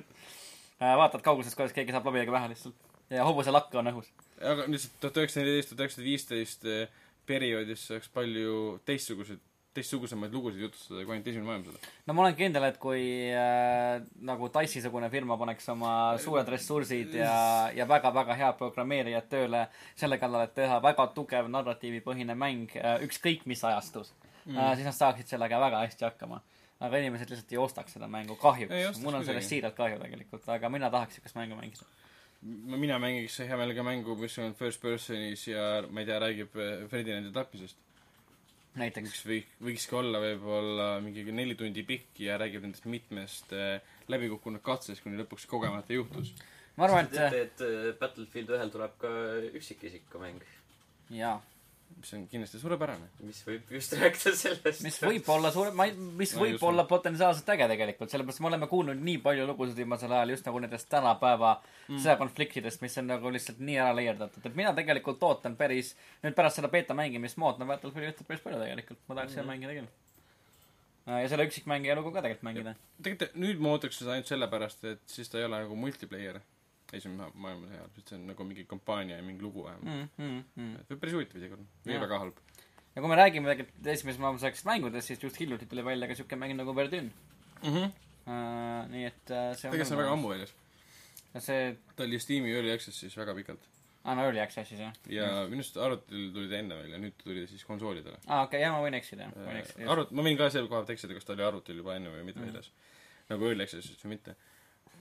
vaatad 1.03 1.21
kaugusest, 1.23 1.55
kuidas 1.57 1.73
keegi 1.75 1.93
saab 1.95 2.05
lobidega 2.07 2.33
pähe 2.35 2.51
lihtsalt. 2.53 2.92
Ja 3.13 3.25
hobuse 3.27 3.53
lakk 3.53 3.73
on 3.79 3.93
õhus. 3.93 4.11
aga 4.41 4.67
lihtsalt 4.67 4.99
tuhat 4.99 5.23
üheksasada 5.23 5.45
neliteist, 5.45 5.71
tuhat 5.71 5.85
üheksasada 5.85 6.07
viisteist 6.09 6.69
eh, 6.69 7.01
perioodis 7.29 7.87
saaks 7.89 8.09
palju 8.13 8.79
teistsuguseid, 8.87 9.41
teistsugusemaid 9.73 10.33
lugusid 10.33 10.61
jutustada 10.61 11.01
kui 11.01 11.15
ainult 11.15 11.27
esimene 11.31 11.47
maailmasõda. 11.47 11.91
no 12.07 12.15
ma 12.15 12.23
olen 12.25 12.35
kindel, 12.37 12.67
et 12.67 12.77
kui 12.81 13.03
äh, 13.33 14.03
nagu 14.27 14.49
Dice'i-sugune 14.53 15.09
firma 15.13 15.37
paneks 15.39 15.69
oma 15.73 15.93
suured 16.21 16.49
ressursid 16.53 17.15
ja, 17.17 17.35
ja 17.73 17.87
väga-väga 17.89 18.37
head 18.37 18.59
programmeerijad 18.59 19.29
tööle 19.31 19.65
selle 19.99 20.19
kallal, 20.21 20.45
et 20.47 20.55
teha 20.57 20.77
väga 20.83 21.07
tugev 21.17 21.49
narratiivipõhine 21.53 22.37
mäng 22.37 22.75
äh, 22.77 23.01
ükskõik 23.07 23.47
mis 23.49 23.63
ajastus 23.65 24.13
mm., 24.45 24.57
äh, 24.57 24.75
siis 24.77 24.89
nad 24.89 24.99
saaksid 24.99 25.33
sellega 25.33 25.61
väga 25.65 25.81
hästi 25.87 26.09
hakkama. 26.09 26.41
aga 26.83 26.99
inimesed 26.99 27.29
lihtsalt 27.31 27.51
ei 27.55 27.61
ostaks 27.63 27.97
seda 27.97 28.07
mängu, 28.11 28.37
kahjuks 28.37 29.01
mul 29.01 29.17
on 29.17 29.25
sellest 29.25 29.49
siiralt 29.49 29.77
kahju 29.77 30.01
tegelikult, 30.01 30.47
aga 30.53 30.69
mina 30.69 30.91
tahaks 30.93 31.17
siukest 31.17 31.39
mängu 31.39 31.57
mängida. 31.57 31.87
ma, 32.43 32.77
mina 32.79 32.99
mängiks 33.01 33.39
hea 33.43 33.57
meelega 33.59 33.85
mängu, 33.85 34.15
mis 34.19 34.35
on 34.41 34.55
first 34.57 34.81
person'is 34.83 35.47
ja 35.49 35.65
ma 35.89 36.03
ei 36.03 36.09
tea, 36.09 36.19
räägib 36.23 36.57
eh, 36.59 36.85
Ferdinandi 36.91 37.33
tapmisest. 37.35 37.79
näiteks. 38.79 39.09
mis 39.09 39.25
või-, 39.29 39.43
võikski 39.69 39.97
olla 39.99 40.21
võib-olla 40.23 40.87
mingi 41.05 41.25
neli 41.31 41.55
tundi 41.59 41.85
pikk 41.87 42.23
ja 42.25 42.39
räägib 42.41 42.65
nendest 42.65 42.87
mitmest 42.89 43.53
eh, 43.53 43.77
läbikukkunud 44.11 44.63
katsest, 44.65 45.03
kuni 45.05 45.19
lõpuks 45.21 45.47
kogemata 45.49 45.95
juhtus. 45.95 46.33
ma 46.75 46.87
arvan, 46.87 47.07
et 47.07 47.15
teate, 47.15 47.41
et 47.47 47.65
äh, 47.67 47.89
Battlefield 47.99 48.53
ühel 48.57 48.73
tuleb 48.73 48.99
ka 49.01 49.13
üksikisiku 49.53 50.21
mäng. 50.23 50.43
jaa, 51.13 51.37
mis 51.97 52.13
on 52.13 52.23
kindlasti 52.27 52.59
suurepärane. 52.59 53.07
mis 53.27 53.39
võib 53.47 53.71
just 53.75 53.93
rääkida 53.99 54.33
sellest. 54.35 54.81
mis 54.85 54.99
võib 55.01 55.29
olla 55.33 55.51
suure, 55.55 55.71
ma 55.75 55.85
ei, 55.89 55.93
mis 55.93 56.33
ei 56.35 56.39
võib 56.41 56.63
olla 56.67 56.85
potentsiaalselt 56.89 57.49
äge 57.55 57.67
tegelikult, 57.71 58.11
sellepärast 58.11 58.43
me 58.43 58.49
oleme 58.51 58.69
kuulnud 58.71 59.01
nii 59.07 59.17
palju 59.25 59.47
lugusid 59.49 59.79
viimasel 59.81 60.11
ajal 60.11 60.33
just 60.35 60.47
nagu 60.49 60.61
nendest 60.63 60.89
tänapäeva 60.91 61.55
mm. 61.59 61.99
sõjakonfliktidest, 62.05 62.81
mis 62.85 62.97
on 63.01 63.11
nagu 63.13 63.33
lihtsalt 63.33 63.59
nii 63.63 63.77
ära 63.79 63.95
leierdatud, 63.97 64.45
et 64.45 64.55
mina 64.59 64.73
tegelikult 64.77 65.23
ootan 65.23 65.57
päris, 65.59 65.93
nüüd 66.23 66.37
pärast 66.37 66.61
seda 66.61 66.71
beeta 66.73 66.97
mängimist 66.97 67.39
ma 67.41 67.51
ootan 67.51 67.69
Battlefieldi 67.69 68.13
ühte 68.13 68.27
päris 68.27 68.43
palju 68.45 68.61
tegelikult, 68.63 69.03
ma 69.07 69.19
tahaks 69.19 69.37
seda 69.37 69.43
Mhm. 69.43 69.51
mängida 69.53 69.77
küll. 69.79 69.91
ja 71.05 71.27
selle 71.29 71.45
üksikmängija 71.49 71.95
lugu 71.99 72.11
ka 72.11 72.21
tegelikult 72.21 72.47
mängida. 72.47 72.75
tegelikult 73.01 73.35
nüüd 73.35 73.59
ma 73.59 73.75
ootaks 73.75 73.99
seda 73.99 74.15
ainult 74.15 74.27
sellepärast, 74.31 74.83
et 74.85 75.01
siis 75.07 75.29
ta 75.29 75.37
ei 75.37 75.45
ole 75.45 75.59
nagu 75.65 75.75
multiplayer 75.75 76.39
esimene 76.93 77.29
maailmasõja 77.33 77.79
ajal, 77.81 78.03
see 78.07 78.17
on 78.19 78.27
nagu 78.31 78.47
mingi 78.47 78.65
kampaania 78.69 79.17
ja 79.17 79.25
mingi 79.25 79.43
lugu 79.43 79.65
vähemalt 79.67 79.89
mm.. 79.89 80.09
Mm, 80.17 80.43
mm, 80.55 80.77
mm. 80.89 80.99
päris 80.99 81.15
huvitav 81.17 81.41
isegi 81.41 81.57
olla, 81.57 81.69
või 81.87 82.01
väga 82.05 82.19
halb 82.25 82.41
ja 82.93 83.01
kui 83.01 83.09
me 83.09 83.17
räägime 83.17 83.49
tegelikult 83.49 83.91
esimesest 83.95 84.21
maailmasõjast 84.21 84.67
mängudest, 84.69 85.09
siis 85.09 85.21
just 85.25 85.39
hiljuti 85.41 85.67
tuli 85.69 85.85
välja 85.85 86.09
ka 86.09 86.17
siuke 86.17 86.37
mäng 86.39 86.55
nagu 86.57 86.75
Verdun 86.77 87.09
mm. 87.09 87.69
-hmm. 87.69 87.93
uh,. 88.27 88.89
nii 88.93 89.05
et 89.09 89.33
uh, 89.33 89.53
see 89.57 89.69
tegelikult 89.69 89.89
see 89.89 89.97
on 89.97 90.03
väga. 90.03 90.15
ammu 90.17 90.33
väljas. 90.33 90.55
see, 91.39 91.77
ta 91.95 92.03
oli 92.05 92.19
Steam'i 92.19 92.53
Early 92.53 92.73
Access'is 92.75 93.17
väga 93.17 93.35
pikalt. 93.35 93.69
aa 94.03 94.15
no 94.15 94.25
Early 94.27 94.41
Access'is 94.43 94.79
jah. 94.79 94.93
ja 95.09 95.29
minu 95.49 95.63
arust 95.63 95.77
arvutil 95.77 96.31
tuli 96.33 96.49
ta 96.49 96.59
enne 96.61 96.77
välja, 96.83 96.99
nüüd 97.01 97.17
ta 97.17 97.29
tuli 97.29 97.47
siis 97.47 97.65
konsoolidele. 97.65 98.17
aa 98.27 98.43
okei 98.43 98.59
okay,, 98.59 98.65
jah 98.67 98.75
ma 98.75 98.83
võin 98.85 98.99
eksida, 98.99 99.29
võin 99.35 99.61
eksida. 99.63 99.89
arvut-, 99.95 100.11
ma 100.11 100.27
võin 100.29 100.37
ka 100.37 100.49
selle 100.49 100.69
koha 100.69 100.83
pealt 100.83 100.93
eksida, 100.97 101.17
kas 101.17 101.25
ta 101.25 101.33
oli 101.33 101.47
arvutil 101.49 101.81
juba 101.81 101.95
enne 101.97 102.13
või 102.13 102.27
mitte 102.29 102.39
Mhm. 102.39 102.51
väljas. 102.51 102.71
nagu 103.29 103.49
Early 103.49 103.65
Access'is 103.65 104.05
või 104.05 104.17
mitte. 104.17 104.35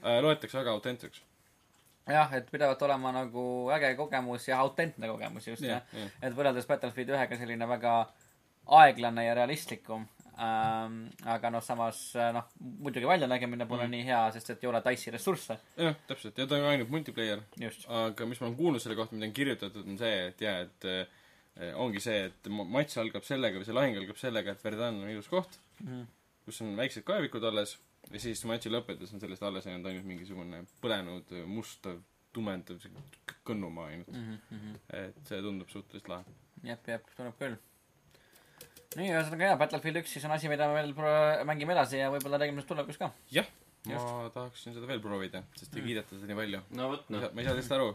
loetakse 0.01 0.57
väga 0.57 0.71
autentseks. 0.71 1.21
jah, 2.07 2.33
et 2.35 2.49
pidavat 2.51 2.81
olema 2.81 3.11
nagu 3.15 3.69
äge 3.75 3.93
kogemus 3.95 4.47
ja 4.47 4.59
autentne 4.59 5.07
kogemus 5.07 5.47
just 5.47 5.61
jah 5.63 5.81
jah,. 5.81 6.01
jah. 6.01 6.11
et 6.21 6.33
võrreldes 6.35 6.67
Battlefield 6.67 7.09
ühega 7.15 7.37
selline 7.39 7.67
väga 7.69 7.93
aeglane 8.79 9.25
ja 9.25 9.33
realistlikum 9.35 10.05
ähm,. 10.39 10.97
aga 11.29 11.49
noh, 11.53 11.61
samas 11.63 11.99
äh, 12.15 12.31
noh, 12.35 12.47
muidugi 12.59 13.07
väljanägemine 13.07 13.67
pole 13.69 13.85
mm. 13.87 13.91
nii 13.95 14.05
hea, 14.07 14.21
sest 14.35 14.49
et 14.55 14.63
ei 14.63 14.69
ole 14.71 14.81
Dice'i 14.85 15.13
ressursse. 15.13 15.57
jah, 15.77 15.95
täpselt, 16.07 16.37
ja 16.37 16.47
ta 16.47 16.57
on 16.57 16.69
ainult 16.71 16.89
multiplayer. 16.93 17.43
aga 17.87 18.25
mis 18.29 18.41
ma 18.41 18.47
olen 18.49 18.57
kuulnud 18.57 18.81
selle 18.83 18.97
kohta, 18.99 19.15
mida 19.15 19.29
on 19.29 19.35
kirjutatud, 19.37 19.87
on 19.87 19.99
see, 20.01 20.15
et 20.31 20.41
jaa, 20.41 20.57
et 20.65 20.89
eh, 20.89 21.71
ongi 21.77 22.01
see, 22.01 22.25
et 22.31 22.49
ma- 22.49 22.65
matš 22.79 22.97
algab 23.03 23.23
sellega 23.27 23.59
või 23.61 23.67
see 23.67 23.77
lahing 23.77 23.99
algab 24.01 24.17
sellega, 24.17 24.55
et 24.55 24.63
Verdan 24.65 25.01
on 25.03 25.09
ilus 25.13 25.29
koht, 25.29 25.59
Mhm. 25.83 26.05
kus 26.45 26.61
on 26.65 26.73
väiksed 26.75 27.05
kaevikud 27.07 27.43
alles 27.51 27.77
ja 28.11 28.19
siis 28.19 28.43
matši 28.49 28.71
lõppedes 28.73 29.13
on 29.13 29.21
sellest 29.23 29.43
alles 29.43 29.65
jäänud 29.69 29.85
ainult 29.89 30.05
mingisugune 30.09 30.63
põlenud 30.83 31.31
mustav 31.49 32.01
tumendav 32.33 32.79
siuke 32.81 33.35
kõnnumaa 33.47 33.91
ainult. 33.91 34.09
Mhm, 34.09 34.77
et 34.97 35.19
see 35.29 35.41
tundub 35.45 35.69
suhteliselt 35.69 36.09
lahe. 36.09 36.25
jep, 36.63 36.87
jep, 36.87 37.09
tuleb 37.17 37.35
küll. 37.39 37.57
nii, 38.97 39.09
ühesõnaga 39.09 39.51
jaa, 39.51 39.57
Battlefield 39.57 40.01
üks 40.03 40.13
siis 40.15 40.25
on 40.25 40.31
asi, 40.35 40.49
mida 40.51 40.67
me 40.69 40.79
veel 40.79 40.93
pro- 40.97 41.45
mängime 41.49 41.73
edasi 41.73 41.97
ja 41.97 42.09
võib-olla 42.13 42.37
räägime 42.41 42.59
sellest 42.61 42.69
tulevikus 42.73 42.97
ka. 43.01 43.11
jah, 43.33 43.47
ma 43.89 44.29
tahaksin 44.33 44.73
seda 44.73 44.87
veel 44.89 45.01
proovida, 45.01 45.43
sest 45.59 45.73
te 45.73 45.81
kiidate 45.81 46.15
seda 46.17 46.29
nii 46.29 46.39
palju. 46.41 46.61
no 46.77 46.89
vot 46.93 47.09
noh. 47.13 47.29
ma 47.33 47.41
ei 47.41 47.47
saa 47.47 47.57
teist 47.57 47.71
aru. 47.77 47.93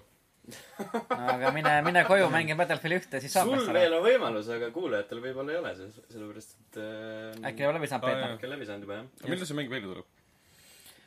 Aga 1.15 1.51
mine, 1.57 1.73
mine 1.87 2.05
koju, 2.09 2.29
mängi 2.33 2.57
Battlefield 2.59 2.99
ühte, 3.01 3.21
siis 3.25 3.35
saab 3.37 3.51
sul 3.53 3.73
veel 3.77 3.97
on 3.99 4.05
võimalus, 4.05 4.49
aga 4.55 4.71
kuulajatel 4.75 5.21
võib-olla 5.25 5.55
ei 5.55 5.59
ole, 5.63 5.75
sellepärast 6.13 6.55
et 6.61 6.79
äh, 6.85 7.51
äkki 7.51 7.65
ei 7.65 7.71
ole 7.71 7.79
läbi 7.81 7.91
saanud 7.91 8.09
Aa, 8.09 8.15
Peeter 8.15 8.37
äkki 8.37 8.49
on 8.49 8.55
läbi 8.57 8.69
saanud 8.71 8.87
juba 8.89 8.99
jah. 9.01 9.11
aga 9.21 9.33
millal 9.35 9.51
see 9.51 9.59
mäng 9.61 9.75
välja 9.75 9.93
tuleb? 9.93 10.15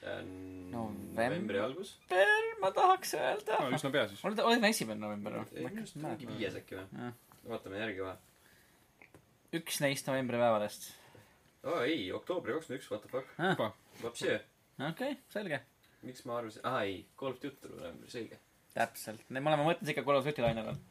November- 0.01 1.27
novembri 1.30 1.60
algus. 1.62 1.91
ma 2.62 2.71
tahaks 2.73 3.13
öelda 3.19 3.58
aa, 3.60 3.69
üsna 3.77 3.91
pea 3.93 4.08
siis. 4.10 4.23
oli 4.25 4.38
ta, 4.39 4.45
oli 4.49 4.62
ta 4.63 4.71
esimene 4.73 4.97
november 5.01 5.36
või? 5.38 5.67
mingi 6.01 6.30
viies 6.32 6.58
äkki 6.58 6.80
või 6.80 7.12
vaatame 7.51 7.82
järgi 7.82 7.99
kohe. 8.01 8.15
üks 9.62 9.82
neist 9.84 10.10
novembripäevadest. 10.10 10.88
aa 11.69 11.84
ei, 11.86 12.08
oktoobri 12.17 12.56
kakskümmend 12.58 12.82
üks, 12.82 12.89
what 12.93 13.06
the 13.06 13.12
fuck. 13.13 13.77
Vapsi, 14.01 14.38
okei, 14.89 15.17
selge. 15.30 15.62
miks 16.08 16.25
ma 16.25 16.39
arvasin, 16.41 16.65
aa 16.65 16.82
ei, 16.89 17.04
Call 17.19 17.36
of 17.36 17.41
Duty 17.43 17.62
tuleb 17.67 17.77
novembris, 17.84 18.15
selge. 18.17 18.39
täpselt, 18.75 19.23
me 19.29 19.41
oleme 19.43 19.65
mõttes 19.67 19.91
ikka 19.91 20.03
Call 20.07 20.21
of 20.21 20.27
Duty 20.27 20.43
lainel 20.43 20.67
veel. 20.69 20.81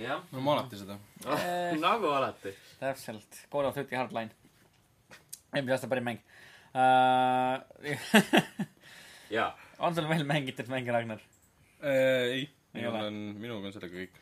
jah, 0.00 0.22
no 0.32 0.42
ma 0.44 0.54
alati 0.56 0.78
seda. 0.80 0.98
Eh. 1.26 1.76
nagu 1.84 2.10
alati. 2.14 2.52
täpselt, 2.80 3.40
Call 3.52 3.68
of 3.68 3.78
Duty 3.78 3.98
Hardline. 3.98 4.30
eelmise 5.56 5.76
aasta 5.76 5.90
parim 5.90 6.06
mäng 6.10 6.20
uh. 6.76 7.56
jaa, 9.36 9.48
on 9.78 9.96
sul 9.96 10.08
veel 10.10 10.26
mängitud 10.28 10.70
mänge, 10.70 10.92
Ragnar? 10.94 11.22
ei, 11.82 12.44
Ei 12.74 12.82
minul 12.82 13.00
on, 13.08 13.22
minuga 13.40 13.70
on 13.70 13.74
sellega 13.74 14.04
kõik. 14.04 14.20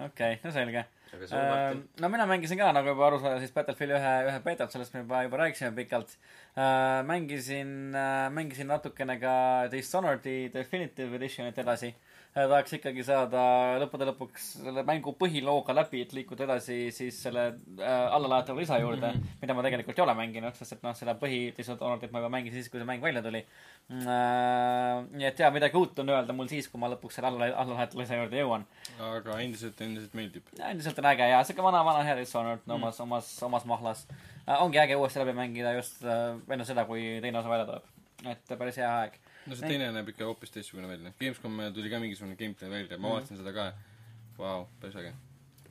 okei 0.00 0.08
okay,, 0.08 0.40
no 0.42 0.54
selge 0.54 0.84
uh, 1.14 1.78
no 2.02 2.10
mina 2.12 2.26
mängisin 2.30 2.58
ka, 2.58 2.72
nagu 2.74 2.90
juba 2.90 3.06
aru 3.10 3.22
saada, 3.22 3.38
siis 3.42 3.54
Battlefield 3.54 3.94
ühe, 3.98 4.14
ühe 4.26 4.38
beetat, 4.46 4.74
sellest 4.74 4.96
me 4.96 5.04
juba, 5.04 5.22
juba 5.28 5.44
rääkisime 5.44 5.70
pikalt 5.78 6.16
uh,. 6.16 7.00
mängisin 7.06 7.76
uh,, 7.94 8.26
mängisin 8.34 8.72
natukene 8.74 9.20
ka 9.22 9.34
Dishonored'i 9.70 10.48
Definitive 10.54 11.20
Editionit 11.20 11.62
edasi 11.62 11.94
uh,. 11.94 12.09
Tahaks 12.34 12.76
ikkagi 12.76 13.02
saada 13.02 13.40
lõppude 13.82 14.06
lõpuks 14.06 14.44
selle 14.60 14.84
mängu 14.86 15.16
põhilooga 15.18 15.74
läbi, 15.74 16.04
et 16.04 16.12
liikuda 16.14 16.44
edasi 16.46 16.76
siis 16.94 17.16
selle 17.24 17.46
uh, 17.56 18.06
allalaetava 18.14 18.60
lisa 18.60 18.78
juurde 18.78 19.08
mm, 19.08 19.16
-hmm. 19.18 19.40
mida 19.42 19.56
ma 19.58 19.64
tegelikult 19.66 19.98
ei 19.98 20.04
ole 20.04 20.14
mänginud, 20.14 20.54
sest 20.54 20.76
et 20.76 20.84
noh, 20.86 20.94
seda 20.94 21.16
põhi 21.18 21.40
Dishonored'it 21.56 22.12
ma 22.14 22.22
juba 22.22 22.30
mängisin 22.36 22.62
siis, 22.62 22.70
kui 22.70 22.78
see 22.78 22.86
mäng 22.86 23.02
välja 23.02 23.22
tuli 23.22 23.42
uh,. 23.42 25.02
nii 25.10 25.26
et 25.26 25.42
jaa, 25.42 25.50
midagi 25.50 25.76
uut 25.76 25.98
on 25.98 26.14
öelda 26.14 26.36
mul 26.36 26.50
siis, 26.52 26.68
kui 26.70 26.80
ma 26.80 26.92
lõpuks 26.94 27.18
selle 27.18 27.32
alla, 27.32 27.50
allalaetava 27.64 28.04
lisa 28.04 28.20
juurde 28.20 28.38
jõuan 28.38 28.66
aga 29.10 29.40
endiselt, 29.42 29.80
endiselt 29.80 30.14
meeldib. 30.14 30.54
endiselt 30.58 30.98
on 31.02 31.10
äge 31.10 31.30
ja 31.32 31.42
siuke 31.44 31.66
vana, 31.66 31.82
vana 31.84 32.04
hea 32.06 32.14
Dishonored 32.20 32.62
no, 32.66 32.78
omas, 32.78 33.00
omas, 33.02 33.32
omas 33.42 33.66
mahlas 33.66 34.06
äh,. 34.46 34.54
ongi 34.62 34.78
äge 34.78 34.96
uuesti 35.00 35.18
läbi 35.24 35.34
mängida 35.34 35.74
just 35.74 36.04
äh, 36.04 36.38
enne 36.46 36.68
seda, 36.68 36.86
kui 36.86 37.18
teine 37.24 37.42
osa 37.42 37.50
välja 37.50 37.66
tuleb. 37.66 37.90
et 38.30 38.58
päris 38.58 38.78
hea 38.78 38.94
aeg. 39.00 39.18
No 39.46 39.54
see 39.56 39.66
Ei. 39.66 39.72
teine 39.76 39.90
näeb 39.96 40.08
ikka 40.12 40.24
hoopis 40.28 40.50
teistsugune 40.54 40.88
välja. 40.90 41.12
Gamescom 41.20 41.58
tuli 41.74 41.90
ka 41.90 41.98
mingisugune 42.02 42.36
gameplay 42.36 42.70
välja, 42.70 42.98
ma 42.98 43.08
Mhm. 43.08 43.14
vaatasin 43.16 43.36
seda 43.40 43.52
ka. 43.56 43.72
Vau, 44.38 44.66
päris 44.80 44.96
äge. 44.96 45.12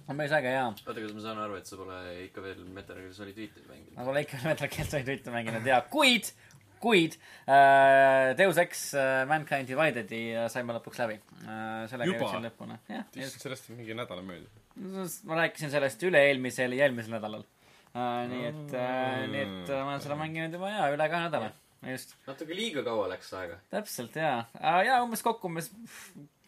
on 0.10 0.18
päris 0.18 0.32
äge 0.32 0.52
jaa. 0.54 0.68
oota, 0.74 1.00
kas 1.02 1.14
ma 1.14 1.22
saan 1.22 1.38
aru, 1.46 1.56
et 1.58 1.66
sa 1.70 1.78
pole 1.78 1.98
ikka 2.26 2.42
veel 2.42 2.64
Metal 2.66 2.96
Gear 2.98 3.14
Solid 3.14 3.36
viite 3.36 3.62
mänginud? 3.70 3.96
ma 3.98 4.04
pole 4.06 4.22
ikka 4.26 4.38
Metal 4.44 4.68
Gear 4.76 4.88
Solid 4.90 5.08
ühte 5.16 5.32
mänginud 5.34 5.66
ja 5.66 5.82
kuid, 5.82 6.32
kuid 6.82 7.18
äh, 7.48 8.36
Deus 8.38 8.58
Ex 8.58 8.94
äh, 8.98 9.26
Mankind 9.30 9.68
Divided'i 9.70 10.22
äh, 10.36 10.48
saime 10.50 10.74
lõpuks 10.78 10.98
läbi 11.02 11.18
äh,. 11.46 11.88
sellega 11.92 12.14
jõudsin 12.14 12.46
lõpuni. 12.48 12.78
sellest 13.38 13.70
on 13.70 13.78
mingi 13.82 13.94
nädal 13.98 14.22
möödas. 14.26 15.20
ma 15.30 15.36
rääkisin 15.44 15.70
sellest 15.74 16.04
üle-eelmisel 16.08 16.74
ja 16.78 16.86
eelmisel 16.88 17.14
nädalal 17.18 17.44
äh,. 17.94 18.28
nii 18.32 18.46
et 18.50 18.74
äh,, 18.80 19.26
nii 19.34 19.42
et 19.46 19.70
äh, 19.74 19.82
ma 19.84 19.92
olen 19.96 20.02
seda 20.06 20.16
mänginud 20.16 20.54
juba 20.58 20.70
jaa, 20.74 20.90
üle 20.94 21.10
kahe 21.10 21.26
nädala. 21.28 21.52
just. 21.88 22.16
natuke 22.28 22.56
liiga 22.58 22.84
kaua 22.84 23.08
läks 23.14 23.32
aega. 23.40 23.60
täpselt 23.72 24.16
jaa, 24.20 24.44
jaa 24.86 25.00
umbes 25.04 25.24
kokku 25.26 25.52
umbes 25.52 25.72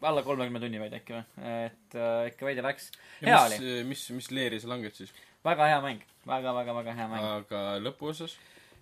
alla 0.02 0.22
kolmekümne 0.22 0.60
tunni 0.62 0.80
vaid 0.82 0.96
äkki 0.98 1.14
või, 1.14 1.24
et 1.66 1.96
äh, 1.98 2.26
ikka 2.32 2.48
veidi 2.48 2.64
läks. 2.64 2.90
hea 3.22 3.36
mis 3.36 3.60
oli,, 3.60 3.76
mis, 3.88 4.08
mis 4.16 4.30
leeri 4.34 4.60
sa 4.60 4.72
langed 4.72 4.96
siis? 4.98 5.14
väga 5.44 5.70
hea 5.70 5.80
mäng 5.84 6.02
väga, 6.26 6.54
väga, 6.54 6.74
väga 6.80 6.98
hea 6.98 7.08
mäng 7.10 7.30
aga 7.36 7.62
lõpuosas? 7.82 8.36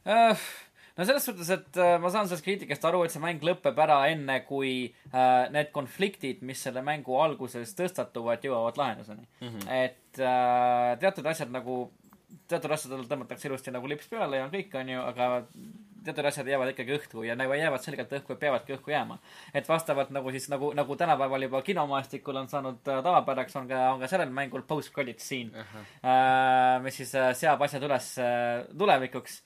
uh,. 0.04 0.48
no 0.96 1.06
selles 1.08 1.26
suhtes, 1.28 1.50
et 1.54 1.80
uh, 1.80 1.94
ma 2.02 2.12
saan 2.12 2.28
sellest 2.28 2.44
kriitikast 2.46 2.84
aru, 2.88 3.04
et 3.04 3.14
see 3.14 3.22
mäng 3.22 3.44
lõpeb 3.46 3.78
ära 3.84 4.00
enne, 4.12 4.40
kui 4.48 4.74
uh, 5.12 5.46
need 5.54 5.70
konfliktid, 5.76 6.42
mis 6.46 6.62
selle 6.66 6.84
mängu 6.86 7.16
alguses 7.20 7.76
tõstatuvad, 7.78 8.44
jõuavad 8.44 8.80
lahenduseni 8.80 9.26
mm. 9.26 9.48
-hmm. 9.48 9.70
et 9.86 10.22
uh, 10.24 10.96
teatud 11.00 11.30
asjad 11.32 11.52
nagu, 11.52 11.82
teatud 12.50 12.72
asjadel 12.74 13.06
tõmmatakse 13.10 13.48
ilusti 13.48 13.72
nagu 13.74 13.88
lips 13.90 14.08
peale 14.10 14.40
ja 14.40 14.48
kõik, 14.52 14.74
onju, 14.80 15.02
aga 15.02 15.28
teatud 16.04 16.28
asjad 16.30 16.48
jäävad 16.48 16.72
ikkagi 16.72 16.94
õhku 16.96 17.24
ja 17.26 17.36
nagu 17.38 17.54
jäävad 17.56 17.84
selgelt 17.84 18.12
õhku 18.16 18.34
ja 18.34 18.40
peavadki 18.40 18.74
õhku 18.76 18.92
jääma. 18.92 19.18
et 19.54 19.68
vastavalt 19.68 20.10
nagu 20.14 20.30
siis 20.30 20.48
nagu, 20.52 20.72
nagu 20.76 20.96
tänapäeval 20.96 21.42
juba 21.42 21.62
kinomaastikul 21.62 22.36
on 22.36 22.48
saanud 22.48 22.88
äh, 22.88 23.02
tavapäraks, 23.04 23.56
on 23.56 23.68
ka, 23.68 23.82
on 23.94 24.00
ka 24.00 24.08
sellel 24.08 24.32
mängul 24.34 24.64
post-credit 24.68 25.20
scene 25.20 25.52
äh, 25.60 26.80
mis 26.82 26.96
siis 27.02 27.14
äh, 27.14 27.32
seab 27.36 27.62
asjad 27.62 27.84
üles 27.86 28.12
tulevikuks. 28.78 29.42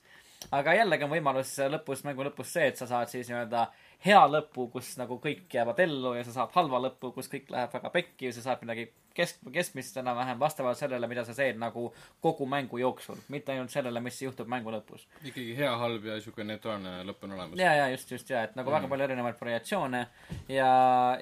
aga 0.51 0.75
jällegi 0.79 1.07
on 1.07 1.11
võimalus 1.11 1.55
lõpus, 1.73 2.03
mängu 2.05 2.23
lõpus 2.27 2.53
see, 2.53 2.69
et 2.71 2.77
sa 2.77 2.87
saad 2.87 3.11
siis 3.11 3.29
nii-öelda 3.31 3.67
hea 4.05 4.21
lõpu, 4.29 4.69
kus 4.71 4.95
nagu 5.01 5.17
kõik 5.19 5.49
jäävad 5.51 5.79
ellu 5.87 6.13
ja 6.15 6.23
sa 6.23 6.39
saad 6.39 6.55
halva 6.55 6.83
lõpu, 6.87 7.11
kus 7.15 7.31
kõik 7.31 7.49
läheb 7.51 7.73
väga 7.73 7.91
pekki 7.91 8.29
ja 8.29 8.35
sa 8.35 8.49
saad 8.49 8.63
midagi 8.63 8.91
kesk-, 9.15 9.43
keskmist 9.53 9.97
enam-vähem 10.01 10.39
vastavalt 10.39 10.79
sellele, 10.79 11.07
mida 11.11 11.25
sa 11.25 11.35
teed 11.37 11.59
nagu 11.61 11.87
kogu 12.23 12.47
mängu 12.49 12.79
jooksul, 12.81 13.19
mitte 13.33 13.53
ainult 13.53 13.73
sellele, 13.73 14.01
mis 14.03 14.21
juhtub 14.21 14.49
mängu 14.51 14.73
lõpus. 14.73 15.07
ikkagi 15.23 15.55
hea, 15.57 15.71
halb 15.79 16.05
ja 16.09 16.17
siuke 16.23 16.43
neutraalne 16.47 16.97
lõpp 17.07 17.25
on 17.27 17.35
olemas. 17.37 17.59
ja, 17.59 17.73
ja 17.79 17.89
just, 17.93 18.11
just 18.11 18.29
ja, 18.29 18.43
et 18.47 18.55
nagu 18.55 18.69
mm. 18.69 18.77
väga 18.77 18.91
palju 18.91 19.07
erinevaid 19.07 19.39
variatsioone 19.41 20.01
ja, 20.51 20.69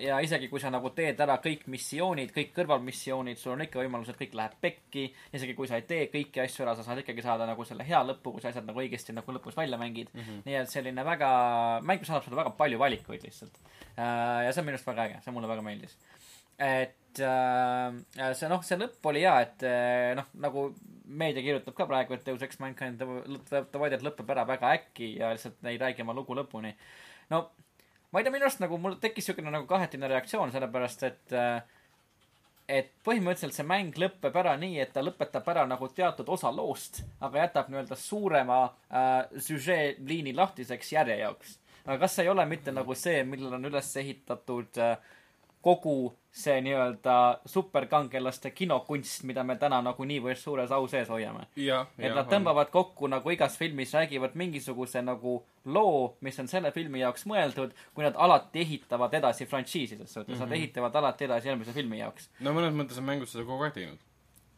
ja 0.01 0.19
isegi 0.25 0.49
kui 0.51 0.61
sa 0.63 0.71
nagu 0.73 0.93
teed 0.95 1.19
ära 1.25 1.37
kõik 1.43 1.67
missioonid, 1.71 2.33
kõik 2.35 2.53
kõrvalmissioonid, 2.57 3.39
sul 3.41 3.55
on 3.55 3.65
ikka 3.67 3.81
võimalus, 3.81 4.11
et 4.13 4.19
kõik 4.19 4.37
läheb 4.39 4.57
pekki. 4.61 5.05
isegi 5.33 5.57
kui 5.57 5.69
sa 5.69 5.79
ei 5.79 5.87
tee 5.89 6.07
kõiki 6.13 6.43
asju 6.43 6.65
ära, 6.65 6.75
sa 6.77 6.85
saad 6.87 7.03
ikkagi 7.03 7.25
saada 7.25 7.47
nagu 7.49 7.65
selle 7.67 7.85
hea 7.87 8.01
lõpu, 8.07 8.35
kui 8.35 8.43
sa 8.43 8.51
asjad 8.51 8.67
nagu 8.67 8.81
õigesti 8.83 9.15
nagu 9.15 9.37
lõpus 9.37 9.57
välja 9.57 9.79
mängid 9.81 10.09
mm. 10.13 10.21
-hmm. 10.21 10.41
nii 10.47 10.59
et 10.61 10.73
selline 10.73 11.05
väga, 11.05 11.29
mäng, 11.81 12.01
mis 12.01 12.09
annab 12.09 12.25
sulle 12.25 12.41
väga 12.41 12.55
palju 12.57 12.79
valikuid 12.79 13.23
lihtsalt. 13.23 13.59
ja 13.97 14.51
see 14.51 14.61
on 14.61 14.65
minu 14.65 14.77
arust 14.77 14.87
väga 14.87 15.07
äge, 15.09 15.21
see 15.23 15.33
mulle 15.35 15.47
väga 15.47 15.61
meeldis. 15.65 15.97
Et 16.59 17.21
äh, 17.23 18.33
see 18.37 18.49
noh, 18.51 18.63
see 18.65 18.79
lõpp 18.79 19.11
oli 19.11 19.23
hea, 19.25 19.35
et 19.45 19.65
äh, 19.67 20.11
noh, 20.19 20.29
nagu 20.43 20.69
meedia 21.13 21.43
kirjutab 21.45 21.75
ka 21.77 21.87
praegu, 21.89 22.15
et 22.15 22.25
Deus 22.25 22.41
Ex 22.45 22.59
Mankind 22.61 23.01
Divided 23.01 24.05
lõpeb 24.05 24.31
ära 24.33 24.45
väga 24.47 24.73
äkki 24.79 25.15
ja 25.19 25.33
lihtsalt 25.33 25.69
ei 25.69 25.77
räägi 25.81 26.05
oma 26.05 26.15
lugu 26.17 26.35
lõpuni. 26.37 26.73
no 27.33 27.45
ma 28.11 28.19
ei 28.19 28.25
tea, 28.25 28.33
minu 28.33 28.47
arust 28.47 28.61
nagu 28.63 28.77
mul 28.81 28.99
tekkis 29.01 29.29
siukene 29.29 29.53
nagu 29.53 29.67
kahetine 29.69 30.09
reaktsioon, 30.11 30.53
sellepärast 30.53 31.07
et 31.09 31.35
äh, 31.37 31.63
et 32.69 32.93
põhimõtteliselt 33.03 33.57
see 33.57 33.67
mäng 33.67 33.97
lõpeb 33.99 34.37
ära 34.39 34.53
nii, 34.59 34.77
et 34.79 34.93
ta 34.95 35.03
lõpetab 35.03 35.47
ära 35.51 35.65
nagu 35.67 35.89
teatud 35.91 36.29
osa 36.31 36.51
loost, 36.53 37.01
aga 37.19 37.41
jätab 37.43 37.71
nii-öelda 37.71 37.97
suurema 37.99 38.59
äh, 38.87 39.17
süžeeliini 39.47 40.35
lahtiseks 40.35 40.93
järje 40.95 41.19
jaoks. 41.19 41.57
aga 41.85 41.99
kas 42.05 42.15
see 42.15 42.27
ei 42.27 42.31
ole 42.31 42.45
mitte 42.47 42.71
nagu 42.71 42.95
see, 42.95 43.23
millele 43.27 43.59
on 43.59 43.71
üles 43.71 43.89
ehitatud 43.99 44.79
äh, 44.79 44.95
kogu 45.61 46.13
see 46.33 46.55
nii-öelda 46.65 47.15
superkangelaste 47.45 48.49
kinokunst, 48.57 49.21
mida 49.29 49.43
me 49.45 49.53
täna 49.61 49.77
nagu 49.85 50.05
niivõrd 50.09 50.39
suures 50.41 50.71
au 50.73 50.87
sees 50.89 51.09
hoiame? 51.13 51.45
et 51.53 52.15
nad 52.15 52.29
tõmbavad 52.29 52.71
kokku 52.73 53.07
nagu 53.11 53.33
igas 53.33 53.57
filmis 53.59 53.93
räägivad 53.93 54.33
mingisuguse 54.39 55.03
nagu 55.05 55.35
loo, 55.65 56.15
mis 56.25 56.39
on 56.41 56.49
selle 56.49 56.71
filmi 56.73 57.03
jaoks 57.03 57.27
mõeldud, 57.29 57.75
kui 57.93 58.05
nad 58.05 58.17
alati 58.17 58.63
ehitavad 58.65 59.13
edasi 59.13 59.45
frantsiisi, 59.45 59.93
selles 59.93 60.13
suhtes 60.13 60.33
mm, 60.33 60.41
-hmm. 60.41 60.49
nad 60.49 60.57
ehitavad 60.57 60.95
alati 60.95 61.29
edasi 61.29 61.47
järgmise 61.51 61.73
filmi 61.73 61.99
jaoks. 61.99 62.29
no 62.39 62.53
mõnes 62.57 62.73
mõttes 62.73 62.97
on 62.97 63.07
mängud 63.11 63.29
seda 63.29 63.45
kogu 63.45 63.63
aeg 63.63 63.77
teinud. 63.77 63.99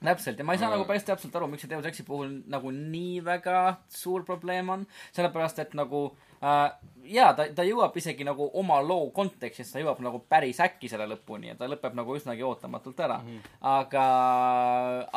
täpselt, 0.05 0.39
ja 0.39 0.45
ma 0.45 0.53
ei 0.53 0.59
saa 0.59 0.67
Aga- 0.67 0.78
nagu 0.78 0.88
päris 0.88 1.03
täpselt 1.03 1.36
aru, 1.36 1.47
miks 1.47 1.61
see 1.61 1.69
Deus 1.69 1.86
Exi 1.86 2.03
puhul 2.03 2.41
nagu 2.47 2.71
nii 2.71 3.23
väga 3.26 3.82
suur 3.89 4.23
probleem 4.23 4.69
on, 4.69 4.88
sellepärast 5.11 5.59
et 5.59 5.73
nagu 5.73 6.15
jaa, 6.41 7.31
ta, 7.38 7.45
ta 7.55 7.65
jõuab 7.65 7.95
isegi 7.97 8.25
nagu 8.27 8.47
oma 8.59 8.79
loo 8.83 9.09
kontekstis, 9.15 9.71
ta 9.71 9.81
jõuab 9.81 10.01
nagu 10.05 10.21
päris 10.29 10.59
äkki 10.63 10.89
selle 10.91 11.07
lõpuni 11.09 11.51
ja 11.51 11.57
ta 11.59 11.69
lõpeb 11.69 11.95
nagu 11.97 12.15
üsnagi 12.17 12.45
ootamatult 12.45 12.99
ära 13.05 13.19
mm. 13.21 13.31
-hmm. 13.31 13.57
aga, 13.71 14.05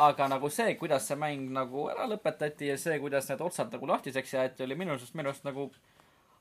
aga 0.09 0.27
nagu 0.35 0.49
see, 0.49 0.75
kuidas 0.79 1.07
see 1.07 1.19
mäng 1.19 1.51
nagu 1.55 1.89
ära 1.89 2.07
lõpetati 2.09 2.73
ja 2.73 2.77
see, 2.77 2.99
kuidas 2.99 3.29
need 3.29 3.41
otsad 3.41 3.71
nagu 3.73 3.87
lahtiseks 3.87 4.33
jäeti, 4.33 4.63
oli 4.63 4.75
minu 4.79 4.95
arust, 4.95 5.15
minu 5.15 5.33
arust 5.33 5.47
nagu 5.47 5.69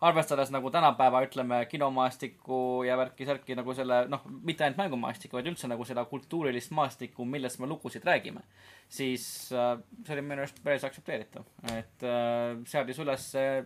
arvestades 0.00 0.50
nagu 0.54 0.70
tänapäeva, 0.70 1.24
ütleme, 1.26 1.64
kinomaastikku 1.66 2.84
ja 2.86 2.96
värki-särki 3.00 3.56
nagu 3.58 3.74
selle, 3.74 4.04
noh, 4.10 4.22
mitte 4.46 4.62
ainult 4.64 4.78
mängumaastikku, 4.78 5.34
vaid 5.34 5.48
üldse 5.50 5.70
nagu 5.70 5.84
seda 5.88 6.04
kultuurilist 6.06 6.70
maastikku, 6.76 7.26
millest 7.26 7.58
me 7.58 7.66
lugusid 7.66 8.06
räägime, 8.06 8.44
siis 8.88 9.26
äh, 9.50 9.74
see 10.06 10.14
oli 10.14 10.22
minu 10.22 10.44
arust 10.44 10.62
päris 10.62 10.86
aktsepteeritav. 10.86 11.48
et 11.74 12.06
äh, 12.06 12.54
seadis 12.70 13.02
üles 13.02 13.26
äh, 13.34 13.64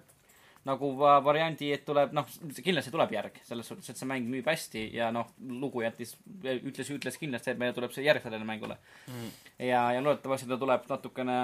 nagu 0.68 0.92
va- 0.98 1.18
variandi, 1.24 1.72
et 1.74 1.84
tuleb, 1.86 2.12
noh, 2.14 2.28
kindlasti 2.62 2.92
tuleb 2.94 3.14
järg, 3.16 3.40
selles 3.46 3.66
suhtes, 3.66 3.88
et 3.90 3.98
see 3.98 4.08
mäng 4.08 4.28
müüb 4.30 4.46
hästi 4.46 4.84
ja 4.94 5.10
noh, 5.14 5.32
lugu 5.62 5.82
jättis, 5.82 6.14
ütles, 6.44 6.92
ütles 6.94 7.18
kindlasti, 7.18 7.50
et 7.52 7.58
meile 7.58 7.74
tuleb 7.74 7.94
see 7.94 8.04
järg 8.06 8.22
sellele 8.22 8.46
mängule 8.46 8.76
mm.. 9.10 9.32
ja, 9.58 9.88
ja 9.96 10.04
loodetavasti 10.04 10.50
ta 10.50 10.60
tuleb 10.60 10.86
natukene 10.90 11.38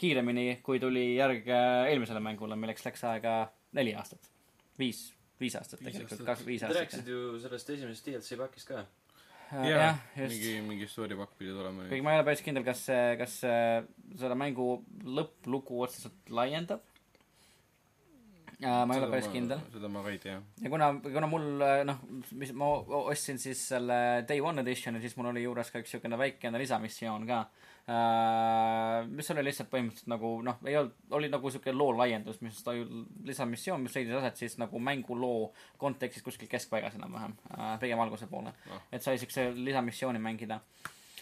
kiiremini, 0.00 0.46
kui 0.64 0.80
tuli 0.82 1.12
järg 1.18 1.48
äh, 1.52 1.90
eelmisele 1.92 2.22
mängule, 2.24 2.56
milleks 2.58 2.86
läks 2.86 3.04
aega 3.10 3.36
neli 3.76 3.92
aastat. 3.98 4.30
viis, 4.78 5.10
viis 5.40 5.56
aastat 5.58 5.84
tegelikult, 5.84 6.24
kaks, 6.26 6.46
viis 6.48 6.64
aastat 6.64 6.80
rääkisid. 6.86 7.12
ju 7.12 7.38
sellest 7.42 7.70
esimesest 7.76 8.08
DLC 8.08 8.38
pakist 8.40 8.72
ka. 8.72 8.80
jah 8.80 8.88
jah, 9.68 10.00
just. 10.16 10.32
mingi, 10.32 10.54
mingi 10.70 10.88
story 10.88 11.18
pakk 11.18 11.36
pidi 11.38 11.52
tulema. 11.52 11.84
kuigi 11.90 12.04
ma 12.04 12.14
ei 12.14 12.22
ole 12.22 12.26
päris 12.30 12.44
kindel, 12.44 12.64
kas 12.64 12.86
kas 13.20 13.36
selle 13.42 14.38
mängu 14.38 14.70
lõpplugu 15.04 15.84
otseselt 15.84 16.32
laiendab. 16.32 16.88
Ma 18.62 18.94
ei 18.94 19.00
ole 19.02 19.10
päris 19.10 19.28
kindel. 19.32 19.60
seda 19.72 19.88
ma 19.90 20.02
ka 20.04 20.12
ei 20.12 20.20
tea. 20.22 20.38
ja 20.62 20.70
kuna, 20.70 20.92
kuna 21.02 21.28
mul 21.30 21.46
noh, 21.88 22.00
mis 22.38 22.52
ma 22.56 22.70
ostsin 23.02 23.40
siis 23.42 23.62
selle 23.72 23.98
Day 24.28 24.40
One 24.40 24.62
Editioni, 24.62 25.00
siis 25.02 25.16
mul 25.18 25.32
oli 25.32 25.42
juures 25.44 25.70
ka 25.72 25.82
üks 25.82 25.94
siukene 25.96 26.18
väikene 26.20 26.60
lisamissioon 26.62 27.26
ka. 27.26 27.42
mis 29.10 29.30
oli 29.34 29.42
lihtsalt 29.48 29.70
põhimõtteliselt 29.72 30.10
nagu 30.12 30.32
noh, 30.46 30.60
ei 30.68 30.76
olnud, 30.78 30.94
oli 31.18 31.30
nagu 31.32 31.50
siuke 31.50 31.74
loo 31.74 31.90
laiendus, 31.98 32.38
mis 32.46 32.62
ta 32.62 32.74
ju 32.76 32.86
lisamissioon, 33.26 33.82
mis 33.82 33.96
leidis 33.98 34.14
aset 34.20 34.44
siis 34.44 34.58
nagu 34.62 34.78
mänguloo 34.78 35.50
kontekstis 35.82 36.22
kuskil 36.22 36.50
keskpaigas 36.50 36.94
enam-vähem, 37.00 37.34
pigem 37.82 38.00
alguse 38.04 38.30
poole 38.30 38.54
Ah.. 38.70 38.82
et 38.92 39.02
sai 39.02 39.18
siukse 39.18 39.50
lisamissiooni 39.56 40.20
mängida 40.22 40.60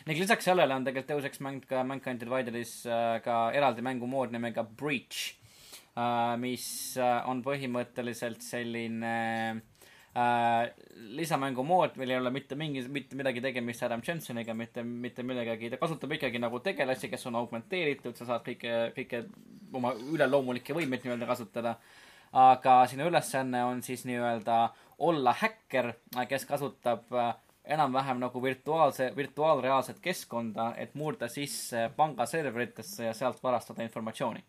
ning 0.07 0.19
lisaks 0.21 0.45
sellele 0.49 0.75
on 0.75 0.85
tegelikult 0.85 1.27
Ex 1.29 1.41
mäng 1.45 1.65
ka 1.69 1.83
Mankind 1.85 2.23
Divided'is 2.23 2.87
äh, 2.89 3.19
ka 3.25 3.51
eraldi 3.57 3.85
mängumood 3.85 4.33
nimega 4.33 4.65
Breach, 4.65 5.35
mis 6.41 6.67
äh, 7.01 7.29
on 7.29 7.43
põhimõtteliselt 7.43 8.45
selline 8.45 9.15
äh, 10.15 10.71
lisamängumood, 11.19 11.97
millel 11.99 12.17
ei 12.17 12.21
ole 12.23 12.33
mitte 12.35 12.59
mingi, 12.59 12.85
mitte 12.93 13.19
midagi 13.19 13.43
tegemist 13.45 13.83
Adam 13.87 14.05
Jenseniga, 14.07 14.55
mitte, 14.55 14.85
mitte 14.85 15.25
millegagi, 15.27 15.73
ta 15.73 15.81
kasutab 15.81 16.15
ikkagi 16.17 16.43
nagu 16.43 16.63
tegelasi, 16.65 17.11
kes 17.11 17.27
on 17.31 17.41
augmenteeritud, 17.43 18.15
sa 18.19 18.29
saad 18.29 18.47
kõike, 18.47 18.77
kõike 18.97 19.25
oma 19.75 19.95
üleloomulikke 20.13 20.77
võimeid 20.77 21.05
nii-öelda 21.05 21.29
kasutada. 21.31 21.77
aga 22.33 22.87
sinu 22.87 23.09
ülesanne 23.11 23.65
on 23.67 23.83
siis 23.83 24.05
nii-öelda 24.07 24.69
olla 25.03 25.33
häkker, 25.35 25.93
kes 26.29 26.45
kasutab 26.47 27.11
äh, 27.13 27.33
enam-vähem 27.65 28.21
nagu 28.21 28.43
virtuaalse, 28.43 29.13
virtuaalreaalset 29.17 29.99
keskkonda, 30.03 30.75
et 30.77 30.95
murda 30.95 31.29
sisse 31.29 31.91
pangaserveritesse 31.97 33.05
ja 33.05 33.15
sealt 33.15 33.43
varastada 33.43 33.83
informatsiooni. 33.83 34.45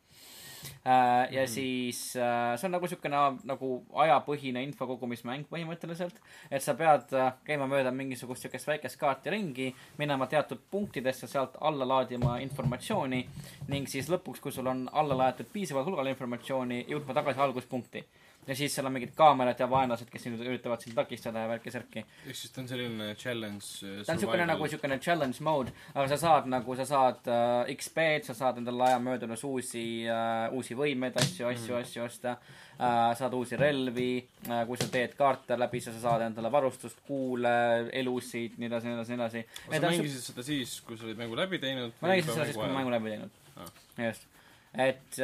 Ja 1.32 1.47
siis 1.47 2.16
äh, 2.16 2.55
see 2.57 2.68
on 2.68 2.76
nagu 2.76 2.88
siukene 2.89 3.20
nagu 3.47 3.72
ajapõhine 4.03 4.64
info 4.66 4.88
kogumismäng 4.89 5.47
põhimõtteliselt, 5.51 6.18
et 6.49 6.64
sa 6.64 6.76
pead 6.78 7.14
äh, 7.18 7.34
käima 7.47 7.68
mööda 7.72 7.93
mingisugust 7.95 8.45
siukest 8.45 8.68
väikest 8.70 8.99
kaarti 9.01 9.34
ringi, 9.34 9.70
minema 10.01 10.28
teatud 10.32 10.62
punktidesse, 10.72 11.30
sealt 11.32 11.57
alla 11.62 11.88
laadima 11.88 12.38
informatsiooni 12.43 13.22
ning 13.70 13.89
siis 13.89 14.09
lõpuks, 14.12 14.41
kui 14.41 14.51
sul 14.51 14.68
on 14.72 14.88
alla 14.91 15.18
laetud 15.26 15.49
piisaval 15.53 15.88
hulgal 15.88 16.12
informatsiooni, 16.14 16.86
jõudma 16.89 17.18
tagasi 17.18 17.41
alguspunkti. 17.45 18.05
Ja 18.48 18.56
siis 18.58 18.74
seal 18.76 18.88
on 18.89 18.96
mingid 18.96 19.14
kaamerad 19.18 19.60
ja 19.60 19.68
vaenlased, 19.70 20.10
kes 20.12 20.26
nüüd 20.28 20.42
üritavad 20.46 20.82
sind 20.84 20.96
takistada 20.98 21.44
ja 21.44 21.50
värki-särki. 21.52 22.04
ehk 22.26 22.38
siis 22.38 22.54
ta 22.54 22.62
on 22.64 22.70
selline 22.72 23.12
challenge. 23.20 23.92
ta 24.06 24.16
on 24.16 24.24
siukene 24.24 24.48
nagu 24.50 24.70
siukene 24.72 24.98
challenge 25.00 25.44
mode, 25.46 25.74
aga 25.94 26.08
sa 26.14 26.20
saad 26.24 26.50
nagu, 26.52 26.76
sa 26.80 26.88
saad 26.89 27.30
äh, 27.32 27.74
XP-d, 27.76 28.26
sa 28.30 28.38
saad 28.38 28.62
endale 28.62 28.88
aja 28.89 29.00
möödudes 29.04 29.46
uusi 29.48 29.86
äh,, 30.10 30.48
uusi 30.56 30.78
võimeid, 30.78 31.20
asju, 31.22 31.48
asju, 31.52 31.78
asju 31.82 32.06
osta 32.06 32.38
äh,. 32.38 33.12
saad 33.20 33.38
uusi 33.38 33.60
relvi 33.60 34.14
äh,, 34.48 34.64
kui 34.70 34.80
sa 34.82 34.89
teed 34.94 35.14
kaarte 35.20 35.60
läbi, 35.60 35.84
sa 35.84 35.94
saad 35.98 36.26
endale 36.30 36.52
varustust, 36.54 37.04
kuule, 37.08 37.54
elusid, 38.02 38.58
nii 38.58 38.72
edasi, 38.72 38.89
nii 38.89 38.98
edasi, 38.98 39.14
nii 39.14 39.22
edasi. 39.22 39.46
sa 39.70 39.86
mängisid 39.89 40.26
seda 40.32 40.48
siis, 40.50 40.80
kui 40.88 40.98
sa 40.98 41.10
olid 41.10 41.22
mängu 41.22 41.38
läbi 41.38 41.62
teinud? 41.62 41.94
ma 42.02 42.16
nägin 42.16 42.32
seda 42.32 42.50
siis, 42.50 42.58
kui 42.58 42.68
ma 42.68 42.82
mängu 42.82 42.98
läbi 42.98 43.16
teinud 43.16 43.39
Ah.. 43.56 44.06
just. 44.08 44.28
et, 44.74 45.20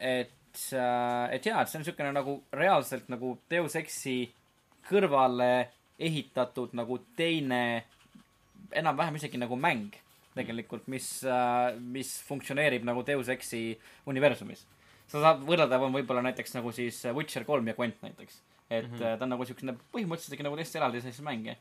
et, 0.00 0.30
et 0.72 1.46
jaa, 1.46 1.62
et 1.62 1.68
see 1.70 1.78
on 1.80 1.86
siukene 1.86 2.12
nagu 2.12 2.38
reaalselt 2.54 3.08
nagu 3.12 3.36
Deus 3.50 3.76
Exi 3.80 4.20
kõrvale 4.88 5.68
ehitatud 5.98 6.74
nagu 6.78 7.00
teine, 7.18 7.84
enam-vähem 8.72 9.18
isegi 9.18 9.40
nagu 9.40 9.58
mäng 9.58 9.96
tegelikult, 10.38 10.86
mis, 10.92 11.08
mis 11.94 12.12
funktsioneerib 12.28 12.86
nagu 12.86 13.02
Deus 13.06 13.30
Exi 13.34 13.62
universumis. 14.10 14.66
sa 15.08 15.22
saad, 15.22 15.40
võrreldav 15.48 15.86
on 15.86 15.94
võib-olla 15.96 16.22
näiteks 16.26 16.54
nagu 16.58 16.72
siis 16.72 17.00
Witcher 17.16 17.46
kolm 17.48 17.66
ja 17.68 17.74
Gwent 17.74 18.02
näiteks. 18.02 18.42
et 18.70 18.84
mm 18.84 18.94
-hmm. 18.94 19.18
ta 19.18 19.24
on 19.24 19.30
nagu 19.30 19.44
siukene 19.44 19.72
põhimõtteliselt 19.92 20.34
isegi 20.34 20.42
nagu 20.42 20.56
täiesti 20.56 20.78
eraldiseisev 20.78 21.24
mäng. 21.24 21.56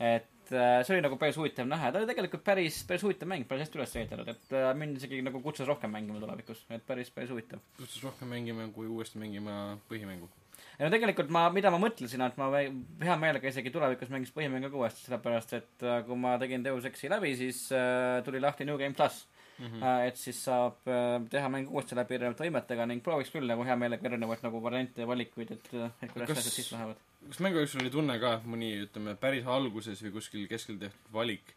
et 0.00 0.26
äh, 0.54 0.80
see 0.86 0.96
oli 0.96 1.04
nagu 1.04 1.18
päris 1.20 1.36
huvitav 1.38 1.68
näha 1.68 1.88
ja 1.88 1.94
ta 1.94 2.00
oli 2.00 2.08
tegelikult 2.10 2.44
päris, 2.46 2.80
päris 2.88 3.04
huvitav 3.06 3.30
mäng, 3.30 3.46
päris 3.48 3.66
hästi 3.66 3.78
üles 3.80 3.94
ehitatud, 3.98 4.32
et 4.32 4.56
äh, 4.56 4.70
mind 4.78 4.98
isegi 5.00 5.20
nagu 5.26 5.40
kutsus 5.44 5.68
rohkem 5.68 5.92
mängima 5.94 6.20
tulevikus, 6.22 6.64
et 6.70 6.84
päris, 6.86 7.12
päris 7.14 7.32
huvitav. 7.32 7.62
kutsus 7.78 8.02
rohkem 8.04 8.30
mängima, 8.32 8.68
kui 8.74 8.88
uuesti 8.90 9.20
mängima 9.22 9.76
põhimängu. 9.90 10.28
ja 10.78 10.86
no 10.86 10.92
tegelikult 10.92 11.32
ma, 11.34 11.46
mida 11.54 11.72
ma 11.74 11.80
mõtlesin, 11.82 12.24
et 12.26 12.36
ma 12.40 12.50
hea 12.56 13.16
meelega 13.22 13.52
isegi 13.52 13.72
tulevikus 13.74 14.12
mängiks 14.12 14.34
põhimängu 14.36 14.70
ka 14.72 14.82
uuesti, 14.82 15.06
sellepärast 15.08 15.56
et 15.60 15.86
äh, 15.86 16.02
kui 16.06 16.20
ma 16.20 16.36
tegin 16.42 16.66
Deus 16.66 16.86
Exi 16.90 17.10
läbi, 17.12 17.32
siis 17.38 17.66
äh, 17.74 18.20
tuli 18.26 18.42
lahti 18.42 18.68
New 18.68 18.78
Game 18.80 18.94
pluss 18.98 19.26
mm. 19.58 19.66
-hmm. 19.66 20.06
et 20.06 20.16
siis 20.16 20.44
saab 20.44 20.82
teha 21.30 21.48
mängu 21.48 21.74
uuesti 21.74 21.98
läbi 21.98 22.18
erinevate 22.18 22.46
võimetega 22.46 22.86
ning 22.86 23.02
prooviks 23.02 23.34
küll 23.34 23.48
nagu 23.48 23.64
hea 23.64 23.76
meelega 23.76 24.10
erinevaid 24.10 24.46
nagu 24.46 24.62
variante 24.62 25.02
ja 25.02 25.10
valikuid, 25.10 25.58
et, 25.58 25.74
et 26.02 26.12
kuidas 26.12 26.28
Kas- 26.28 26.38
asjad 26.44 26.60
siis 26.60 26.72
lähevad. 26.72 27.05
Kas 27.28 27.40
mängu 27.44 27.58
jooksul 27.62 27.82
oli 27.84 27.90
tunne 27.90 28.18
ka, 28.22 28.36
et 28.38 28.46
mõni, 28.48 28.72
ütleme, 28.86 29.16
päris 29.20 29.46
alguses 29.46 30.02
või 30.04 30.14
kuskil 30.18 30.46
keskel 30.50 30.78
tehtud 30.80 31.12
valik, 31.12 31.54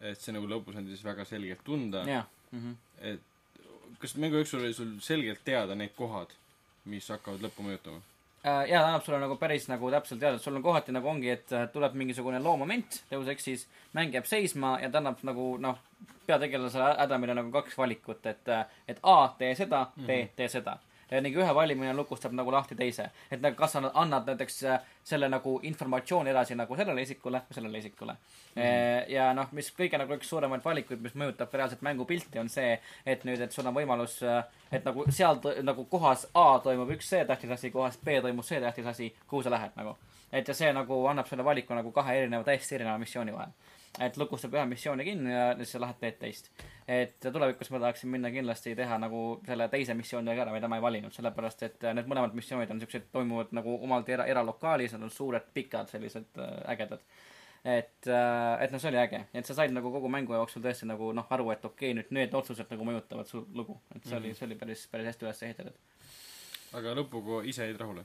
et 0.00 0.20
see 0.20 0.34
nagu 0.34 0.48
lõpus 0.50 0.76
andis 0.80 1.04
väga 1.04 1.26
selgelt 1.28 1.64
tunda, 1.64 2.04
jah 2.08 2.26
mm 2.54 2.60
-hmm. 2.60 2.74
et 3.00 3.20
kas 3.98 4.16
mängu 4.16 4.36
jooksul 4.36 4.60
oli 4.60 4.74
sul 4.74 5.00
selgelt 5.00 5.44
teada 5.44 5.74
need 5.74 5.94
kohad, 5.96 6.34
mis 6.84 7.08
hakkavad 7.08 7.40
lõppu 7.40 7.62
mõjutama? 7.62 8.00
Äh, 8.46 8.68
jaa, 8.68 8.82
ta 8.82 8.88
annab 8.88 9.04
sulle 9.04 9.18
nagu 9.18 9.36
päris 9.36 9.68
nagu 9.68 9.90
täpselt 9.90 10.20
teada, 10.20 10.36
et 10.36 10.42
sul 10.42 10.56
on 10.56 10.62
kohati 10.62 10.92
nagu 10.92 11.08
ongi, 11.08 11.30
et 11.30 11.52
äh, 11.52 11.68
tuleb 11.72 11.94
mingisugune 11.94 12.40
loomoment 12.44 13.04
Deus 13.10 13.28
Exis, 13.28 13.68
mäng 13.92 14.12
jääb 14.14 14.26
seisma 14.28 14.78
ja 14.82 14.90
ta 14.90 15.00
annab 15.00 15.22
nagu 15.22 15.56
noh, 15.56 15.78
peategelasele 16.26 16.90
Adamile 16.98 17.34
nagu 17.34 17.50
kaks 17.52 17.78
valikut, 17.78 18.26
et, 18.26 18.52
et 18.88 18.98
A, 19.02 19.34
tee 19.38 19.54
seda, 19.54 19.86
B, 20.06 20.18
tee 20.36 20.48
seda. 20.48 20.76
Nagu 21.20 21.40
ühe 21.40 21.54
valimine 21.54 21.94
lukustab 21.94 22.32
nagu 22.32 22.52
lahti 22.52 22.74
teise. 22.74 23.10
et 23.30 23.40
nagu 23.40 23.56
kas 23.56 23.72
sa 23.72 23.82
annad 23.94 24.26
näiteks 24.26 24.62
äh, 24.64 24.80
selle 25.04 25.28
nagu 25.28 25.58
informatsiooni 25.62 26.30
edasi 26.30 26.54
nagu 26.54 26.76
sellele 26.76 27.02
isikule 27.02 27.42
või 27.48 27.54
sellele 27.54 27.78
isikule 27.78 28.12
mm. 28.12 28.62
-hmm. 28.62 29.12
ja 29.12 29.32
noh, 29.34 29.52
mis 29.52 29.70
kõige 29.78 29.98
nagu 29.98 30.14
üks 30.14 30.28
suuremaid 30.28 30.64
valikuid, 30.64 31.00
mis 31.00 31.14
mõjutab 31.14 31.50
ka 31.50 31.58
reaalselt 31.58 31.82
mängupilti, 31.82 32.38
on 32.38 32.48
see, 32.48 32.80
et 33.06 33.24
nüüd, 33.24 33.40
et 33.40 33.52
sul 33.52 33.66
on 33.66 33.74
võimalus, 33.74 34.18
et 34.72 34.84
nagu 34.84 35.04
seal 35.10 35.40
nagu 35.62 35.84
kohas 35.84 36.26
A 36.34 36.58
toimub 36.58 36.90
üks 36.90 37.08
see 37.08 37.24
tähtis 37.24 37.50
asi, 37.50 37.70
kohas 37.70 37.98
B 37.98 38.20
toimub 38.22 38.44
see 38.44 38.60
tähtis 38.60 38.86
asi, 38.86 39.14
kuhu 39.26 39.42
sa 39.42 39.50
lähed 39.50 39.76
nagu. 39.76 39.96
et 40.32 40.48
ja 40.48 40.54
see 40.54 40.72
nagu 40.72 41.06
annab 41.06 41.26
sulle 41.26 41.44
valiku 41.44 41.74
nagu 41.74 41.92
kahe 41.92 42.18
erineva, 42.18 42.44
täiesti 42.44 42.74
erineva 42.74 42.98
missiooni 42.98 43.32
vahel. 43.32 43.52
Et 44.02 44.16
lukustab 44.18 44.54
ühe 44.56 44.64
missiooni 44.66 45.04
kinni 45.06 45.32
ja 45.32 45.42
siis 45.58 45.74
sa 45.74 45.80
lähed 45.82 46.00
teed 46.00 46.16
teist. 46.18 46.50
et 46.88 47.20
tulevikus 47.20 47.70
ma 47.70 47.80
tahaksin 47.84 48.10
minna 48.10 48.30
kindlasti 48.30 48.74
teha 48.76 48.98
nagu 48.98 49.20
selle 49.46 49.68
teise 49.72 49.94
missiooniga 49.94 50.42
ära, 50.44 50.52
mida 50.52 50.68
ma 50.68 50.80
ei 50.80 50.82
valinud, 50.82 51.14
sellepärast 51.14 51.62
et 51.68 51.86
äh, 51.86 51.94
need 51.94 52.10
mõlemad 52.10 52.34
missioonid 52.34 52.72
on 52.74 52.82
siuksed, 52.82 53.06
toimuvad 53.12 53.54
nagu 53.56 53.76
omaldi 53.86 54.16
era, 54.16 54.26
eralokaalis, 54.30 54.96
nad 54.96 55.06
on 55.06 55.14
suured, 55.14 55.46
pikad, 55.54 55.88
sellised 55.92 56.42
äh, 56.42 56.56
ägedad. 56.74 57.06
et, 57.64 58.06
et 58.06 58.72
noh, 58.74 58.80
see 58.80 58.90
oli 58.90 59.00
äge, 59.00 59.22
et 59.32 59.46
sa 59.46 59.54
said 59.56 59.72
nagu 59.72 59.92
kogu 59.94 60.10
mängu 60.12 60.34
jooksul 60.36 60.64
tõesti 60.66 60.90
nagu 60.90 61.12
noh, 61.16 61.30
aru, 61.32 61.48
et 61.54 61.64
okei 61.64 61.94
okay,, 61.94 62.00
nüüd 62.00 62.10
need 62.12 62.34
otsused 62.34 62.68
nagu 62.74 62.84
mõjutavad 62.90 63.30
su 63.30 63.46
lugu, 63.54 63.78
et 63.94 64.04
see 64.04 64.18
oli, 64.18 64.34
see 64.36 64.48
oli 64.50 64.58
päris, 64.60 64.84
päris 64.92 65.08
hästi 65.12 65.24
üles 65.24 65.40
ehitatud. 65.46 65.78
aga 66.74 66.98
lõpuga 66.98 67.40
ise 67.48 67.70
jäid 67.70 67.80
rahule? 67.80 68.04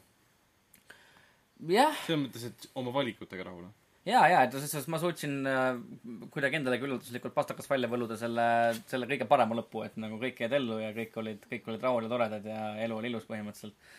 jah, 1.68 1.98
selles 2.06 2.24
mõttes, 2.24 2.48
et 2.48 2.72
oma 2.80 2.94
valikutega 2.96 3.50
rahule? 3.50 3.74
ja, 4.10 4.22
ja, 4.32 4.44
et 4.46 4.54
selles 4.56 4.72
suhtes 4.74 4.90
ma 4.92 5.00
suutsin 5.02 5.40
äh, 5.50 5.72
kuidagi 6.34 6.60
endale 6.60 6.80
küllutuslikult 6.82 7.36
pastakas 7.36 7.70
välja 7.70 7.90
võluda 7.92 8.18
selle, 8.20 8.46
selle 8.90 9.10
kõige 9.10 9.28
parema 9.30 9.58
lõpu, 9.60 9.84
et 9.86 9.98
nagu 10.02 10.20
kõik 10.22 10.40
jäid 10.44 10.56
ellu 10.60 10.80
ja 10.82 10.92
kõik 10.96 11.18
olid, 11.22 11.50
kõik 11.52 11.68
olid 11.72 11.84
rahul 11.86 12.08
ja 12.08 12.14
toredad 12.14 12.48
ja 12.50 12.62
elu 12.86 13.00
oli 13.00 13.12
ilus 13.12 13.28
põhimõtteliselt. 13.30 13.92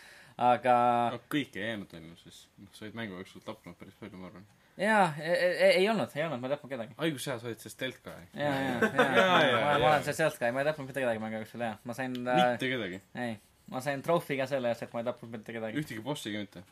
aga 0.51 0.75
no 1.15 1.21
kõik 1.33 1.59
ei 1.59 1.69
jäänud 1.69 1.93
ellu, 1.99 2.17
siis 2.23 2.47
noh, 2.59 2.73
sa 2.77 2.87
olid 2.87 2.97
mängu 3.03 3.21
jooksul 3.21 3.45
tapnud 3.45 3.77
päris 3.81 3.99
palju, 4.01 4.21
ma 4.21 4.31
arvan. 4.31 4.49
jaa, 4.81 5.05
ei, 5.21 5.69
ei 5.83 5.89
olnud, 5.93 6.17
ei 6.17 6.27
olnud, 6.27 6.43
ma 6.43 6.51
ei 6.51 6.57
tapnud 6.57 6.75
kedagi. 6.75 6.99
haiguse 7.03 7.31
ajal 7.31 7.45
sa 7.45 7.51
olid 7.53 7.63
sellest 7.67 7.81
telt 7.85 8.03
ka, 8.05 8.17
ja, 8.17 8.33
ja, 8.41 8.51
ja, 8.57 8.81
Jaa, 8.81 8.97
ja, 8.97 9.21
jaa, 9.21 9.37
ma, 9.37 9.45
jaa. 9.53 9.79
olen 9.85 10.09
see 10.09 10.19
sealt 10.23 10.41
ka, 10.41 10.51
ma 10.57 10.65
ei 10.65 10.71
tapnud 10.73 10.91
mitte 10.91 11.05
kedagi 11.07 11.23
mängu 11.23 11.43
jooksul, 11.43 11.67
jaa. 11.69 11.79
ma 11.85 11.97
sain 11.99 12.19
äh,, 12.25 12.43
mitte 12.55 12.73
kedagi. 12.75 13.03
ei, 13.27 13.39
ma 13.71 13.85
sain 13.85 14.03
troofi 14.07 14.41
ka 14.41 14.49
selle 14.51 14.73
eest, 14.73 14.89
et 14.89 14.97
ma 14.97 15.05
ei 15.05 15.11
tapnud 15.13 15.37
mitte 15.37 15.59
kedagi. 15.59 15.83
ühtegi 15.85 16.05
bossi 16.07 16.35
ka 16.35 16.45
mitte. 16.47 16.67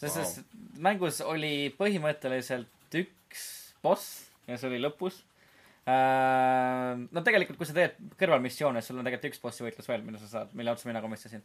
Sest 0.00 0.40
wow., 0.40 0.60
mängus 0.80 1.20
oli 1.24 1.70
põhimõtteliselt 1.76 2.96
üks 2.96 3.42
boss 3.84 4.30
ja 4.48 4.56
see 4.58 4.70
oli 4.70 4.80
lõpus. 4.82 5.20
no 5.90 7.22
tegelikult, 7.26 7.58
kui 7.58 7.66
sa 7.68 7.74
teed 7.76 7.96
kõrvalmissioone, 8.20 8.82
sul 8.84 9.00
on 9.00 9.06
tegelikult 9.06 9.32
üks 9.32 9.42
bossi 9.42 9.64
võitlus 9.64 9.88
veel, 9.90 10.04
mida 10.06 10.20
sa 10.22 10.28
saad, 10.30 10.52
mille 10.56 10.72
otsa 10.72 10.88
mina 10.88 11.02
komistasin. 11.04 11.42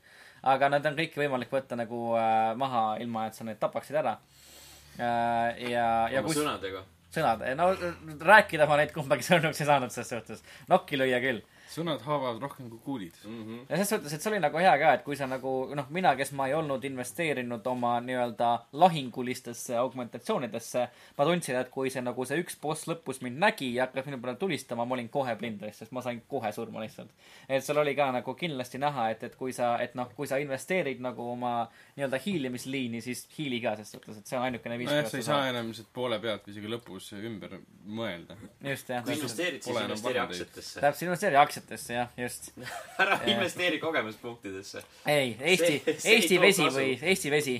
aga 0.53 0.69
need 0.73 0.89
on 0.89 0.99
kõiki 0.99 1.23
võimalik 1.23 1.53
võtta 1.53 1.77
nagu 1.79 2.01
äh, 2.19 2.51
maha, 2.59 2.83
ilma 3.03 3.27
et 3.29 3.37
sa 3.37 3.47
neid 3.47 3.59
tapaksid 3.61 3.97
ära. 4.03 4.17
ja, 4.97 5.87
ja 6.11 6.21
oma 6.21 6.29
kus 6.29 6.39
sõnadega. 6.39 6.85
sõnad, 7.15 7.43
no 7.59 7.71
rääkida 8.31 8.67
ma 8.69 8.79
neid 8.79 8.93
kumbagi 8.95 9.27
sõnuks 9.27 9.63
ei 9.63 9.71
saanud 9.71 9.95
selles 9.95 10.13
suhtes. 10.13 10.45
nokki 10.71 10.99
lüüa 11.01 11.19
küll. 11.23 11.43
Sõnad 11.71 12.03
haavavad 12.05 12.41
rohkem 12.41 12.69
kui 12.69 12.79
kuulid. 12.83 13.15
Mhm. 13.25 13.59
ja 13.69 13.75
selles 13.75 13.89
suhtes, 13.89 14.13
et 14.13 14.21
see 14.21 14.31
oli 14.31 14.39
nagu 14.43 14.59
hea 14.61 14.73
ka, 14.79 14.93
et 14.93 15.03
kui 15.05 15.15
sa 15.17 15.27
nagu 15.27 15.53
noh, 15.75 15.87
mina, 15.89 16.15
kes 16.15 16.31
ma 16.37 16.47
ei 16.49 16.53
olnud 16.57 16.83
investeerinud 16.85 17.65
oma 17.67 17.95
nii-öelda 18.05 18.51
lahingulistesse 18.83 19.77
augmentatsioonidesse, 19.81 20.85
ma 21.17 21.27
tundsin, 21.27 21.59
et 21.59 21.71
kui 21.73 21.89
see 21.93 22.03
nagu 22.05 22.25
see 22.25 22.41
üks 22.43 22.59
boss 22.61 22.87
lõpus 22.89 23.21
mind 23.25 23.41
nägi 23.41 23.73
ja 23.75 23.87
hakkas 23.87 24.05
minu 24.09 24.21
peale 24.21 24.37
tulistama, 24.41 24.85
ma 24.85 24.97
olin 24.97 25.09
kohe 25.09 25.35
plindris, 25.39 25.81
sest 25.81 25.95
ma 25.95 26.03
sain 26.05 26.21
kohe 26.29 26.51
surma 26.55 26.83
lihtsalt. 26.83 27.09
et 27.49 27.63
seal 27.65 27.81
oli 27.81 27.95
ka 27.95 28.11
nagu 28.11 28.35
kindlasti 28.37 28.81
näha, 28.81 29.09
et, 29.15 29.23
et 29.23 29.35
kui 29.35 29.53
sa, 29.53 29.75
et 29.81 29.95
noh, 29.95 30.11
kui 30.15 30.29
sa 30.29 30.37
investeerid 30.41 31.01
nagu 31.01 31.31
oma 31.31 31.55
nii-öelda 31.97 32.21
hiilimisliini, 32.25 33.01
siis 33.01 33.25
hiili 33.37 33.61
ka 33.63 33.75
ses 33.81 33.95
suhtes, 33.97 34.21
et 34.21 34.27
see 34.27 34.37
on 34.37 34.45
ainukene 34.49 34.77
viis 34.77 34.91
nojah, 34.91 35.09
sa 35.09 35.17
ei 35.17 35.27
saa 35.27 35.49
enam 35.49 35.71
lihtsalt 35.71 35.91
poole 35.93 36.19
pealt 36.21 36.45
või 36.45 36.55
isegi 36.55 36.71
lõpus 36.71 37.11
ümber 37.17 37.57
mõelda. 37.85 38.37
just 38.69 38.89
jah, 38.89 39.03
kui 39.05 39.17
investeerid, 39.17 39.61
siis 39.65 39.81
investeeri 39.81 40.23
aktsiatesse. 40.23 40.79
täpselt 40.79 41.09
investeeri 41.09 41.35
aktsiatesse 41.41 41.54
jah, 41.89 42.11
just. 42.19 42.51
ära 43.01 43.19
investeeri 43.29 43.79
kogemuspunktidesse. 43.79 44.83
ei, 45.07 45.35
Eesti 45.39 45.81
Eesti 45.95 46.41
vesi 46.41 46.67
või 46.69 46.89
Eesti 47.01 47.31
vesi, 47.33 47.55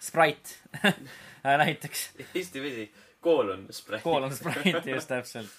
Sprite 0.00 0.94
näiteks 1.64 2.04
Eesti 2.34 2.62
vesi, 2.62 2.86
kool 3.24 3.54
on 3.54 3.66
Sprite. 3.70 4.02
kool 4.04 4.28
on 4.28 4.36
Sprite, 4.36 4.84
just 4.96 5.10
täpselt. 5.10 5.52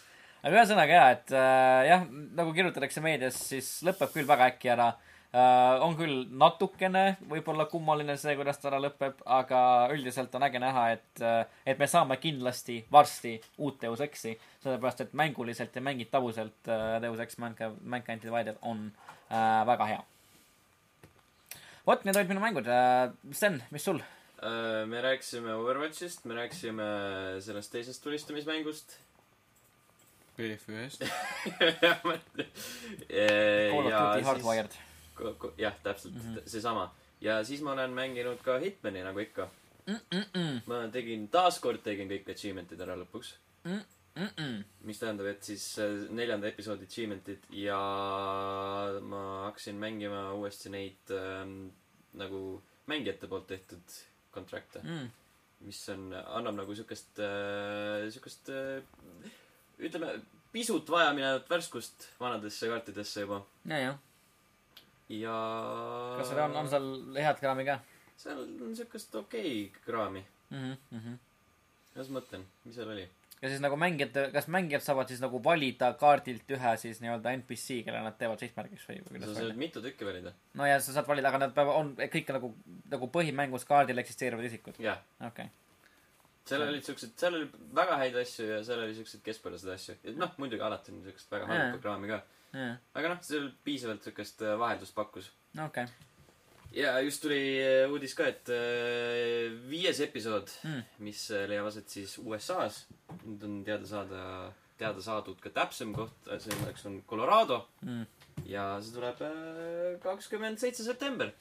aga 0.43 0.55
ühesõnaga 0.55 0.99
jaa, 1.01 1.11
et 1.17 1.35
äh, 1.35 1.83
jah, 1.91 2.09
nagu 2.39 2.55
kirjutatakse 2.55 3.03
meedias, 3.05 3.39
siis 3.51 3.79
lõpeb 3.87 4.13
küll 4.15 4.29
väga 4.29 4.51
äkki 4.53 4.75
ära 4.77 4.91
äh,. 4.93 5.08
On 5.33 5.93
küll 5.93 6.23
natukene 6.33 7.19
võib-olla 7.29 7.67
kummaline 7.69 8.15
see, 8.17 8.33
kuidas 8.37 8.57
ta 8.57 8.71
ära 8.71 8.79
lõpeb, 8.81 9.19
aga 9.29 9.59
üldiselt 9.93 10.33
on 10.35 10.45
äge 10.47 10.61
näha, 10.61 10.85
et 10.95 11.21
äh,, 11.21 11.43
et 11.69 11.77
me 11.77 11.87
saame 11.87 12.17
kindlasti 12.17 12.79
varsti 12.91 13.35
uut 13.61 13.77
Deus 13.81 14.01
Exi, 14.01 14.33
sellepärast 14.63 15.01
et 15.05 15.13
mänguliselt 15.13 15.75
ja 15.75 15.81
mängitavuselt 15.85 16.71
äh, 16.71 16.97
Deus 17.03 17.19
Ex 17.21 17.37
Mankind, 17.37 17.77
Mankind 17.83 18.25
Divided 18.25 18.57
on 18.61 18.91
äh, 19.29 19.67
väga 19.69 19.85
hea. 19.91 20.01
vot, 21.85 22.05
need 22.05 22.17
olid 22.17 22.33
minu 22.33 22.41
mängud 22.41 22.65
äh,. 22.65 23.13
Sten, 23.31 23.61
mis 23.69 23.85
sul? 23.85 24.01
Äh, 24.41 24.85
me 24.89 25.05
rääkisime 25.05 25.53
Overwatchist, 25.61 26.25
me 26.25 26.41
rääkisime 26.41 26.89
sellest 27.45 27.71
teisest 27.71 28.03
tulistamismängust. 28.03 28.97
BF1-st. 30.39 31.03
Call 31.59 33.85
of 33.85 33.93
Duty 33.93 34.23
Hardwired. 34.23 34.88
jah, 35.57 35.75
täpselt 35.83 36.15
mm. 36.15 36.35
-hmm. 36.35 36.49
seesama. 36.49 36.89
ja 37.21 37.43
siis 37.43 37.61
ma 37.61 37.71
olen 37.71 37.91
mänginud 37.91 38.41
ka 38.43 38.59
Hitmani 38.59 39.03
nagu 39.03 39.19
ikka. 39.19 39.49
Mm-mm. 39.89 40.61
ma 40.65 40.87
tegin, 40.93 41.27
taaskord 41.33 41.81
tegin 41.83 42.09
kõik 42.09 42.29
achievement'id 42.29 42.81
ära 42.81 42.95
lõpuks. 42.99 43.33
Mm-mm. 43.65 44.63
mis 44.85 44.99
tähendab, 44.99 45.27
et 45.31 45.43
siis 45.43 45.63
äh, 45.79 45.95
neljanda 46.09 46.47
episoodi 46.47 46.85
achievement'id 46.89 47.49
ja 47.55 47.79
ma 49.01 49.23
hakkasin 49.47 49.75
mängima 49.81 50.31
uuesti 50.33 50.69
neid 50.73 51.13
ähm, 51.15 51.69
nagu 52.13 52.61
mängijate 52.89 53.27
poolt 53.27 53.47
tehtud 53.47 53.97
kontrakte, 54.31 54.81
Mm. 54.83 55.09
mis 55.65 55.79
on, 55.89 56.13
annab 56.13 56.55
nagu 56.61 56.75
siukest 56.75 57.19
äh,, 57.19 58.09
siukest 58.13 58.49
äh, 58.53 58.83
ütleme, 59.79 60.19
pisut 60.51 60.89
vajaminevat 60.89 61.49
värskust 61.49 62.09
vanadesse 62.19 62.69
kaartidesse 62.71 63.25
juba 63.25 63.41
ja, 63.65 63.79
jah. 63.79 63.97
Ja 65.09 65.37
kas 66.17 66.29
seal 66.31 66.43
on, 66.45 66.59
on 66.63 66.69
seal 66.69 66.89
head 67.17 67.39
kraami 67.41 67.65
ka 67.65 67.79
seal 68.19 68.43
on 68.43 68.75
siukest 68.75 69.15
okei 69.15 69.53
okay 69.65 69.85
kraami. 69.85 70.25
mm? 70.49 70.75
-hmm. 70.91 71.17
ma 71.95 72.09
mõtlen, 72.19 72.43
mis 72.65 72.75
seal 72.75 72.91
oli? 72.95 73.07
ja 73.41 73.49
siis 73.49 73.61
nagu 73.63 73.77
mängijad, 73.79 74.17
kas 74.33 74.49
mängijad 74.51 74.83
saavad 74.83 75.07
siis 75.07 75.21
nagu 75.23 75.39
valida 75.43 75.93
kaardilt 76.01 76.51
ühe 76.55 76.73
siis 76.81 76.99
nii-öelda 77.03 77.31
NPC, 77.37 77.79
kelle 77.85 78.01
nad 78.03 78.17
teevad 78.19 78.43
sihtmärgiks 78.43 78.89
või, 78.89 78.99
sa 79.23 79.37
saad 79.37 79.55
mitu 79.61 79.83
tükki 79.85 80.07
valida. 80.07 80.33
no 80.59 80.67
ja 80.67 80.79
sa 80.83 80.95
saad 80.97 81.07
valida, 81.07 81.31
aga 81.31 81.45
nad 81.45 81.55
peavad, 81.55 81.79
on 81.79 81.93
kõik 82.17 82.33
nagu, 82.35 82.51
nagu 82.91 83.11
põhimängus 83.15 83.67
kaardil 83.69 84.03
eksisteerivad 84.03 84.49
isikud. 84.49 84.81
jah, 84.83 84.99
okei 85.19 85.47
okay.. 85.47 85.55
seal 86.51 86.65
olid 86.67 86.83
siuksed, 86.89 87.15
seal 87.21 87.39
oli 87.39 87.47
väga 87.79 88.01
häid 88.03 88.19
asju 88.25 88.49
ja 88.49 88.59
seal 88.67 88.83
oli 88.83 88.97
siukseid 88.99 89.23
keskpärased 89.29 89.71
asju. 89.77 89.97
noh, 90.19 90.35
muidugi 90.43 90.67
alati 90.67 90.95
on 90.95 91.01
siukest 91.07 91.31
väga 91.31 91.47
halba 91.53 91.79
kraami 91.85 92.11
ka. 92.11 92.21
Aga 92.53 93.09
noh, 93.13 93.19
seal 93.21 93.51
piisavalt 93.63 94.03
siukest 94.03 94.41
äh, 94.41 94.55
vaheldust 94.59 94.95
pakkus. 94.95 95.31
okei. 95.65 95.85
ja 96.73 96.95
just 97.05 97.21
tuli 97.21 97.41
äh, 97.61 97.89
uudis 97.91 98.15
ka, 98.17 98.27
et 98.29 98.49
äh, 98.49 99.51
viies 99.69 99.99
episood 100.05 100.49
Mm. 100.63 100.83
mis 101.05 101.29
leiab 101.29 101.67
aset 101.69 101.89
siis 101.89 102.17
USA-s. 102.17 102.87
nüüd 103.25 103.43
on 103.43 103.59
teada 103.65 103.85
saada, 103.85 104.23
teada 104.77 105.01
saadud 105.01 105.39
ka 105.41 105.49
täpsem 105.49 105.93
koht, 105.93 106.17
selleks 106.39 106.85
on 106.85 107.01
Colorado 107.09 107.67
Mm. 107.85 108.05
ja 108.45 108.79
see 108.81 108.93
tuleb 108.95 109.21
kakskümmend 110.01 110.57
seitse 110.59 110.83
september. 110.83 111.31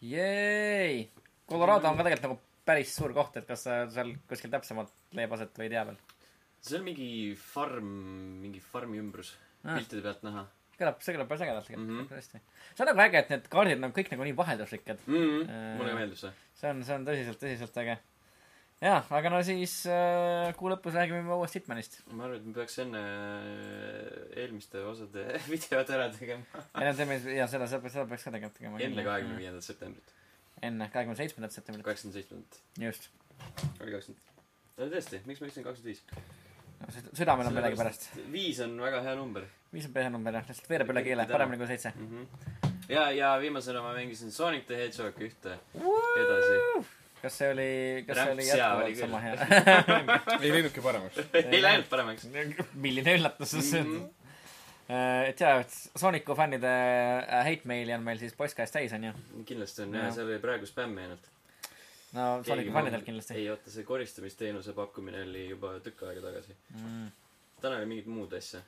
Jeei. 0.00 1.08
Colorado 1.48 1.88
on 1.88 1.96
ka 1.96 2.04
tegelikult 2.04 2.28
nagu 2.28 2.40
päris 2.64 2.92
suur 2.96 3.12
koht, 3.16 3.36
et 3.36 3.46
kas 3.48 3.62
seal 3.66 4.14
kuskil 4.28 4.50
täpsemalt 4.52 4.92
leiab 5.16 5.32
aset 5.36 5.56
või 5.58 5.66
ei 5.68 5.72
tea 5.74 5.84
veel. 5.88 5.96
see 6.64 6.78
on 6.78 6.84
mingi 6.86 7.08
farm, 7.36 7.88
mingi 8.40 8.60
farmi 8.60 8.96
ümbrus. 9.00 9.34
Piltide 9.64 10.04
pealt 10.04 10.22
näha 10.26 10.46
kõlab, 10.78 11.04
see 11.04 11.14
kõlab 11.14 11.30
päris 11.30 11.44
ägedalt 11.44 11.68
tegelikult 11.68 11.90
mm, 11.90 12.00
-hmm. 12.00 12.08
tõesti. 12.10 12.40
see 12.72 12.84
on 12.84 12.90
nagu 12.90 13.04
äge, 13.04 13.20
et 13.20 13.30
need 13.32 13.46
kaardid 13.52 13.86
on 13.86 13.94
kõik 13.94 14.10
nagu 14.14 14.26
nii 14.26 14.36
vaheldusrikkad. 14.40 15.06
mm. 15.06 15.14
-hmm. 15.14 15.54
Äh. 15.54 15.76
mulle 15.78 15.94
meeldib 15.98 16.18
see. 16.18 16.32
see 16.60 16.70
on, 16.70 16.82
see 16.88 16.98
on 16.98 17.06
tõsiselt, 17.06 17.40
tõsiselt 17.42 17.78
äge. 17.82 17.96
jaa, 18.82 18.98
aga 19.18 19.30
no 19.30 19.42
siis 19.46 19.76
äh, 19.86 20.50
kuu 20.58 20.72
lõpus 20.72 20.98
räägime 20.98 21.22
juba 21.22 21.38
uuest 21.42 21.58
Hitmanist. 21.60 22.00
ma 22.10 22.26
arvan, 22.26 22.40
et 22.40 22.46
me 22.46 22.54
peaks 22.58 22.78
enne 22.84 23.02
äh, 23.04 24.42
eelmiste 24.44 24.84
osade 24.90 25.26
videod 25.52 25.94
ära 25.98 26.10
tegema. 26.18 26.64
ei 26.80 26.90
no 26.90 26.94
teeme, 27.00 27.20
jaa, 27.38 27.48
seda, 27.48 27.70
seda 27.70 27.88
seda 27.96 28.06
peaks 28.10 28.26
ka 28.26 28.34
tegelikult 28.34 28.58
tegema. 28.58 28.82
enne 28.88 29.08
kahekümne. 29.10 29.38
viiendat 29.38 29.70
septembrit. 29.70 30.14
enne 30.62 30.90
kahekümne 30.90 31.16
seitsmendat 31.22 31.60
septembrit, 31.60 31.84
kaheksakümmend 31.84 32.20
seitsmendat. 32.20 32.62
just. 32.88 33.10
oli 33.80 33.94
kakskümmend. 33.94 34.32
tõesti, 34.78 35.22
miks 35.26 35.40
ma 35.40 35.52
ütlesin 35.52 35.70
kakskümmend 35.70 35.94
viis? 35.94 36.42
Südamel 37.12 37.46
on 37.46 37.54
millegipärast. 37.54 38.08
viis 38.32 38.60
on 38.64 38.76
väga 38.80 39.02
hea 39.02 39.14
number 39.18 39.44
viis 39.74 39.86
on 39.88 39.92
peanumber 39.92 40.34
jah, 40.38 40.44
lihtsalt 40.48 40.68
veereb 40.70 40.90
üle 40.94 41.02
keele, 41.06 41.26
paremini 41.30 41.58
kui 41.58 41.66
seitse. 41.66 41.92
mm. 41.96 42.10
-hmm. 42.10 42.74
ja, 42.88 43.10
ja 43.10 43.36
viimasena 43.40 43.82
ma 43.82 43.92
mängisin 43.96 44.30
Sonic 44.32 44.66
the 44.66 44.76
Hedgehog 44.76 45.18
ühte 45.28 45.56
edasi. 46.24 46.58
kas 47.22 47.38
see 47.38 47.50
oli, 47.52 48.04
kas 48.06 48.16
see 48.18 48.32
oli 48.32 48.42
Rämps 48.42 48.54
hea 48.54 48.74
oli 48.74 48.92
jätkuvalt 48.92 48.98
sama 48.98 49.20
hea? 49.20 50.38
ei 50.42 50.52
läinudki 50.52 50.80
paremaks. 50.80 51.18
ei 51.54 51.62
läinud 51.62 51.88
paremaks. 51.90 52.28
milline 52.74 53.16
üllatus 53.18 53.56
see 53.70 53.80
on 53.80 54.10
Mhm. 54.84 55.28
et 55.28 55.40
jaa, 55.40 55.60
et 55.60 55.70
Sooniku 55.96 56.34
fännide 56.36 56.68
äh, 56.68 57.44
hate 57.46 57.64
maili 57.64 57.94
on 57.94 58.02
meil 58.04 58.18
siis 58.20 58.34
postkast 58.36 58.72
täis, 58.76 58.92
onju. 58.92 59.12
kindlasti 59.48 59.82
on 59.82 59.94
Jah. 59.94 60.04
jah, 60.04 60.14
seal 60.14 60.28
oli 60.28 60.38
praegu 60.38 60.66
spämmi 60.68 61.00
ainult. 61.06 61.30
No 62.14 62.28
Sooniku 62.46 62.72
fännidelt 62.72 63.04
kindlasti 63.06 63.34
ei 63.40 63.48
oota, 63.50 63.70
see 63.70 63.84
koristamisteenuse 63.88 64.72
pakkumine 64.76 65.22
oli 65.26 65.48
juba 65.50 65.74
tükk 65.84 66.02
aega 66.08 66.20
tagasi. 66.28 66.56
mm.. 66.78 67.08
täna 67.62 67.80
oli 67.80 67.86
mingit 67.90 68.06
muud 68.06 68.32
asja. 68.38 68.60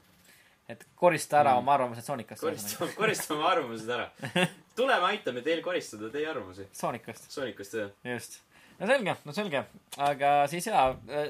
et 0.69 0.83
korista 0.99 1.39
ära 1.41 1.53
Mm. 1.55 1.59
oma 1.63 1.75
arvamused 1.75 2.03
Soonikast. 2.05 2.41
koristame, 2.43 2.93
koristame 2.97 3.45
arvamused 3.47 3.89
ära. 3.99 4.11
tuleme, 4.79 5.07
aitame 5.13 5.43
teil 5.47 5.63
koristada 5.63 6.11
teie 6.11 6.27
arvamusi. 6.31 6.67
Soonikast, 6.73 7.31
Soonikust 7.31 7.75
jah. 7.79 7.91
just. 8.05 8.41
no 8.81 8.87
selge, 8.91 9.15
no 9.25 9.33
selge. 9.33 9.63
aga 10.09 10.33
siis 10.51 10.67
jaa, 10.67 10.89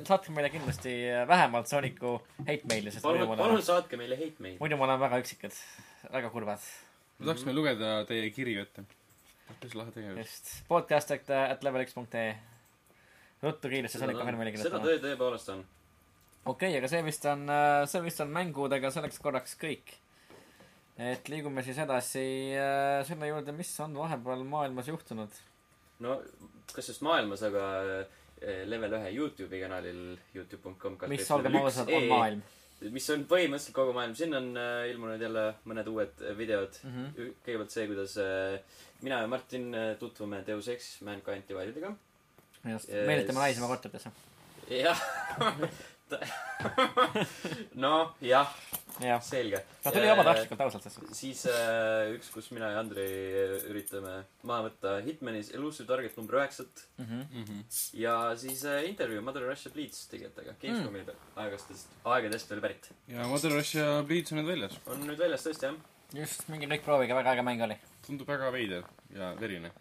saatke 0.09 0.33
meile 0.33 0.49
kindlasti 0.51 0.95
vähemalt 1.29 1.69
Sooniku 1.69 2.17
hate 2.47 2.65
maili, 2.73 2.91
sest 2.91 3.05
palun, 3.05 3.29
me 3.29 3.37
palun 3.37 3.63
saatke 3.63 3.97
meile 4.01 4.17
hate 4.17 4.41
mail. 4.43 4.57
muidu 4.61 4.77
me 4.81 4.89
oleme 4.89 5.05
väga 5.05 5.21
üksikad, 5.23 5.53
väga 6.13 6.31
kurvad. 6.33 6.65
ma 7.19 7.27
tahaks 7.29 7.45
meil 7.45 7.57
lugeda 7.61 7.93
teie 8.09 8.31
kirju 8.31 8.63
ette. 8.65 8.87
Päris 9.55 9.77
lahe 9.79 9.95
tegevus. 9.95 10.19
just, 10.19 10.51
podcast 10.69 11.15
at, 11.17 11.31
at 11.37 11.65
levelx.ee. 11.65 12.27
ruttu 13.43 13.71
kiiresti 13.73 14.01
fänni 14.03 14.17
meili 14.17 14.57
seda 14.57 14.57
kirjutama. 14.57 14.89
töö 14.89 15.03
tõepoolest 15.05 15.53
on. 15.55 15.63
okei 16.45 16.73
okay,, 16.73 16.81
aga 16.81 16.91
see 16.91 17.05
vist 17.07 17.29
on, 17.31 17.47
see 17.91 18.03
vist 18.07 18.25
on 18.25 18.35
mängudega 18.35 18.91
selleks 18.95 19.23
korraks 19.23 19.57
kõik. 19.61 19.95
et 21.13 21.33
liigume 21.33 21.65
siis 21.67 21.81
edasi 21.85 22.27
äh, 22.59 23.01
selle 23.09 23.33
juurde, 23.33 23.55
mis 23.57 23.73
on 23.85 23.97
vahepeal 24.03 24.45
maailmas 24.49 24.93
juhtunud. 24.93 25.41
no 26.07 26.21
kas 26.75 26.93
just 26.93 27.05
maailmas, 27.07 27.47
aga 27.47 27.67
level 28.69 28.99
ühe 28.99 29.17
Youtube'i 29.17 29.63
kanalil 29.63 30.19
Youtube.com 30.35 30.99
mis, 31.09 31.31
olgem 31.33 31.57
ausad, 31.63 31.89
on 31.89 32.09
maailm 32.11 32.43
mis 32.81 33.09
on 33.11 33.25
põhimõtteliselt 33.29 33.77
kogu 33.77 33.95
maailm, 33.97 34.15
sinna 34.19 34.41
on 34.43 34.51
äh, 34.61 34.91
ilmunud 34.93 35.23
jälle 35.23 35.47
mõned 35.69 35.89
uued 35.93 36.23
äh, 36.23 36.37
videod. 36.39 36.77
mm. 36.83 36.93
-hmm. 36.97 37.35
kõigepealt 37.47 37.75
see, 37.75 37.87
kuidas 37.91 38.17
äh, 38.21 38.61
mina 39.03 39.21
ja 39.25 39.27
Martin 39.27 39.75
äh, 39.75 39.97
tutvume 39.99 40.43
Deus 40.47 40.69
Ex 40.69 41.01
Mankind 41.01 41.49
Divided'iga. 41.49 41.95
just 42.73 42.89
Yes., 42.89 43.07
meelitame 43.07 43.39
naisi 43.39 43.61
oma 43.61 43.69
korteritesse. 43.69 44.11
jah. 44.71 45.03
noh, 47.85 48.13
jah, 48.23 48.53
jah, 49.03 49.23
selge. 49.25 49.63
ta 49.83 49.93
tuli 49.95 50.07
vabatahtlikult 50.11 50.63
ausalt 50.67 50.87
selles 50.87 50.99
suhtes. 50.99 51.19
siis 51.19 51.43
äh, 51.51 52.13
üks, 52.15 52.31
kus 52.35 52.51
mina 52.55 52.71
ja 52.75 52.83
Andrei 52.83 53.09
äh, 53.09 53.57
üritame 53.71 54.15
maha 54.47 54.69
võtta 54.69 54.95
Hitmanis 55.07 55.51
Elusive 55.57 55.89
Target 55.91 56.17
number 56.21 56.41
üheksat 56.41 56.87
Mhm. 57.03 57.65
ja 57.99 58.17
siis 58.39 58.65
äh, 58.65 58.87
intervjuu 58.91 59.25
Mother 59.27 59.49
Russia 59.49 59.73
Bleeds 59.75 60.07
tegijatega 60.13 60.57
Gamescomi 60.63 61.03
mm. 61.03 61.27
aegastest, 61.45 61.93
aegadest 62.05 62.51
veel 62.51 62.65
pärit. 62.65 62.91
ja 63.11 63.27
Mother 63.31 63.53
Russia 63.59 64.03
Bleeds 64.07 64.33
on 64.33 64.43
nüüd 64.43 64.55
väljas. 64.55 64.81
on 64.87 65.05
nüüd 65.09 65.21
väljas 65.21 65.47
tõesti 65.47 65.71
jah. 65.71 65.85
just, 66.23 66.49
minge 66.53 66.71
kõik 66.71 66.87
proovige, 66.87 67.19
väga 67.19 67.37
äge 67.37 67.47
mäng 67.47 67.67
oli 67.67 67.79
tundub 68.07 68.29
väga 68.31 68.51
veider 68.55 68.85
ja 69.15 69.33
verine. 69.41 69.73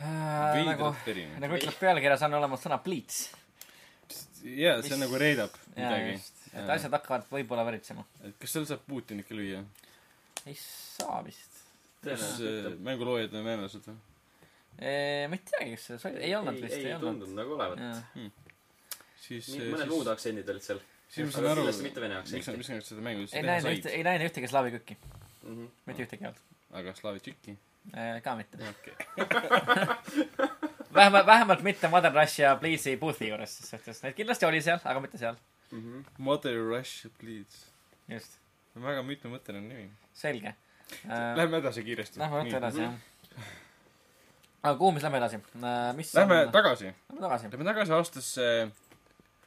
äh,. 0.00 0.06
nagu 0.08 0.56
veidralt, 0.70 1.04
verine. 1.06 1.40
nagu 1.42 1.58
ütleb 1.58 1.76
pealkirjas 1.80 2.24
on 2.26 2.38
olemas 2.40 2.64
sõna 2.64 2.80
pleats. 2.82 3.28
jaa, 4.44 4.80
see 4.82 4.90
mis- 4.94 5.00
nagu 5.04 5.18
reedab 5.20 5.54
midagi. 5.76 6.18
et 6.54 6.68
asjad 6.76 6.92
hakkavad 6.96 7.26
võib-olla 7.32 7.64
veritsema. 7.68 8.04
et 8.24 8.34
kas 8.40 8.52
seal 8.56 8.66
saab 8.70 8.84
Putinit 8.88 9.28
ka 9.28 9.34
lüüa? 9.38 9.62
ei 10.46 10.56
saa 10.60 11.22
vist. 11.26 11.58
kas 12.04 12.22
äh, 12.40 12.70
mänguloojad 12.86 13.34
on 13.34 13.44
venelased 13.44 13.88
või? 13.90 13.96
ma 14.78 15.34
ei 15.38 15.42
teagi, 15.50 15.72
kas 15.76 15.86
see 15.90 15.98
sai-, 16.04 16.16
ei 16.28 16.34
olnud 16.38 16.60
vist, 16.62 16.76
ei, 16.78 16.92
ei 16.92 17.00
tundunud 17.02 17.34
nagu 17.40 17.56
olevat. 17.58 17.78
siis, 19.26 19.48
mõned 19.58 19.90
muud 19.90 20.08
aktsendid 20.14 20.48
olid 20.54 20.62
seal. 20.64 20.80
siis 21.10 21.26
ma 21.26 21.32
saan 21.34 21.50
aru, 21.54 21.64
miks 21.68 22.48
nad, 22.48 22.56
miks 22.60 22.70
nad 22.72 22.84
seda 22.86 23.02
mängu 23.04 23.24
ei 23.26 23.32
teha 23.32 23.42
näinud 23.48 23.72
ühte, 23.72 23.88
said. 23.88 23.96
ei 23.98 24.04
näinud 24.06 24.28
ühtegi 24.30 24.48
slaavi 24.54 24.70
kükki, 24.78 24.96
Mhm. 25.48 25.66
mitte 25.86 26.04
ühtegi 26.06 26.22
ei 26.24 26.30
olnud. 26.30 26.44
aga 26.80 26.94
slaavi 26.94 27.20
tšiki? 27.26 27.56
ka 28.24 28.34
mitte. 28.36 28.58
okei. 28.68 28.94
vähemalt, 30.94 31.26
vähemalt 31.26 31.62
mitte 31.62 31.88
Mother 31.88 32.12
Russia 32.14 32.56
Bleedsi 32.56 32.96
booth'i 32.96 33.28
juures, 33.28 33.58
ses 33.58 33.70
suhtes, 33.70 34.02
neid 34.02 34.16
kindlasti 34.18 34.46
oli 34.48 34.62
seal, 34.64 34.80
aga 34.84 35.02
mitte 35.04 35.20
seal. 35.20 35.38
Mhm. 35.70 36.04
Mother 36.18 36.58
Russia 36.70 37.10
Bleeds. 37.20 37.66
just, 38.08 38.38
väga 38.74 39.02
mitmemõtteline 39.02 39.68
nimi. 39.68 39.90
selge 40.14 40.54
äh,. 41.04 41.36
Lähme 41.36 41.60
edasi 41.62 41.84
kiiresti. 41.84 42.20
Lähme 42.20 42.42
võtta 42.42 42.60
edasi, 42.62 42.82
jah. 42.82 43.48
aga 44.62 44.76
kuhu 44.78 44.92
me 44.92 45.00
siis 45.00 45.08
lähme 45.08 45.18
edasi? 45.22 45.40
mis 45.96 46.14
Lähme 46.14 46.42
on... 46.46 46.52
tagasi. 46.52 46.92
Lähme 47.08 47.20
tagasi. 47.26 47.50
Lähme 47.52 47.72
tagasi 47.72 47.92
aastasse 47.92 48.46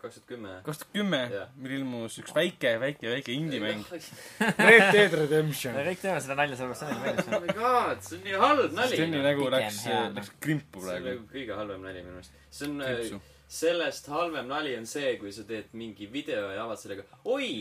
kaks 0.02 0.18
tuhat 0.18 0.28
kümme. 0.28 0.54
kaks 0.66 0.82
tuhat 0.82 0.93
kümme 0.95 1.20
mil 1.62 1.74
ilmus 1.78 2.18
üks 2.22 2.34
väike, 2.36 2.74
väike, 2.82 3.10
väike 3.12 3.34
indie-mäng. 3.36 3.84
oh 3.91 4.64
Red 4.70 4.88
Dead 4.95 5.14
Redemption. 5.20 5.76
me 5.78 5.84
kõik 5.91 6.02
teame 6.02 6.24
seda 6.26 6.38
nalja, 6.39 6.58
sellepärast 6.60 6.82
see 6.84 7.02
meeldib 7.04 7.28
see. 7.28 7.41
my 7.43 7.56
god, 7.60 8.02
see 8.08 8.18
on 8.18 8.24
nii 8.26 8.39
halb 8.43 8.78
nali. 8.78 8.97
Steni 8.97 9.22
nägu 9.26 9.49
läks 9.54 9.82
läks 10.18 10.32
krimpu 10.43 10.82
see 10.82 10.88
on 10.88 11.06
praegu. 11.06 11.12
nagu 11.12 11.28
kõige 11.36 11.60
halvem 11.60 11.86
nali 11.86 12.02
minu 12.02 12.16
meelest. 12.18 12.39
see 12.49 12.70
on, 12.70 12.82
krimpsu. 12.86 13.22
sellest 13.60 14.10
halvem 14.16 14.49
nali 14.49 14.74
on 14.80 14.89
see, 14.89 15.14
kui 15.22 15.34
sa 15.36 15.45
teed 15.52 15.76
mingi 15.78 16.10
video 16.14 16.49
ja 16.56 16.66
avad 16.66 16.82
sellega, 16.82 17.06
oi, 17.30 17.52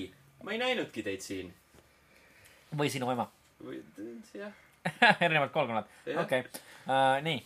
ma 0.47 0.57
ei 0.57 0.63
näinudki 0.63 1.05
teid 1.07 1.25
siin. 1.27 1.53
või 2.73 2.93
sinu 2.93 3.11
ema. 3.13 3.29
või, 3.61 3.83
jah. 4.39 4.57
erinevalt 5.27 5.53
kolmkonnad. 5.53 5.93
Okei, 6.23 6.47
nii. 7.27 7.43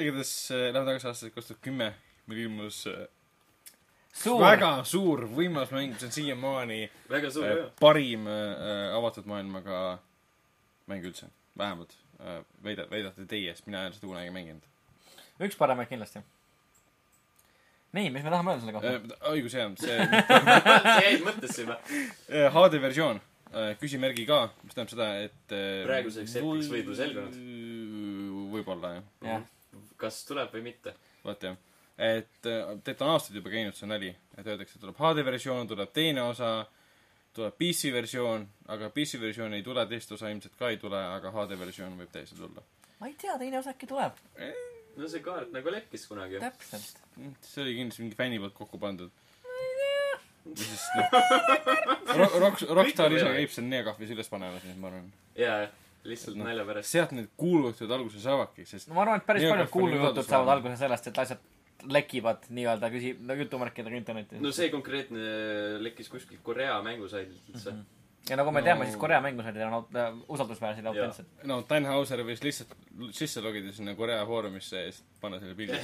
igatahes 0.00 0.32
äh, 0.54 0.70
lähme 0.72 0.88
tagasi 0.88 1.10
aastasse 1.10 1.34
kaks 1.34 1.52
tuhat 1.52 1.62
kümme, 1.68 1.90
mil 2.30 2.46
ilmus 2.46 2.86
äh, 2.88 3.04
suur. 4.16 4.40
väga 4.42 4.70
suur, 4.88 5.26
võimas 5.36 5.72
mäng, 5.74 5.96
see 6.00 6.10
on 6.10 6.16
siiamaani 6.20 6.80
väga 7.12 7.32
suur 7.34 7.50
äh, 7.50 7.66
parim 7.80 8.28
äh, 8.30 8.94
avatud 8.96 9.28
maailmaga 9.30 9.98
mäng 10.90 11.04
üldse. 11.04 11.28
vähemalt 11.58 11.94
äh, 12.20 12.40
väida-, 12.64 12.88
väidate 12.90 13.28
teie, 13.28 13.54
sest 13.54 13.68
mina 13.68 13.84
ei 13.84 13.92
ole 13.92 13.98
seda 13.98 14.10
kunagi 14.10 14.32
mänginud 14.34 14.72
üks 15.44 15.56
paremaid 15.58 15.90
kindlasti. 15.90 16.22
nii, 17.96 18.10
mis 18.12 18.24
me 18.24 18.32
tahame 18.32 18.54
öelda 18.54 18.64
selle 18.64 18.76
kohta? 18.76 18.92
äh,. 18.96 19.32
õigus 19.32 19.56
jah, 19.56 19.72
see 19.80 19.96
see 20.98 21.06
jäi 21.06 21.18
mõttesse 21.24 21.64
juba. 21.64 21.78
äh, 22.28 22.48
HD 22.54 22.80
versioon 22.82 23.20
äh,, 23.52 23.74
küsimärgiga, 23.80 24.40
mis 24.64 24.76
tähendab 24.76 24.94
seda, 24.94 25.10
et 25.26 25.56
äh, 25.56 25.84
Praeguseks 25.88 26.38
hetkeks 26.38 26.72
võib 26.72 26.92
ju 26.92 26.98
selgunud. 26.98 27.38
võib-olla 28.56 28.96
jah, 28.98 29.08
jah, 29.30 29.46
kas 30.00 30.22
tuleb 30.28 30.52
või 30.56 30.70
mitte. 30.70 30.96
vaata 31.24 31.52
jah. 31.52 31.64
Et 31.98 32.46
äh, 32.46 32.62
tegelikult 32.84 33.02
on 33.06 33.12
aastaid 33.14 33.38
juba 33.40 33.52
käinud 33.52 33.76
see 33.76 33.88
nali, 33.88 34.10
et 34.36 34.46
öeldakse, 34.46 34.76
et 34.76 34.82
tuleb 34.84 34.98
HD 35.00 35.24
versioon, 35.24 35.68
tuleb 35.70 35.92
teine 35.96 36.22
osa, 36.28 36.50
tuleb 37.36 37.56
PC 37.56 37.92
versioon, 37.94 38.46
aga 38.72 38.90
PC 38.92 39.20
versioon 39.20 39.56
ei 39.56 39.64
tule, 39.64 39.86
teist 39.88 40.12
osa 40.12 40.30
ilmselt 40.32 40.56
ka 40.58 40.70
ei 40.72 40.80
tule, 40.80 41.00
aga 41.16 41.32
HD 41.32 41.58
versioon 41.60 41.96
võib 42.00 42.12
täiesti 42.12 42.36
tulla. 42.36 42.64
ma 43.00 43.08
ei 43.08 43.16
tea, 43.20 43.38
teine 43.40 43.60
osa 43.62 43.72
äkki 43.72 43.88
tuleb. 43.88 44.20
no 44.96 45.08
see 45.12 45.24
kaart 45.24 45.52
nagu 45.56 45.72
lekkis 45.72 46.06
kunagi. 46.10 46.40
täpselt. 46.40 47.00
see 47.40 47.64
oli 47.64 47.78
kindlasti 47.80 48.04
mingi 48.04 48.20
fänni 48.20 48.42
poolt 48.44 48.56
kokku 48.60 48.78
pandud. 48.82 49.10
või 50.46 50.60
siis 50.60 50.84
noh, 51.00 52.38
Rock, 52.44 52.62
Rockstar 52.68 53.12
ise 53.16 53.32
käib 53.40 53.50
seal 53.56 53.66
neekahvis 53.72 54.12
üles 54.14 54.28
panemas, 54.30 54.62
nii 54.64 54.76
et 54.76 54.80
ma 54.84 54.92
arvan. 54.92 55.10
jaa, 55.40 55.58
lihtsalt 56.06 56.36
Noh, 56.36 56.46
nalja 56.46 56.68
pärast. 56.68 56.92
sealt 56.92 57.16
need 57.16 57.32
kuulujutud 57.40 57.90
alguse 57.90 58.20
saavadki, 58.22 58.68
sest 58.68 58.92
no 58.92 59.00
ma 59.00 59.06
arvan, 59.08 59.24
et 59.24 59.26
päris 59.28 59.48
paljud 59.48 59.72
kuulujutud 59.80 60.28
saavad 60.28 60.58
alguse 60.58 60.76
sellest, 60.84 61.08
et 61.10 61.24
asjad 61.24 61.52
lekivad 61.92 62.46
nii-öelda 62.50 62.88
küsi-, 62.92 63.16
no 63.20 63.34
jutumärkidega 63.38 63.96
internetti 63.96 64.40
no 64.42 64.52
see 64.54 64.70
konkreetne 64.72 65.20
lekkis 65.84 66.08
kuskilt 66.12 66.42
Korea 66.46 66.78
mängusaidilt 66.84 67.52
üldse 67.52 67.72
mm.. 67.72 67.84
ja 68.30 68.36
nagu 68.40 68.52
me 68.54 68.60
No- 68.60 68.66
teame, 68.70 68.88
siis 68.90 68.96
Korea 69.00 69.20
mängusaidid 69.24 69.62
on 69.68 69.78
äh, 69.96 70.12
usaldusväärsed 70.28 70.84
ja 70.84 70.90
autentsed. 70.92 71.26
no 71.46 71.60
Tannhauser 71.68 72.22
võis 72.26 72.42
lihtsalt 72.44 72.74
sisse 73.16 73.40
logida 73.44 73.72
sinna 73.72 73.94
Korea 73.94 74.26
foorumisse 74.26 74.84
ja 74.86 74.92
siis 74.92 75.04
panna 75.20 75.38
selle 75.42 75.54
pildi. 75.54 75.78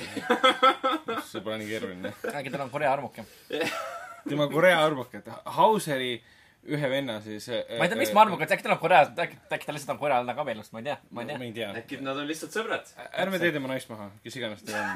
see 1.30 1.40
pole 1.40 1.58
nii 1.62 1.68
keeruline. 1.70 2.14
äkki 2.34 2.50
tal 2.54 2.64
on 2.66 2.70
Korea 2.72 2.92
armuke. 2.92 3.24
tema 4.28 4.46
Korea 4.48 4.84
arvukat, 4.84 5.28
Hauseri 5.58 6.14
ühe 6.62 6.88
venna 6.90 7.16
siis. 7.24 7.48
ma 7.50 7.54
ei 7.84 7.88
tea, 7.90 7.96
miks 7.98 8.12
ma 8.14 8.20
arvan, 8.22 8.42
et 8.44 8.52
äkki 8.54 8.62
tal 8.66 8.74
on 8.76 8.80
Korea, 8.82 9.00
äkki, 9.24 9.36
äkki 9.56 9.66
ta 9.66 9.72
lihtsalt 9.74 9.92
on 9.96 10.00
korealane 10.02 10.32
abielust, 10.44 10.70
ma 10.74 10.78
ei 10.82 10.86
tea, 10.86 10.96
ma 11.10 11.18
ei 11.24 11.28
tea 11.30 11.38
ma. 11.40 11.44
ei 11.48 11.54
tea. 11.56 11.68
äkki 11.80 11.94
nad 12.06 12.16
on 12.22 12.26
lihtsalt 12.28 12.52
sõbrad. 12.54 12.86
ärme 13.24 13.36
tee 13.42 13.50
tema 13.56 13.66
naist 13.72 13.88
maha, 13.90 14.06
kes 14.22 14.34
iganes 14.38 14.62
ta 14.68 14.72
on. 14.78 14.86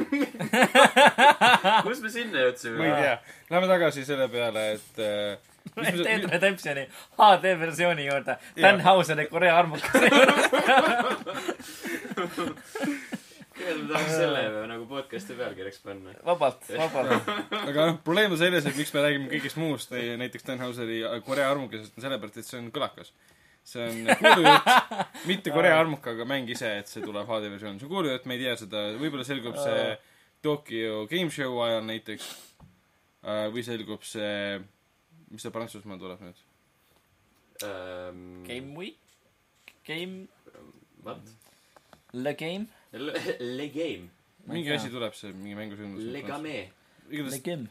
kus 1.89 1.99
me 2.05 2.11
sinna 2.14 2.39
jõudsime? 2.47 2.77
ma 2.79 2.85
ei 2.87 2.95
tea. 3.03 3.17
Lähme 3.51 3.67
tagasi 3.73 4.01
selle 4.07 4.27
peale, 4.31 4.62
et 4.79 4.95
äh, 5.03 5.35
mis 5.75 5.91
Ted 6.07 6.23
sa- 6.23 6.31
Redemptioni 6.37 6.85
HD 7.19 7.45
versiooni 7.67 8.03
juurde. 8.07 8.33
Dan 8.62 8.79
Hauseri 8.87 9.27
Korea 9.27 9.59
armukese 9.59 10.07
tegelikult 13.57 13.86
me 13.86 13.92
tahaks 13.94 14.16
selle 14.16 14.42
nagu 14.70 14.88
podcast'i 14.90 15.36
pealkirjaks 15.38 15.80
panna. 15.84 16.12
vabalt, 16.26 16.66
vabalt. 16.76 17.30
aga 17.61 17.86
noh, 17.90 18.00
probleem 18.04 18.34
on 18.34 18.40
selles, 18.40 18.66
et 18.68 18.76
miks 18.78 18.92
me 18.94 19.04
räägime 19.04 19.30
kõigest 19.32 19.61
muust, 19.61 19.94
näiteks 20.22 20.46
Tannhauseri 20.48 21.00
Korea 21.26 21.48
armukesest, 21.54 21.96
on 21.96 22.07
sellepärast, 22.07 22.40
et 22.42 22.48
see 22.48 22.61
on 22.61 22.68
kõlakas. 22.74 23.12
see 23.66 23.82
on 23.82 24.18
kuulujutt, 24.20 24.68
mitte 25.30 25.54
Korea 25.54 25.78
armukaga 25.80 26.26
mäng 26.28 26.50
ise, 26.52 26.76
et 26.82 26.90
see 26.92 27.02
tuleb 27.02 27.26
HD 27.26 27.50
versioon, 27.54 27.80
see 27.80 27.88
on 27.88 27.94
kuulujutt, 27.94 28.28
me 28.28 28.36
ei 28.36 28.44
tea 28.44 28.59
seda, 28.61 28.84
võib-olla 29.00 29.26
selgub 29.26 29.59
see 29.59 29.88
Tokyo 30.46 31.07
Game 31.11 31.32
Show 31.34 31.59
ajal 31.64 31.82
näiteks. 31.88 32.28
või 33.50 33.64
selgub 33.66 34.04
see, 34.07 34.61
mis 35.32 35.42
see 35.42 35.50
Prantsusmaal 35.54 35.98
tuleb 35.98 36.22
nüüd? 36.22 36.44
ähm,. 37.66 38.44
Game 38.46 38.76
Week, 38.78 39.00
Game, 39.86 40.28
What? 41.02 41.26
Le 42.12 42.34
Game, 42.34 42.66
Le 43.59 43.68
Game. 43.74 44.11
Mingi 44.47 44.72
asi 44.76 44.90
tuleb 44.92 45.14
see, 45.14 45.32
mingi 45.32 45.57
mängusündmus. 45.59 46.05
Le 46.12 46.22
Game. 46.22 46.55
Le 47.09 47.40
Game. 47.40 47.66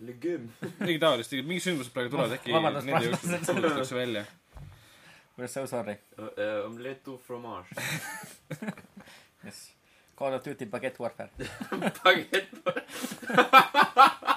Le 0.00 0.16
Game. 0.22 0.48
midagi 0.80 0.98
taolist, 1.02 1.36
mingi 1.42 1.62
sündmused 1.64 1.94
praegu 1.94 2.12
tulevad, 2.14 2.36
äkki 2.36 2.52
nende 2.56 3.04
jooksul 3.06 3.38
kuulutatakse 3.46 3.94
välja. 4.00 4.24
We 5.36 5.44
are 5.44 5.48
so 5.52 5.66
sorry. 5.66 5.98
Omelette 6.64 7.10
au 7.10 7.18
fromage. 7.18 7.68
Yes. 9.44 9.72
Call 10.16 10.32
of 10.32 10.44
Duty 10.44 10.64
Baguette 10.66 11.02
Warfare. 11.02 11.30
Baguette. 12.04 12.46
issand. 13.36 14.35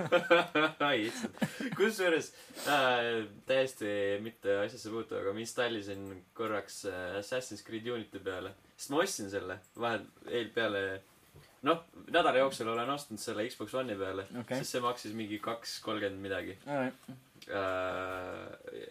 kusjuures 1.78 2.30
äh, 2.68 3.26
täiesti 3.48 3.92
mitte 4.24 4.56
asjasse 4.64 4.92
puutuv, 4.92 5.20
aga 5.22 5.34
ma 5.34 5.42
installisin 5.44 6.08
korraks 6.36 6.82
äh, 6.90 7.18
Assassin's 7.20 7.62
Creed 7.66 7.86
Unity 7.88 8.22
peale. 8.24 8.54
sest 8.76 8.92
ma 8.94 9.02
ostsin 9.04 9.30
selle 9.32 9.58
vahel, 9.76 10.06
eel 10.30 10.50
peale, 10.54 10.82
noh, 11.68 11.84
nädala 12.08 12.38
jooksul 12.40 12.72
olen 12.72 12.90
ostnud 12.96 13.20
selle 13.22 13.46
Xbox 13.50 13.76
One'i 13.80 13.98
peale 14.00 14.26
Okei. 14.42 14.60
sest 14.60 14.76
see 14.76 14.84
maksis 14.84 15.14
mingi 15.16 15.40
kaks 15.42 15.78
kolmkümmend 15.84 16.24
midagi 16.24 16.58
äh,. 16.66 16.90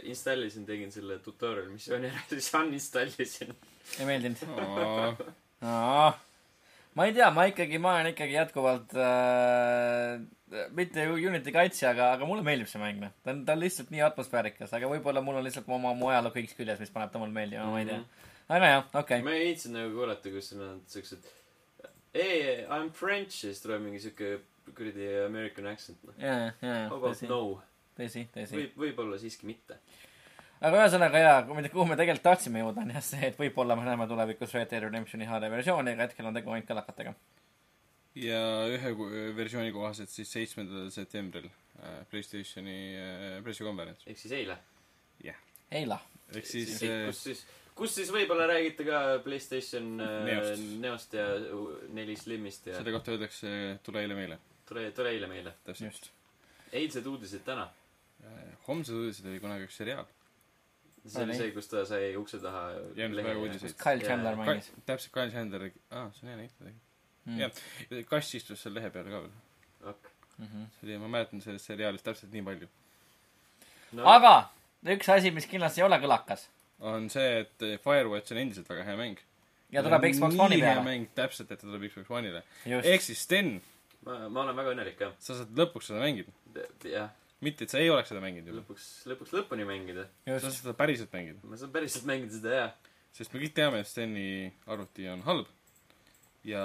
installisin, 0.09 0.65
tegin 0.65 0.91
selle 0.91 1.19
tutorial 1.23 1.69
missiooni 1.69 2.09
ära, 2.09 2.23
siis 2.31 2.49
uninstallisin. 2.57 3.53
ei 3.99 4.07
meeldinud. 4.09 5.21
Aa, 5.61 6.09
ma 6.95 7.05
ei 7.05 7.13
tea, 7.13 7.29
ma 7.35 7.45
ikkagi, 7.51 7.77
ma 7.81 7.93
olen 7.97 8.11
ikkagi 8.13 8.35
jätkuvalt 8.35 8.95
äh, 8.97 10.19
mitte 10.75 11.05
Unity 11.13 11.53
kaitsja, 11.53 11.93
aga, 11.93 12.11
aga 12.17 12.27
mulle 12.29 12.45
meeldib 12.45 12.69
see 12.71 12.81
mäng, 12.81 13.01
noh. 13.03 13.15
ta 13.23 13.33
on, 13.35 13.43
ta 13.47 13.55
on 13.57 13.63
lihtsalt 13.63 13.91
nii 13.93 14.05
atmosfäärikas, 14.07 14.73
aga 14.77 14.89
võib-olla 14.91 15.23
mul 15.25 15.41
on 15.41 15.45
lihtsalt 15.45 15.69
oma 15.69 15.93
mu 15.97 16.09
ajalugu 16.13 16.45
X 16.45 16.57
küljes, 16.57 16.81
mis 16.81 16.93
paneb 16.93 17.13
ta 17.13 17.21
mulle 17.21 17.35
meeldima, 17.35 17.67
ma 17.69 17.83
ei 17.83 17.89
tea. 17.89 17.99
aga 18.49 18.71
jah, 18.73 18.87
okei 18.87 19.01
okay.. 19.01 19.25
ma 19.27 19.35
ei 19.35 19.51
viitsinud 19.51 19.81
nagu 19.81 19.93
kuulata, 19.99 20.33
kus 20.33 20.53
on 20.57 20.81
siuksed 20.89 21.29
ei, 22.13 22.65
I 22.65 22.79
m 22.79 22.91
French 22.91 23.43
ja 23.43 23.51
siis 23.51 23.61
tuleb 23.63 23.83
mingi 23.85 24.01
siuke 24.01 24.39
kuradi 24.75 25.07
American 25.25 25.67
accent, 25.69 26.01
noh. 26.03 26.15
jaa, 26.21 26.51
jaa, 26.61 26.85
How 26.89 26.97
about 26.97 27.23
no? 27.29 27.41
tõsi, 27.97 28.25
tõsi. 28.33 28.55
võib, 28.55 28.77
võib-olla 28.83 29.19
siiski 29.21 29.49
mitte. 29.49 29.79
aga 30.59 30.83
ühesõnaga 30.83 31.23
jaa, 31.23 31.41
kuhu 31.47 31.85
me 31.89 31.97
tegelikult 31.99 32.25
tahtsime 32.31 32.63
jõuda, 32.63 32.85
on 32.85 32.93
jah 32.95 33.05
see, 33.05 33.21
et 33.31 33.39
võib-olla 33.39 33.77
me 33.79 33.87
näeme 33.87 34.07
tulevikus 34.09 34.53
Red 34.57 34.71
Dead 34.71 34.87
Redemptioni 34.87 35.29
HD 35.29 35.51
versiooni, 35.53 35.95
aga 35.95 36.07
hetkel 36.07 36.29
on 36.29 36.37
tegu 36.37 36.53
ainult 36.55 36.69
kõlakatega. 36.69 37.15
Ja 38.19 38.41
ühe 38.69 38.91
versiooni 39.37 39.71
kohaselt 39.75 40.11
siis 40.11 40.31
seitsmendal 40.33 40.89
septembril 40.93 41.47
äh, 41.47 42.01
Playstationi 42.11 42.75
äh, 42.97 43.39
pressikonverents. 43.45 44.05
ehk 44.07 44.19
siis 44.19 44.35
eile. 44.39 44.57
Eila. 45.69 45.99
ehk 46.33 46.47
siis 46.49 46.75
kus 46.79 46.87
äh, 46.89 47.09
siis, 47.13 47.43
kus 47.77 47.95
siis 47.99 48.11
võib-olla 48.13 48.47
räägite 48.49 48.85
ka 48.87 49.01
Playstation 49.23 49.91
Neost. 49.99 50.63
Neost 50.81 51.13
ja 51.13 51.27
neli 51.95 52.15
Slimist 52.17 52.71
ja 52.71 52.79
selle 52.79 52.95
kohta 52.95 53.13
öeldakse 53.15 53.51
tule 53.85 54.01
eile 54.03 54.17
meile, 54.17 54.39
tule, 54.69 54.89
tule 54.97 55.13
eile 55.15 55.29
meile. 55.29 55.53
täpselt. 55.67 56.09
eilsed 56.71 57.05
uudised 57.09 57.45
täna. 57.45 57.69
homsed 58.67 58.95
uudised 58.95 59.29
oli 59.29 59.43
kunagi 59.43 59.69
üks 59.69 59.77
seriaal. 59.83 60.09
see 61.05 61.23
oli 61.23 61.37
see, 61.37 61.53
kus 61.55 61.69
ta 61.71 61.85
sai 61.87 62.11
ukse 62.17 62.41
taha. 62.43 62.67
Kyle. 62.97 64.03
Chandler 64.03 64.35
mängis. 64.41 64.73
täpselt 64.85 65.13
Kyle 65.13 65.31
Chandler, 65.31 65.69
aa, 65.89 66.09
see 66.17 66.25
on 66.25 66.33
hea 66.33 66.51
tegelikult. 66.57 66.88
Mm. 67.25 67.39
jah, 67.39 68.05
kass 68.09 68.35
istus 68.35 68.61
seal 68.63 68.73
lehe 68.73 68.89
peal 68.93 69.09
ka 69.09 69.23
veel. 69.25 69.33
Ok. 69.93 70.13
Mhm. 70.37 70.69
see 70.77 70.87
oli, 70.87 71.01
ma 71.01 71.07
mäletan 71.17 71.41
sellest 71.43 71.67
seriaalist 71.67 72.05
täpselt 72.05 72.31
nii 72.31 72.45
palju. 72.45 72.69
no,. 73.91 74.05
aga 74.07 74.49
üks 74.95 75.09
asi, 75.11 75.31
mis 75.35 75.49
kindlasti 75.49 75.81
ei 75.81 75.87
ole 75.89 75.99
kõlakas 75.99 76.47
on 76.79 77.09
see, 77.11 77.43
et 77.43 77.65
Firewatch 77.83 78.33
on 78.33 78.41
endiselt 78.43 78.69
väga 78.69 78.85
hea 78.87 78.97
mäng. 78.99 79.19
ja 79.73 79.83
tuleb 79.85 80.05
Xbox 80.09 80.37
One'i 80.39 80.59
peale. 80.63 80.83
mäng, 80.85 81.07
täpselt, 81.15 81.51
et 81.51 81.59
ta 81.59 81.67
tuleb 81.67 81.87
Xbox 81.91 82.11
One'ile. 82.19 82.43
ehk. 82.65 83.01
siis 83.03 83.23
Sten, 83.27 83.57
ma, 84.05 84.21
ma 84.29 84.45
olen 84.45 84.55
väga 84.57 84.75
õnnelik 84.75 85.03
jah. 85.03 85.15
sa 85.19 85.37
saad 85.41 85.51
lõpuks 85.59 85.91
seda 85.91 86.03
mängida. 86.03 86.31
jah, 86.87 87.11
mitte, 87.45 87.67
et 87.67 87.73
sa 87.73 87.81
ei 87.81 87.91
oleks 87.91 88.11
seda 88.13 88.23
mänginud 88.23 88.51
juba. 88.51 88.63
lõpuks, 88.63 88.87
lõpuks 89.11 89.35
lõpuni 89.35 89.67
mängida. 89.67 90.07
sa 90.25 90.39
saad 90.47 90.57
seda 90.61 90.77
päriselt 90.79 91.13
mängida. 91.15 91.43
ma 91.43 91.59
saan 91.59 91.75
päriselt 91.75 92.07
mängida 92.09 92.39
seda 92.39 92.55
jah. 92.55 92.73
sest 93.11 93.33
me 93.33 93.43
kõik 93.43 93.55
teame, 93.59 93.83
et 93.83 93.91
Steni 93.91 94.29
arvuti 94.67 95.09
on 95.11 95.25
halb. 95.27 95.51
ja 96.47 96.63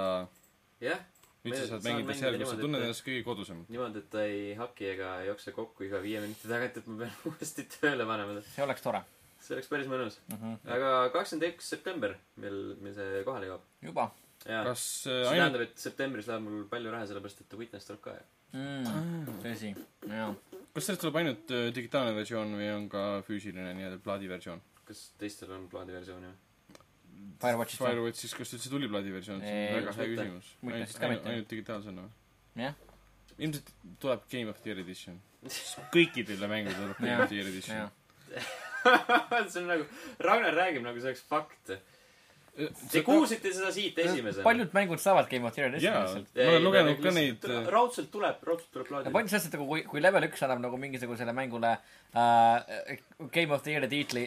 jah, 0.85 1.03
nüüd 1.45 1.59
sa 1.59 1.67
saad 1.73 1.89
mängida 1.89 2.17
seal, 2.21 2.39
kus 2.41 2.53
sa 2.55 2.61
tunned 2.61 2.81
et- 2.81 2.89
ennast 2.89 3.07
kõige 3.07 3.25
kodusam. 3.27 3.65
niimoodi, 3.73 4.05
et 4.05 4.11
ta 4.13 4.25
ei 4.29 4.55
haki 4.61 4.91
ega 4.93 5.17
ei 5.23 5.29
jookse 5.33 5.57
kokku 5.57 5.89
iga 5.89 6.01
viie 6.05 6.23
minuti 6.25 6.51
tagant, 6.51 6.81
et 6.81 6.87
ma 6.91 7.05
pean 7.05 7.19
uuesti 7.33 7.67
tööle 7.79 8.09
panema. 8.09 8.41
see 8.55 8.67
oleks 8.67 8.85
tore 8.85 9.05
see 9.45 9.57
oleks 9.57 9.69
päris 9.69 9.89
mõnus. 9.91 10.21
mm. 10.31 10.37
-hmm. 10.41 10.75
aga 10.77 10.93
kakskümmend 11.17 11.49
üks 11.53 11.73
september, 11.77 12.15
mil, 12.41 12.61
mil 12.81 12.95
see 12.97 13.25
kohale 13.29 13.51
jõuab. 13.51 13.67
juba 13.85 14.11
kas 14.45 14.85
see 15.05 15.13
äh, 15.13 15.31
ainult, 15.31 15.39
tähendab, 15.39 15.65
et 15.65 15.79
septembris 15.81 16.29
läheb 16.29 16.45
mul 16.45 16.65
palju 16.71 16.93
raha, 16.93 17.09
sellepärast 17.09 17.41
et 17.41 17.49
The 17.49 17.61
Witness 17.61 17.89
tuleb 17.89 18.03
ka 18.05 18.17
ju. 18.17 18.25
mm,. 18.61 19.39
tõsi, 19.45 19.73
jaa. 20.11 20.31
kas 20.75 20.89
sellest 20.89 21.05
tuleb 21.05 21.21
ainult 21.23 21.55
äh, 21.55 21.69
digitaalne 21.77 22.15
versioon 22.17 22.57
või 22.61 22.71
on 22.75 22.89
ka 22.93 23.05
füüsiline 23.29 23.75
nii-öelda 23.79 24.01
plaadiversioon? 24.05 24.63
kas 24.85 25.07
teistel 25.21 25.55
on 25.57 25.69
plaadiversioon 25.73 26.27
ju? 26.29 26.35
Firewatchist? 27.43 27.83
Firewatchis, 27.83 28.35
kas 28.39 28.55
üldse 28.57 28.73
tuli 28.73 28.89
plaadiversioon? 28.91 29.43
see 29.45 29.67
on 29.69 29.79
väga 29.81 29.95
hea 29.99 30.09
küsimus. 30.13 30.51
Ainult, 30.65 30.97
mitte. 31.03 31.33
ainult 31.33 31.51
digitaalsena 31.51 32.07
või? 32.07 32.65
jah, 32.65 32.79
ilmselt 33.39 33.75
tuleb 34.03 34.27
Game 34.31 34.53
of 34.53 34.63
the 34.63 34.73
Year 34.73 34.83
edition. 34.85 35.21
kõikidele 35.95 36.49
mängudele 36.51 36.81
tuleb 36.81 37.03
Game 37.03 37.23
of 37.23 37.33
the 37.33 37.41
Year 37.41 37.51
edition 37.51 37.91
see 39.53 39.61
on 39.63 39.69
nagu, 39.71 39.85
Ragnar 40.19 40.57
räägib 40.57 40.85
nagu 40.85 41.01
see 41.01 41.13
oleks 41.13 41.25
fakt. 41.29 41.75
Te 42.93 43.03
kuulsite 43.03 43.51
seda 43.51 43.71
siit 43.75 43.99
esimesena. 43.99 44.45
paljud 44.47 44.75
mängud 44.77 45.03
saavad 45.03 45.27
Game 45.31 45.49
of 45.49 45.57
jaa, 45.59 45.71
lihtsalt. 45.75 46.29
ma 46.37 46.49
olen 46.53 46.65
lugenud 46.65 47.01
ka 47.03 47.13
neid 47.17 47.47
äh, 47.51 47.67
raudselt 47.75 48.11
tuleb, 48.15 48.43
raudselt 48.47 48.71
tuleb 48.73 48.87
ja 48.87 48.91
plaadi. 48.93 49.15
point 49.17 49.33
selles, 49.33 49.49
et 49.49 49.57
nagu 49.57 49.67
kui, 49.71 49.83
kui 49.91 50.03
level 50.03 50.29
üks 50.29 50.45
annab 50.47 50.63
nagu 50.63 50.79
mingisugusele 50.79 51.35
mängule 51.35 51.73
äh, 51.75 52.99
Game 53.35 53.55
of 53.55 53.65
the 53.67 53.75
Year'i 53.75 53.91
tiitli, 53.91 54.27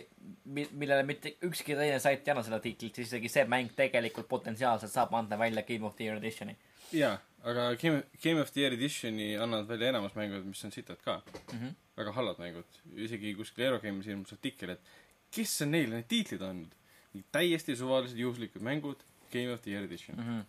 millele 0.52 1.04
mitte 1.08 1.38
ükski 1.48 1.78
teine 1.80 2.02
sait 2.04 2.28
ei 2.28 2.36
anna 2.36 2.44
seda 2.44 2.60
tiitlit, 2.64 3.00
siis 3.00 3.14
isegi 3.14 3.32
see 3.32 3.48
mäng 3.48 3.72
tegelikult 3.78 4.28
potentsiaalselt 4.28 4.92
saab 4.92 5.16
anda 5.16 5.40
välja 5.40 5.64
Game 5.68 5.88
of 5.88 5.96
the 5.96 6.10
Year 6.10 6.20
edition'i 6.20 6.58
jaa, 6.96 7.18
aga 7.44 7.76
Game, 7.76 8.04
Game 8.24 8.42
of 8.42 8.52
the 8.52 8.62
Year 8.62 8.76
editioni 8.76 9.36
annavad 9.40 9.68
välja 9.68 9.92
enamus 9.92 10.16
mängud, 10.16 10.46
mis 10.48 10.64
on 10.66 10.72
sitad 10.72 11.02
ka. 11.04 11.22
mm. 11.54 11.60
-hmm. 11.60 11.74
väga 11.98 12.12
halvad 12.12 12.40
mängud. 12.40 12.82
isegi 12.96 13.36
kuskil 13.36 13.66
Eurogame'is 13.66 14.08
ilmus 14.08 14.34
artikkel, 14.34 14.70
et 14.70 14.82
kes 15.32 15.62
on 15.62 15.72
neile 15.72 15.96
need 15.96 16.08
tiitlid 16.08 16.42
andnud. 16.42 16.76
Täiesti 17.32 17.76
suvalised 17.76 18.20
juhuslikud 18.20 18.64
mängud, 18.66 19.04
Game 19.32 19.54
of 19.54 19.62
the 19.62 19.72
Year 19.72 19.84
edition 19.84 20.18
mm. 20.18 20.24
-hmm. 20.24 20.44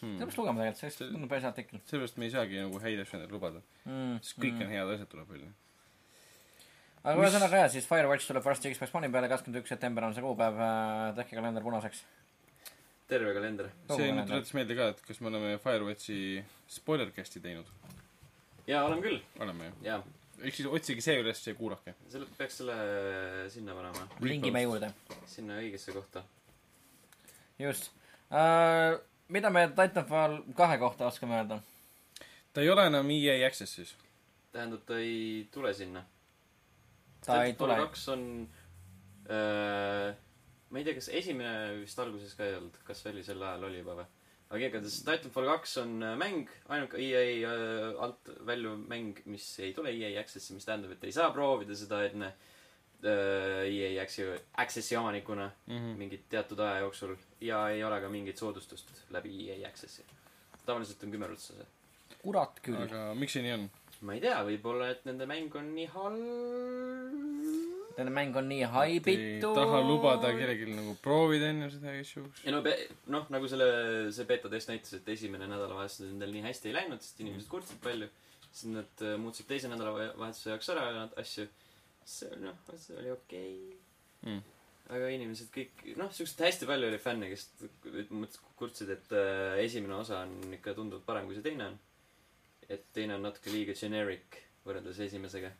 hmm. 0.00 0.16
see 0.18 0.24
peaks. 0.26 0.38
lugema 0.38 0.60
tegelikult, 0.60 0.80
see 0.80 0.90
See- 0.90 1.22
on 1.22 1.28
päris 1.28 1.46
hea 1.46 1.52
artikkel 1.52 1.80
seepärast 1.84 2.16
me 2.16 2.24
ei 2.24 2.34
saagi 2.34 2.60
nagu 2.62 2.80
häid 2.80 3.00
asju 3.04 3.18
endale 3.18 3.32
lubada, 3.32 3.62
mm.. 3.84 4.18
sest 4.22 4.42
kõik 4.42 4.60
on 4.64 4.74
head 4.74 4.92
asjad 4.96 5.08
tuleb 5.14 5.32
välja. 5.34 5.48
aga 7.04 7.16
Mis- 7.16 7.24
ühesõnaga 7.24 7.62
jah, 7.62 7.70
siis 7.70 7.88
Firewatch 7.92 8.28
tuleb 8.30 8.44
varsti 8.44 8.74
Xbox 8.74 8.94
One'i 9.00 9.12
peale, 9.12 9.32
kakskümmend 9.32 9.62
üks 9.62 9.74
september 9.74 10.04
on 10.04 10.14
see 10.14 10.26
kuupäev, 10.26 10.62
tehke 11.18 11.40
kalender 11.40 11.62
punaseks. 11.62 12.04
terve 13.08 13.34
kalender. 13.34 13.70
See 13.96 14.12
nüüd 14.12 14.26
tuletas 14.26 14.54
meelde 14.54 14.74
ka, 14.78 14.88
et 14.94 15.02
kas 15.08 15.20
me 15.20 15.32
oleme 15.32 15.58
Firewatchi 15.64 16.44
spoiler-cast'i 16.78 17.42
teinud. 17.42 17.66
jaa, 18.66 18.84
oleme 18.84 19.02
küll. 19.02 19.20
oleme 19.38 19.70
ju. 19.70 19.72
jaa, 19.90 20.02
ehk 20.42 20.56
siis 20.56 20.68
otsige 20.68 21.04
see 21.04 21.20
üles 21.20 21.42
ja 21.46 21.54
kuulake. 21.56 21.94
selle, 22.12 22.26
peaks 22.38 22.58
selle 22.60 22.76
sinna 23.52 23.76
panema. 23.76 24.08
lingime 24.20 24.62
juurde. 24.62 24.90
sinna 25.26 25.60
õigesse 25.62 25.94
kohta. 25.96 26.24
just 27.58 27.90
uh,. 28.30 28.98
mida 29.28 29.50
me 29.50 29.68
Titanfall 29.68 30.42
kahe 30.56 30.78
kohta 30.78 31.06
oskame 31.06 31.38
öelda? 31.40 31.60
ta 32.52 32.64
ei 32.64 32.70
ole 32.70 32.86
enam 32.90 33.10
EA 33.10 33.38
Access'is. 33.48 33.94
tähendab, 34.52 34.84
ta 34.86 34.98
ei 34.98 35.48
tule 35.52 35.74
sinna. 35.74 36.04
ta 37.26 37.42
ei 37.44 37.54
tule. 37.54 37.76
kaks 37.86 38.08
on 38.14 38.26
äh,, 39.30 40.14
ma 40.70 40.78
ei 40.78 40.84
tea, 40.84 40.98
kas 40.98 41.08
esimene 41.08 41.80
vist 41.80 41.98
alguses 41.98 42.34
ka 42.36 42.44
ei 42.44 42.60
olnud, 42.60 42.76
kas 42.84 43.06
oli 43.06 43.24
sel 43.24 43.42
ajal 43.42 43.70
oli 43.70 43.82
juba 43.82 44.00
või? 44.02 44.12
Aga 44.50 44.60
igatahes 44.68 45.00
Titanfall 45.04 45.48
kaks 45.50 45.76
on 45.82 45.96
äh, 46.06 46.16
mäng, 46.20 46.44
ainuke 46.68 47.00
EA 47.02 47.22
äh, 47.50 48.02
alt 48.04 48.28
väljuv 48.46 48.76
mäng, 48.88 49.16
mis 49.26 49.46
ei 49.64 49.72
tule 49.74 49.90
EA 49.90 50.20
Access'i, 50.22 50.54
mis 50.54 50.64
tähendab, 50.68 50.92
et 50.94 51.04
ei 51.04 51.12
saa 51.12 51.30
proovida 51.34 51.74
seda 51.76 52.02
enne 52.06 52.28
äh, 52.30 53.64
EA 53.66 54.02
Access'i, 54.04 54.38
Access'i 54.62 54.96
omanikuna 55.00 55.50
Mhm. 55.66 55.96
mingit 55.98 56.28
teatud 56.30 56.60
aja 56.62 56.84
jooksul 56.84 57.16
ja 57.40 57.64
ei 57.74 57.82
ole 57.84 58.00
ka 58.00 58.08
mingit 58.08 58.38
soodustust 58.38 58.92
läbi 59.10 59.34
EA 59.50 59.68
Access'i. 59.68 60.04
tavaliselt 60.66 61.02
on 61.04 61.10
kümme 61.10 61.26
rutsa 61.30 61.52
see. 61.54 61.66
kurat 62.22 62.60
küll. 62.62 62.78
aga 62.82 63.14
miks 63.14 63.32
see 63.32 63.42
nii 63.42 63.52
on? 63.58 63.68
ma 64.06 64.14
ei 64.14 64.20
tea, 64.20 64.38
võib-olla, 64.44 64.90
et 64.90 65.04
nende 65.08 65.26
mäng 65.26 65.54
on 65.56 65.74
nii 65.74 65.86
halb. 65.94 67.65
tähendab, 67.96 68.14
mäng 68.18 68.36
on 68.36 68.48
nii 68.50 68.60
ei 68.62 68.70
haibitud. 68.76 69.54
taha 69.56 69.80
lubada 69.84 70.32
kellelgi 70.36 70.68
nagu 70.74 70.94
proovida 71.02 71.50
enne 71.52 71.70
seda 71.72 71.94
issue. 71.96 72.26
ja 72.44 72.54
no 72.54 72.62
pe-, 72.66 72.76
noh, 73.12 73.26
nagu 73.32 73.48
selle, 73.50 73.68
see 74.14 74.28
beeta 74.28 74.52
test 74.52 74.72
näitas, 74.72 74.94
et 75.00 75.08
esimene 75.16 75.48
nädalavahetus 75.50 76.04
nendel 76.04 76.36
nii 76.36 76.44
hästi 76.46 76.70
ei 76.70 76.78
läinud, 76.80 77.02
sest 77.04 77.24
inimesed 77.24 77.50
kurtsid 77.52 77.80
palju. 77.84 78.10
siis 78.50 78.72
nad 78.72 79.04
äh, 79.04 79.16
muutsid 79.20 79.48
teise 79.48 79.72
nädalavahetuse 79.72 80.52
jaoks 80.52 80.70
ära 80.76 80.86
nad 81.00 81.18
asju. 81.24 81.48
see 82.06 82.30
oli 82.36 82.46
noh, 82.46 82.62
see 82.78 83.00
oli 83.00 83.10
okei 83.16 83.50
Mm. 84.26 84.42
aga 84.94 85.10
inimesed 85.14 85.50
kõik, 85.54 85.82
noh, 85.98 86.10
siukseid 86.14 86.46
hästi 86.46 86.68
palju 86.68 86.88
oli 86.90 86.98
fänne, 87.02 87.28
kes 87.30 88.40
kurtsid, 88.58 88.90
et 88.94 89.12
äh, 89.14 89.58
esimene 89.64 89.98
osa 89.98 90.22
on 90.24 90.56
ikka 90.56 90.74
tunduvalt 90.78 91.06
parem, 91.06 91.28
kui 91.28 91.36
see 91.38 91.46
teine 91.46 91.70
on. 91.72 91.78
et 92.66 92.82
teine 92.94 93.14
on 93.14 93.22
natuke 93.22 93.52
liiga 93.54 93.76
generic 93.78 94.40
võrreldes 94.66 94.98
esimesega. 95.04 95.52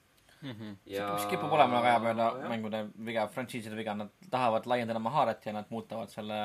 Ja 0.86 1.14
mis 1.14 1.26
kipub 1.30 1.53
olema 1.53 1.80
väga 1.80 1.97
hea 1.97 2.01
peale 2.07 2.22
jah. 2.22 2.49
mängude 2.53 2.78
viga, 3.11 3.22
frantsiiside 3.34 3.76
viga, 3.78 3.92
nad 3.99 4.11
tahavad 4.30 4.64
laiendada 4.70 4.99
oma 5.03 5.12
haaret 5.14 5.47
ja 5.47 5.53
nad 5.57 5.66
muudavad 5.70 6.11
selle 6.12 6.40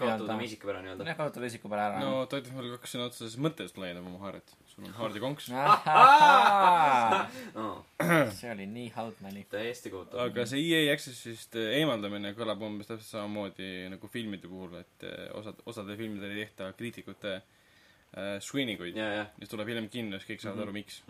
kaotada 0.00 0.34
oma 0.34 0.44
isikupära 0.46 0.78
nii-öelda. 0.84 1.02
jah, 1.10 1.18
kaotada 1.18 1.44
isikupära 1.50 1.82
ära. 1.90 1.98
no 2.04 2.10
Titanfall 2.30 2.70
kaks 2.76 2.90
sõna 2.96 3.04
otseses 3.10 3.36
mõttes 3.46 3.70
laiendab 3.76 4.06
oma 4.10 4.20
haaret. 4.24 4.48
sul 4.72 4.82
on 4.88 4.94
haarde 4.96 5.18
konks. 5.22 5.44
see 8.40 8.50
oli 8.54 8.66
nii 8.70 8.88
halb 8.96 9.16
nali. 9.26 9.42
täiesti 9.52 9.88
kohutav. 9.92 10.16
aga 10.26 10.40
see 10.48 10.60
EA 10.72 10.80
Accessist 10.94 11.52
eemaldamine 11.60 12.28
kõlab 12.38 12.60
umbes 12.66 12.86
täpselt 12.90 13.12
samamoodi 13.12 13.70
nagu 13.92 14.06
filmide 14.12 14.46
puhul, 14.48 14.72
et 14.80 14.98
eh, 15.08 15.24
osad, 15.36 15.56
osade 15.68 15.92
filmidel 16.00 16.30
ei 16.32 16.38
tehta 16.46 16.64
kriitikute 16.78 17.32
äh, 17.38 17.44
screening 18.42 18.80
uid. 18.82 18.96
ja, 18.98 19.04
ja 19.20 19.26
mis 19.38 19.48
tuleb 19.52 19.68
hiljem 19.70 19.88
kinno, 19.92 20.18
siis 20.18 20.30
kõik 20.32 20.42
saavad 20.42 20.56
Mhm. 20.58 20.64
aru, 20.64 20.72
miks. 20.72 21.02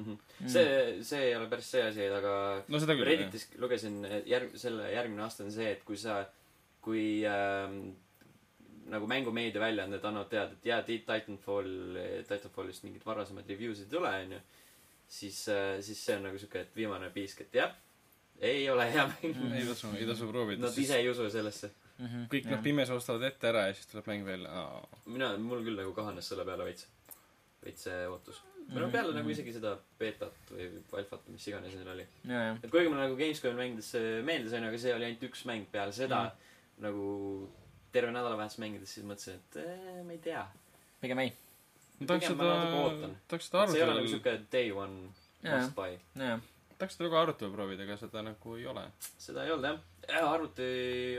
see, 0.52 1.02
see 1.06 1.22
ei 1.30 1.34
ole 1.36 1.46
päris 1.48 1.70
see 1.72 1.82
asi, 1.86 2.04
aga 2.12 2.34
no 2.68 2.78
seda 2.82 2.92
küll, 2.98 3.08
jah. 3.08 3.18
Redditis 3.22 3.46
lugesin 3.58 4.02
järg-, 4.28 4.56
selle 4.60 4.90
järgmine 4.92 5.22
aasta 5.24 5.44
on 5.46 5.52
see, 5.54 5.70
et 5.72 5.82
kui 5.88 5.96
sa, 5.96 6.18
kui 6.84 7.22
ähm, 7.28 7.92
nagu 8.90 9.06
mängumeedia 9.06 9.60
väljaanded 9.62 10.04
annavad 10.04 10.28
teada, 10.32 10.52
et 10.58 10.66
jaa, 10.66 10.82
Titanfall, 10.82 11.96
Titanfallist 12.28 12.84
mingit 12.84 13.04
varasemaid 13.06 13.48
review'sid 13.48 13.86
ei 13.88 13.96
tule, 13.96 14.10
onju, 14.24 14.40
siis, 15.08 15.38
siis 15.86 16.04
see 16.04 16.16
on 16.18 16.24
nagu 16.28 16.38
siuke, 16.42 16.66
et 16.66 16.76
viimane 16.76 17.08
piisk, 17.14 17.40
et 17.46 17.54
jah, 17.62 17.72
ei 18.40 18.64
ole 18.72 18.86
hea 18.92 19.06
mäng. 19.06 19.40
ei 19.56 19.64
tasu, 19.68 19.88
ei 19.96 20.06
tasu 20.08 20.28
proovida. 20.28 20.66
Nad 20.66 20.76
ise 20.78 20.96
ei 21.00 21.08
usu 21.10 21.28
sellesse. 21.30 21.70
Kõik 22.32 22.46
noh, 22.50 22.62
pimesi 22.64 22.94
ostavad 22.94 23.26
ette 23.28 23.50
ära 23.50 23.66
ja 23.68 23.74
siis 23.76 23.90
tuleb 23.90 24.08
mäng 24.10 24.24
välja. 24.26 24.68
mina, 25.06 25.32
mul 25.38 25.64
küll 25.66 25.78
nagu 25.80 25.92
kahanes 25.96 26.30
selle 26.32 26.46
peale 26.48 26.68
veits, 26.68 26.86
veits 27.64 27.86
see 27.88 28.06
ootus. 28.08 28.40
või 28.40 28.48
Mhm, 28.60 28.78
no 28.78 28.88
peale 28.92 29.14
nagu 29.16 29.32
isegi 29.32 29.52
seda 29.56 29.74
beetat 29.98 30.52
või 30.54 30.68
alfat 31.00 31.26
mis 31.32 31.46
iganes 31.50 31.74
neil 31.74 31.88
oli. 31.94 32.06
ja, 32.24 32.42
ja. 32.48 32.52
et 32.62 32.70
kuigi 32.70 32.88
mulle 32.88 33.08
nagu 33.08 33.18
Gamescomi 33.18 33.58
mängides 33.58 33.90
see 33.96 34.20
meeldis, 34.26 34.54
onju, 34.56 34.70
aga 34.70 34.82
see 34.84 34.94
oli 34.94 35.08
ainult 35.08 35.26
üks 35.30 35.42
mäng 35.50 35.66
peale 35.72 35.94
seda 35.96 36.20
mm. 36.28 36.52
nagu 36.86 37.06
terve 37.92 38.12
nädalavahetus 38.14 38.60
mängides, 38.62 38.92
siis 38.94 39.06
mõtlesin, 39.06 39.40
et 39.40 39.58
ee, 39.64 40.02
ma 40.06 40.14
ei 40.14 40.20
tea. 40.22 40.44
pigem 41.02 41.24
ei. 41.24 41.32
tahaks 42.04 42.30
ma 42.30 42.36
seda 42.36 42.52
natuke 42.60 42.84
ootan., 42.84 43.16
tahaks 43.32 43.50
seda 43.50 43.66
see 43.66 43.80
ei 43.80 43.86
ole 43.88 43.98
nagu 43.98 44.12
siuke 44.14 44.36
day 44.52 44.70
one 44.70 45.10
must 45.42 45.74
buy. 45.74 45.98
ja, 46.14 46.38
tahaks 46.80 46.96
seda 46.96 47.06
nagu 47.08 47.18
arutelu 47.20 47.52
proovida, 47.54 47.86
aga 47.86 47.96
seda 48.00 48.22
nagu 48.24 48.56
ei 48.56 48.66
ole. 48.70 48.84
seda 49.20 49.44
ei 49.46 49.54
olnud 49.54 49.68
jah 49.68 49.78
ja,. 50.08 50.26
arvuti, 50.32 50.66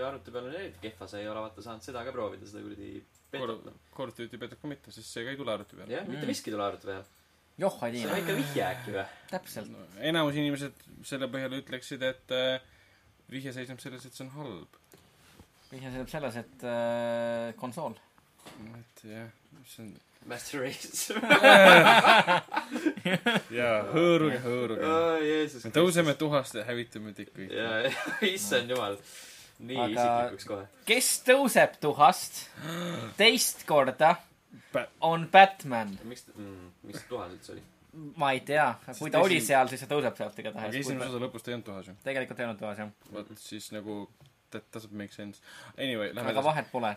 arvuti 0.03 0.33
peal 0.35 0.49
on 0.49 0.57
eriti 0.57 0.83
kehva, 0.87 1.07
sa 1.07 1.21
ei 1.21 1.29
ole 1.31 1.43
vaata 1.45 1.65
saanud 1.65 1.85
seda 1.85 2.03
ka 2.07 2.13
proovida, 2.15 2.49
seda 2.49 2.63
kuradi 2.65 2.91
betot. 3.31 3.71
Call 3.95 4.11
of 4.11 4.17
Duty 4.17 4.39
betab 4.41 4.61
ka 4.61 4.71
mitte, 4.71 4.93
sest 4.95 5.07
see 5.13 5.25
ka 5.25 5.33
ei 5.33 5.39
tule 5.39 5.53
arvuti 5.53 5.79
peale. 5.79 5.93
jah, 5.93 6.05
mitte 6.07 6.25
Mm. 6.25 6.33
miski 6.33 6.51
ei 6.51 6.55
tule 6.57 6.67
arvuti 6.67 6.89
peal. 6.91 7.03
joh, 7.61 7.79
ei 7.87 7.97
see 7.97 8.09
on 8.09 8.15
väike 8.17 8.37
vihje 8.41 8.67
äkki 8.67 8.95
või? 8.97 9.07
täpselt. 9.31 9.71
no, 9.71 9.87
enamus 10.11 10.35
inimesed 10.41 10.85
selle 11.13 11.31
põhjal 11.31 11.57
ütleksid, 11.61 12.05
et 12.09 12.35
äh, 12.35 12.61
vihje 13.31 13.53
seisneb 13.53 13.79
selles, 13.83 14.05
et 14.05 14.13
see 14.17 14.25
on 14.27 14.31
halb. 14.37 14.79
vihje 15.71 15.89
seisneb 15.89 16.09
selles, 16.15 16.39
et 16.43 16.65
äh, 16.67 17.51
konsool. 17.61 17.99
et 18.81 19.05
jah, 19.07 19.29
see 19.65 19.85
on 19.85 19.93
Master 20.29 20.61
Race. 20.61 21.13
jaa, 23.57 23.77
hõõruge, 23.91 24.37
hõõruge. 24.43 24.81
Tõuseme 25.75 26.13
tuhast 26.19 26.55
ja 26.59 26.63
hävitame 26.67 27.13
tikku 27.17 27.39
ikka. 27.47 27.57
ja, 27.57 27.67
issand 28.29 28.69
jumal. 28.73 28.95
nii 29.61 29.77
Aga- 29.77 29.91
isiklikuks 29.93 30.45
kohe. 30.49 30.63
kes 30.89 31.07
tõuseb 31.27 31.71
tuhast 31.83 32.33
teist 33.19 33.59
korda, 33.69 34.11
on 35.05 35.27
Batman. 35.33 35.89
miks 36.09 36.23
ta 36.29 36.33
mm,, 36.37 36.71
miks 36.89 37.03
tuhas 37.09 37.31
üldse 37.35 37.49
oli? 37.57 37.63
ma 38.17 38.27
ei 38.33 38.39
tea, 38.47 38.69
kui 38.97 39.09
ta 39.11 39.19
Sest 39.19 39.25
oli 39.27 39.37
esim- 39.41 39.47
seal, 39.51 39.67
siis 39.73 39.81
ta 39.83 39.87
tõuseb 39.91 40.15
sealt 40.17 40.33
aga 40.37 40.41
igatahes. 40.45 40.75
esimese 40.79 41.09
osa 41.11 41.19
lõpus 41.25 41.41
ta 41.45 41.51
ei 41.51 41.55
olnud 41.57 41.67
tuhas 41.67 41.85
ju. 41.91 41.95
tegelikult 42.05 42.39
ei 42.39 42.45
olnud 42.47 42.59
tuhas 42.61 42.77
jah, 42.81 42.89
vot 43.13 43.27
siis 43.41 43.65
nagu 43.75 43.93
that 44.51 44.63
doesn't 44.75 44.91
make 44.91 45.13
sense. 45.15 45.39
Anyway, 45.77 46.09
lähme 46.11 46.27
aga 46.29 46.33
edasi. 46.39 46.45
vahet 46.49 46.67
pole. 46.71 46.89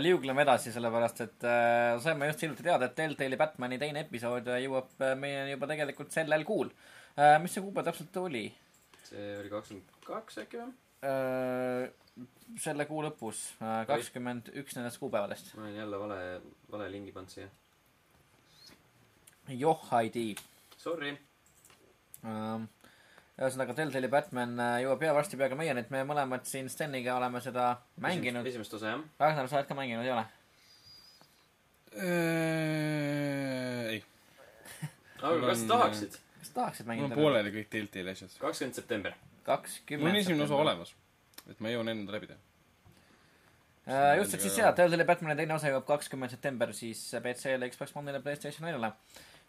Liugleme 0.00 0.44
edasi, 0.44 0.72
sellepärast 0.74 1.22
et 1.24 1.46
äh, 1.48 1.96
saime 2.02 2.28
just 2.30 2.44
hiljuti 2.44 2.66
teada, 2.66 2.88
et 2.88 2.94
Telltale'i 2.98 3.38
Batman'i 3.40 3.78
teine 3.80 4.04
episood 4.04 4.48
äh, 4.52 4.60
jõuab 4.64 4.92
äh, 5.02 5.14
meieni 5.18 5.54
juba 5.54 5.68
tegelikult 5.70 6.14
sellel 6.14 6.44
kuul. 6.46 6.70
mis 7.42 7.52
see 7.54 7.62
kuupäev 7.62 7.86
täpselt 7.86 8.16
oli? 8.18 8.48
see 9.06 9.36
oli 9.38 9.50
kakskümmend 9.52 10.00
kaks 10.06 10.40
äkki 10.42 10.62
või? 10.62 10.72
selle 12.60 12.86
kuu 12.88 13.02
lõpus, 13.04 13.42
kakskümmend 13.90 14.50
üks 14.62 14.78
nendest 14.78 14.98
kuupäevadest. 15.02 15.52
ma 15.54 15.66
olen 15.66 15.76
jälle 15.78 16.00
vale, 16.00 16.18
vale 16.72 16.88
lingi 16.90 17.14
pannud 17.14 17.30
siia. 17.34 17.48
joh, 19.48 19.86
ID. 20.00 20.40
Sorry. 20.78 21.14
Ähm, 22.24 22.66
ühesõnaga, 23.34 23.74
Telltale'i 23.74 24.06
Batman 24.10 24.52
äh, 24.62 24.76
jõuab 24.84 25.00
pea 25.02 25.14
varsti 25.16 25.38
peaaegu 25.40 25.56
meieni, 25.58 25.82
et 25.82 25.90
me 25.90 26.04
mõlemad 26.06 26.44
siin 26.46 26.68
Steniga 26.70 27.16
oleme 27.18 27.40
seda 27.42 27.64
mänginud. 28.02 28.46
esimest 28.46 28.74
osa 28.78 28.86
jah. 28.92 29.00
Ragnar, 29.20 29.48
sa 29.50 29.58
oled 29.58 29.68
ka 29.70 29.76
mänginud, 29.78 30.04
ei 30.06 30.12
ole? 30.14 30.24
ei, 31.94 33.98
aga 35.20 35.34
Mul 35.34 35.44
kas 35.46 35.60
tahaksid? 35.70 36.12
kas 36.40 36.50
tahaksid 36.56 36.84
mul 36.86 36.92
mängida 36.94 37.12
on? 37.12 37.18
pooleli 37.20 37.50
kõik 37.54 37.68
Telltale'i 37.74 38.10
asjad. 38.16 38.32
kakskümmend 38.40 38.76
september. 38.80 39.12
kakskümmend. 39.46 40.08
mul 40.08 40.14
on 40.14 40.22
esimene 40.22 40.44
osa. 40.48 40.56
olemas. 40.64 40.90
et 41.50 41.58
ma 41.62 41.66
jõuan 41.74 41.88
enne 41.94 42.10
läbi 42.14 42.26
teha. 42.30 42.40
Äh, 43.84 44.16
just, 44.18 44.32
et 44.34 44.40
siis 44.46 44.56
jaa, 44.62 44.70
Telltale'i 44.74 45.06
Batman'i 45.06 45.36
teine 45.42 45.54
osa 45.58 45.66
jõuab 45.70 45.86
kakskümmend 45.90 46.30
september 46.34 46.68
siis 46.74 47.00
PC-le, 47.22 47.64
Xbox 47.70 47.88
One'ile, 47.98 48.20
Playstation 48.24 48.62
4-le. 48.70 48.90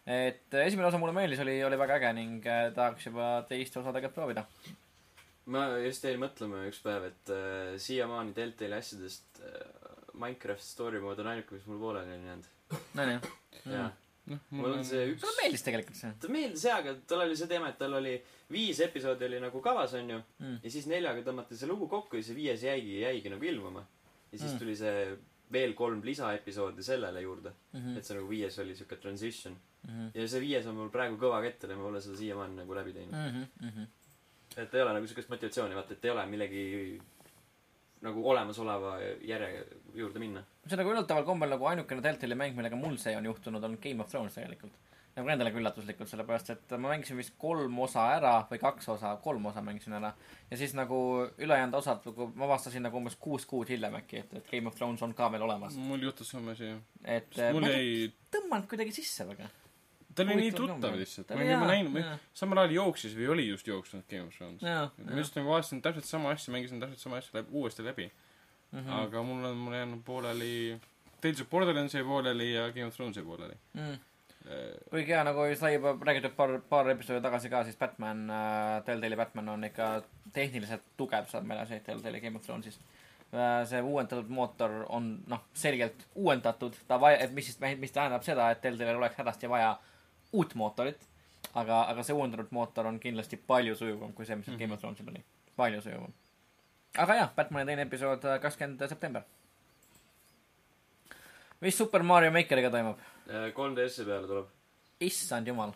Et 0.06 0.54
äh, 0.54 0.66
esimene 0.66 0.86
osa 0.88 0.98
mulle 1.02 1.12
meeldis, 1.16 1.40
oli, 1.42 1.56
oli 1.66 1.78
väga 1.80 1.96
äge 2.00 2.12
ning 2.14 2.44
äh, 2.46 2.68
tahaks 2.76 3.06
juba 3.08 3.30
teist 3.48 3.76
osa 3.76 3.92
tegelikult 3.92 4.14
proovida. 4.20 4.46
ma 5.46 5.66
just 5.82 6.04
jäin 6.06 6.18
mõtlema 6.22 6.64
üks 6.70 6.80
päev, 6.82 7.04
et 7.12 7.30
äh, 7.34 7.74
siiamaani 7.82 8.34
Deltali 8.36 8.74
asjadest 8.78 9.40
äh, 9.42 9.60
Minecraft 10.16 10.62
story 10.64 11.00
mode 11.04 11.20
on 11.22 11.28
ainuke, 11.34 11.54
mis 11.58 11.66
mul 11.68 11.78
pooleli 11.82 12.14
on 12.16 12.26
jäänud. 12.30 12.46
Nonii. 12.96 13.18
jaa. 13.70 13.90
noh, 14.26 14.40
mul 14.50 14.72
on 14.78 14.84
see 14.86 15.04
üks 15.12 15.20
sulle 15.22 15.36
meeldis 15.42 15.62
tegelikult 15.62 15.98
see? 16.00 16.10
ta 16.22 16.30
meeldis 16.34 16.64
jaa, 16.66 16.80
aga 16.82 16.96
tal 17.06 17.20
oli 17.26 17.36
see 17.38 17.46
teema, 17.50 17.68
et 17.70 17.78
tal 17.78 17.94
oli 18.00 18.14
viis 18.50 18.80
episoodi 18.82 19.26
oli 19.28 19.38
nagu 19.44 19.60
kavas, 19.62 19.94
onju 19.98 20.18
Mm. 20.40 20.56
ja 20.64 20.70
siis 20.72 20.86
neljaga 20.90 21.22
tõmmati 21.28 21.54
see 21.58 21.68
lugu 21.70 21.86
kokku 21.90 22.18
ja 22.18 22.24
see 22.26 22.34
viies 22.38 22.62
jäigi, 22.66 22.96
jäigi 23.04 23.30
nagu 23.30 23.44
ilmuma. 23.46 23.84
ja 24.32 24.38
siis 24.38 24.52
Mm. 24.52 24.58
tuli 24.58 24.74
see 24.76 25.16
veel 25.52 25.74
kolm 25.78 26.00
lisaepisoodi 26.04 26.82
sellele 26.82 27.22
juurde. 27.22 27.52
Mhm, 27.72 27.96
et 27.98 28.04
see 28.04 28.16
nagu 28.18 28.28
viies 28.30 28.58
oli 28.62 28.74
siuke 28.76 28.96
transition. 29.02 29.56
mhm, 29.86 30.08
ja 30.14 30.28
see 30.28 30.40
viies 30.42 30.66
on 30.66 30.74
mul 30.74 30.88
praegu 30.90 31.18
kõva 31.20 31.42
kettel 31.44 31.70
ja 31.70 31.76
ma 31.76 31.86
pole 31.86 32.00
seda 32.00 32.16
siiamaani 32.18 32.62
nagu 32.62 32.74
läbi 32.74 32.92
teinud. 32.92 33.12
mhm, 33.12 33.44
mhm. 33.68 33.84
et 34.56 34.74
ei 34.74 34.82
ole 34.82 34.96
nagu 34.96 35.06
siukest 35.06 35.28
motivatsiooni, 35.28 35.74
vaata, 35.74 35.94
et 35.94 36.04
ei 36.04 36.10
ole 36.10 36.26
millegi 36.26 36.64
nagu 38.06 38.28
olemasoleva 38.30 38.96
järje 39.24 39.66
juurde 39.94 40.18
minna. 40.18 40.42
see 40.66 40.74
on 40.76 40.82
nagu 40.82 40.92
üllataval 40.94 41.24
kombel 41.24 41.54
nagu 41.54 41.66
ainukene 41.70 42.02
Deltali 42.02 42.34
mäng, 42.34 42.56
millega 42.56 42.76
mul 42.76 42.96
see 43.02 43.16
on 43.16 43.24
juhtunud, 43.24 43.64
on 43.64 43.78
Game 43.82 44.02
of 44.02 44.10
Thrones 44.10 44.34
tegelikult. 44.34 44.72
Nagu 45.16 45.30
endalegi 45.32 45.56
üllatuslikult, 45.60 46.10
sellepärast 46.10 46.50
et 46.52 46.72
ma 46.76 46.90
mängisin 46.90 47.16
vist 47.16 47.36
kolm 47.40 47.78
osa 47.86 48.04
ära 48.18 48.32
või 48.50 48.58
kaks 48.60 48.88
osa, 48.92 49.14
kolm 49.24 49.46
osa 49.48 49.62
mängisin 49.64 49.96
ära. 49.96 50.12
ja 50.50 50.56
siis 50.60 50.74
nagu 50.76 50.98
ülejäänud 51.38 51.78
osad 51.78 52.04
nagu 52.04 52.26
ma 52.34 52.44
avastasin 52.44 52.84
nagu 52.84 52.98
umbes 53.00 53.16
kuus 53.20 53.46
kuud 53.48 53.70
hiljem 53.72 53.96
äkki, 54.00 54.24
et, 54.24 54.34
et 54.40 54.50
Game 54.50 54.68
of 54.68 54.74
Thrones 54.76 55.02
on 55.02 55.14
ka 55.16 55.30
veel 55.32 55.44
olemas. 55.46 55.76
mul 55.76 56.02
juhtus 56.04 56.34
sama 56.34 56.52
asi 56.52 56.68
jah. 56.68 56.82
et 57.04 57.38
mul 57.56 57.68
jäi, 57.70 58.10
tõmmanud 58.36 58.68
kuidagi 58.68 58.92
sisse 58.98 59.24
väga. 59.28 59.48
ta 60.14 60.26
oli 60.26 60.36
nii 60.40 60.52
tuttav 60.56 60.98
lihtsalt. 61.00 61.32
Ma 61.32 61.40
oli 61.40 61.46
olin 61.46 61.54
juba 61.54 61.70
näinud 61.70 62.28
samal 62.42 62.60
ajal 62.64 62.74
jooksis 62.76 63.14
või 63.16 63.30
oli 63.36 63.46
just 63.48 63.70
jooksnud 63.72 64.04
Game 64.10 64.28
of 64.28 64.36
Thrones. 64.36 64.66
ma 64.66 65.22
just 65.22 65.38
nagu 65.38 65.48
vaatasin 65.54 65.80
täpselt 65.84 66.08
sama 66.08 66.34
asja, 66.36 66.52
mängisin 66.52 66.82
täpselt 66.82 67.00
sama 67.00 67.22
asja 67.22 67.40
läbi, 67.40 67.56
uuesti 67.56 67.84
läbi. 67.86 68.10
Mhm. 68.72 68.92
aga 68.92 69.22
mul 69.22 69.44
on, 69.46 69.56
mul 69.56 69.72
on 69.72 69.78
jäänud 69.78 70.04
pooleli, 70.04 70.76
Tales 71.20 71.40
of 71.40 71.48
Borderlands 71.48 71.94
jäi 71.94 72.04
pooleli 72.04 72.50
ja 72.52 72.66
Game 72.72 72.90
of 72.90 72.96
Thrones 72.96 73.16
jäi 73.16 73.24
pooleli. 73.24 73.56
mm. 73.72 73.96
Kuigi 74.90 75.10
jaa, 75.10 75.24
nagu 75.26 75.46
sai 75.58 75.74
juba 75.74 75.96
räägitud 76.06 76.34
paar, 76.36 76.52
paar 76.68 76.90
episoodi 76.90 77.22
tagasi 77.22 77.50
ka, 77.50 77.64
siis 77.64 77.76
Batman 77.76 78.30
äh,, 78.30 78.84
Telltale'i 78.84 79.16
Batman 79.16 79.48
on 79.48 79.64
ikka 79.64 79.88
tehniliselt 80.32 80.84
tugev, 80.96 81.26
saab 81.30 81.48
meeles, 81.48 81.72
et 81.74 81.84
Telltale'i 81.84 82.20
Game 82.22 82.38
of 82.38 82.44
Thronesis 82.46 82.78
äh,. 83.32 83.64
see 83.66 83.82
uuendatud 83.82 84.30
mootor 84.30 84.84
on 84.88 85.08
noh, 85.26 85.42
selgelt 85.54 86.06
uuendatud, 86.14 86.78
ta 86.86 87.00
vaja, 87.00 87.18
et 87.24 87.34
mis 87.34 87.50
siis, 87.50 87.58
mis 87.80 87.94
tähendab 87.94 88.22
seda, 88.26 88.50
et 88.54 88.62
Telltale'il 88.62 89.00
oleks 89.00 89.18
hädasti 89.18 89.50
vaja 89.50 89.74
uut 90.32 90.54
mootorit. 90.54 91.08
aga, 91.54 91.82
aga 91.82 92.02
see 92.06 92.14
uuendatud 92.14 92.54
mootor 92.54 92.86
on 92.86 93.00
kindlasti 93.00 93.36
palju 93.36 93.74
sujuvam 93.74 94.12
kui 94.12 94.26
see, 94.26 94.36
mis 94.36 94.46
mm 94.46 94.54
-hmm. 94.54 94.58
Game 94.58 94.74
of 94.74 94.80
Thronesil 94.80 95.10
oli. 95.10 95.24
palju 95.56 95.80
sujuvam. 95.80 96.14
aga 96.98 97.14
jah, 97.14 97.34
Batman'i 97.36 97.66
teine 97.66 97.82
episood 97.82 98.24
äh, 98.24 98.40
kakskümmend 98.40 98.88
september. 98.88 99.22
mis 101.60 101.78
Super 101.78 102.02
Mario 102.02 102.30
Makeriga 102.30 102.70
toimub? 102.70 102.98
3DS-i 103.26 104.06
peale 104.06 104.30
tuleb, 104.30 104.54
issand 105.06 105.48
jumal. 105.52 105.74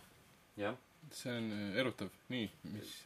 jah. 0.60 0.76
see 1.10 1.32
on 1.34 1.52
äh, 1.52 1.78
erutav. 1.82 2.10
nii, 2.30 2.48
mis? 2.74 2.96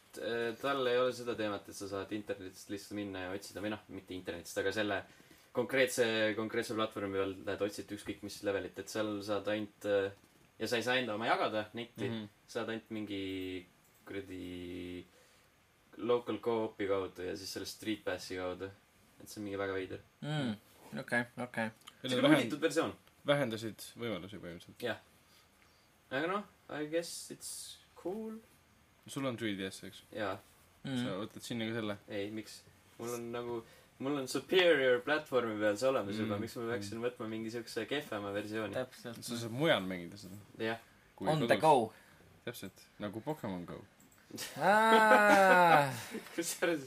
tal 0.60 0.86
ei 0.86 0.98
ole 1.00 1.12
seda 1.16 1.34
teemat, 1.38 1.68
et 1.68 1.76
sa 1.76 1.88
saad 1.90 2.12
internetist 2.14 2.70
lihtsalt 2.70 2.98
minna 2.98 3.26
ja 3.26 3.34
otsida 3.34 3.62
või 3.64 3.72
noh, 3.72 3.86
mitte 3.94 4.14
internetist, 4.14 4.58
aga 4.60 4.72
selle 4.74 5.00
konkreetse, 5.54 6.06
konkreetse 6.36 6.76
platvormi 6.76 7.18
peal 7.18 7.34
lähed 7.46 7.64
otsid 7.66 7.90
ükskõik 7.96 8.22
mis 8.26 8.42
levelit, 8.46 8.78
et 8.78 8.90
seal 8.90 9.16
saad 9.26 9.48
ainult 9.54 9.88
äh, 9.90 10.12
ja 10.58 10.68
sa 10.70 10.78
ei 10.78 10.86
saa 10.86 10.98
enda 11.00 11.16
oma 11.16 11.28
jagada 11.28 11.66
netti 11.78 12.08
mm. 12.08 12.14
-hmm. 12.14 12.28
saad 12.46 12.70
ainult 12.72 12.90
mingi 12.94 13.22
kuradi 14.06 15.04
local 15.96 16.38
co-op'i 16.42 16.86
kaudu 16.88 17.22
ja 17.22 17.36
siis 17.36 17.52
selle 17.52 17.66
Street 17.66 18.04
Passi 18.04 18.36
kaudu. 18.36 18.70
et 19.20 19.28
see 19.28 19.40
on 19.40 19.44
mingi 19.44 19.58
väga 19.58 19.74
veider. 19.74 20.00
Mm, 20.20 20.54
okei, 21.00 21.22
okei. 21.42 21.68
siuke 22.02 22.28
lullitud 22.28 22.60
versioon. 22.60 22.92
Vähendasid 23.26 23.80
võimalusi 24.00 24.38
põhimõtteliselt. 24.42 24.98
aga 26.10 26.26
noh, 26.30 26.42
I 26.80 26.86
guess 26.92 27.30
it's 27.34 27.52
cool. 28.02 28.34
sul 29.08 29.24
on 29.26 29.36
3DS, 29.40 29.84
eks? 29.88 30.02
jaa, 30.12 30.36
Mm. 30.84 30.98
sa 31.00 31.14
võtad 31.16 31.40
sinna 31.40 31.64
ka 31.70 31.74
selle? 31.78 31.94
ei, 32.12 32.26
miks? 32.30 32.58
mul 32.98 33.14
on 33.16 33.22
nagu, 33.32 33.54
mul 34.04 34.18
on 34.20 34.26
superior 34.28 34.98
platvormi 35.06 35.54
peal 35.60 35.76
see 35.80 35.88
olemas 35.88 36.12
juba 36.18 36.34
Mm. 36.34 36.36
mm., 36.36 36.40
miks 36.44 36.56
ma 36.60 36.66
peaksin 36.74 37.00
võtma 37.00 37.28
mingi 37.30 37.50
siukse 37.54 37.86
kehvema 37.88 38.32
versiooni? 38.36 38.74
täpselt. 38.76 39.22
sa 39.24 39.36
saad 39.38 39.52
mujal 39.56 39.80
mängida 39.88 40.16
seda. 40.20 40.36
jah, 40.58 40.78
On 41.20 41.46
the. 41.48 41.56
go. 41.56 41.92
täpselt, 42.44 42.84
nagu 43.00 43.20
Pokemon 43.24 43.64
Go. 43.64 43.80
kusjuures 46.34 46.82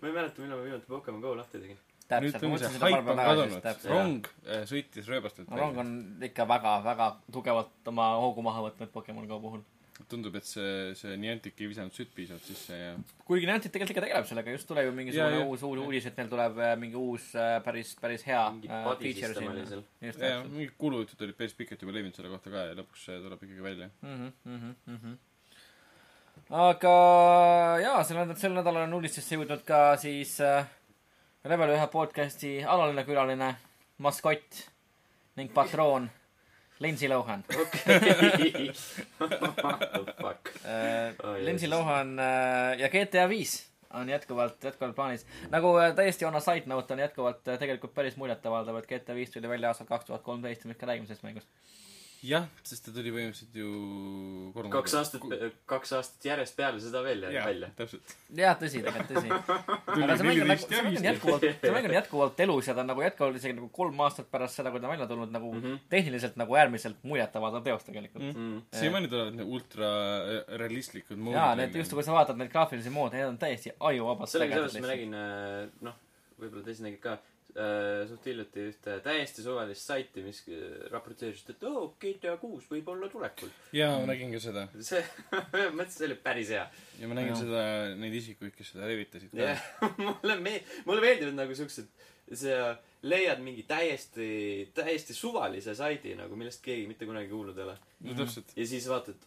ma 0.00 0.08
ei 0.08 0.14
mäleta, 0.14 0.42
millal 0.42 0.58
ma 0.60 0.64
viimati 0.66 0.86
Pokemon 0.86 1.20
Go 1.24 1.32
lahti 1.36 1.58
tegin. 1.62 1.78
Nüüd 2.18 2.34
täpselt, 2.34 2.48
ma 2.50 2.56
on 2.56 2.62
see 2.62 2.70
mõtlesin 2.74 2.78
seda 2.78 3.26
kadunud. 3.30 3.60
täpselt. 3.64 3.90
rong 3.92 4.30
äh, 4.46 4.64
sõitis 4.68 5.10
rööbastelt 5.10 5.50
no 5.50 5.60
rong 5.60 5.82
on 5.82 5.92
ikka 6.26 6.46
väga, 6.50 6.78
väga 6.86 7.10
tugevalt 7.32 7.92
oma 7.92 8.14
hoogu 8.24 8.44
maha 8.46 8.64
võtnud 8.68 8.90
Pokemon 8.94 9.28
Go 9.30 9.38
puhul. 9.42 9.62
tundub, 10.10 10.34
et 10.40 10.48
see, 10.48 10.94
see 10.96 11.16
Niantic 11.20 11.58
ei 11.60 11.68
visanud 11.70 11.94
sütt 11.94 12.14
piisavalt 12.16 12.46
sisse 12.48 12.76
ja 12.76 12.92
kuigi 13.28 13.46
Niantic 13.46 13.74
tegelikult 13.74 13.94
ikka 13.94 14.04
tegeleb 14.06 14.28
sellega, 14.30 14.54
just 14.56 14.66
tuleb 14.70 14.88
ju 14.88 14.94
mingisugune 14.96 15.42
uus, 15.44 15.64
uus 15.68 15.82
uudis, 15.84 16.06
et 16.08 16.16
neil 16.18 16.30
tuleb 16.32 16.58
äh, 16.58 16.72
mingi 16.80 16.98
uus 16.98 17.30
äh, 17.38 17.58
päris, 17.64 17.92
päris 18.00 18.24
hea 18.26 18.42
äh, 18.48 18.84
body 18.86 19.12
feature 19.12 19.36
sinna. 19.36 19.66
seal. 19.68 19.84
just 20.00 20.18
ja 20.24 20.38
täpselt. 20.38 20.54
mingid 20.56 20.76
kulujutud 20.80 21.26
olid 21.26 21.38
päris 21.38 21.54
pikalt 21.58 21.84
juba 21.84 21.94
levinud 21.98 22.16
selle 22.16 22.32
kohta 22.32 22.54
ka 22.54 22.64
ja 22.70 22.78
lõpuks 22.80 23.04
see 23.06 23.20
tuleb 23.22 23.44
ikkagi 23.46 23.66
välja. 23.68 23.90
Mhm, 24.02 24.32
mhm, 24.48 24.74
mhm. 24.96 25.16
aga 26.64 26.96
jaa, 27.84 28.02
sel 28.08 28.22
nädalal, 28.22 28.40
sel 28.40 28.56
nädalal 28.56 28.88
on 28.88 28.98
uudistesse 28.98 29.36
jõudnud 29.36 29.62
ka 29.68 29.84
siis 30.00 30.38
äh, 30.42 30.64
Level 31.48 31.70
ühe 31.72 31.86
podcasti 31.88 32.50
alaline 32.68 33.00
külaline, 33.08 33.46
maskott 34.04 34.58
ning 35.40 35.48
patroon 35.54 36.10
Lindsay 36.84 37.08
Lohan 37.08 37.44
äh, 37.48 37.56
Oh, 41.24 41.36
Lindsay. 41.40 41.68
Lohan 41.68 42.18
äh, 42.20 42.78
ja 42.82 42.88
GTA 42.92 43.24
viis 43.28 43.54
on 43.96 44.08
jätkuvalt, 44.08 44.64
jätkuvalt 44.64 44.94
plaanis. 44.96 45.26
nagu 45.50 45.72
äh, 45.80 45.94
täiesti 45.96 46.28
on 46.28 46.36
a 46.36 46.40
side 46.44 46.68
note 46.68 46.92
on 46.92 47.00
jätkuvalt 47.06 47.40
tegelikult 47.44 47.94
päris 47.94 48.16
muljetavaldav, 48.20 48.76
et 48.76 48.86
GTA 48.92 49.16
viis 49.16 49.32
tuli 49.32 49.48
välja 49.48 49.72
aastal 49.72 49.88
kaks 49.88 50.04
tuhat 50.12 50.22
kolmteist 50.22 50.64
ja 50.64 50.68
me 50.68 50.76
ikka 50.76 50.86
räägime 50.92 51.06
sellest 51.08 51.24
mängust. 51.24 51.48
jah, 52.26 52.46
sest 52.66 52.84
ta 52.84 52.92
tuli 52.92 53.12
põhimõtteliselt 53.14 53.54
ju 53.56 53.70
kolm 54.54 54.72
kaks 54.72 54.94
aastat, 54.98 55.22
kaks 55.70 55.94
aastat 55.96 56.26
järjest 56.28 56.56
peale 56.58 56.80
seda 56.82 57.00
veel 57.04 57.24
Jaa, 57.32 57.46
välja. 57.48 57.70
täpselt. 57.78 58.14
jah, 58.36 58.56
tõsi, 58.60 58.82
tegelikult 58.84 59.14
tõsi. 59.16 59.30
aga 60.04 60.16
see 60.20 60.26
mäng 60.28 60.42
on 60.44 60.50
nagu, 60.52 60.66
see 60.66 60.82
mäng 60.84 60.98
on 61.00 61.08
jätkuvalt, 61.08 61.46
see 61.62 61.72
mäng 61.76 61.88
on 61.88 61.96
jätkuvalt 61.96 62.42
elus 62.44 62.68
ja 62.68 62.76
ta 62.76 62.84
on 62.84 62.92
nagu 62.92 63.04
jätkuvalt 63.04 63.40
isegi 63.40 63.56
nagu 63.56 63.70
kolm 63.80 64.04
aastat 64.04 64.28
pärast 64.32 64.60
seda, 64.60 64.74
kui 64.74 64.82
ta 64.82 64.90
on 64.90 64.94
välja 64.94 65.08
tulnud 65.10 65.32
nagu 65.32 65.52
mm. 65.54 65.64
-hmm. 65.64 65.80
tehniliselt 65.96 66.36
nagu 66.40 66.60
äärmiselt 66.60 67.00
muljetavaldav 67.02 67.64
teos 67.64 67.88
tegelikult 67.88 68.28
mm. 68.28 68.46
Mm. 68.50 68.62
siiamaani 68.82 69.08
tulevad 69.08 69.40
need 69.40 69.56
ultra 69.56 69.90
äh, 70.20 70.44
realistlikud 70.60 71.16
moodid. 71.16 71.40
jaa, 71.40 71.54
need 71.56 71.80
just, 71.82 71.96
kui 71.96 72.04
sa 72.04 72.18
vaatad 72.18 72.36
neid 72.36 72.52
graafilisi 72.52 72.92
moode, 72.92 73.16
need 73.16 73.32
on 73.32 73.40
täiesti 73.40 73.72
ajuvabalt 73.80 74.30
sellega 74.30 74.60
seoses 74.60 74.84
ma. 74.84 74.92
nägin, 74.92 75.16
noh, 75.88 76.00
võib-olla 76.36 76.68
teised 76.68 76.84
nägid 76.84 77.00
ka 77.00 77.16
äh, 77.16 77.29
suht 78.08 78.26
hiljuti 78.30 78.66
ühte 78.70 78.96
täiesti 79.04 79.42
suvalist 79.44 79.86
saiti, 79.86 80.22
mis 80.24 80.42
äh, 80.48 80.84
raporteeris, 80.92 81.42
et 81.50 81.64
oo 81.68 81.84
oh,, 81.84 81.88
GTA 82.00 82.36
kuus 82.40 82.68
võib 82.70 82.88
olla 82.92 83.08
tulekul. 83.12 83.50
jaa, 83.76 83.96
ma 83.98 84.10
nägin 84.12 84.34
ka 84.34 84.42
seda. 84.42 84.66
see, 84.90 85.02
ma 85.32 85.42
mõtlesin, 85.52 85.96
see 85.96 86.08
oli 86.10 86.18
päris 86.24 86.52
hea. 86.54 86.66
ja 87.00 87.10
ma 87.10 87.18
nägin 87.18 87.34
Jah. 87.34 87.42
seda, 87.42 87.64
neid 88.00 88.14
isikuid, 88.20 88.54
kes 88.56 88.74
seda 88.74 88.90
levitasid 88.90 89.34
ka., 89.34 89.56
mulle 90.06 90.38
me-, 90.42 90.60
mulle 90.86 91.06
meeldivad 91.06 91.38
nagu 91.40 91.56
siuksed, 91.58 91.90
sa 92.30 92.74
leiad 93.02 93.40
mingi 93.42 93.64
täiesti, 93.68 94.28
täiesti 94.76 95.16
suvalise 95.16 95.74
saidi 95.74 96.14
nagu, 96.18 96.36
millest 96.38 96.62
keegi 96.64 96.86
mitte 96.90 97.08
kunagi 97.08 97.32
kuulnud 97.32 97.58
ei 97.58 97.66
ole. 97.66 97.76
no 98.06 98.16
täpselt. 98.22 98.54
ja 98.56 98.66
siis 98.68 98.86
vaatad, 98.90 99.26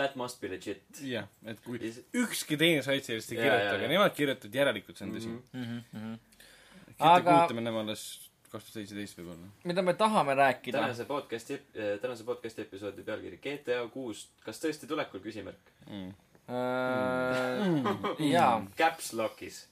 that 0.00 0.16
must 0.16 0.40
be 0.40 0.50
legit. 0.50 0.82
jah, 1.04 1.28
et 1.46 1.60
kui 1.64 1.78
Ja 1.82 1.92
ükski 2.24 2.58
teine 2.60 2.82
sait 2.82 3.04
sellest 3.06 3.32
ei 3.34 3.38
kirjuta, 3.42 3.76
aga 3.76 3.92
nemad 3.92 4.16
kirjutavad, 4.16 4.58
järelikult 4.62 4.98
see 4.98 5.08
on 5.08 5.16
tõsi. 5.16 5.36
Mhm. 5.52 5.78
GTA 5.92 6.00
Aga- 6.00 6.18
kuute 6.18 6.29
me 7.00 7.60
näeme 7.64 7.80
alles 7.84 8.04
kaks 8.50 8.66
tuhat 8.66 8.74
seitseteist 8.74 9.18
võib-olla. 9.18 9.48
mida 9.64 9.82
me 9.86 9.94
tahame 9.94 10.34
rääkida, 10.34 10.80
tänase 10.82 11.04
podcast'i, 11.06 11.60
tänase 12.02 12.24
podcast'i 12.26 12.64
episoodi 12.66 13.02
pealkiri 13.06 13.38
GTA 13.38 13.84
kuus, 13.92 14.26
kas 14.44 14.58
tõesti 14.62 14.88
tulekul, 14.90 15.22
küsimärk. 15.22 15.74
Mm. 15.86 16.14
Äh, 16.50 18.16
jaa, 18.32 18.56
Caps 18.76 19.12
Lock'is. 19.14 19.66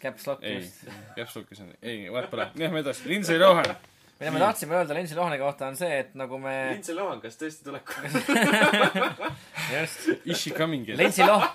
Caps 0.00 0.26
Lock 0.26 0.44
ei 0.46 0.60
just., 0.62 0.86
Caps 1.16 1.34
Lock'is 1.36 1.60
on, 1.60 1.72
ei, 1.82 2.06
vahet 2.12 2.30
pole, 2.30 2.46
lähme 2.56 2.80
edasi, 2.84 3.08
Lindsay 3.10 3.38
Lohan. 3.38 3.74
mida 4.20 4.30
me 4.32 4.38
tahtsime 4.38 4.76
öelda 4.78 4.94
Lindsay 4.94 5.16
Lohani 5.18 5.38
kohta 5.38 5.66
on 5.66 5.76
see, 5.76 5.98
et 5.98 6.14
nagu 6.14 6.38
me, 6.38 6.54
Lindsay 6.70 6.94
Lohan, 6.94 7.20
kas 7.20 7.36
tõesti 7.40 7.66
tulekul? 7.66 8.08
just, 9.74 10.08
Is 10.24 10.38
she 10.38 10.54
coming 10.56 10.86
yet? 10.88 10.96
Lindsay 11.00 11.26
Loh-, 11.26 11.50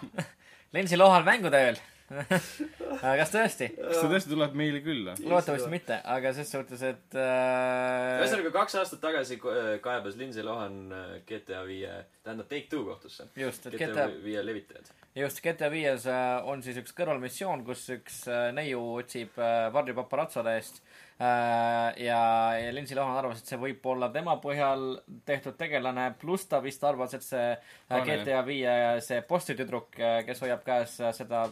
Lindsay 0.74 0.98
Lohan 1.00 1.26
mängutööl. 1.26 1.80
Kas 2.06 3.32
tõesti? 3.34 3.70
kas 3.74 3.98
ta 3.98 4.10
tõesti 4.12 4.30
tuleb 4.30 4.54
meile 4.58 4.82
külla? 4.86 5.16
loodetavasti 5.26 5.72
mitte, 5.72 5.98
aga 6.16 6.34
ses 6.38 6.52
suhtes, 6.54 6.84
et 6.86 7.18
äh, 7.18 8.20
ühesõnaga, 8.22 8.52
kaks 8.60 8.78
aastat 8.82 9.02
tagasi 9.02 9.40
ko- 9.42 9.56
kaebas 9.84 10.18
Lindsay 10.20 10.46
Lohan 10.46 10.78
äh, 10.94 11.16
GTA 11.26 11.64
viie, 11.66 11.96
tähendab 12.26 12.50
Take-Two 12.52 12.84
kohtusse. 12.86 13.26
just, 13.42 13.66
et 13.72 13.80
GTA 13.80 14.06
viie 14.22 14.44
levitajad. 14.46 14.92
just 15.18 15.42
GTA 15.46 15.72
viies 15.74 16.06
äh, 16.12 16.46
on 16.46 16.62
siis 16.66 16.78
üks 16.84 16.94
kõrvalmissioon, 16.98 17.66
kus 17.66 17.88
üks 17.98 18.22
äh, 18.30 18.52
neiu 18.54 18.84
otsib 19.00 19.34
äh, 19.42 19.66
varju 19.74 19.98
paparatsode 19.98 20.54
eest 20.60 20.84
äh, 21.18 21.90
ja, 22.06 22.22
ja 22.62 22.72
Lindsay 22.76 22.98
Lohan 23.00 23.18
arvas, 23.18 23.42
et 23.42 23.50
see 23.50 23.58
võib 23.66 23.86
olla 23.96 24.12
tema 24.14 24.38
põhjal 24.44 25.00
tehtud 25.26 25.58
tegelane, 25.58 26.12
pluss 26.22 26.46
ta 26.54 26.62
vist 26.62 26.86
arvas, 26.86 27.18
et 27.18 27.26
see 27.26 27.48
äh. 27.56 28.02
GTA 28.06 28.46
viie 28.46 28.76
see 29.02 29.24
postitüdruk, 29.26 29.96
kes 30.30 30.46
hoiab 30.46 30.62
käes 30.68 31.00
äh, 31.02 31.10
seda 31.16 31.48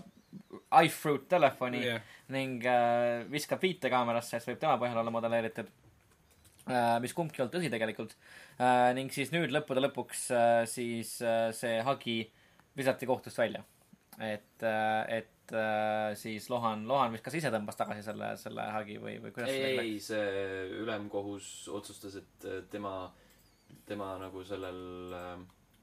iFruit 0.83 1.27
telefoni 1.29 1.83
jah, 1.85 2.13
ning 2.33 2.63
äh, 2.65 3.23
viskab 3.31 3.61
viite 3.63 3.91
kaamerasse, 3.93 4.37
et 4.37 4.47
võib 4.51 4.61
tema 4.61 4.77
põhjal 4.81 5.01
olla 5.03 5.13
modelleeritud 5.13 5.69
äh,. 6.69 6.97
mis 7.03 7.13
kumbki 7.17 7.39
ei 7.41 7.45
olnud 7.45 7.57
tõsi 7.57 7.73
tegelikult 7.73 8.15
äh,. 8.57 8.93
ning 8.97 9.13
siis 9.13 9.33
nüüd 9.35 9.53
lõppude 9.53 9.83
lõpuks 9.83 10.25
äh, 10.33 10.63
siis 10.69 11.19
äh, 11.25 11.49
see 11.55 11.77
hagi 11.85 12.17
visati 12.77 13.09
kohtust 13.09 13.37
välja. 13.37 13.63
et 14.19 14.65
äh,, 14.65 15.19
et 15.19 15.53
äh, 15.53 16.15
siis 16.15 16.49
Lohan, 16.49 16.87
Lohan 16.87 17.13
vist 17.13 17.25
kas 17.25 17.35
ise 17.37 17.51
tõmbas 17.53 17.77
tagasi 17.79 18.03
selle, 18.05 18.33
selle 18.39 18.67
hagi 18.75 18.97
või, 19.01 19.17
või 19.23 19.33
kuidas 19.35 19.51
ei, 19.51 19.77
ei, 19.81 19.97
see 20.03 20.69
ülemkohus 20.83 21.67
otsustas, 21.73 22.15
et 22.21 22.47
äh, 22.47 22.61
tema, 22.71 23.11
tema 23.89 24.13
nagu 24.21 24.43
sellel 24.47 25.17
äh, 25.17 25.35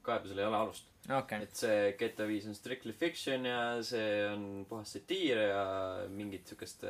kaebusel 0.05 0.39
ei 0.39 0.45
ole 0.45 0.57
alust. 0.57 0.87
okei, 1.17 1.45
et 1.45 1.57
see 1.57 1.93
GTA 1.99 2.27
viis 2.29 2.47
on 2.49 2.55
strictly 2.57 2.93
fiction 2.93 3.45
ja 3.45 3.61
see 3.85 4.09
on 4.29 4.65
puhas 4.69 4.93
satiir 4.95 5.39
ja 5.49 5.63
mingit 6.13 6.51
siukest, 6.51 6.85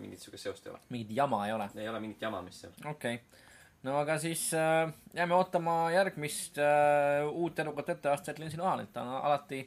mingit 0.00 0.22
siukest 0.22 0.48
seost 0.48 0.66
ei 0.66 0.72
ole. 0.72 0.80
mingit 0.94 1.14
jama 1.16 1.44
ei 1.46 1.54
ole. 1.54 1.68
ei 1.76 1.88
ole 1.88 2.00
mingit 2.02 2.22
jamamist 2.22 2.66
seal. 2.66 2.76
okei 2.84 3.20
okay. 3.20 3.44
no 3.86 3.98
aga 4.02 4.18
siis 4.22 4.48
äh, 4.58 4.92
jääme 5.14 5.38
ootama 5.38 5.80
järgmist 5.94 6.58
äh, 6.62 7.26
uut 7.30 7.58
edukat 7.58 7.94
etteastet 7.96 8.38
Lindsay 8.38 8.60
Lohanilt, 8.60 8.92
ta 8.92 9.06
on 9.06 9.16
alati, 9.30 9.62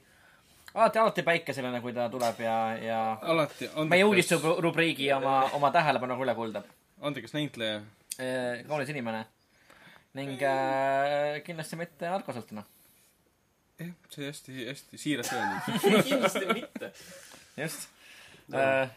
alati, 0.73 0.99
alati 0.99 1.27
päikeseline, 1.27 1.81
kui 1.81 1.95
ta 1.95 2.09
tuleb 2.11 2.43
ja, 2.43 2.57
ja 2.81 3.01
alati 3.21 3.71
meie 3.87 4.07
uudisterubriigi 4.07 5.11
oma, 5.15 5.41
oma 5.59 5.71
tähelepanu 5.71 6.19
üle 6.23 6.35
kuldab. 6.35 6.71
andekas 7.01 7.33
näitleja. 7.39 7.81
kaunis 8.67 8.89
inimene 8.89 9.25
ning 10.17 10.41
äh, 10.43 11.39
kindlasti 11.45 11.79
mitte 11.79 12.09
alkosõltlane. 12.11 12.65
jah, 13.81 13.93
see 14.13 14.27
hästi, 14.27 14.57
hästi 14.67 14.99
siiralt 14.99 15.31
öeldud. 15.37 15.85
kindlasti 16.09 16.47
mitte. 16.53 16.91
just 17.57 17.87
äh,. 18.53 18.89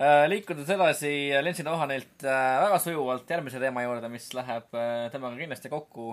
Äh, 0.00 0.24
liikudes 0.28 0.70
edasi 0.72 1.10
Lindsay 1.44 1.64
Lohanilt 1.66 2.24
äh, 2.24 2.60
väga 2.64 2.78
sujuvalt 2.80 3.28
järgmise 3.30 3.60
teema 3.60 3.82
juurde, 3.84 4.08
mis 4.08 4.30
läheb 4.34 4.72
äh, 4.72 5.10
temaga 5.12 5.36
kindlasti 5.36 5.68
kokku 5.68 6.06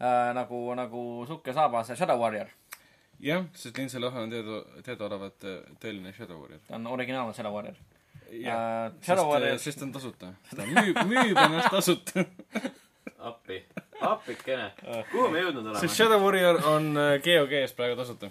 äh, 0.00 0.32
nagu, 0.34 0.60
nagu 0.78 1.02
sukk 1.28 1.50
ja 1.52 1.54
saabas, 1.58 1.92
Shadow 1.92 2.16
Warrior. 2.22 2.48
jah, 3.20 3.44
sest 3.52 3.76
Lindsay 3.76 4.00
Lohan 4.00 4.24
on 4.24 4.32
teada, 4.32 4.62
teadaolevalt 4.88 5.44
äh, 5.44 5.60
tõeline 5.84 6.14
Shadow 6.16 6.40
Warrior. 6.40 6.64
ta 6.64 6.80
on 6.80 6.88
originaalne 6.96 7.36
Shadow 7.36 7.52
Warrior. 7.58 7.76
jah, 8.40 8.88
Shadow 9.04 9.28
sest, 9.28 9.30
Warrior, 9.34 9.62
sest 9.68 9.82
ta 9.82 9.86
on 9.86 9.94
tasuta. 9.98 10.32
ta 10.56 10.66
müüb, 10.72 11.04
müüb 11.12 11.44
ennast 11.44 11.70
tasuta. 11.76 12.24
appi, 13.30 13.60
appikene. 14.00 14.70
kuhu 15.10 15.28
me 15.32 15.44
jõudnud 15.44 15.70
oleme 15.70 15.82
sest? 15.82 15.96
Shadow 15.96 16.22
Warrior 16.22 16.60
on 16.70 16.90
äh, 17.00 17.14
GOG-s 17.24 17.74
praegu 17.78 17.96
tasuta. 17.98 18.30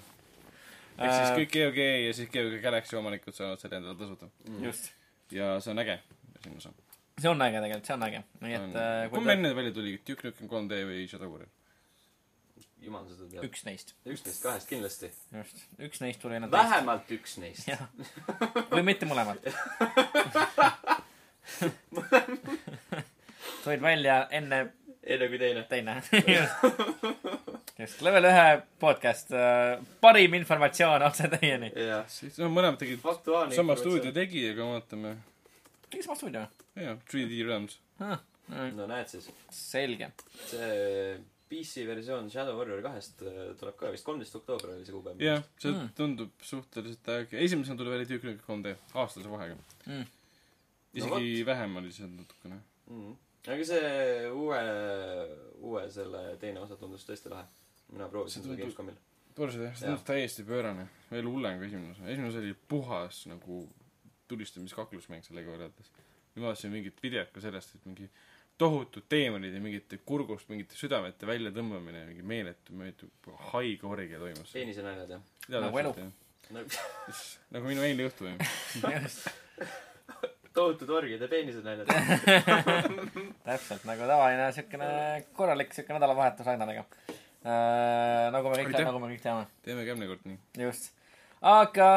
ehk 0.97 1.11
siis 1.11 1.29
Äh, 1.29 1.35
kõik 1.39 1.53
GOG 1.55 1.81
ja 1.81 2.13
siis 2.13 2.31
GOG 2.31 2.59
Galaxy 2.63 2.97
omanikud 2.99 3.35
saavad 3.35 3.61
selle 3.61 3.81
endale 3.81 3.97
tasuta. 3.99 4.29
just. 4.63 4.91
ja 5.31 5.55
see 5.59 5.73
on 5.73 5.83
äge, 5.83 5.99
esimene 6.37 6.61
osa. 6.63 6.73
see 7.19 7.29
on 7.31 7.45
äge 7.47 7.61
tegelikult, 7.65 7.91
see 7.91 7.97
on 7.97 8.07
äge. 8.09 8.23
nii 8.45 8.57
et 8.61 8.79
äh, 8.81 9.03
kumb 9.13 9.35
enne 9.35 9.55
välja 9.57 9.75
tuli, 9.75 9.99
Duke 10.07 10.31
Nukem 10.31 10.49
3D 10.49 10.81
või 10.91 11.05
Shadow 11.11 11.31
Warrior? 11.33 11.51
jumal 12.85 13.05
seda 13.09 13.27
teab. 13.31 13.45
üks 13.47 13.65
neist, 13.65 13.95
üks 14.05 14.25
neist 14.27 14.43
kahest 14.43 14.69
kindlasti. 14.69 15.09
just. 15.33 15.65
üks 15.81 16.01
neist 16.03 16.21
tuli 16.21 16.37
enne 16.37 16.49
teist. 16.51 16.69
vähemalt 16.69 17.15
üks 17.17 17.37
neist. 17.41 17.65
või 18.73 18.85
mitte 18.91 19.09
mõlemad. 19.09 19.41
tulid 23.65 23.81
välja 23.83 24.21
enne 24.31 24.63
enne 25.05 25.27
kui 25.29 25.37
teine. 25.41 25.63
teine. 25.69 25.99
just, 27.79 28.01
level 28.05 28.25
ühe 28.29 28.45
podcast, 28.81 29.33
parim 30.01 30.33
informatsioon 30.39 31.03
otse 31.05 31.29
teieni. 31.35 31.69
jah. 31.75 32.05
siis 32.09 32.39
no 32.41 32.49
mõlemad 32.53 32.79
tegid 32.81 33.01
faktuaalne 33.03 33.55
sama 33.57 33.75
stuudio. 33.79 34.13
tegi, 34.15 34.45
aga 34.53 34.69
vaatame. 34.71 35.15
tegi 35.89 36.05
sama 36.07 36.17
stuudio 36.19 36.45
jaa, 36.79 36.97
3D 37.11 37.43
Realms. 37.47 37.77
ah,? 38.01 38.17
no 38.77 38.87
näed 38.89 39.09
siis. 39.13 39.29
selge. 39.53 40.11
see 40.49 41.17
PC 41.49 41.83
versioon 41.85 42.25
Shadow 42.33 42.57
Warrior 42.57 42.81
kahest 42.81 43.21
äh, 43.21 43.51
tuleb 43.59 43.75
ka 43.77 43.91
vist 43.93 44.05
kolmteist 44.07 44.33
oktoober 44.39 44.71
oli 44.73 44.85
see 44.87 44.95
kuupäev. 44.95 45.21
jah, 45.21 45.43
see 45.61 45.71
Mm. 45.75 45.91
tundub 45.97 46.31
suhteliselt 46.41 47.09
äge. 47.19 47.37
esimesena 47.45 47.77
tuli 47.77 47.93
välja 47.93 48.09
Duke 48.09 48.31
Nukem 48.31 48.63
3D, 48.63 48.75
aastase 48.97 49.29
vahega 49.29 49.57
Mm. 49.85 50.07
isegi 50.95 51.45
vähem 51.45 51.77
oli 51.77 51.91
seal 51.93 52.09
natukene. 52.09 52.57
mm.. 52.89 53.13
Aga 53.47 53.65
see 53.67 54.29
uue, 54.31 54.61
uue 55.61 55.83
selle 55.93 56.23
teine 56.41 56.63
osa 56.63 56.77
tundus 56.79 57.05
tõesti 57.07 57.31
lahe. 57.31 57.45
mina 57.93 58.07
proovisin 58.09 58.43
seda 58.45 58.57
Gamescomil. 58.59 58.95
Torsid 59.35 59.61
jah, 59.67 59.73
see 59.75 59.85
Jah. 59.85 59.95
tundus 59.95 60.07
täiesti 60.07 60.45
pöörane. 60.47 60.87
veel 61.11 61.27
hullem 61.29 61.59
kui 61.59 61.67
esimene 61.67 61.91
osa. 61.91 62.07
esimene 62.07 62.29
osa 62.31 62.41
oli 62.43 62.55
puhas 62.67 63.25
nagu 63.31 63.65
tulistamiskaklusmäng 64.31 65.23
sellega 65.27 65.51
võrreldes. 65.53 65.91
ma 66.35 66.47
vaatasin 66.49 66.71
mingit 66.73 67.03
videot 67.03 67.31
ka 67.35 67.43
sellest, 67.43 67.75
et 67.75 67.85
mingi 67.85 68.09
tohutud 68.57 69.03
teemonid 69.11 69.53
ja 69.53 69.59
mingite 69.61 69.99
kurgust 70.07 70.49
mingite 70.49 70.77
südamete 70.79 71.27
väljatõmbamine 71.27 72.05
ja 72.05 72.07
mingi 72.07 72.23
meeletu, 72.23 72.73
meeletu 72.73 73.09
haige 73.51 73.87
orgia 73.87 74.19
toimus. 74.19 74.53
peenisenaljad 74.55 75.09
jah. 75.17 75.25
Nagu 75.49 75.79
elu. 75.83 75.93
no 76.55 76.63
nagu 77.51 77.67
minu 77.67 77.83
eilne 77.83 78.07
õhtu 78.09 78.27
ju. 78.31 78.35
Tohutud 80.55 80.91
orgid 80.97 81.21
ja 81.21 81.29
peenisenaljad. 81.29 81.89
täpselt 83.47 83.85
nagu 83.87 84.07
tavaline 84.07 84.49
siukene 84.55 84.89
korralik 85.37 85.73
siuke 85.75 85.95
nädalavahetus 85.95 86.47
Ainalega. 86.51 86.85
nagu 87.45 88.49
me 88.49 88.59
kõik 88.59 88.69
Aitäh. 88.69 88.77
teame, 88.77 88.91
nagu 88.91 89.01
me 89.03 89.09
kõik 89.13 89.25
teame. 89.25 89.49
teeme 89.65 89.83
ka 89.83 89.91
järgmine 89.91 90.11
kord 90.13 90.29
nii. 90.29 90.39
just. 90.65 90.89
aga 91.45 91.89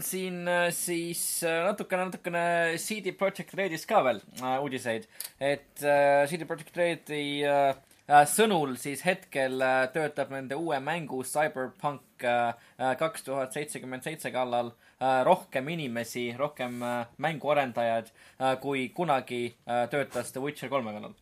siin 0.00 0.40
äh, 0.48 0.68
siis 0.72 1.22
äh, 1.44 1.58
natukene, 1.66 2.06
natukene 2.08 2.44
CD 2.80 3.12
Projekt 3.18 3.52
Redist 3.58 3.88
ka 3.90 4.00
veel 4.06 4.22
äh, 4.40 4.56
uudiseid. 4.62 5.08
et 5.40 5.84
äh, 5.84 6.24
CD 6.30 6.48
Projekt 6.48 6.78
Redi 6.78 7.44
äh, 7.44 7.74
äh, 8.08 8.24
sõnul 8.30 8.78
siis 8.80 9.04
hetkel 9.04 9.60
äh, 9.60 9.80
töötab 9.92 10.32
nende 10.32 10.56
uue 10.56 10.80
mängu 10.80 11.24
Cyberpunk 11.26 12.24
äh, 12.24 12.54
kaks 13.02 13.26
tuhat 13.26 13.52
seitsekümmend 13.52 14.06
seitse 14.06 14.32
kallal 14.32 14.72
äh, 14.72 14.87
rohkem 15.24 15.68
inimesi, 15.68 16.34
rohkem 16.38 16.82
äh, 16.82 17.06
mänguarendajaid 17.22 18.10
äh, 18.10 18.56
kui 18.60 18.88
kunagi 18.94 19.54
äh, 19.66 19.86
töötas 19.90 20.32
The 20.32 20.42
Witcher 20.42 20.68
kolme 20.68 20.92
kallal. 20.92 21.14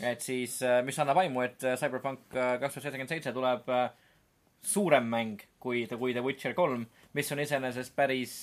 et 0.00 0.22
siis, 0.22 0.60
mis 0.86 0.98
annab 1.02 1.18
aimu, 1.24 1.42
et 1.42 1.64
äh, 1.64 1.74
Cyberpunk 1.76 2.36
äh, 2.36 2.54
kaks 2.60 2.76
tuhat 2.76 2.84
seitsekümmend 2.84 3.10
seitse 3.10 3.32
tuleb 3.34 3.68
äh, 3.74 3.88
suurem 4.62 5.08
mäng 5.10 5.42
kui 5.58 5.86
The, 5.86 5.98
kui 5.98 6.14
The 6.14 6.22
Witcher 6.22 6.54
kolm, 6.54 6.86
mis 7.14 7.32
on 7.34 7.42
iseenesest 7.42 7.96
päris, 7.96 8.36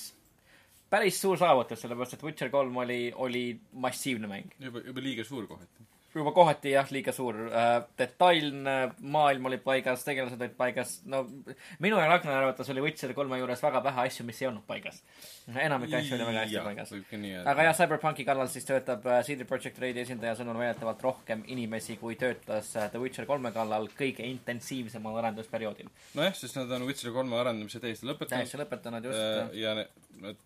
päris 0.90 1.20
suur 1.20 1.40
saavutus, 1.40 1.80
sellepärast 1.80 2.18
et 2.18 2.24
Witcher 2.26 2.52
kolm 2.52 2.76
oli, 2.84 3.12
oli 3.14 3.46
massiivne 3.72 4.28
mäng. 4.28 4.52
juba, 4.60 4.84
juba 4.84 5.00
liiga 5.00 5.24
suur 5.24 5.48
kohati. 5.48 5.88
Juba 6.16 6.32
kohati 6.36 6.72
jah, 6.74 6.88
liiga 6.94 7.12
suur 7.12 7.38
äh,. 7.50 7.74
detailne 7.98 8.76
maailm 9.00 9.50
oli 9.50 9.58
paigas, 9.62 10.04
tegelased 10.06 10.40
olid 10.40 10.56
paigas, 10.58 11.00
no 11.04 11.24
minu 11.84 12.00
ja 12.00 12.08
Ragnar 12.10 12.40
arvates 12.40 12.70
oli 12.74 12.84
Witcher 12.86 13.14
kolme 13.14 13.38
juures 13.40 13.62
väga 13.62 13.82
vähe 13.84 14.06
asju, 14.06 14.26
mis 14.28 14.42
ei 14.42 14.48
olnud 14.48 14.64
paigas. 14.66 15.02
enamik 15.54 15.94
asju 16.00 16.16
oli 16.18 16.28
väga 16.30 16.46
hästi 16.46 16.64
paigas. 16.64 16.94
nii 17.12 17.34
öelda. 17.34 17.50
aga 17.52 17.68
jah, 17.68 17.78
Cyberpunki 17.82 18.26
kallal 18.28 18.50
siis 18.52 18.68
töötab 18.68 19.06
äh, 19.06 19.22
CD 19.28 19.46
Projekt 19.48 19.78
Redi 19.82 20.02
esindaja 20.06 20.34
sõnul 20.40 20.58
väidetavalt 20.62 21.04
rohkem 21.06 21.44
inimesi, 21.46 21.98
kui 22.00 22.16
töötas 22.20 22.72
äh, 22.76 22.90
The 22.90 23.02
Witcher 23.02 23.28
kolme 23.28 23.52
kallal 23.52 23.90
kõige 23.98 24.26
intensiivsemal 24.26 25.20
arendusperioodil. 25.22 25.92
nojah, 26.18 26.34
sest 26.34 26.56
nad 26.58 26.72
on 26.78 26.88
Witcher 26.88 27.14
kolme 27.14 27.38
arendamise 27.40 27.82
täiesti 27.82 28.08
lõpetanud. 28.08 28.40
täiesti 28.40 28.64
lõpetanud 28.64 29.10
just 29.12 29.26
Äh, 29.26 29.58
ja 29.58 29.74
ne- 29.74 29.88
nad, 30.20 30.36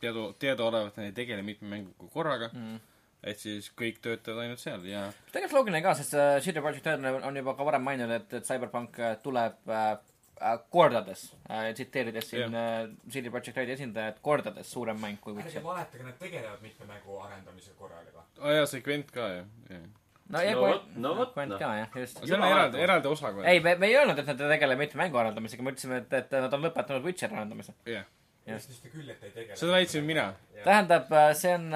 teadu, 0.00 0.32
teadaolevalt 0.38 0.96
nad 0.96 1.06
ei 1.08 1.12
tegele 1.16 1.42
mitme 1.42 1.68
mänguga 1.68 2.10
korraga 2.12 2.50
mm.. 2.52 2.80
Et 3.24 3.38
siis 3.40 3.70
kõik 3.78 4.00
töötavad 4.04 4.42
ainult 4.44 4.60
seal 4.60 4.82
ja 4.88 5.06
tegelikult 5.32 5.58
loogiline 5.58 5.80
ka, 5.84 5.94
sest 5.96 6.12
äh, 6.18 6.34
CD 6.44 6.60
Projekt 6.60 6.86
Red 6.86 7.04
on- 7.24 7.36
juba 7.40 7.54
ka 7.56 7.64
varem 7.64 7.82
maininud, 7.86 8.10
et, 8.18 8.34
et 8.40 8.44
Cyberpunk 8.48 8.98
äh, 9.00 9.14
tuleb 9.24 9.70
äh, 9.72 9.96
äh, 10.40 10.58
kordades 10.70 11.22
äh,, 11.48 11.70
tsiteerides 11.74 12.28
siin 12.34 12.54
äh, 12.54 12.86
CD 13.10 13.30
Projekt 13.32 13.56
Redi 13.56 13.72
esindajat, 13.78 14.20
kordades 14.20 14.68
suurem 14.72 14.98
mäng 15.00 15.16
kui 15.24 15.32
ärge 15.36 15.46
Witcher. 15.46 15.64
valetage, 15.64 16.04
nad 16.04 16.18
tegelevad 16.20 16.60
mitme 16.62 16.86
mängu 16.90 17.20
arendamisega 17.24 17.76
korraga. 17.80 18.24
aa 18.40 18.48
oh, 18.48 18.56
jaa, 18.58 18.66
see 18.66 18.80
Gwent 18.84 19.10
ka 19.14 19.28
ju, 19.38 19.44
jah. 19.70 19.86
no 20.34 20.40
ja 20.40 20.52
No 20.56 20.60
vot- 20.66 20.90
no 20.96 21.14
Gwent 21.34 21.52
noh. 21.54 21.58
ka 21.62 21.70
jah, 21.78 21.88
just. 22.02 22.20
see 22.26 22.34
on 22.36 22.44
eraldi, 22.48 22.78
eraldi 22.84 23.08
osa 23.08 23.32
kohe. 23.32 23.46
ei, 23.50 23.60
me, 23.64 23.74
me 23.76 23.86
ei 23.88 23.96
öelnud, 24.02 24.18
et 24.20 24.26
nad 24.32 24.40
ei 24.40 24.52
tegele 24.56 24.76
mitte 24.80 24.98
mängu 25.00 25.16
arendamisega, 25.22 25.62
me 25.64 25.72
ütlesime, 25.72 26.02
et, 26.04 26.12
et 26.20 26.36
nad 26.44 26.52
on 26.58 26.64
lõpetanud 26.68 27.04
Witcheri 27.08 27.36
arendamise. 27.40 27.72
jah, 27.86 28.02
Jah. 28.02 28.12
Ütlesite 28.44 28.90
küll, 28.92 29.08
et 29.08 29.22
ei 29.24 29.30
tegele. 29.32 29.56
seda 29.56 29.72
väitsin 29.72 30.04
mina. 30.04 30.26
tähendab, 30.64 31.12
see 31.38 31.52
on, 31.56 31.70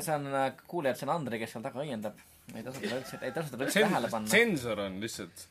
see 0.00 0.14
on, 0.14 0.30
kuulajad, 0.70 1.00
see 1.00 1.08
on 1.08 1.12
Andrei, 1.14 1.40
kes 1.42 1.52
seal 1.54 1.64
taga 1.64 1.82
õiendab. 1.82 2.22
ei 2.54 2.62
tasu 2.64 2.80
teda 2.80 3.00
üldse, 3.00 3.18
ei 3.20 3.34
tasu 3.36 3.52
teda 3.52 3.66
üldse 3.66 3.84
tähele 3.84 4.12
panna. 4.12 4.32
tsensor 4.32 4.80
on 4.86 4.96
lihtsalt, 5.02 5.44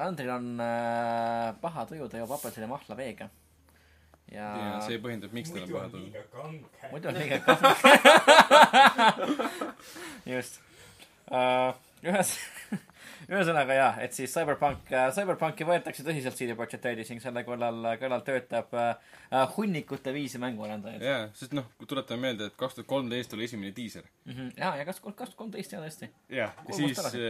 Andril 0.00 0.32
on 0.34 0.48
äh, 0.62 1.50
paha 1.62 1.86
tuju, 1.90 2.08
ta 2.10 2.18
joob 2.20 2.34
apelsinimahla 2.38 2.98
veega. 2.98 3.30
ja 4.30 4.48
ja 4.58 4.72
see 4.86 4.98
põhjendab, 5.02 5.34
miks 5.36 5.54
tal 5.54 5.62
on 5.66 5.74
paha 5.76 5.84
on 5.84 5.92
tuju. 5.94 6.24
kange. 6.34 6.90
muidu 6.90 7.12
on 7.12 7.20
liiga 7.22 7.38
kahvlik. 7.46 7.80
just 10.34 10.60
uh,. 11.30 11.70
ühes, 12.02 12.34
ühesõnaga 13.30 13.76
jaa, 13.76 13.90
et 14.02 14.14
siis 14.16 14.32
Cyberpunk 14.34 14.90
uh,, 14.90 15.06
Cyberpunki 15.14 15.66
võetakse 15.68 16.04
tõsiselt 16.06 16.36
CD 16.38 16.56
Projekt 16.58 16.86
Redis 16.88 17.12
ning 17.12 17.22
selle 17.22 17.44
kõrval, 17.46 17.78
kõrval 18.00 18.24
töötab 18.26 18.74
uh, 18.74 19.14
hunnikute 19.54 20.14
viisi 20.14 20.40
mänguarendajaid 20.42 21.04
jaa, 21.06 21.22
sest 21.38 21.54
noh, 21.56 21.68
tuletame 21.84 22.26
meelde, 22.26 22.50
et 22.50 22.58
kaks 22.60 22.78
tuhat 22.78 22.90
kolmteist 22.90 23.34
oli 23.36 23.46
esimene 23.46 23.72
diiser. 23.76 24.06
mm. 24.24 24.32
-hmm. 24.32 24.52
jaa, 24.58 24.76
ja 24.80 24.86
kas, 24.88 25.02
kas 25.22 25.34
kolmteist 25.38 25.74
jaa 25.76 25.82
tõesti 25.84 26.10
jah, 26.36 26.54
ja 26.68 26.78
siis 26.78 27.02
äh, 27.06 27.26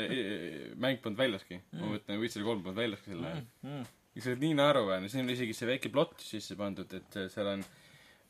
mäng 0.77 1.03
polnud 1.05 1.21
väljaski. 1.21 1.61
ma 1.73 1.95
mõtlen, 1.95 2.23
Witcher 2.25 2.47
kolm 2.49 2.63
polnud 2.65 2.81
väljaski 2.81 3.15
sel 3.15 3.25
ajal. 3.25 3.43
mm. 3.63 3.71
-hmm. 3.71 3.91
ja 4.15 4.23
see 4.23 4.33
oli 4.37 4.47
nii 4.47 4.61
naeruväärne, 4.63 5.09
siin 5.09 5.25
on 5.27 5.35
isegi 5.37 5.57
see 5.57 5.69
väike 5.69 5.93
plott 5.93 6.21
sisse 6.21 6.57
pandud, 6.57 6.93
et 6.93 7.17
äh, 7.17 7.29
seal 7.29 7.57
on 7.57 7.67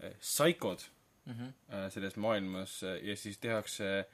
äh, 0.02 0.16
psychod 0.18 0.90
Mm 1.26 1.34
-hmm. 1.36 1.74
äh, 1.74 1.90
selles 1.92 2.16
maailmas 2.16 2.82
äh, 2.82 3.04
ja 3.04 3.16
siis 3.16 3.38
tehakse 3.38 3.98
äh, 3.98 4.04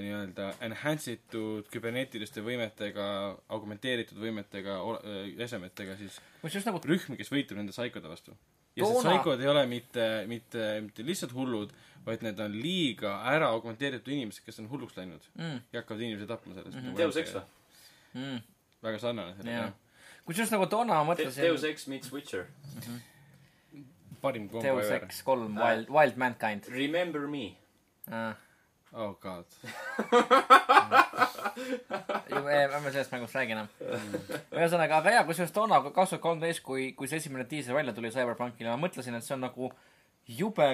nii-öelda 0.00 0.52
enhance 0.66 1.12
itud 1.16 1.66
küberneetiliste 1.72 2.42
võimetega, 2.46 3.06
augmenteeritud 3.56 4.18
võimetega, 4.22 4.78
esemetega 5.46 5.96
siis 5.98 6.20
nagu 6.68 6.80
rühm, 6.84 7.16
kes 7.18 7.30
võitleb 7.32 7.58
nende 7.58 7.72
psychode 7.74 8.08
vastu. 8.08 8.36
ja 8.76 8.84
see 8.86 8.94
Toona- 8.94 9.10
psychod 9.16 9.40
ei 9.42 9.48
ole 9.50 9.66
mitte, 9.66 10.04
mitte, 10.30 10.66
mitte 10.80 11.02
lihtsalt 11.06 11.32
hullud, 11.34 11.72
vaid 12.06 12.22
need 12.22 12.38
on 12.40 12.52
liiga 12.54 13.16
ära 13.32 13.48
augmenteeritud 13.56 14.08
inimesed, 14.14 14.44
kes 14.46 14.58
on 14.62 14.68
hulluks 14.70 14.96
läinud 14.96 15.20
mm, 15.34 15.58
ja 15.72 15.80
hakkavad 15.82 16.00
inimesi 16.06 16.26
tapma 16.30 16.54
sellest 16.54 16.76
Mhm. 16.78 16.96
Deus 16.96 17.16
Ex 17.16 17.34
või? 17.34 17.42
mm, 18.14 18.38
väga 18.82 18.98
sarnane 18.98 19.34
sellega 19.36 19.56
Jaa. 19.56 19.64
jah. 19.64 19.72
kusjuures 20.24 20.50
nagu 20.54 20.66
toona 20.66 21.02
ma 21.04 21.14
Deus 21.14 21.34
mõtlesin 21.36 21.70
Ex 21.70 21.86
meets 21.88 22.12
Witcher. 22.12 22.46
parim 24.22 24.48
kombo 24.48 24.62
Deus 24.64 24.86
ever. 24.86 25.04
Ex 25.04 25.22
kolm 25.24 25.56
Wild, 25.58 25.88
Wild 25.90 26.16
Mankind 26.16 26.68
Remember 26.68 27.26
me. 27.26 27.56
uh,. 28.08 28.34
Oh 28.92 29.14
god. 29.20 29.46
ärme 32.80 32.92
sellest 32.92 33.12
mängust 33.12 33.34
räägi 33.34 33.52
enam. 33.56 33.68
ühesõnaga, 34.52 35.00
aga 35.00 35.16
jaa, 35.16 35.24
kusjuures 35.28 35.52
toona 35.54 35.80
kaks 35.86 36.14
tuhat 36.14 36.22
kolmteist, 36.24 36.62
kui, 36.66 36.92
kui 36.98 37.10
see 37.10 37.20
esimene 37.22 37.46
diiser 37.50 37.76
välja 37.76 37.94
tuli 37.96 38.12
Cyberpunkile, 38.14 38.72
ma 38.72 38.80
mõtlesin, 38.86 39.16
et 39.18 39.26
see 39.26 39.36
on 39.36 39.44
nagu 39.46 39.70
jube 40.40 40.70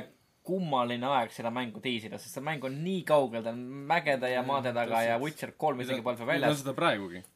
kummaline 0.46 1.08
aeg 1.10 1.32
seda 1.34 1.50
mängu 1.50 1.80
diisida, 1.82 2.20
sest 2.22 2.38
see 2.38 2.44
mäng 2.44 2.62
on 2.66 2.76
nii 2.84 3.02
kaugel, 3.08 3.42
ta 3.42 3.50
on 3.50 3.62
mägede 3.90 4.30
ja 4.30 4.44
maade 4.46 4.70
taga 4.76 5.02
ja 5.02 5.16
Witcher 5.22 5.56
kolm 5.58 5.82
isegi 5.82 6.04
polnud 6.06 6.22
veel 6.22 6.36
väljas. 6.36 6.62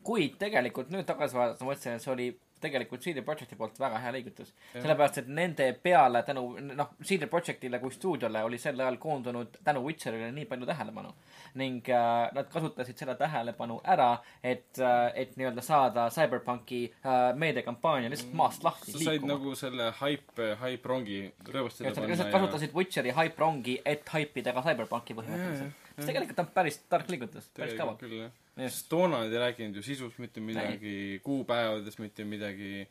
kuid 0.07 0.39
tegelikult 0.39 0.93
nüüd 0.95 1.09
tagasi 1.09 1.39
vaadates 1.39 1.65
ma 1.65 1.73
mõtlesin, 1.73 1.99
et 1.99 2.07
see 2.07 2.13
oli 2.15 2.29
tegelikult 2.61 3.03
CD 3.05 3.23
Projekti 3.25 3.57
poolt 3.57 3.79
väga 3.81 3.99
hea 4.05 4.13
liigutus. 4.15 4.53
sellepärast, 4.73 5.19
et 5.23 5.29
nende 5.29 5.67
peale 5.83 6.23
tänu, 6.27 6.45
noh, 6.77 6.93
CD 7.03 7.29
Projektile 7.31 7.81
kui 7.83 7.93
stuudiole 7.95 8.43
oli 8.45 8.59
sel 8.59 8.81
ajal 8.81 8.99
koondunud 9.01 9.61
tänu 9.65 9.85
Witcherile 9.87 10.31
nii 10.33 10.47
palju 10.51 10.67
tähelepanu. 10.67 11.15
ning 11.55 11.89
äh, 11.91 12.29
nad 12.35 12.47
kasutasid 12.53 12.99
seda 12.99 13.15
tähelepanu 13.19 13.81
ära, 13.85 14.11
et 14.43 14.79
äh,, 14.79 15.13
et 15.15 15.37
nii-öelda 15.37 15.63
saada 15.67 16.07
CyberPunki 16.15 16.83
äh, 17.03 17.17
meediakampaania 17.35 18.11
lihtsalt 18.11 18.35
maast 18.39 18.65
lahti 18.65 18.93
sa 18.93 19.03
said 19.05 19.27
nagu 19.27 19.55
selle 19.59 19.91
hype, 20.01 20.53
hype 20.63 20.89
rongi 20.89 21.21
rööbastele 21.49 21.91
just, 21.91 22.01
nad 22.01 22.13
lihtsalt 22.13 22.31
kasutasid 22.37 22.77
Witcheri 22.77 23.15
hype 23.17 23.43
rongi, 23.43 23.81
et 23.85 24.09
haipida 24.15 24.55
ka 24.55 24.63
CyberPunki 24.69 25.19
põhimõtteliselt. 25.19 25.89
mis 25.97 26.07
tegelikult 26.13 26.45
on 26.45 26.53
päris 26.55 26.79
tark 26.89 27.11
liigutus, 27.11 27.51
päris 27.57 27.75
kaval 27.79 27.99
küll 28.01 28.21
jah. 28.21 28.39
Sest 28.61 28.89
toona 28.93 29.23
nad 29.25 29.33
ei 29.33 29.41
rääkinud 29.41 29.79
ju 29.79 29.83
sisust 29.83 30.19
mitte 30.21 30.43
midagi, 30.45 31.21
kuupäevadest 31.25 32.03
mitte 32.03 32.25
midagi. 32.29 32.87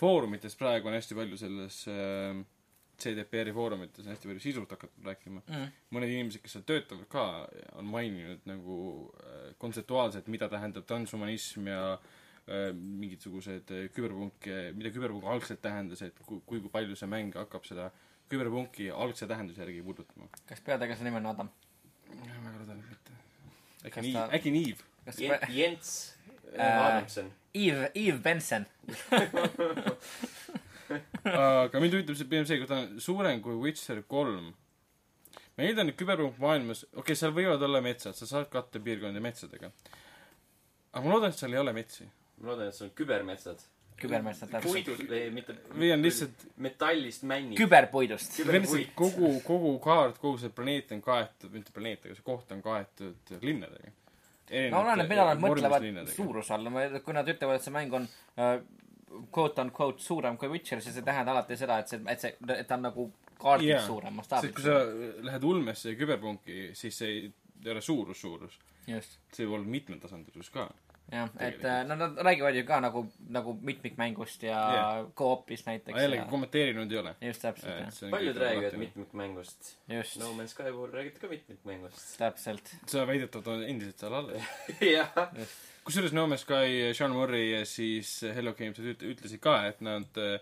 Foorumites 0.00 0.56
praegu 0.56 0.88
on 0.88 0.96
hästi 0.96 1.14
palju 1.14 1.36
selles 1.38 1.82
äh, 1.92 2.38
CDPR-i 3.02 3.52
foorumites 3.54 4.04
on 4.04 4.12
hästi 4.12 4.30
palju 4.30 4.42
sisust 4.42 4.72
hakatud 4.74 5.06
rääkima 5.06 5.42
mm.. 5.42 5.70
mõned 5.94 6.12
inimesed, 6.12 6.42
kes 6.44 6.56
seal 6.56 6.66
töötavad 6.68 7.08
ka, 7.12 7.24
on 7.80 7.88
maininud 7.90 8.44
nagu 8.48 8.76
äh, 9.16 9.48
kontseptuaalselt, 9.62 10.28
mida 10.32 10.48
tähendab 10.52 10.86
transhumanism 10.88 11.70
ja 11.70 11.82
äh, 11.96 12.70
mingisugused 12.76 13.72
äh, 13.74 13.88
küberpunk, 13.96 14.48
mida 14.78 14.92
küberpunk 14.94 15.26
algselt 15.34 15.62
tähendas, 15.64 16.04
et 16.06 16.22
kui, 16.26 16.42
kui 16.46 16.62
palju 16.72 16.98
see 16.98 17.10
mäng 17.10 17.34
hakkab 17.38 17.66
seda 17.68 17.90
küberpunki 18.32 18.88
algse 18.94 19.28
tähenduse 19.28 19.64
järgi 19.64 19.82
puudutama. 19.84 20.30
kas 20.48 20.62
peategelase 20.64 21.08
nimi 21.08 21.20
on 21.22 21.32
Adam? 21.34 21.52
väga 22.12 22.56
loodan, 22.60 22.80
et 22.80 22.94
mitte. 22.94 23.20
äkki 23.88 24.08
nii 24.08 24.16
äkki 24.38 24.54
Niiv? 24.54 24.88
Jens 25.50 26.12
Äh, 26.54 26.62
Adamson. 26.62 27.32
Eve, 27.54 27.90
Eve 27.94 28.18
Benson. 28.18 28.66
aga 31.24 31.80
mind 31.80 31.94
huvitab 31.96 32.16
see 32.18 32.28
pigem 32.28 32.46
see, 32.48 32.58
kui 32.60 32.68
ta 32.68 32.82
on 32.82 32.98
suurem 33.00 33.40
kui 33.44 33.56
Witcher 33.60 34.02
kolm. 34.08 34.50
ma 35.56 35.64
eeldan, 35.64 35.92
et 35.92 35.98
küberpunk 36.00 36.40
maailmas, 36.42 36.82
okei 36.90 37.00
okay,, 37.02 37.16
seal 37.20 37.32
võivad 37.36 37.62
olla 37.64 37.80
metsad, 37.84 38.16
sa 38.16 38.28
saad 38.28 38.48
katta 38.52 38.80
piirkondi 38.84 39.20
metsadega. 39.24 39.70
aga 40.92 41.04
ma 41.04 41.14
loodan, 41.14 41.32
et 41.32 41.40
seal 41.40 41.54
ei 41.56 41.60
ole 41.62 41.72
metsi. 41.76 42.08
ma 42.40 42.50
loodan, 42.50 42.72
et 42.72 42.76
see 42.76 42.88
on 42.88 42.92
kübermetsad. 43.00 43.64
kübermetsad 44.02 44.52
täpselt. 44.52 44.72
puidust 44.72 45.08
või 45.14 45.22
mitte. 45.38 45.56
või 45.72 45.92
on 45.94 46.04
lihtsalt 46.04 46.46
metallist 46.68 47.24
männid. 47.32 47.56
küberpuidust. 47.60 48.42
kogu, 48.98 49.32
kogu 49.46 49.72
kaart, 49.84 50.20
kogu 50.20 50.40
see 50.42 50.52
planeet 50.52 50.92
on 50.96 51.04
kaetud, 51.04 51.50
mitte 51.54 51.72
planeet, 51.72 52.04
aga 52.08 52.18
see 52.18 52.28
koht 52.28 52.52
on 52.52 52.64
kaetud 52.64 53.36
linnadega. 53.40 53.96
No 54.72 54.82
oleneb, 54.84 55.08
mida 55.10 55.26
nad 55.30 55.42
mõtlevad 55.42 56.12
suuruse 56.12 56.54
all, 56.56 56.70
kui 57.04 57.16
nad 57.16 57.28
ütlevad, 57.28 57.58
et 57.58 57.66
see 57.66 57.74
mäng 57.74 57.98
on 57.98 58.08
quote 59.32 59.60
on 59.60 59.72
quote 59.72 60.02
suurem 60.02 60.38
kui 60.40 60.50
Witcher, 60.52 60.80
siis 60.80 60.96
see 60.96 61.02
ei 61.02 61.08
tähenda 61.08 61.34
alati 61.34 61.56
seda, 61.60 61.78
et 61.82 61.92
see, 61.92 62.00
et 62.08 62.24
see, 62.24 62.36
et 62.56 62.68
ta 62.68 62.78
on 62.78 62.86
nagu 62.88 63.08
kaardiks 63.42 63.68
Jaa. 63.68 63.78
yeah. 63.78 63.86
suurem, 63.86 64.20
sest 64.28 64.54
kui 64.56 64.64
sa 64.64 64.78
lähed 65.28 65.44
ulmesse 65.48 65.92
ja 65.92 65.98
küberpunki, 65.98 66.70
siis 66.78 66.98
see 67.02 67.16
ei 67.18 67.72
ole 67.72 67.82
suurus, 67.84 68.20
suurus. 68.20 68.58
see 68.86 69.44
võib 69.46 69.58
olla 69.58 69.74
mitmetasandisus 69.76 70.50
ka. 70.54 70.68
jah, 71.12 71.28
et 71.44 71.64
äh, 71.64 71.82
no 71.88 71.96
nad 72.00 72.18
räägivad 72.24 72.56
ju 72.56 72.64
ka 72.68 72.78
nagu, 72.80 73.02
nagu 73.28 73.54
mitmikmängust 73.60 74.42
ja 74.46 74.60
yeah. 74.74 75.06
co-op'ist 75.18 75.66
näiteks 75.68 75.94
aga 75.94 76.04
jällegi 76.06 76.22
ja 76.22 76.28
kommenteerinud 76.30 76.92
ei 76.92 76.98
ole. 76.98 77.14
just 77.20 77.42
täpselt, 77.44 77.80
jah, 77.80 78.10
paljud 78.14 78.36
räägivad. 78.40 78.78
mitmikmängust. 78.80 79.74
just 79.88 80.16
No 80.20 80.32
Man's 80.38 80.54
Sky 80.56 80.72
puhul 80.72 80.94
räägiti 80.94 81.20
ka 81.20 81.28
mitmikmängust. 81.28 82.16
täpselt, 82.18 82.74
sa 82.86 83.06
väidetavalt 83.06 83.52
on 83.54 83.64
endiselt 83.68 83.98
seal 83.98 84.14
alles. 84.14 84.42
jah. 84.96 85.12
kusjuures 85.84 86.12
No 86.16 86.26
Man's 86.26 86.46
Sky, 86.46 86.94
Sean 86.94 87.12
Murray 87.12 87.50
ja 87.50 87.64
siis 87.66 88.22
Hello 88.34 88.54
Games 88.58 88.78
üt- 88.78 89.04
ütlesid 89.12 89.40
ka, 89.44 89.58
et 89.68 89.80
nad 89.84 90.18
äh, 90.20 90.40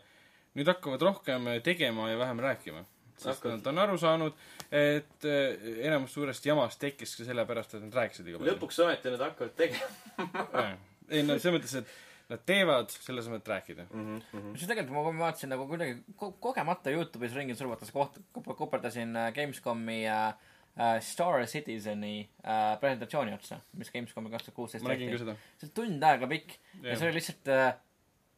nüüd 0.54 0.70
hakkavad 0.70 1.02
rohkem 1.02 1.50
tegema 1.64 2.10
ja 2.10 2.18
vähem 2.18 2.40
rääkima. 2.46 2.84
Sest 3.22 3.48
nad 3.48 3.72
on 3.72 3.82
aru 3.84 3.96
saanud, 4.00 4.44
et 4.70 5.26
äh, 5.28 5.64
enamus 5.86 6.14
suurest 6.16 6.46
jamast 6.46 6.80
tekkis 6.82 7.16
ka 7.18 7.26
sellepärast, 7.28 7.76
et 7.76 7.86
nad 7.86 7.98
rääkisid 8.02 8.28
liiga 8.28 8.40
palju. 8.40 8.54
lõpuks 8.54 8.84
ometi 8.84 9.14
nad 9.14 9.26
hakkavad 9.28 9.56
tegema. 9.58 10.46
ei 11.14 11.26
no 11.26 11.36
selles 11.38 11.58
mõttes, 11.58 11.76
et 11.82 11.98
nad 12.30 12.44
teevad 12.46 12.92
selle 12.94 13.22
asemel, 13.24 13.42
et 13.42 13.50
rääkida. 13.50 13.86
kusjuures 13.90 14.68
tegelikult 14.70 14.94
ma, 14.94 15.02
kui 15.06 15.16
ma 15.16 15.26
vaatasin 15.26 15.52
nagu 15.54 15.66
kuidagi 15.70 15.96
ko 16.20 16.30
kogemata 16.42 16.92
Youtube'is 16.94 17.34
ringi 17.36 17.56
survates 17.58 17.90
koht-, 17.94 18.20
koperdasin 18.46 19.16
äh, 19.18 19.30
Gamescomi 19.34 20.00
äh, 20.06 20.28
äh, 20.76 20.96
Star 21.02 21.42
Citizeni 21.50 22.14
äh, 22.44 22.76
presentatsiooni 22.82 23.34
otsa, 23.34 23.60
mis 23.80 23.90
Gamescomi 23.94 24.30
kaks 24.30 24.48
tuhat 24.48 24.58
kuusteist 24.60 24.86
seda. 24.86 25.36
see 25.58 25.66
oli 25.66 25.74
tund 25.80 26.06
aega 26.10 26.30
pikk 26.30 26.58
ja 26.84 26.94
see 26.94 27.10
oli 27.10 27.18
lihtsalt 27.18 27.50
äh, 27.50 27.72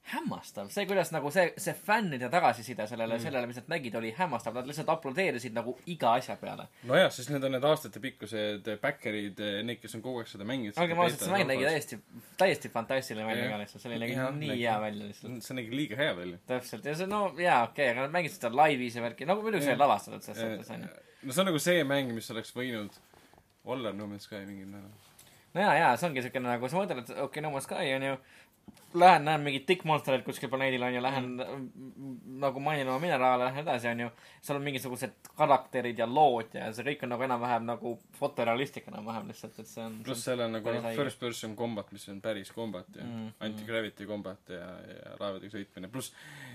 hämmastav, 0.02 0.68
see, 0.74 0.82
kuidas 0.86 1.12
nagu 1.14 1.30
see, 1.30 1.52
see 1.62 1.72
fännide 1.78 2.26
tagasiside 2.30 2.86
sellele 2.90 3.14
mm., 3.14 3.22
sellele, 3.22 3.46
mis 3.46 3.58
nad 3.60 3.68
nägid, 3.70 3.94
oli 4.00 4.10
hämmastav, 4.16 4.56
nad 4.58 4.66
lihtsalt 4.66 4.90
aplodeerisid 4.90 5.54
nagu 5.54 5.76
iga 5.86 6.16
asja 6.18 6.34
peale. 6.40 6.66
nojah, 6.88 7.10
sest 7.14 7.30
need 7.30 7.46
on 7.46 7.54
need 7.54 7.66
aastatepikkused 7.68 8.70
backer'id, 8.82 9.38
need, 9.62 9.78
kes 9.82 9.94
on 9.98 10.02
kogu 10.04 10.24
aeg 10.24 10.32
seda 10.32 10.46
mänginud. 10.48 10.78
olgem 10.82 11.04
ausad, 11.04 11.22
see 11.22 11.32
mäng 11.32 11.46
nägi 11.52 11.68
täiesti, 11.68 12.00
täiesti 12.40 12.72
fantastiline 12.74 13.28
välja 13.28 13.46
ka 13.52 13.60
lihtsalt, 13.62 13.84
see 13.84 13.92
oli 13.92 14.00
nägi 14.02 14.18
nii 14.18 14.50
nägi. 14.50 14.58
hea 14.64 14.74
välja 14.86 15.12
lihtsalt. 15.12 15.46
see 15.46 15.58
nägi 15.60 15.80
liiga 15.82 16.00
hea 16.02 16.18
välja. 16.18 16.42
täpselt 16.50 16.90
ja 16.90 16.96
see 16.98 17.08
no 17.10 17.22
jaa 17.38 17.62
okei 17.68 17.86
okay,, 17.86 17.94
aga 17.94 18.08
nad 18.08 18.18
mängisid 18.18 18.42
seda 18.42 18.52
laivis 18.58 18.98
ja 18.98 19.06
värki, 19.06 19.30
nagu 19.30 19.46
muidugi 19.46 19.68
see 19.68 19.76
oli 19.76 19.84
lavastatud 19.84 20.26
selles 20.26 20.42
suhtes 20.42 20.74
onju. 20.76 20.92
no 21.22 21.32
see 21.32 21.46
on 21.46 21.50
nagu 21.52 21.62
see 21.62 21.86
mäng, 21.94 22.12
mis 22.18 22.34
oleks 22.34 22.52
võinud 22.58 23.00
olla 23.64 23.94
No 23.94 24.10
Man's 24.10 24.26
Sky 24.26 24.42
mingil 24.42 24.66
määral. 24.66 24.90
no 25.54 25.66
jaa, 25.68 25.74
jaa, 25.78 25.96
see 25.96 26.10
ongi 26.10 26.26
siukene 26.26 26.56
nagu 26.56 26.68
sa 26.68 26.82
mõtled, 26.82 27.04
et 27.04 27.12
okei 27.14 27.28
okay,, 27.28 27.46
No 27.46 27.54
Man's 27.54 27.70
Sky 27.70 27.94
on 27.94 28.10
ju 28.10 28.16
Lähen 28.94 29.24
näen 29.24 29.40
mingit 29.40 29.64
tikkmonstreid 29.66 30.20
kuskil 30.20 30.50
planeedil 30.52 30.82
onju, 30.84 31.00
lähen 31.00 31.28
mm. 31.40 32.16
nagu 32.42 32.60
mainin 32.60 32.88
oma 32.88 33.00
mineraale, 33.00 33.46
lähen 33.46 33.62
edasi 33.64 33.88
onju. 33.88 34.10
seal 34.44 34.58
on 34.58 34.66
mingisugused 34.66 35.30
karakterid 35.36 35.98
ja 35.98 36.06
lood 36.06 36.52
ja 36.58 36.66
see 36.76 36.84
kõik 36.90 37.06
on 37.06 37.14
nagu 37.14 37.24
enam-vähem 37.24 37.64
nagu 37.70 37.94
fotorealistlik 38.18 38.90
enam-vähem 38.92 39.32
lihtsalt, 39.32 39.58
et 39.58 39.70
see 39.70 39.84
on. 39.84 39.96
pluss 40.04 40.26
seal 40.28 40.44
on 40.44 40.52
nagu 40.58 40.76
noh, 40.76 40.90
first 40.98 41.20
person 41.20 41.56
combat, 41.56 41.88
mis 41.92 42.04
on 42.12 42.20
päris 42.20 42.52
combat 42.52 42.88
ja 42.96 43.02
Mm, 43.02 43.18
mm, 43.24 43.32
anti-gravity 43.40 44.06
combat 44.06 44.52
ja, 44.52 44.68
ja 44.88 45.16
laevadega 45.20 45.56
sõitmine, 45.56 45.90
pluss 45.92 46.12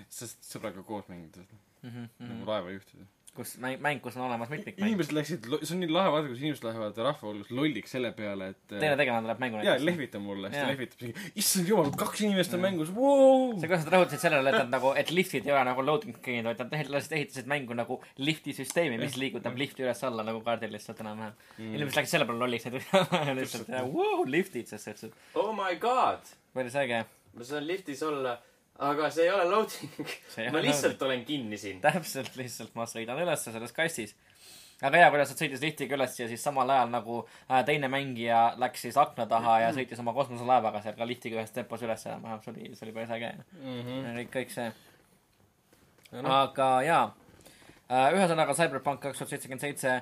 sest 0.10 0.46
sõbraga 0.48 0.84
koos 0.86 1.08
mängida 1.12 1.42
mm 1.42 1.90
-hmm, 1.90 1.92
mm 1.92 2.28
nagu 2.28 2.42
-hmm. 2.42 2.48
laeva 2.48 2.72
juhtida. 2.72 3.06
Kus 3.38 3.54
mäng, 3.62 3.78
mäng, 3.84 4.02
kus 4.04 4.18
on 4.18 4.26
olemas 4.26 4.50
mitmikmäng. 4.52 4.90
inimesed 4.90 5.14
läksid, 5.16 5.48
see 5.62 5.76
on 5.76 5.82
nii 5.84 5.92
lahe 5.94 6.12
vaadata, 6.14 6.32
kus 6.34 6.44
inimesed 6.44 6.68
lähevad 6.68 7.02
rahva 7.06 7.30
hulgas 7.30 7.52
lolliks 7.54 7.94
selle 7.96 8.12
peale, 8.18 8.50
et 8.54 8.64
teine 8.74 8.96
tegelane 9.00 9.28
tuleb 9.28 9.44
mängu 9.44 9.62
jaa, 9.66 9.78
lehvita 9.82 10.22
mulle, 10.24 10.52
siis 10.52 10.64
ta 10.64 10.72
lehvitab 10.72 11.06
siin, 11.06 11.14
issand 11.44 11.72
jumal, 11.72 11.92
kaks 12.04 12.24
inimest 12.26 12.58
on 12.58 12.64
mängus, 12.66 12.94
vau 12.96 13.54
see, 13.54 13.70
kuidas 13.70 13.86
nad 13.86 13.94
rõhutasid 13.96 14.26
sellele, 14.26 14.54
et 14.54 14.60
nad 14.64 14.74
nagu, 14.78 14.94
et 15.04 15.14
liftid 15.14 15.48
ei 15.48 15.56
ole 15.56 15.64
nagu 15.70 15.86
loading 15.86 16.18
screen'id, 16.18 16.50
vaid 16.50 16.64
nad 16.64 16.74
tegelikult 16.74 16.98
lihtsalt 16.98 17.18
ehitasid 17.20 17.52
mängu 17.54 17.78
nagu 17.78 18.00
lifti 18.22 18.56
süsteemi, 18.58 19.00
mis 19.02 19.20
liigutab 19.22 19.58
lifti 19.60 19.86
üles-alla 19.86 20.26
nagu 20.28 20.42
kaardil 20.46 20.74
lihtsalt 20.76 21.04
enam-vähem 21.06 21.38
mm.. 21.38 21.76
inimesed 21.78 22.02
läksid 22.02 22.18
selle 22.18 22.30
peale 22.30 22.44
lolliks, 22.46 22.68
et 22.68 22.78
lihtsalt 23.42 23.74
vau, 23.94 24.26
liftid, 24.28 24.70
sest 24.72 24.90
see 24.90 25.12
et 25.12 25.38
Oh 25.38 25.54
my 25.56 25.76
god. 25.82 26.26
päris 26.54 26.76
äge. 26.76 27.04
ma 27.38 27.46
saan 27.46 27.68
liftis 27.68 28.04
olla, 28.04 28.38
aga 28.78 29.10
see 29.14 29.26
ei 29.26 29.34
ole 29.34 29.46
loading. 29.50 30.16
Ma 30.54 30.62
lihtsalt 30.62 31.02
olen 31.02 31.26
kinni 31.26 31.58
siin. 31.58 31.82
täpselt 31.82 32.36
lihtsalt 32.38 32.76
ma 32.78 32.86
sõidan 32.90 33.22
ülesse 33.24 33.54
selles 33.54 33.74
kastis. 33.76 34.16
aga 34.82 35.02
hea, 35.02 35.10
kuidas 35.14 35.32
nad 35.34 35.42
sõitis 35.42 35.64
liftiga 35.64 35.98
üles 35.98 36.20
ja 36.20 36.28
siis 36.30 36.44
samal 36.44 36.70
ajal 36.70 36.92
nagu 36.94 37.20
äh, 37.26 37.64
teine 37.66 37.90
mängija 37.90 38.42
läks 38.62 38.86
siis 38.86 38.98
akna 39.02 39.26
taha 39.30 39.60
ja 39.64 39.72
sõitis 39.74 40.02
oma 40.04 40.14
kosmoselaevaga 40.14 40.84
seal 40.86 40.98
ka 41.00 41.08
liftiga 41.10 41.40
ühes 41.40 41.54
tempos 41.56 41.82
üles 41.86 42.06
enam-vähem, 42.06 42.44
see 42.44 42.54
oli, 42.54 42.70
see 42.78 42.86
oli 42.86 42.96
päris 43.00 43.16
äge. 43.18 43.32
kõik, 44.20 44.32
kõik 44.36 44.54
see. 44.54 44.70
aga 46.22 46.70
jaa, 46.86 47.04
ühesõnaga 47.90 48.54
Cyberpunk 48.62 49.02
kaks 49.02 49.24
tuhat 49.24 49.34
seitsekümmend 49.34 49.66
seitse 49.66 50.02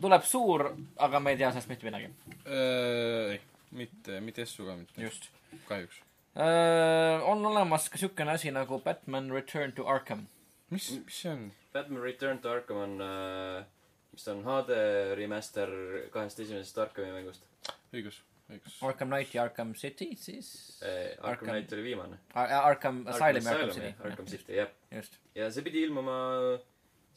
tuleb 0.00 0.24
suur, 0.28 0.68
aga 1.00 1.20
me 1.20 1.32
ei 1.32 1.40
tea 1.40 1.50
sellest 1.54 1.70
mitte 1.72 1.88
midagi. 1.88 2.10
ei, 2.44 3.40
mitte, 3.78 4.20
mitte 4.20 4.44
Essu 4.44 4.66
ka 4.66 4.76
mitte, 4.76 5.00
just. 5.00 5.30
kahjuks. 5.68 6.02
On 6.36 7.46
olemas 7.46 7.88
ka 7.88 7.98
siukene 8.00 8.32
asi 8.34 8.50
nagu 8.50 8.80
Batman 8.84 9.30
Return 9.32 9.72
to 9.72 9.86
Arkham. 9.86 10.26
mis, 10.70 10.90
mis 11.04 11.14
see 11.22 11.30
on? 11.30 11.50
Batman 11.72 12.02
Return 12.02 12.38
to 12.42 12.50
Arkham 12.50 12.76
on 12.82 13.00
äh,, 13.00 13.64
mis 14.12 14.24
ta 14.24 14.32
on, 14.34 14.44
HD 14.46 14.78
remaster 15.18 15.70
kahest 16.14 16.40
esimesest 16.42 16.78
Arkhami 16.82 17.12
mängust 17.14 17.46
õigus, 17.94 18.18
õigus. 18.50 18.80
Arkham 18.82 19.12
Knight 19.12 19.34
ja 19.34 19.44
Arkham 19.46 19.74
City 19.78 20.10
siis 20.18 20.50
eh,. 20.82 21.14
Arkham 21.22 21.52
Knight 21.52 21.72
oli 21.76 21.86
viimane. 21.92 22.18
Ar. 22.34 22.50
Arkham 22.72 23.04
Asylum 23.06 23.46
ja 23.46 23.54
Arkham 23.54 23.74
City. 23.78 23.94
Arkham 24.10 24.26
City, 24.34 24.58
jah. 24.58 24.70
just. 24.90 25.18
ja 25.38 25.50
see 25.54 25.62
pidi 25.66 25.84
ilmuma 25.86 26.18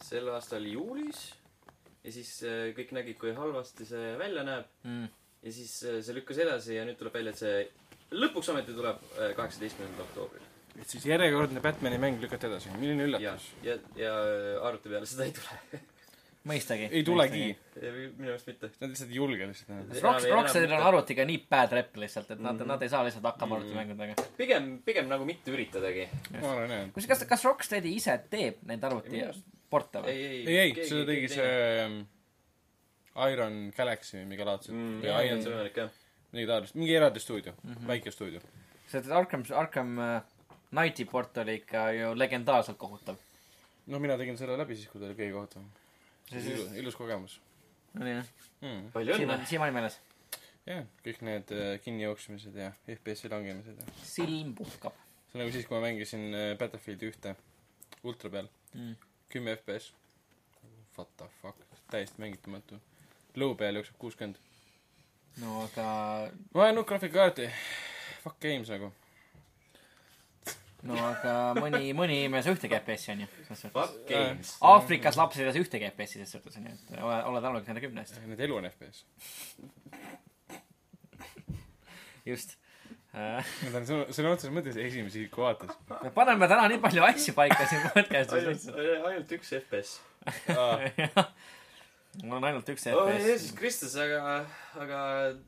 sel 0.05 0.29
aastal 0.35 0.65
juulis 0.69 1.23
ja 2.05 2.13
siis 2.13 2.35
äh, 2.45 2.67
kõik 2.77 2.93
nägid, 2.93 3.17
kui 3.17 3.33
halvasti 3.35 3.85
see 3.89 4.13
välja 4.21 4.45
näeb 4.45 4.69
Mm. 4.85 5.07
ja 5.41 5.51
siis 5.51 5.73
äh, 5.89 5.97
see 6.05 6.13
lükkas 6.15 6.37
edasi 6.45 6.77
ja 6.77 6.85
nüüd 6.85 6.99
tuleb 7.01 7.17
välja, 7.17 7.33
et 7.33 7.41
see 7.41 7.57
lõpuks 8.11 8.49
ometi 8.53 8.73
tuleb 8.77 9.01
äh, 9.17 9.33
kaheksateistkümnendal 9.35 10.05
oktoobril. 10.07 10.45
et 10.79 10.87
siis 10.89 11.05
järjekordne 11.09 11.61
Batman'i 11.61 11.97
mäng 12.01 12.21
lükati 12.21 12.47
edasi, 12.47 12.69
milline 12.79 13.03
ja 13.03 13.07
üllatus., 13.11 13.51
ja, 13.65 13.77
ja 13.99 14.15
äh, 14.23 14.65
arvuti 14.67 14.89
peale 14.93 15.05
seda 15.09 15.25
ei 15.25 15.33
tule. 15.35 15.81
mõistagi. 16.47 16.87
ei 16.95 17.03
tulegi. 17.03 17.45
minu 17.81 18.29
arust 18.31 18.47
mitte. 18.47 18.69
Nad 18.79 18.93
lihtsalt 18.93 19.09
ei 19.11 19.17
julge 19.19 19.47
lihtsalt 19.49 19.69
enam. 19.73 19.89
Rock, 19.91 20.21
Enam- 20.23 20.35
Rocksteadil 20.37 20.75
on 20.77 20.85
arvutiga 20.91 21.25
nii 21.27 21.41
bad 21.49 21.73
rep 21.75 21.97
lihtsalt, 21.99 22.31
et 22.31 22.39
nad 22.39 22.53
mm. 22.53 22.61
-hmm. 22.61 22.67
nad 22.71 22.81
ei 22.87 22.89
saa 22.89 23.03
lihtsalt 23.03 23.25
hakkama 23.27 23.57
Mhm. 23.57 23.63
arvutimängudega. 23.65 24.27
pigem, 24.37 24.69
pigem 24.85 25.07
nagu 25.11 25.25
mitte 25.25 25.51
üritadagi. 25.51 26.07
ma 26.39 26.51
arvan 26.51 26.69
jah. 26.71 26.91
kus, 26.93 27.07
kas, 27.07 27.23
kas 27.25 27.43
Rocksteadi 27.43 27.95
ise 27.95 28.19
teeb 28.29 28.63
neid 28.63 28.83
arvuti 28.83 29.25
porte 29.69 29.99
või? 29.99 30.07
ei, 30.15 30.45
ei, 30.47 30.57
ei, 30.57 30.85
seda 30.87 31.05
tegi 31.05 31.27
see 31.27 31.83
ähm, 31.83 32.01
Iron 33.31 33.73
Galaxy 33.77 34.17
või 34.21 34.25
mingi 34.29 34.45
laadset 34.45 34.71
mm,. 34.75 35.03
Iron 35.03 35.41
see, 35.41 35.51
on 35.51 35.57
võimalik 35.57 35.77
jah. 35.81 35.89
Midagi 36.31 36.47
taolist, 36.51 36.75
mingi 36.75 36.95
eraldi 36.95 37.23
stuudio 37.23 37.53
mm. 37.63 37.73
-hmm. 37.73 37.87
väike 37.87 38.11
stuudio. 38.11 38.41
see 38.87 39.13
Arkham, 39.13 39.43
Arkham 39.55 39.99
äh, 39.99 40.21
Knighti 40.69 41.05
port 41.05 41.37
oli 41.37 41.55
ikka 41.55 41.91
ju 41.91 42.13
legendaarselt 42.19 42.77
kohutav. 42.77 43.15
noh, 43.87 43.99
mina 43.99 44.17
tegin 44.17 44.37
selle 44.37 44.57
läbi 44.57 44.75
siis, 44.75 44.89
kui 44.89 45.01
ta 45.01 45.07
oli 45.07 45.15
kõige 45.15 45.31
kohutavam. 45.31 45.71
ilus, 46.31 46.71
ilus 46.83 46.95
kogemus 46.95 47.41
oli 48.01 48.09
jah, 48.09 48.29
mm.. 48.61 48.91
palju 48.93 49.13
õnne 49.13 49.17
siiamaani, 49.17 49.45
siiamaani 49.45 49.73
meeles. 49.79 49.99
jah, 50.65 50.85
kõik 51.05 51.21
need 51.21 51.51
äh, 51.51 51.73
kinnijooksmised 51.83 52.55
ja 52.55 52.71
FPS-i 52.95 53.29
langemised 53.29 53.83
ja 53.83 53.99
silm 54.03 54.55
puhkab 54.55 55.05
see 55.27 55.37
on 55.37 55.43
nagu 55.43 55.53
siis, 55.53 55.67
kui 55.67 55.75
ma 55.75 55.83
mängisin 55.83 56.33
äh, 56.33 56.57
Battlefieldi 56.59 57.11
ühte 57.11 57.35
ultra 58.07 58.29
peal, 58.31 58.47
mm.. 58.73 58.95
kümme 59.29 59.55
FPS. 59.57 59.91
What 60.97 61.09
the 61.17 61.27
fuck, 61.41 61.59
täiesti 61.91 62.21
mängitamatu. 62.21 62.79
Low 63.35 63.53
peal 63.57 63.77
jookseb 63.77 63.97
kuuskümmend. 64.01 64.39
No 65.41 65.63
aga, 65.65 65.87
ma 66.53 66.61
vajan 66.61 66.79
uut 66.81 66.87
graafikakaarti. 66.89 67.49
Fuck 68.23 68.39
games 68.43 68.71
nagu. 68.73 68.91
no 70.87 70.97
aga 71.03 71.33
mõni, 71.57 71.91
mõni 71.97 72.21
inimene 72.21 72.41
ei 72.41 72.45
saa 72.45 72.55
ühtegi 72.55 72.77
FPS-i 72.79 73.13
onju. 73.15 73.27
Fuck 73.49 73.97
games. 74.09 74.53
Aafrikas 74.71 75.19
lapsed 75.19 75.43
ei 75.43 75.51
saa 75.51 75.65
ühtegi 75.65 75.89
FPS-i 75.91 76.19
selles 76.19 76.35
suhtes 76.35 76.59
onju, 76.59 76.75
et 76.75 77.01
ole, 77.01 77.17
ole 77.31 77.43
tänulik 77.43 77.69
nende 77.69 77.83
kümne 77.83 78.05
eest. 78.05 78.21
Need 78.25 78.45
elu 78.47 78.61
on 78.61 78.69
FPS. 78.71 79.03
just 82.27 82.57
äh,. 83.15 83.45
Need 83.63 83.77
on 83.79 83.85
sõna, 83.87 84.07
sõna 84.15 84.33
otseses 84.35 84.55
mõttes 84.55 84.79
esimese 84.81 85.21
isiku 85.21 85.45
vaates. 85.45 85.77
me 86.03 86.11
paneme 86.15 86.49
täna 86.51 86.67
nii 86.71 86.81
palju 86.83 87.05
asju 87.07 87.35
paika 87.37 87.67
siin 87.69 87.85
podcast'is 87.93 88.41
ainult 88.41 89.07
ainult 89.11 89.37
üks 89.37 89.53
FPS. 89.61 89.97
mul 92.23 92.37
on 92.39 92.47
ainult 92.49 92.69
üks 92.73 92.87
oh 92.91 93.07
FPS 93.07 93.25
Jeesus. 93.27 93.55
Kristus, 93.57 93.95
aga, 94.01 94.37
aga 94.81 94.99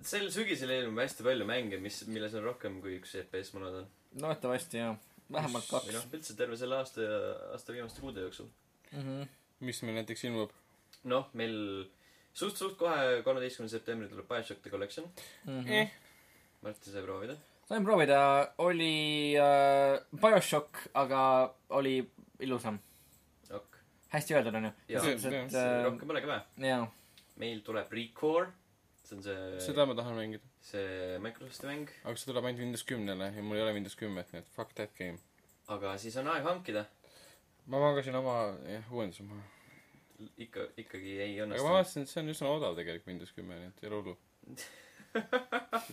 sel 0.05 0.29
sügisel 0.33 0.73
ilmub 0.75 1.01
hästi 1.03 1.25
palju 1.25 1.47
mänge, 1.49 1.79
mis, 1.81 2.01
milles 2.11 2.35
on 2.37 2.45
rohkem 2.45 2.79
kui 2.83 2.97
üks 2.99 3.15
FPS, 3.23 3.53
ma 3.55 3.65
loodan. 3.65 3.87
loodetavasti 4.19 4.81
jah, 4.81 4.97
vähemalt 5.33 5.69
või 5.69 5.79
kaks 5.79 5.95
noh, 5.97 6.09
üldse 6.17 6.35
terve 6.39 6.59
selle 6.59 6.79
aasta 6.81 7.05
ja 7.05 7.21
aasta 7.55 7.75
viimaste 7.75 8.03
kuude 8.03 8.25
jooksul. 8.25 8.49
mm. 8.91 9.05
-hmm. 9.05 9.31
mis 9.69 9.81
meil 9.85 10.01
näiteks 10.01 10.27
ilmub? 10.29 10.53
noh, 11.09 11.29
meil 11.33 11.55
suht-suht 12.33 12.77
kohe 12.79 13.21
kolmeteistkümnendal 13.25 13.77
septembril 13.77 14.11
tuleb 14.11 14.29
BioShock 14.29 14.61
The 14.61 14.69
Collection. 14.69 15.09
Mm 15.45 15.63
-hmm. 15.63 15.71
Eh. 15.81 15.91
Martin 16.61 16.93
sai 16.93 17.01
proovida. 17.03 17.35
sain 17.69 17.83
proovida, 17.83 18.53
oli 18.57 19.35
äh, 19.37 19.99
BioShock, 20.21 20.89
aga 20.93 21.55
oli 21.69 22.11
ilusam. 22.39 22.79
Hästi 24.13 24.35
öeldud 24.37 24.55
onju. 24.59 24.71
ja 24.87 25.01
See- 25.03 25.13
et 25.13 25.21
see- 25.21 25.59
äh, 25.59 25.83
rohkem 25.85 26.07
polegi 26.07 26.27
vaja. 26.27 26.87
meil 27.37 27.61
tuleb 27.61 27.91
Recore. 27.91 28.51
see 29.03 29.17
on 29.17 29.23
see, 29.23 29.59
seda 29.65 29.85
ma 29.85 29.95
tahan 29.95 30.15
mängida. 30.17 30.43
see 30.61 31.19
Microsofti 31.19 31.67
mäng. 31.67 31.89
aga 32.03 32.15
see 32.15 32.31
tuleb 32.31 32.45
ainult 32.45 32.59
Windows 32.61 32.83
kümnele 32.83 33.31
ja 33.35 33.41
mul 33.43 33.55
ei 33.57 33.61
ole 33.63 33.73
Windows 33.73 33.95
kümmet, 33.95 34.31
nii 34.33 34.39
et 34.43 34.49
fuck 34.55 34.73
that 34.75 34.95
game. 34.97 35.17
aga 35.67 35.97
siis 35.97 36.17
on 36.17 36.27
aeg 36.27 36.43
hankida. 36.43 36.85
ma 37.67 37.79
magasin 37.79 38.15
oma, 38.15 38.35
jah, 38.67 38.91
uuenduse 38.91 39.23
maha. 39.23 39.41
ikka, 40.37 40.67
ikkagi 40.77 41.19
ei 41.21 41.39
aga 41.41 41.63
ma 41.63 41.77
vaatasin, 41.79 42.03
et 42.03 42.09
see 42.09 42.21
on 42.23 42.29
üsna 42.33 42.47
odav 42.57 42.75
tegelikult 42.75 43.07
Windows 43.07 43.31
kümme, 43.31 43.55
nii 43.59 43.67
et 43.73 43.83
ei 43.83 43.89
ole 43.89 44.01
hullu. 44.01 44.17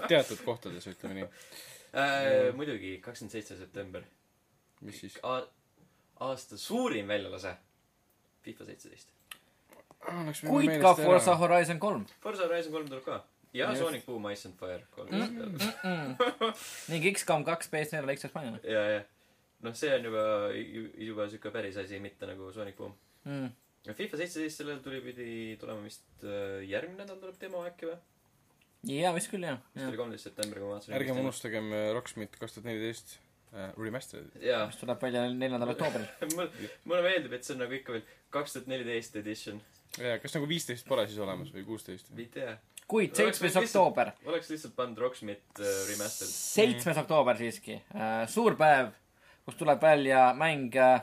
teatud 0.08 0.42
kohtades, 0.44 0.86
ütleme 0.90 1.14
nii. 1.20 1.28
Äh, 1.96 2.50
muidugi, 2.56 2.98
kakskümmend 3.00 3.32
seitse 3.32 3.56
september. 3.56 4.02
mis 4.80 4.98
siis? 5.00 5.14
aasta 6.20 6.56
suurim 6.58 7.08
väljalase. 7.08 7.54
FIFA 8.46 8.68
seitseteist. 8.70 9.12
kuid 10.46 10.70
ka 10.82 10.94
Forza 10.98 11.34
Horizon 11.40 11.82
kolm 11.82 12.06
Forza 12.22 12.46
Horizon 12.46 12.74
kolm 12.76 12.88
tuleb 12.90 13.04
ka. 13.06 13.18
ja 13.56 13.70
Just. 13.72 13.82
Sonic 13.82 14.06
Boom 14.06 14.30
Ice 14.32 14.48
and 14.48 14.58
Fire 14.60 14.86
kolmteist 14.94 15.36
peale. 15.36 15.52
mm.. 15.82 16.56
ning 16.92 17.06
X-COM 17.12 17.46
kaks 17.48 17.70
PS4 17.72 18.16
Xbox 18.16 18.40
One 18.42 18.60
ja, 18.62 18.82
ja. 18.94 19.04
noh, 19.66 19.76
see 19.76 19.92
on 19.94 20.10
juba, 20.10 20.26
juba 21.08 21.30
siuke 21.32 21.54
päris 21.54 21.78
asi, 21.82 22.00
mitte 22.02 22.28
nagu 22.30 22.50
Sonic 22.54 22.78
Boom. 22.78 22.94
mm.. 23.24 23.54
ja 23.88 23.96
FIFA 24.02 24.22
seitseteist, 24.22 24.62
sellel 24.62 24.82
tuli, 24.84 25.02
pidi 25.04 25.30
tulema 25.60 25.82
vist 25.86 26.06
äh, 26.24 26.60
järgmine 26.68 27.02
nädal 27.04 27.22
tuleb 27.22 27.40
demo 27.42 27.64
äkki 27.66 27.90
või? 27.90 27.98
jaa, 28.96 29.14
vist 29.16 29.32
küll 29.32 29.46
jah, 29.48 29.62
vist 29.74 29.88
oli. 29.88 30.02
kolmteist 30.02 30.30
september, 30.30 30.60
kui 30.60 30.68
ma 30.68 30.76
vaatasin. 30.76 30.98
ärgem. 31.00 31.22
unustagem 31.24 31.72
äh, 31.74 31.88
Rocksmith 31.96 32.38
kaks 32.38 32.58
tuhat 32.58 32.70
neliteist 32.70 33.18
remastered. 33.78 34.30
jaa. 34.42 34.66
mis 34.70 34.78
tuleb 34.80 35.02
välja 35.02 35.26
neljandal 35.32 35.74
oktoobril. 35.74 36.06
mul, 36.36 36.70
mulle 36.84 37.02
meeldib, 37.08 37.36
et 37.36 37.46
see 37.46 37.56
on 37.56 37.64
nagu 37.64 37.76
ikka 37.78 37.96
veel 37.96 38.06
kaks 38.34 38.56
tuhat 38.56 38.70
neliteist 38.72 39.18
edition. 39.22 39.60
ja 39.98 40.18
kas 40.22 40.36
nagu 40.36 40.48
viisteist 40.50 40.88
pole 40.88 41.06
siis 41.08 41.20
olemas 41.24 41.52
või 41.54 41.66
kuusteist? 41.68 42.12
ei 42.16 42.28
tea. 42.32 42.56
kuid 42.86 43.16
seitsmes 43.18 43.58
oktoober, 43.62 44.14
oleks 44.28 44.52
lihtsalt 44.52 44.76
pannud 44.78 45.04
Rocksmith 45.06 45.60
äh, 45.60 45.74
remastered. 45.90 46.32
seitsmes 46.32 47.02
oktoober 47.04 47.38
siiski, 47.40 47.80
suur 48.32 48.58
päev, 48.60 48.92
kus 49.46 49.60
tuleb 49.60 49.82
välja 49.82 50.30
mäng 50.38 50.74
äh, 50.76 51.00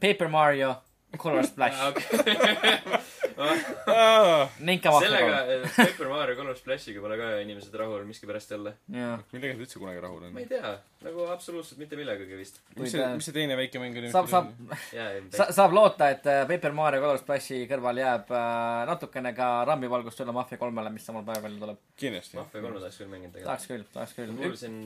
Paper 0.00 0.28
Mario 0.28 0.76
Color 1.16 1.46
Splash. 1.46 1.78
ning 3.38 4.80
ka 4.82 4.92
sellega 4.98 5.30
Mafia, 5.30 5.56
äh, 5.62 5.74
Paper 5.76 6.08
Mario 6.10 6.36
Color 6.38 6.58
Splashiga 6.58 7.02
pole 7.04 7.18
ka 7.20 7.28
inimesed 7.44 7.74
rahul 7.80 8.04
miskipärast 8.08 8.50
jälle. 8.50 8.72
jaa. 8.94 9.18
millega 9.32 9.54
nad 9.54 9.62
üldse 9.62 9.78
kunagi 9.78 10.02
rahul 10.02 10.24
on 10.26 10.34
ma 10.34 10.42
ei? 10.42 10.48
tea, 10.50 10.72
nagu 11.06 11.26
absoluutselt 11.30 11.78
mitte 11.82 11.98
millegagi 12.00 12.38
vist. 12.40 12.60
mis 12.76 12.92
see, 12.96 13.06
mis 13.14 13.30
see 13.30 13.36
teine 13.36 13.58
väike 13.60 13.82
mäng 13.82 13.98
oli? 14.00 14.10
saab, 14.14 14.30
saab, 14.32 14.50
jaa, 14.96 15.08
sa-, 15.38 15.50
saab 15.60 15.76
loota, 15.78 16.10
et 16.16 16.26
äh, 16.26 16.42
Paper 16.50 16.74
Mario 16.80 17.04
Color 17.04 17.22
Splashi 17.22 17.62
kõrval 17.70 18.02
jääb 18.02 18.34
äh, 18.34 18.84
natukene 18.90 19.34
ka 19.38 19.50
rambivalgust 19.70 20.26
üle 20.26 20.34
Mafia 20.34 20.58
kolmele, 20.58 20.90
mis 20.94 21.06
samal 21.06 21.26
päeval 21.28 21.46
välja 21.46 21.62
tuleb. 21.66 21.84
kindlasti. 22.02 22.40
Mafia 22.40 22.64
kolme 22.64 22.82
tahaks 22.82 23.02
küll 23.02 23.12
mängida 23.14 23.44
tahaks 23.46 23.70
küll, 23.70 23.86
tahaks 23.94 24.18
küll. 24.18 24.34
kuulsin, 24.42 24.80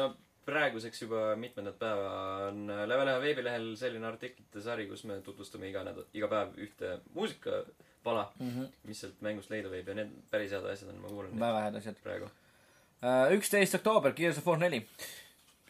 no 0.00 0.12
praeguseks 0.46 1.02
juba 1.02 1.34
mitmendat 1.40 1.78
päeva 1.78 2.08
on 2.50 2.66
Level 2.88 3.08
ühe 3.12 3.20
veebilehel 3.22 3.70
selline 3.80 4.06
artiklite 4.06 4.60
sari, 4.64 4.86
kus 4.90 5.04
me 5.08 5.20
tutvustame 5.24 5.68
iga 5.70 5.82
nädal, 5.86 6.04
iga 6.14 6.28
päev 6.28 6.54
ühte 6.66 6.98
muusikapala, 7.14 8.26
Mhm. 8.40 8.64
mis 8.84 9.00
sealt 9.00 9.20
mängust 9.24 9.50
leida 9.50 9.68
võib 9.72 9.88
ja 9.88 9.94
need 9.94 10.10
päris 10.30 10.50
head 10.52 10.64
asjad 10.72 10.90
on, 10.92 11.00
ma 11.00 11.08
kuulan 11.08 11.30
neid 11.32 11.40
väga 11.40 11.62
head 11.66 11.76
asjad. 11.82 11.96
praegu. 12.04 12.30
üksteist 13.36 13.74
oktoober, 13.74 14.12
Gears 14.16 14.38
of 14.38 14.46
War 14.46 14.58
neli. 14.58 14.86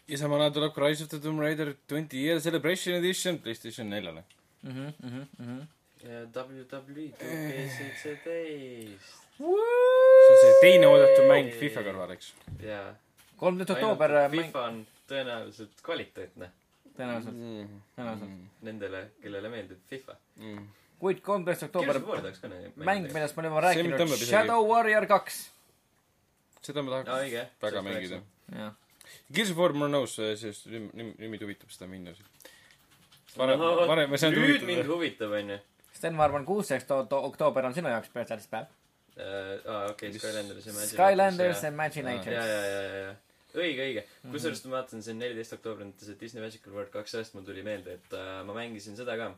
ja 0.07 0.17
samal 0.17 0.39
ajal 0.41 0.51
tuleb 0.53 0.73
ka 0.75 0.81
Rise 0.87 1.03
of 1.03 1.09
the 1.09 1.19
Tomb 1.19 1.39
Raider 1.39 1.73
twenty 1.87 2.17
year 2.17 2.39
celebration 2.39 2.95
edition 2.95 3.39
Playstation 3.39 3.89
neljale. 3.89 4.23
Mhm, 4.63 5.61
ja 6.03 6.25
WWE 6.35 7.09
tuhat 7.19 7.71
seitseteist. 7.77 9.13
see 9.37 9.45
on 9.45 10.37
see 10.41 10.53
teine 10.61 10.87
oodatud 10.87 11.27
mäng 11.27 11.49
FIFA 11.59 11.81
kõrval, 11.87 12.11
eks. 12.15 12.33
jaa. 12.63 12.95
Kolmteist 13.39 13.75
oktoober 13.75 14.15
äh, 14.21 14.29
mäng, 14.31 14.51
FIFA 14.51 14.67
on 14.69 14.79
tõenäoliselt 15.09 15.83
kvaliteetne 15.85 16.51
tõenäoliselt, 16.95 17.35
mm. 17.35 17.83
tõenäoliselt. 17.97 18.39
nendele, 18.65 19.03
kellele 19.23 19.51
meeldib 19.51 19.83
FIFA. 19.89 20.15
mm.. 20.39 20.63
kuid 21.01 21.21
kolmteist 21.25 21.67
oktoober 21.67 21.99
mäng, 22.75 23.09
millest 23.11 23.37
me 23.37 23.45
oleme 23.45 23.65
rääkinud 23.67 23.99
tõmbab, 23.99 24.17
isegi- 24.17 24.31
Shadow 24.31 24.65
Warrior 24.69 25.07
kaks. 25.11 25.41
seda 26.61 26.83
ma 26.85 26.95
tahaks 26.97 27.27
õige. 27.27 27.45
väga 27.61 27.85
mängida. 27.85 28.21
Gears 29.33 29.51
of 29.53 29.59
War 29.61 29.75
ma 29.75 29.85
olen 29.85 29.99
nõus, 29.99 30.15
sest 30.39 30.67
mind 30.71 31.43
huvitab 31.43 31.73
seda 31.73 31.89
minna 31.91 32.15
varem 33.35 33.59
no,, 33.59 33.75
varem 33.89 34.09
ma 34.09 34.17
ei 34.17 34.23
saanud 34.23 34.39
nüüd 34.39 34.63
mind 34.63 34.85
huvitada. 34.85 34.93
huvitab, 34.93 35.35
onju. 35.41 35.59
Sten, 35.95 36.15
ma 36.15 36.25
arvan, 36.27 36.47
kuusteist 36.47 36.89
oktoober 36.91 37.67
on 37.67 37.75
sinu 37.75 37.91
jaoks 37.91 38.11
spetsialistpäev. 38.11 38.71
aa, 39.19 39.85
okei, 39.91 40.11
Skylanders 40.15 40.65
Imaginators. 40.65 40.95
Skylanders 40.95 41.63
ja, 41.63 41.71
Imaginators. 41.71 42.35
ja, 42.35 42.45
ja, 42.45 42.63
ja, 42.71 43.03
ja. 43.03 43.13
õige, 43.61 43.83
õige. 43.87 44.05
Mhm. 44.23 44.31
kusjuures 44.35 44.63
ma 44.65 44.77
vaatasin 44.77 45.03
siin 45.05 45.19
neliteist 45.21 45.53
oktoobril 45.57 45.87
on 45.87 45.93
see 45.99 46.15
Disney 46.19 46.43
Magical 46.43 46.73
World 46.73 46.91
kaks, 46.93 47.11
sellest 47.15 47.35
mul 47.37 47.45
tuli 47.47 47.63
meelde, 47.65 47.99
et 47.99 48.13
äh, 48.17 48.39
ma 48.47 48.53
mängisin 48.57 48.97
seda 48.97 49.17
ka. 49.19 49.33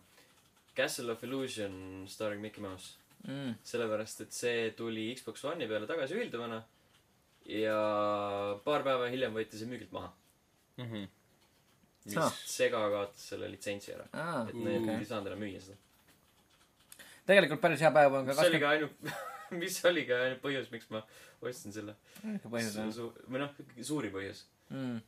Castle 0.78 1.12
of 1.12 1.24
Illusion 1.26 2.06
starring 2.08 2.42
Mickey 2.42 2.62
Mouse. 2.62 2.96
Mm. 3.28 3.56
sellepärast, 3.66 4.22
et 4.24 4.32
see 4.32 4.72
tuli 4.78 5.10
Xbox 5.18 5.42
One'i 5.50 5.66
peale 5.68 5.88
tagasi 5.90 6.16
ühilduvana. 6.16 6.62
ja 7.50 7.78
paar 8.64 8.84
päeva 8.86 9.08
hiljem 9.10 9.34
võeti 9.34 9.58
see 9.60 9.68
müügilt 9.68 9.92
maha. 9.96 10.12
Mhm. 10.78 11.08
Ah. 12.16 12.32
Sega 12.46 12.80
kaotas 12.92 13.26
selle 13.34 13.50
litsentsi 13.52 13.92
ära. 13.96 14.06
aa, 14.14 14.46
et 14.48 14.56
need 14.56 14.84
okei 14.84 15.00
ei. 15.02 15.08
saanud 15.10 15.28
enam 15.32 15.42
müüa 15.44 15.60
seda. 15.60 15.76
tegelikult 17.28 17.62
päris 17.64 17.82
hea 17.84 17.92
päev 17.92 18.14
on 18.20 18.30
ka 18.30 18.36
mis 18.36 18.44
oli 18.46 18.62
kakskümmend, 18.62 19.02
ka 19.02 19.10
ainult, 19.10 19.34
mis 19.62 19.80
oli 19.90 20.06
ka 20.10 20.20
põhjus, 20.44 20.70
miks 20.74 20.90
ma 20.94 21.04
ostsin 21.42 21.76
selle. 21.76 21.96
põhjus 22.48 22.78
on. 22.82 22.94
Su- 22.96 23.14
või 23.28 23.44
noh, 23.44 23.56
suurim 23.86 24.14
põhjus. 24.16 24.44
Mm. 24.74 25.02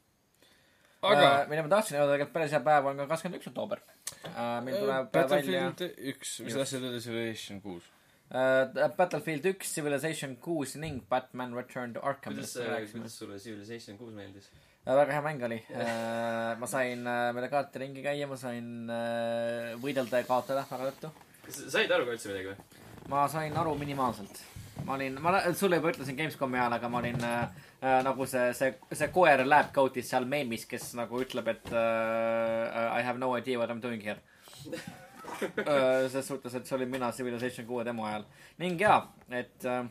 aga 1.03 1.29
Äh, 1.29 1.45
mille 1.51 1.63
ma 1.65 1.71
tahtsin 1.75 1.99
öelda, 1.99 2.15
tegelikult 2.15 2.35
päris 2.35 2.55
hea 2.55 2.61
päev 2.63 2.89
on 2.91 3.01
ka 3.01 3.07
kakskümmend 3.13 3.39
üks 3.41 3.51
oktoober. 3.51 3.81
uh,. 4.23 4.59
meil 4.65 4.77
tuleb 4.79 4.91
välja 4.91 5.07
Battlefield 5.15 5.83
üks, 6.13 6.35
mis 6.43 6.53
Just. 6.53 6.59
tahtsid 6.61 6.85
öelda 6.87 7.01
Civilization 7.03 7.61
kuus? 7.63 7.91
uh, 8.31 8.89
Battlefield 8.97 9.47
üks, 9.51 9.75
Civilization 9.75 10.35
kuus 10.43 10.75
ning 10.79 11.03
Batman 11.11 11.55
Return 11.57 11.93
to 11.95 12.03
Arkham. 12.03 12.35
kuidas, 12.35 12.55
kuidas 12.91 13.19
sulle 13.21 13.39
Civilization 13.39 13.99
kuus 13.99 14.15
meeldis? 14.15 14.51
väga 14.89 15.11
hea 15.13 15.23
mäng 15.23 15.43
oli 15.45 15.59
uh,. 15.69 16.55
ma 16.59 16.67
sain 16.69 17.03
uh, 17.05 17.31
mööda 17.35 17.51
kaarte 17.51 17.83
ringi 17.83 18.03
käia, 18.05 18.27
ma 18.27 18.39
sain 18.39 18.69
uh, 18.87 19.75
võidelda 19.83 20.23
ja 20.23 20.27
kaotada 20.29 20.67
väga 20.71 20.93
tõttu. 20.93 21.11
kas 21.45 21.63
sa 21.63 21.73
said 21.79 21.91
aru 21.95 22.07
ka 22.07 22.15
üldse 22.15 22.31
midagi 22.31 22.53
või? 22.53 22.87
Ma 23.09 23.27
sain 23.27 23.57
aru 23.57 23.75
minimaalselt. 23.77 24.41
ma 24.85 24.93
olin, 24.95 25.17
ma 25.21 25.41
sulle 25.53 25.75
juba 25.79 25.91
ütlesin 25.91 26.15
Gamescomi 26.17 26.57
ajal, 26.57 26.77
aga 26.77 26.89
ma 26.89 27.01
olin 27.01 27.23
äh, 27.25 27.41
äh, 27.81 27.99
nagu 28.05 28.25
see, 28.29 28.53
see, 28.55 28.71
see 28.95 29.09
koer 29.13 29.43
Labcoatis 29.45 30.07
seal 30.13 30.25
meemis, 30.29 30.65
kes 30.69 30.93
nagu 30.97 31.19
ütleb, 31.23 31.49
et 31.51 31.71
äh, 31.73 32.99
I 32.99 33.03
have 33.03 33.19
no 33.19 33.33
idea 33.37 33.59
what 33.59 33.69
I 33.69 33.75
m 33.75 33.81
doing 33.83 34.01
here 34.01 34.19
äh,. 35.57 36.07
ses 36.09 36.27
suhtes, 36.27 36.55
et 36.55 36.65
see 36.65 36.77
olin 36.77 36.89
mina 36.89 37.11
Civilization 37.11 37.67
kuue 37.67 37.83
demo 37.85 38.05
ajal. 38.07 38.25
ning 38.61 38.79
jaa, 38.79 39.01
et 39.29 39.65
äh, 39.65 39.83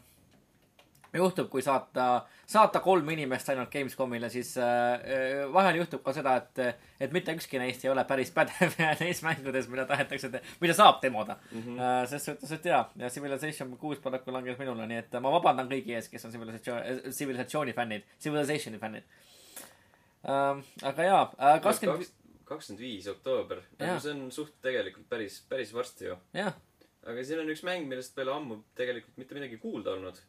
juhtub, 1.19 1.49
kui 1.53 1.63
saata, 1.65 2.07
saata 2.49 2.81
kolm 2.85 3.09
inimest 3.15 3.51
ainult 3.53 3.71
Gamescomile, 3.73 4.31
siis 4.33 4.55
äh, 4.63 5.45
vahel 5.53 5.81
juhtub 5.81 6.03
ka 6.07 6.15
seda, 6.17 6.37
et, 6.41 6.83
et 7.01 7.15
mitte 7.15 7.35
ükski 7.37 7.61
neist 7.61 7.85
ei 7.85 7.93
ole 7.93 8.05
päris 8.09 8.33
pädev 8.35 8.77
neis 9.03 9.23
mängudes, 9.27 9.69
mida 9.73 9.87
tahetakse, 9.91 10.31
mida 10.63 10.77
saab 10.77 11.03
demoda 11.03 11.39
mm. 11.51 11.63
-hmm. 11.63 12.07
ses 12.11 12.29
suhtes, 12.31 12.53
et 12.59 12.71
jaa, 12.73 12.85
ja 12.97 13.11
Civilization 13.11 13.77
kuus 13.77 13.99
paraku 14.05 14.33
langes 14.33 14.59
minule, 14.59 14.87
nii 14.87 15.03
et 15.05 15.19
ma 15.21 15.33
vabandan 15.35 15.71
kõigi 15.71 15.97
ees, 15.99 16.09
kes 16.09 16.25
on 16.25 16.33
Civilization, 16.33 17.11
Civilizationi 17.11 17.73
fännid, 17.73 18.07
Civilizationi 18.21 18.79
fännid 18.79 19.05
ähm,. 20.29 20.65
aga 20.83 21.11
jaa, 21.11 21.25
kakskümmend, 21.63 22.09
kakskümmend 22.49 22.83
viis 22.83 23.07
oktoober, 23.11 23.63
see 23.79 24.15
on 24.15 24.27
suht 24.33 24.57
tegelikult 24.65 25.09
päris, 25.11 25.43
päris 25.49 25.75
varsti 25.75 26.11
ju. 26.11 26.17
aga 26.33 27.25
siin 27.25 27.43
on 27.43 27.53
üks 27.53 27.63
mäng, 27.67 27.87
millest 27.91 28.15
pole 28.17 28.33
ammu 28.35 28.63
tegelikult 28.79 29.21
mitte 29.21 29.39
midagi 29.39 29.61
kuulda 29.63 29.95
olnud. 29.97 30.21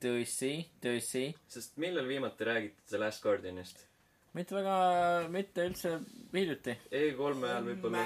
tõsi, 0.00 0.54
tõsi, 0.82 1.28
sest 1.48 1.76
millal 1.76 2.08
viimati 2.08 2.44
räägiti 2.44 2.88
The 2.90 2.98
Last 2.98 3.22
Guardianist? 3.22 3.86
mitte 4.36 4.56
väga, 4.56 4.78
mitte 5.32 5.68
üldse 5.70 5.98
hiljuti. 6.34 6.76
E3-e 6.92 7.50
ajal 7.50 7.68
võib-olla. 7.70 8.02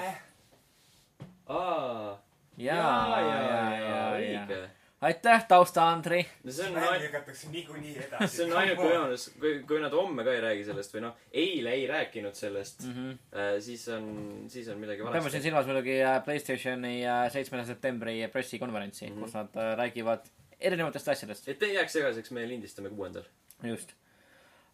aa, 1.50 2.12
jaa, 2.60 2.74
jaa, 2.76 3.24
jaa, 3.24 3.72
jaa, 3.80 4.04
õige. 4.18 4.60
aitäh, 5.08 5.46
tausta, 5.50 5.88
Andri. 5.90 6.20
no 6.44 6.54
see 6.54 6.68
on 6.68 6.78
lükatakse 7.02 7.50
niikuinii 7.50 7.96
edasi. 8.04 8.30
see 8.36 8.46
on 8.46 8.56
ainuke 8.60 8.84
võimalus, 8.84 9.26
kui, 9.42 9.54
kui 9.66 9.82
nad 9.82 9.96
homme 9.96 10.26
ka 10.26 10.36
ei 10.36 10.42
räägi 10.44 10.66
sellest 10.68 10.94
või 10.94 11.06
noh, 11.08 11.24
eile 11.44 11.74
ei 11.78 11.86
rääkinud 11.90 12.38
sellest 12.38 12.84
mm. 12.86 12.98
-hmm. 12.98 13.22
äh,, 13.34 13.54
siis 13.64 13.88
on, 13.96 14.10
siis 14.52 14.68
on 14.70 14.78
midagi 14.78 15.02
peame 15.02 15.16
siin 15.16 15.24
valesti. 15.26 15.46
silmas 15.48 15.70
muidugi 15.72 15.98
äh, 16.04 16.20
Playstationi 16.24 16.94
äh, 17.02 17.24
seitsmenda 17.32 17.66
septembri 17.66 18.20
pressikonverentsi 18.28 19.08
mm. 19.08 19.16
-hmm. 19.16 19.24
kus 19.24 19.34
nad 19.40 19.56
äh, 19.56 19.72
räägivad 19.82 20.30
erinevatest 20.60 21.08
asjadest. 21.08 21.48
et 21.48 21.62
ei 21.62 21.74
jääks 21.74 21.92
segaseks, 21.98 22.30
me 22.30 22.46
lindistame 22.48 22.90
kuuendal. 22.92 23.24
just 23.62 23.92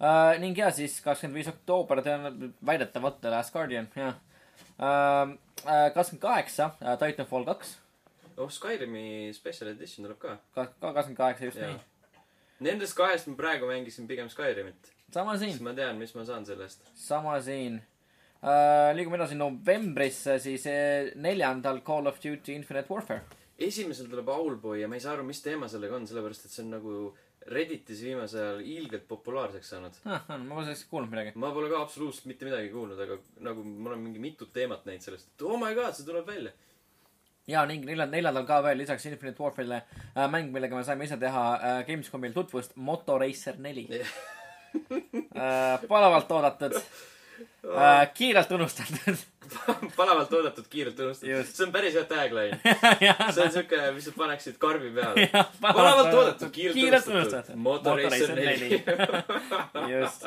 uh,. 0.00 0.36
ning 0.40 0.58
ja 0.58 0.70
siis 0.74 1.00
kakskümmend 1.04 1.40
viis 1.40 1.50
oktoober 1.50 2.02
tõenäoliselt 2.04 2.62
väidetavalt 2.66 3.20
The 3.20 3.32
Last 3.32 3.54
Guardian, 3.54 3.88
jah 3.96 4.14
uh,. 4.78 5.34
kakskümmend 5.94 6.22
kaheksa 6.22 6.70
Titanfall 7.00 7.48
kaks, 7.48 7.76
oh, 8.36 8.50
Skyrimi 8.50 9.32
special 9.36 9.72
edition 9.72 10.06
tuleb 10.06 10.20
ka. 10.22 10.38
ka 10.54 10.66
ka 10.66 10.92
kakskümmend 10.92 11.22
kaheksa 11.22 11.50
just 11.50 11.62
Jaa. 11.62 11.72
nii. 11.72 12.20
Nendest 12.66 12.96
kahest 12.96 13.28
ma 13.28 13.36
praegu 13.36 13.68
mängisin 13.68 14.08
pigem 14.08 14.30
Skyrimit, 14.32 14.92
sama 15.12 15.36
siis 15.38 15.56
siin, 15.56 15.64
ma 15.64 15.74
tean, 15.76 15.98
mis 16.00 16.14
ma 16.16 16.24
saan 16.24 16.46
sellest. 16.48 16.86
sama 16.94 17.40
siin 17.40 17.80
uh,. 18.42 18.92
liigume 18.96 19.20
edasi 19.20 19.38
novembrisse, 19.38 20.38
siis 20.42 20.68
neljandal 21.14 21.82
Call 21.86 22.12
of 22.12 22.22
Duty 22.22 22.56
Infinite 22.60 22.92
Warfare. 22.92 23.44
Esimesel 23.58 24.10
tuleb 24.10 24.28
Owlboy 24.28 24.80
ja 24.80 24.88
ma 24.88 24.98
ei 24.98 25.04
saa 25.04 25.14
aru, 25.16 25.24
mis 25.26 25.40
teema 25.44 25.68
sellega 25.70 25.96
on, 25.96 26.06
sellepärast 26.08 26.46
et 26.46 26.52
see 26.52 26.64
on 26.64 26.74
nagu 26.76 26.98
Redditis 27.46 28.00
viimasel 28.02 28.42
ajal 28.42 28.62
ilgelt 28.66 29.04
populaarseks 29.08 29.68
saanud. 29.70 29.98
ah, 30.10 30.24
ma 30.34 30.56
pole 30.56 30.66
sellest 30.66 30.88
kuulnud 30.90 31.12
midagi. 31.12 31.32
ma 31.38 31.52
pole 31.54 31.70
ka 31.70 31.80
absoluutselt 31.84 32.26
mitte 32.30 32.48
midagi 32.48 32.72
kuulnud, 32.72 33.00
aga 33.00 33.18
nagu 33.46 33.64
ma 33.64 33.92
olen 33.92 34.02
mingi 34.02 34.22
mitut 34.22 34.52
teemat 34.52 34.86
näinud 34.88 35.04
sellest, 35.04 35.30
et 35.30 35.44
oh 35.46 35.58
my 35.60 35.74
god, 35.78 35.94
see 35.94 36.08
tuleb 36.08 36.26
välja. 36.26 36.52
ja 37.46 37.62
ning 37.70 37.86
neljandal, 37.86 38.16
neljandal 38.16 38.48
ka 38.48 38.60
veel 38.66 38.82
lisaks 38.82 39.06
Infinite 39.06 39.42
Warfare'ile 39.42 39.78
äh, 39.78 40.26
mäng, 40.32 40.50
millega 40.52 40.76
me 40.76 40.84
saime 40.84 41.06
ise 41.06 41.20
teha 41.22 41.44
äh, 41.54 41.82
Gamescomil 41.86 42.34
tutvust, 42.34 42.74
Motoracer 42.76 43.60
neli 43.62 43.86
äh,. 43.94 45.86
palavalt 45.86 46.32
oodatud 46.34 46.80
äh,, 47.38 48.12
kiirelt 48.14 48.50
unustatud 48.56 49.24
palavalt 49.96 50.32
oodatud, 50.32 50.66
kiirelt 50.70 50.98
unustatud. 51.00 51.44
See 51.50 51.66
on 51.66 51.72
päris 51.74 51.94
hea 51.94 52.04
tagline. 52.10 52.58
see 53.34 53.44
on 53.44 53.52
siuke, 53.54 53.80
mis 53.94 54.08
sa 54.08 54.14
paneksid 54.16 54.58
karbi 54.62 54.90
peale. 54.94 55.28
jah, 55.32 55.50
palavalt 55.62 56.14
oodatud, 56.14 56.50
kiirelt, 56.54 56.78
kiirelt 56.78 57.10
unustatud. 57.12 57.58
Motoracer 57.66 58.34
neli. 58.34 58.82
just. 59.92 60.26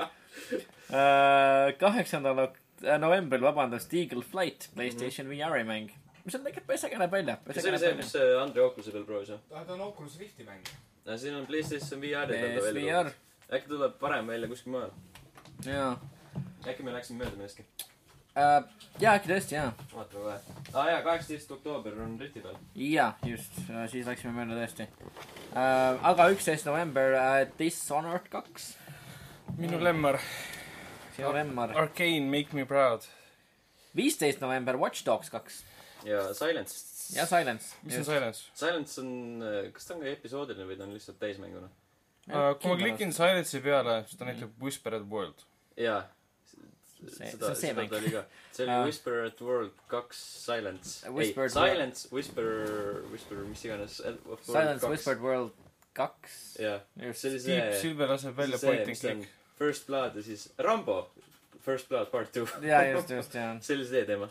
kaheksandal 1.80 2.46
ok- 2.48 2.62
äh, 2.84 3.00
novembril, 3.00 3.42
vabandust, 3.42 3.94
Eagle 3.94 4.24
Flight, 4.24 4.70
Playstation 4.76 5.30
VR-i 5.30 5.64
mäng. 5.64 5.90
mis 6.26 6.36
on 6.36 6.44
tegelikult 6.44 6.68
päris 6.68 6.84
äge 6.86 6.98
näeb 7.00 7.12
välja. 7.12 7.38
kas 7.46 7.62
see 7.64 7.72
oli 7.72 7.80
see, 7.82 7.96
mis 7.98 8.14
äh, 8.16 8.36
Andre 8.42 8.64
Oculuse 8.64 8.92
peal 8.94 9.06
proovis 9.08 9.34
või? 9.34 9.40
ta 9.66 9.74
on 9.74 9.82
Oculus 9.82 10.18
Rifti 10.20 10.46
mäng. 10.48 10.72
no 11.06 11.18
siin 11.18 11.36
on 11.36 11.46
Playstation 11.50 12.02
VR-i 12.02 12.40
peal 12.40 12.56
ta 12.56 12.66
välja 12.66 13.04
tulnud. 13.04 13.20
äkki 13.58 13.72
tuleb 13.72 14.00
parem 14.00 14.28
välja 14.28 14.48
kuskil 14.52 14.76
mujal. 14.76 14.92
jaa. 15.66 15.94
Äkki 16.68 16.84
me 16.84 16.94
läksime 16.94 17.24
mööda 17.24 17.38
millestki. 17.38 17.66
Äh, 18.40 18.60
jaa, 19.02 19.16
äkki 19.18 19.32
tõesti, 19.32 19.56
jaa. 19.58 19.72
vaatame 19.92 20.24
kohe. 20.24 20.36
aa 20.74 20.84
jaa, 20.92 21.00
kaheksateist 21.06 21.52
oktoober 21.56 21.96
on 22.04 22.14
Riti 22.22 22.44
peal. 22.44 22.60
jaa, 22.78 23.10
just, 23.26 23.56
siis 23.92 24.06
läksime 24.08 24.36
mööda 24.36 24.60
tõesti 24.60 24.86
uh,. 24.86 25.98
aga 26.12 26.28
üksteist 26.36 26.70
november 26.70 27.16
uh, 27.18 27.40
Dishonored 27.60 28.30
kaks, 28.32 28.70
minu 29.58 29.80
lemmar, 29.82 30.20
sinu 31.16 31.34
lemmar. 31.36 31.74
Arcane 31.82 32.30
Make 32.30 32.56
Me 32.56 32.68
Proud. 32.70 33.08
viisteist 33.98 34.46
november 34.46 34.78
Watch 34.78 35.04
Dogs 35.06 35.34
kaks 35.34 35.64
ja 36.06 36.30
Silence. 36.38 36.78
ja 37.18 37.26
Silence. 37.26 37.76
mis 37.84 37.98
on 37.98 38.06
Silence? 38.06 38.46
Silence 38.54 39.02
on, 39.02 39.44
kas 39.74 39.90
ta 39.90 39.98
on 39.98 40.06
ka 40.06 40.14
episoodiline 40.14 40.70
või 40.70 40.78
ta 40.78 40.86
on 40.86 40.94
lihtsalt 40.94 41.20
täismänguna? 41.20 41.74
kui 42.30 42.72
ma 42.72 42.78
klikin 42.78 43.12
Silence'i 43.14 43.62
peale, 43.66 44.04
siis 44.06 44.22
ta 44.22 44.30
näitab 44.30 44.54
Whispered 44.62 45.10
World. 45.10 45.44
jaa. 45.78 46.04
See- 47.00 47.16
see 47.16 47.32
seda, 47.32 47.54
seda 47.56 47.74
mäng. 47.78 47.90
ta 47.90 47.96
oli 47.96 48.12
ka. 48.12 48.26
see 48.52 48.66
oli 48.66 48.74
Aa. 48.76 48.84
Whisper 48.84 49.24
at 49.26 49.42
World 49.42 49.72
kaks 49.88 50.20
Silence. 50.46 51.06
ei, 51.06 51.14
Whispered 51.16 51.52
Silence, 51.52 52.10
Whisper, 52.12 52.48
Whisper, 53.12 53.38
mis 53.48 53.66
iganes. 53.66 54.02
Silence 54.44 54.88
Whispered 54.88 55.22
World 55.24 55.56
kaks, 55.96 56.58
jah, 56.60 56.84
see 57.14 57.32
oli 57.32 57.40
Deep 57.46 57.72
see, 57.72 57.80
Silver 57.82 58.12
laseb 58.12 58.36
välja 58.38 58.60
point 58.60 58.88
and 58.88 59.00
click. 59.00 59.32
First 59.60 59.88
Blood 59.88 60.16
ja 60.16 60.24
siis 60.24 60.50
Rambo. 60.58 61.00
First 61.66 61.90
Blood 61.90 62.12
part 62.12 62.32
two. 62.34 62.48
jaa, 62.62 62.84
just, 62.92 63.10
just, 63.16 63.36
jaa. 63.36 63.56
see 63.66 63.80
oli 63.80 63.88
see 63.88 64.06
teema. 64.06 64.30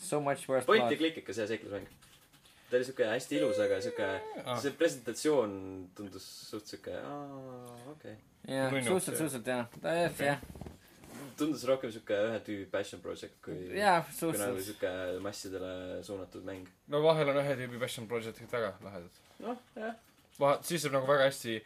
So 0.00 0.20
much 0.20 0.48
worse 0.48 0.66
point 0.66 0.86
blood. 0.86 0.98
click 0.98 1.22
ikka 1.22 1.34
see 1.36 1.46
seiklusmäng. 1.46 1.86
ta 2.70 2.76
oli 2.78 2.86
siuke 2.86 3.06
hästi 3.06 3.38
ilus, 3.38 3.58
aga 3.58 3.80
siuke, 3.82 4.10
see 4.62 4.74
presentatsioon 4.78 5.54
tundus 5.94 6.26
suht 6.50 6.70
siuke, 6.70 6.94
aa, 6.94 7.70
okei 7.90 8.12
okay.. 8.14 8.18
jah, 8.46 8.70
suhteliselt, 8.70 9.16
suhteliselt 9.18 9.50
jah, 9.50 9.64
ta 9.82 9.94
jah, 9.96 10.22
jah, 10.22 10.44
tundus 11.38 11.62
rohkem 11.68 11.92
siuke 11.94 12.16
ühe 12.28 12.40
tüübi 12.46 12.66
passion 12.72 13.02
project 13.04 13.36
kui, 13.44 13.56
jah, 13.76 14.06
kui 14.18 14.38
nagu 14.40 14.62
siuke 14.64 14.90
massidele 15.24 16.00
suunatud 16.06 16.44
mäng. 16.46 16.68
no 16.92 17.02
vahel 17.04 17.32
on 17.32 17.40
ühe 17.42 17.56
tüübi 17.60 17.80
passion 17.82 18.08
project'id 18.10 18.50
väga 18.52 18.74
lahedad. 18.84 19.22
noh, 19.44 19.62
jah. 19.76 19.96
vahe, 20.38 20.58
siis 20.66 20.84
saab 20.84 20.98
nagu 20.98 21.08
väga 21.10 21.30
hästi 21.30 21.56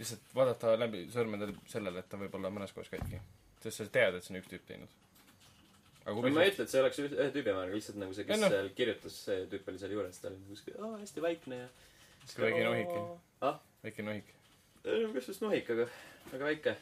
lihtsalt 0.00 0.32
vaadata 0.34 0.74
läbi 0.80 1.04
sõrmede 1.12 1.52
sellele, 1.68 2.02
et 2.02 2.08
ta 2.08 2.18
võib 2.20 2.34
olla 2.38 2.52
mõnes 2.54 2.72
kohas 2.76 2.90
katki. 2.92 3.20
sest 3.62 3.82
sa 3.82 3.86
tead, 3.92 4.16
et 4.16 4.24
see 4.26 4.34
on 4.34 4.40
üks 4.40 4.50
tüüp 4.52 4.66
teinud. 4.68 4.98
aga 6.04 6.16
kui 6.16 6.34
ma 6.34 6.44
ei 6.44 6.52
ütle, 6.54 6.66
et 6.66 6.72
see 6.72 6.82
oleks 6.82 7.00
ühe 7.04 7.30
tüübi 7.36 7.56
mäng, 7.56 7.74
lihtsalt 7.74 8.00
nagu 8.00 8.16
see, 8.16 8.26
kes 8.28 8.38
Ei 8.38 8.44
noh. 8.44 8.54
seal 8.54 8.74
kirjutas, 8.76 9.22
see 9.28 9.46
tüüp 9.52 9.68
oli 9.72 9.82
seal 9.82 9.96
juures, 9.96 10.20
ta 10.20 10.30
oli 10.32 10.40
nagu 10.40 10.60
siuke, 10.60 10.76
aa, 10.80 10.92
hästi 11.02 11.24
vaikne 11.26 11.62
ja. 11.64 11.70
Siuke 12.24 12.46
väike 12.46 12.64
nohik. 12.68 12.94
ah, 13.48 13.60
väike 13.84 14.06
nohik. 14.06 14.34
kas 14.84 15.32
just 15.32 15.44
nohik, 15.44 15.68
aga, 15.76 15.88
aga 16.32 16.44
väike. 16.44 16.76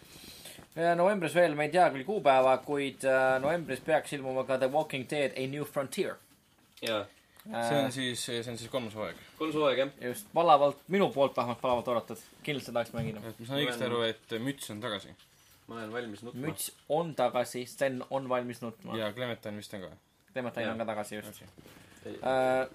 Novembris 0.76 1.34
veel, 1.34 1.54
me 1.58 1.68
ei 1.68 1.72
tea 1.74 1.88
küll 1.94 2.06
kuupäeva, 2.06 2.56
kuid 2.64 3.04
äh, 3.08 3.36
novembris 3.42 3.80
peaks 3.84 4.12
ilmuma 4.16 4.44
ka 4.46 4.58
The 4.58 4.70
Walking 4.72 5.06
Dead 5.10 5.36
A 5.36 5.46
New 5.50 5.64
Frontier. 5.64 6.16
jaa, 6.82 7.06
see 7.44 7.78
on 7.84 7.92
siis, 7.92 8.24
see 8.24 8.50
on 8.50 8.58
siis 8.58 8.70
kolmas 8.70 8.94
hooaeg. 8.94 9.16
kolmas 9.38 9.56
hooaeg 9.56 9.78
jah. 9.78 9.92
just 10.10 10.28
palavalt, 10.34 10.80
minu 10.88 11.08
poolt 11.14 11.36
vähemalt 11.36 11.60
palavalt 11.60 11.88
oodatud. 11.88 12.22
kindlasti 12.42 12.72
tahaks 12.72 12.92
mängida. 12.92 13.20
ma 13.20 13.32
saan 13.46 13.60
õigesti 13.60 13.86
aru, 13.88 14.02
et 14.06 14.36
müts 14.44 14.70
on 14.74 14.80
tagasi. 14.84 15.14
ma 15.66 15.80
olen 15.80 15.92
valmis 15.92 16.22
nutma. 16.22 16.46
müts 16.46 16.70
on 16.88 17.14
tagasi, 17.18 17.64
Sten 17.66 18.02
on 18.10 18.28
valmis 18.28 18.62
nutma. 18.62 18.98
ja 18.98 19.12
Clementine 19.12 19.56
vist 19.56 19.74
on 19.74 19.86
ka. 19.86 19.92
Clementine 20.32 20.70
on 20.70 20.74
Jaa. 20.76 20.84
ka 20.84 20.90
tagasi 20.92 21.20
just 21.20 21.28
okei. 21.34 22.18
uh,. 22.18 22.68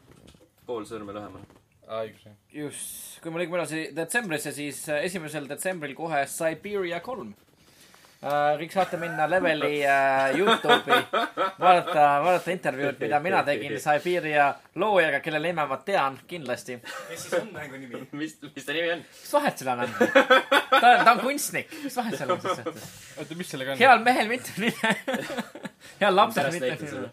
pool 0.65 0.90
sõrme 0.90 1.15
lähemal. 1.15 1.45
aa, 1.88 2.03
õigus 2.03 2.28
jah. 2.28 2.36
just, 2.65 3.22
kui 3.22 3.32
me 3.32 3.44
liigume 3.44 3.61
edasi 3.61 3.86
detsembrisse, 3.95 4.52
siis 4.52 4.84
äh, 4.90 5.06
esimesel 5.10 5.48
detsembril 5.49 5.95
kohe 5.95 6.26
Siberia 6.28 6.99
kolm. 7.06 7.36
Kõik 8.23 8.71
saate 8.71 8.97
minna 9.01 9.25
Leveli 9.27 9.81
uh, 9.83 10.37
Youtube'i, 10.37 10.99
vaadata, 11.59 12.05
vaadata 12.23 12.53
intervjuud, 12.53 13.01
mida 13.01 13.19
mina 13.23 13.41
tegin 13.43 13.75
Siberia 13.83 14.45
loojaga, 14.79 15.19
kelle 15.25 15.41
nime 15.43 15.65
ma 15.67 15.79
tean 15.83 16.15
kindlasti. 16.27 16.77
kes 17.09 17.25
siis 17.25 17.35
on 17.41 17.51
mängu 17.51 17.81
nimi? 17.81 18.05
mis, 18.21 18.37
mis 18.47 18.69
ta 18.69 18.77
nimi 18.77 18.93
on? 18.95 19.03
mis 19.09 19.35
vahet 19.35 19.59
seal 19.59 19.83
on? 19.83 19.91
ta, 19.99 20.79
ta 20.79 21.11
on 21.11 21.21
kunstnik, 21.25 21.75
mis 21.83 21.99
vahet 21.99 22.17
seal 22.21 22.31
on 22.37 22.41
siis 22.45 22.63
oota, 22.63 23.37
mis 23.41 23.53
sellega 23.55 23.75
on? 23.75 23.83
heal 23.83 24.07
mehel 24.07 24.31
mitte 24.31 24.55
nime. 24.63 24.95
heal 25.99 26.19
lapsel 26.21 26.51
näitan 26.53 26.83
nime 26.87 27.11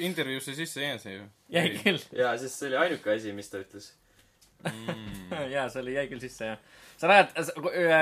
intervjuusse 0.00 0.54
sisse 0.54 0.80
ei 0.80 0.86
jäänud 0.86 1.02
see 1.02 1.14
ju. 1.14 1.24
jäi 1.48 1.70
küll, 1.82 2.04
jaa, 2.16 2.36
sest 2.38 2.60
see 2.60 2.68
oli 2.70 2.78
ainuke 2.84 3.12
asi, 3.14 3.32
mis 3.36 3.50
ta 3.52 3.60
ütles. 3.60 3.92
jaa, 5.54 5.68
see 5.68 5.82
oli, 5.82 5.96
jäi 5.96 6.06
küll 6.10 6.22
sisse 6.22 6.52
jah. 6.52 6.62
Sa 7.00 7.08
lähed, 7.08 7.30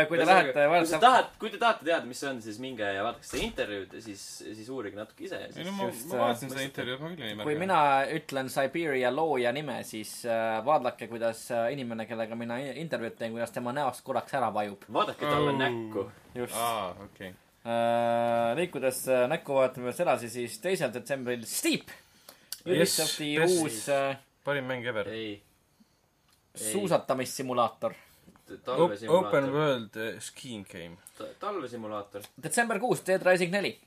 kui 0.09 0.19
te 0.19 0.27
lähete 0.27 0.53
kui 0.55 0.71
vaadata, 0.73 0.99
tahad, 1.03 1.27
kui 1.39 1.51
te 1.53 1.59
tahate 1.61 1.87
teada, 1.87 2.03
mis 2.09 2.19
see 2.19 2.29
on, 2.33 2.41
siis 2.43 2.57
minge 2.63 2.87
ja 2.97 3.05
vaadake 3.07 3.29
seda 3.29 3.43
intervjuud 3.47 3.93
ja 3.95 4.01
siis, 4.03 4.23
siis 4.43 4.71
uurige 4.75 4.99
natuke 4.99 5.27
ise 5.29 5.39
ja 5.39 5.47
ei 5.47 5.55
siis 5.55 5.69
no 5.69 5.75
ma, 5.77 5.87
ma 5.87 6.17
äh, 6.17 6.23
vaatasin 6.25 6.51
seda 6.51 6.65
intervjuud, 6.67 7.03
ma 7.05 7.11
küll 7.13 7.27
ei 7.29 7.37
kui 7.37 7.39
märganud. 7.39 7.63
mina 7.63 7.81
ütlen 8.19 8.51
Siberia 8.51 9.13
looja 9.15 9.53
nime, 9.55 9.77
siis 9.87 10.15
äh, 10.27 10.59
vaadake, 10.67 11.07
kuidas 11.13 11.45
äh, 11.55 11.69
inimene, 11.77 12.09
kellega 12.11 12.39
mina 12.39 12.59
intervjuud 12.73 13.19
teen, 13.21 13.37
kuidas 13.37 13.55
tema 13.55 13.75
näost 13.77 14.03
korraks 14.07 14.35
ära 14.35 14.51
vajub. 14.55 14.89
vaadake 14.99 15.23
talle 15.27 15.53
Oh. 15.55 15.61
näkku. 15.63 16.11
just. 16.35 16.59
aa, 16.59 16.97
okei. 17.05 17.33
liikudes 18.59 19.05
äh, 19.09 19.29
näkku 19.31 19.55
vaatame 19.61 19.95
edasi, 19.95 20.31
siis 20.31 20.59
teisel 20.65 20.91
detsembril 20.95 21.47
Steep. 21.47 21.95
Ubisofti 22.67 23.35
yes. 23.37 23.61
uus 23.63 23.85
äh, 23.95 24.19
parim 24.45 24.67
mäng 24.67 24.87
ever. 24.87 25.09
ei, 25.09 25.39
Ei. 28.51 28.57
suusatamissimulaator. 28.57 29.27
Open 29.27 29.45
talvesimulaator. 29.45 29.53
World 29.53 30.15
uh, 30.15 30.21
Skiing 30.21 30.67
Game. 30.73 30.97
talvesimulaator. 31.41 32.23
detsember 32.43 32.79
kuus, 32.79 33.07
Dead 33.07 33.23
Rising 33.23 33.53
neli. 33.53 33.79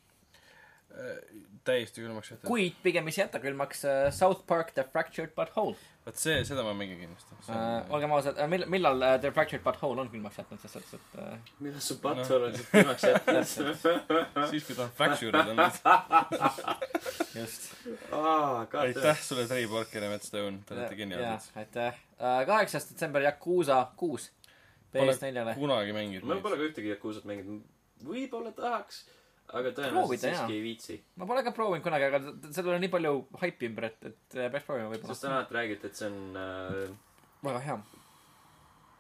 täiesti 1.64 2.02
külmaks 2.02 2.32
jätta. 2.32 2.48
kuid 2.48 2.76
pigem 2.84 3.08
ei 3.08 3.14
jäta 3.18 3.40
külmaks 3.40 3.86
äh, 3.86 4.14
South 4.14 4.46
Park 4.48 4.72
The 4.72 4.84
Fractured 4.84 5.34
But 5.36 5.56
Whole. 5.56 5.76
vot 6.06 6.18
see, 6.18 6.40
seda 6.46 6.64
ma 6.66 6.74
mängin 6.74 6.98
kindlasti. 7.04 7.36
Uh, 7.46 7.94
olgem 7.94 8.14
ausad, 8.16 8.40
millal, 8.50 8.70
millal 8.74 9.06
äh, 9.06 9.18
The 9.22 9.32
Fractured 9.32 9.64
But 9.64 9.78
Whole 9.82 10.02
on 10.02 10.10
külmaks 10.10 10.40
jätnud, 10.42 10.62
selles 10.64 10.90
suhtes, 10.90 10.98
et 10.98 11.20
äh, 11.22 11.54
millal 11.60 11.86
su 11.86 11.98
patul 12.02 12.48
on 12.48 12.58
siit 12.58 12.72
külmaks 12.74 13.06
jätnud? 13.10 13.52
siis, 14.54 14.66
kui 14.68 14.78
ta 14.78 14.88
on 14.88 14.94
fracture'id 14.98 15.54
olnud. 15.54 15.80
just. 17.40 17.72
aitäh 18.82 19.22
sulle, 19.22 19.48
Trey 19.48 19.70
Parker 19.70 20.08
ja 20.08 20.12
Matt 20.14 20.30
Stone, 20.30 20.64
te 20.66 20.78
olete 20.78 20.98
geniaalsed. 21.04 21.58
aitäh. 21.62 22.06
kaheksas 22.50 22.90
detsember 22.90 23.30
Yakuusa 23.30 23.84
kuus. 23.98 24.32
Pole 24.92 25.12
PS4-le. 25.14 25.56
kunagi 25.56 25.94
mänginud 25.96 26.24
ma. 26.28 26.36
pole 26.44 26.58
ka 26.60 26.64
ühtegi 26.70 26.90
Yakuusat 26.96 27.26
mänginud. 27.30 27.62
võib-olla 28.04 28.52
tahaks, 28.58 29.04
aga 29.54 29.70
tõenäoliselt 29.78 30.24
siiski 30.26 30.54
ei 30.58 30.62
viitsi. 30.66 31.00
ma 31.16 31.26
pole 31.30 31.44
ka 31.44 31.52
proovinud 31.56 31.84
kunagi, 31.86 32.04
aga 32.10 32.20
sellel 32.52 32.76
on 32.76 32.82
nii 32.82 32.90
palju 32.92 33.14
haipi 33.42 33.70
ümber, 33.72 33.86
et, 33.92 34.06
et 34.12 34.36
äh, 34.40 34.50
peaks 34.52 34.66
proovima 34.68 34.92
sest 34.96 35.06
võib-olla. 35.08 35.36
alati 35.38 35.54
räägiti, 35.60 35.86
et 35.92 35.96
see 36.02 36.08
on 36.12 36.38
äh, 36.38 36.96
väga 37.44 37.60
hea. 37.68 37.78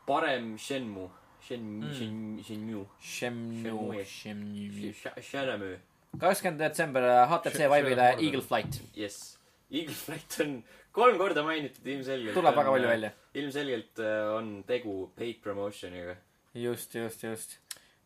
parem 0.07 0.57
Shenmue. 0.57 1.09
Shen- 1.41 1.79
Mm., 1.81 1.93
Shen-, 1.97 2.43
Shenmue. 2.45 2.85
Shenmue, 3.01 4.03
Shenmue. 4.05 4.93
Shenmue. 4.93 5.21
Shenmue. 5.21 5.79
kakskümmend 6.19 6.59
detsember 6.59 7.01
äh, 7.01 7.27
HTC 7.31 7.55
Sh- 7.55 7.69
Vive'ile 7.71 8.07
Shenmue. 8.11 8.25
Eagle 8.27 8.41
Flight. 8.41 8.81
jess. 8.95 9.37
Eagle 9.71 9.93
Flight 9.95 10.37
on 10.43 10.63
kolm 10.95 11.17
korda 11.19 11.43
mainitud 11.47 11.87
ilmselgelt. 11.87 12.35
tuleb 12.35 12.57
väga 12.57 12.73
palju. 12.75 12.89
välja. 12.91 13.11
ilmselgelt 13.41 13.99
äh, 14.03 14.35
on 14.35 14.51
tegu 14.67 14.95
paid 15.17 15.41
promotion'iga. 15.43 16.15
just, 16.53 16.95
just, 16.95 17.23
just. 17.23 17.57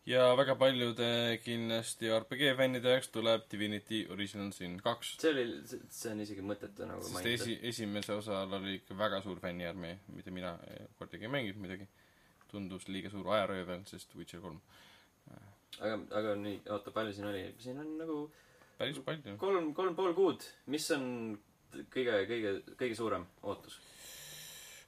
ja 0.06 0.28
väga 0.38 0.56
paljude 0.56 1.10
kindlasti 1.44 2.12
RPG 2.20 2.54
fännide 2.60 2.96
jaoks 2.96 3.10
tuleb 3.14 3.48
Divinity 3.52 4.06
Original 4.14 4.52
Sin 4.52 4.78
kaks. 4.86 5.16
see 5.22 5.34
oli, 5.34 5.48
see 5.90 6.14
on 6.14 6.22
isegi 6.26 6.46
mõttetu 6.46 6.90
nagu 6.90 7.02
sest 7.02 7.18
mainida. 7.18 7.36
esi, 7.42 7.60
esimese 7.74 8.14
osal 8.20 8.54
oli 8.60 8.78
ikka 8.82 8.98
väga 8.98 9.22
suur 9.26 9.42
fänniarmee, 9.42 9.98
mida 10.14 10.32
mina 10.32 10.56
eh, 10.70 10.86
kordagi 11.00 11.26
ei 11.26 11.36
mänginud 11.38 11.62
muidugi. 11.66 11.90
tundus 12.52 12.88
liiga 12.88 13.10
suur 13.10 13.34
ajaröövel, 13.34 13.82
sest 13.90 14.14
Witcher 14.16 14.46
kolm. 14.46 14.62
aga, 15.80 15.98
aga 16.22 16.36
nii, 16.40 16.62
oota, 16.70 16.94
palju 16.94 17.18
siin 17.18 17.34
oli? 17.34 17.48
siin 17.60 17.82
on 17.82 17.98
nagu 17.98 18.20
päris 18.78 19.02
palju. 19.10 19.38
kolm, 19.42 19.74
kolm 19.74 19.98
pool 19.98 20.14
kuud. 20.14 20.46
mis 20.70 20.86
on 20.94 21.10
kõige, 21.94 22.20
kõige, 22.30 22.54
kõige 22.80 22.98
suurem 22.98 23.26
ootus? 23.44 23.80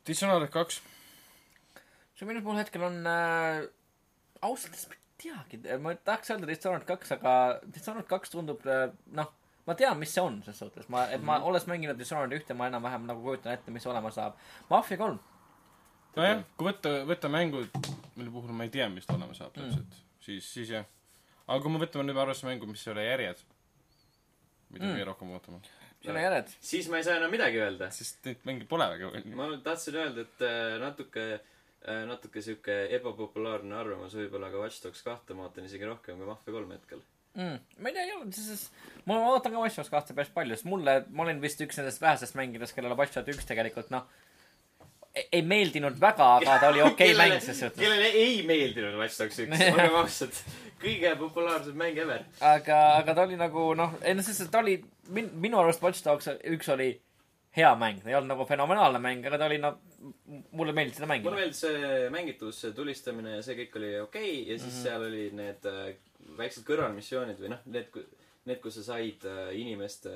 Dishonored 0.07 0.51
kaks. 0.53 0.81
see 2.17 2.27
minu 2.29 2.41
puhul 2.45 2.61
hetkel 2.61 2.85
on 2.87 3.01
äh,, 3.05 3.65
ausalt 4.41 4.71
öeldes 4.71 4.87
ma 4.87 4.95
ei 4.95 5.03
teagi, 5.23 5.59
ma 5.83 5.95
tahaks 5.95 6.31
öelda 6.33 6.49
Dishonored 6.49 6.87
kaks, 6.87 7.11
aga 7.17 7.33
Dishonored 7.73 8.07
kaks 8.09 8.33
tundub 8.33 8.65
äh, 8.65 8.87
noh, 9.17 9.31
ma 9.67 9.75
tean, 9.75 9.97
mis 9.99 10.13
see 10.15 10.23
on 10.23 10.39
selles 10.45 10.61
suhtes, 10.63 10.87
ma, 10.93 11.05
et 11.13 11.23
ma 11.25 11.39
olles 11.43 11.67
mänginud 11.69 11.99
Dishonored 11.99 12.35
ühte, 12.37 12.55
ma 12.57 12.69
enam-vähem 12.71 13.07
nagu 13.09 13.23
kujutan 13.25 13.53
ette, 13.57 13.73
mis 13.73 13.85
olema 13.89 14.11
saab. 14.15 14.37
Mafia 14.71 14.99
kolm, 15.01 15.19
nojah, 16.15 16.43
kui 16.57 16.69
võtta, 16.69 16.93
võtta 17.09 17.31
mängud, 17.31 17.81
mille 18.15 18.31
puhul 18.33 18.55
ma 18.55 18.67
ei 18.67 18.73
tea, 18.73 18.87
mis 18.93 19.05
ta 19.05 19.17
olema 19.17 19.35
saab 19.37 19.53
täpselt 19.57 19.83
mm., 19.83 20.05
siis, 20.23 20.47
siis 20.53 20.71
jah. 20.77 20.87
aga 21.47 21.59
kui 21.63 21.73
me 21.73 21.83
võtame 21.83 22.07
nüüd 22.07 22.19
arvesse 22.23 22.47
mängu, 22.47 22.69
mis 22.69 22.85
ei 22.87 22.93
ole 22.95 23.05
järjed, 23.09 23.43
mida 24.71 24.85
Mm. 24.85 24.89
mm. 24.89 24.95
meie 24.97 25.05
rohkem 25.07 25.29
ootame, 25.31 25.61
siin 26.01 26.15
on 26.15 26.21
järjed. 26.21 26.55
siis 26.71 26.87
ma 26.91 26.99
ei 26.99 27.05
saa 27.07 27.17
enam 27.19 27.33
midagi 27.33 27.61
öelda. 27.61 27.89
sest 27.93 28.25
neid 28.27 28.47
mänge 28.47 28.67
pole 28.69 28.87
väga 28.93 29.11
palju. 29.15 29.35
ma 29.39 29.49
tahtsin 29.65 29.99
öelda, 30.03 30.25
et 30.27 30.45
äh, 30.45 30.77
natuke, 30.83 31.27
natuke 32.09 32.43
sihuke 32.43 32.77
ebapopulaarne 32.97 33.77
arvamus 33.77 34.15
võib-olla, 34.17 34.51
aga 34.51 34.63
Watch 34.65 34.83
Dogs 34.83 35.03
kahte 35.05 35.37
ma 35.37 35.47
ootan 35.47 35.67
isegi 35.69 35.87
rohkem 35.87 36.19
kui 36.19 36.29
Mafia 36.29 36.55
kolme 36.55 36.79
hetkel. 36.79 37.03
mm.. 37.37 37.59
ma 37.81 37.91
ei 37.91 37.97
tea, 37.97 38.07
ei 38.07 38.15
ole, 38.17 38.31
siis, 38.35 38.67
ma 39.09 39.19
ootan 39.31 39.55
ka 39.55 39.65
Watch 39.65 39.81
Dogs 39.81 39.93
kahte 39.93 40.17
päris 40.17 40.33
palju, 40.35 40.57
sest 40.57 40.69
mulle, 40.69 40.99
ma 41.09 41.27
olin 41.27 41.43
vist 41.43 41.61
üks 41.65 41.79
nendest 41.79 42.03
vähestest 42.03 42.37
mängijatest, 42.39 42.77
kellele 42.77 42.97
Watch 42.99 43.17
Dogs 43.17 43.37
üks 43.37 43.49
tegelikult 43.49 43.93
noh, 43.93 44.09
ei 45.31 45.41
meeldinud 45.41 45.99
väga, 46.01 46.27
aga 46.37 46.59
ta 46.61 46.69
oli 46.73 46.81
okei 46.81 47.13
okay 47.13 47.17
mäng 47.19 47.39
selles 47.41 47.59
suhtes. 47.59 47.79
kellele 47.81 48.07
ei 48.23 48.43
meeldinud 48.47 48.95
Watch 48.99 49.19
Dogs 49.21 49.39
üks, 49.45 49.63
olgem 49.71 49.95
ausad. 50.01 50.39
kõige 50.81 51.15
populaarsem 51.19 51.75
mäng 51.77 51.97
ever. 51.97 52.23
aga, 52.41 52.79
aga 53.01 53.13
ta 53.17 53.23
oli 53.27 53.35
nagu 53.39 53.73
noh, 53.75 53.97
ei 54.03 54.13
no 54.17 54.21
sest, 54.25 54.41
et 54.45 54.51
ta 54.51 54.59
oli 54.63 54.77
min,, 55.09 55.29
minu 55.47 55.59
arust 55.59 55.81
Watch 55.83 56.03
Dogs 56.05 56.29
üks 56.43 56.69
oli 56.73 56.91
hea 57.57 57.71
mäng, 57.79 58.03
ta 58.03 58.09
ei 58.11 58.15
olnud 58.15 58.29
nagu 58.35 58.45
fenomenaalne 58.45 58.99
mäng, 59.01 59.25
aga 59.25 59.39
ta 59.41 59.45
oli 59.49 59.57
noh, 59.61 59.79
mulle 60.51 60.73
meeldis 60.77 60.99
seda 60.99 61.07
mulle 61.07 61.15
mängida. 61.15 61.35
meeldis 61.39 61.61
see 61.65 62.09
mängitus, 62.13 62.59
see 62.61 62.71
tulistamine 62.77 63.37
ja 63.39 63.41
see 63.45 63.55
kõik 63.63 63.79
oli 63.79 63.91
okei 64.03 64.29
okay, 64.41 64.53
ja 64.53 64.59
siis 64.59 64.61
Mhm. 64.61 64.69
mm 64.69 64.77
-hmm. 64.77 64.83
seal 64.83 65.01
olid 65.09 65.33
need 65.33 65.65
äh, 65.65 65.93
väiksed 66.37 66.63
kõrvalmissioonid 66.67 67.39
või 67.41 67.49
noh, 67.55 67.61
need, 67.65 67.87
need, 68.45 68.59
kus 68.61 68.75
sa 68.75 68.83
said 68.93 69.25
äh, 69.25 69.55
inimeste 69.59 70.09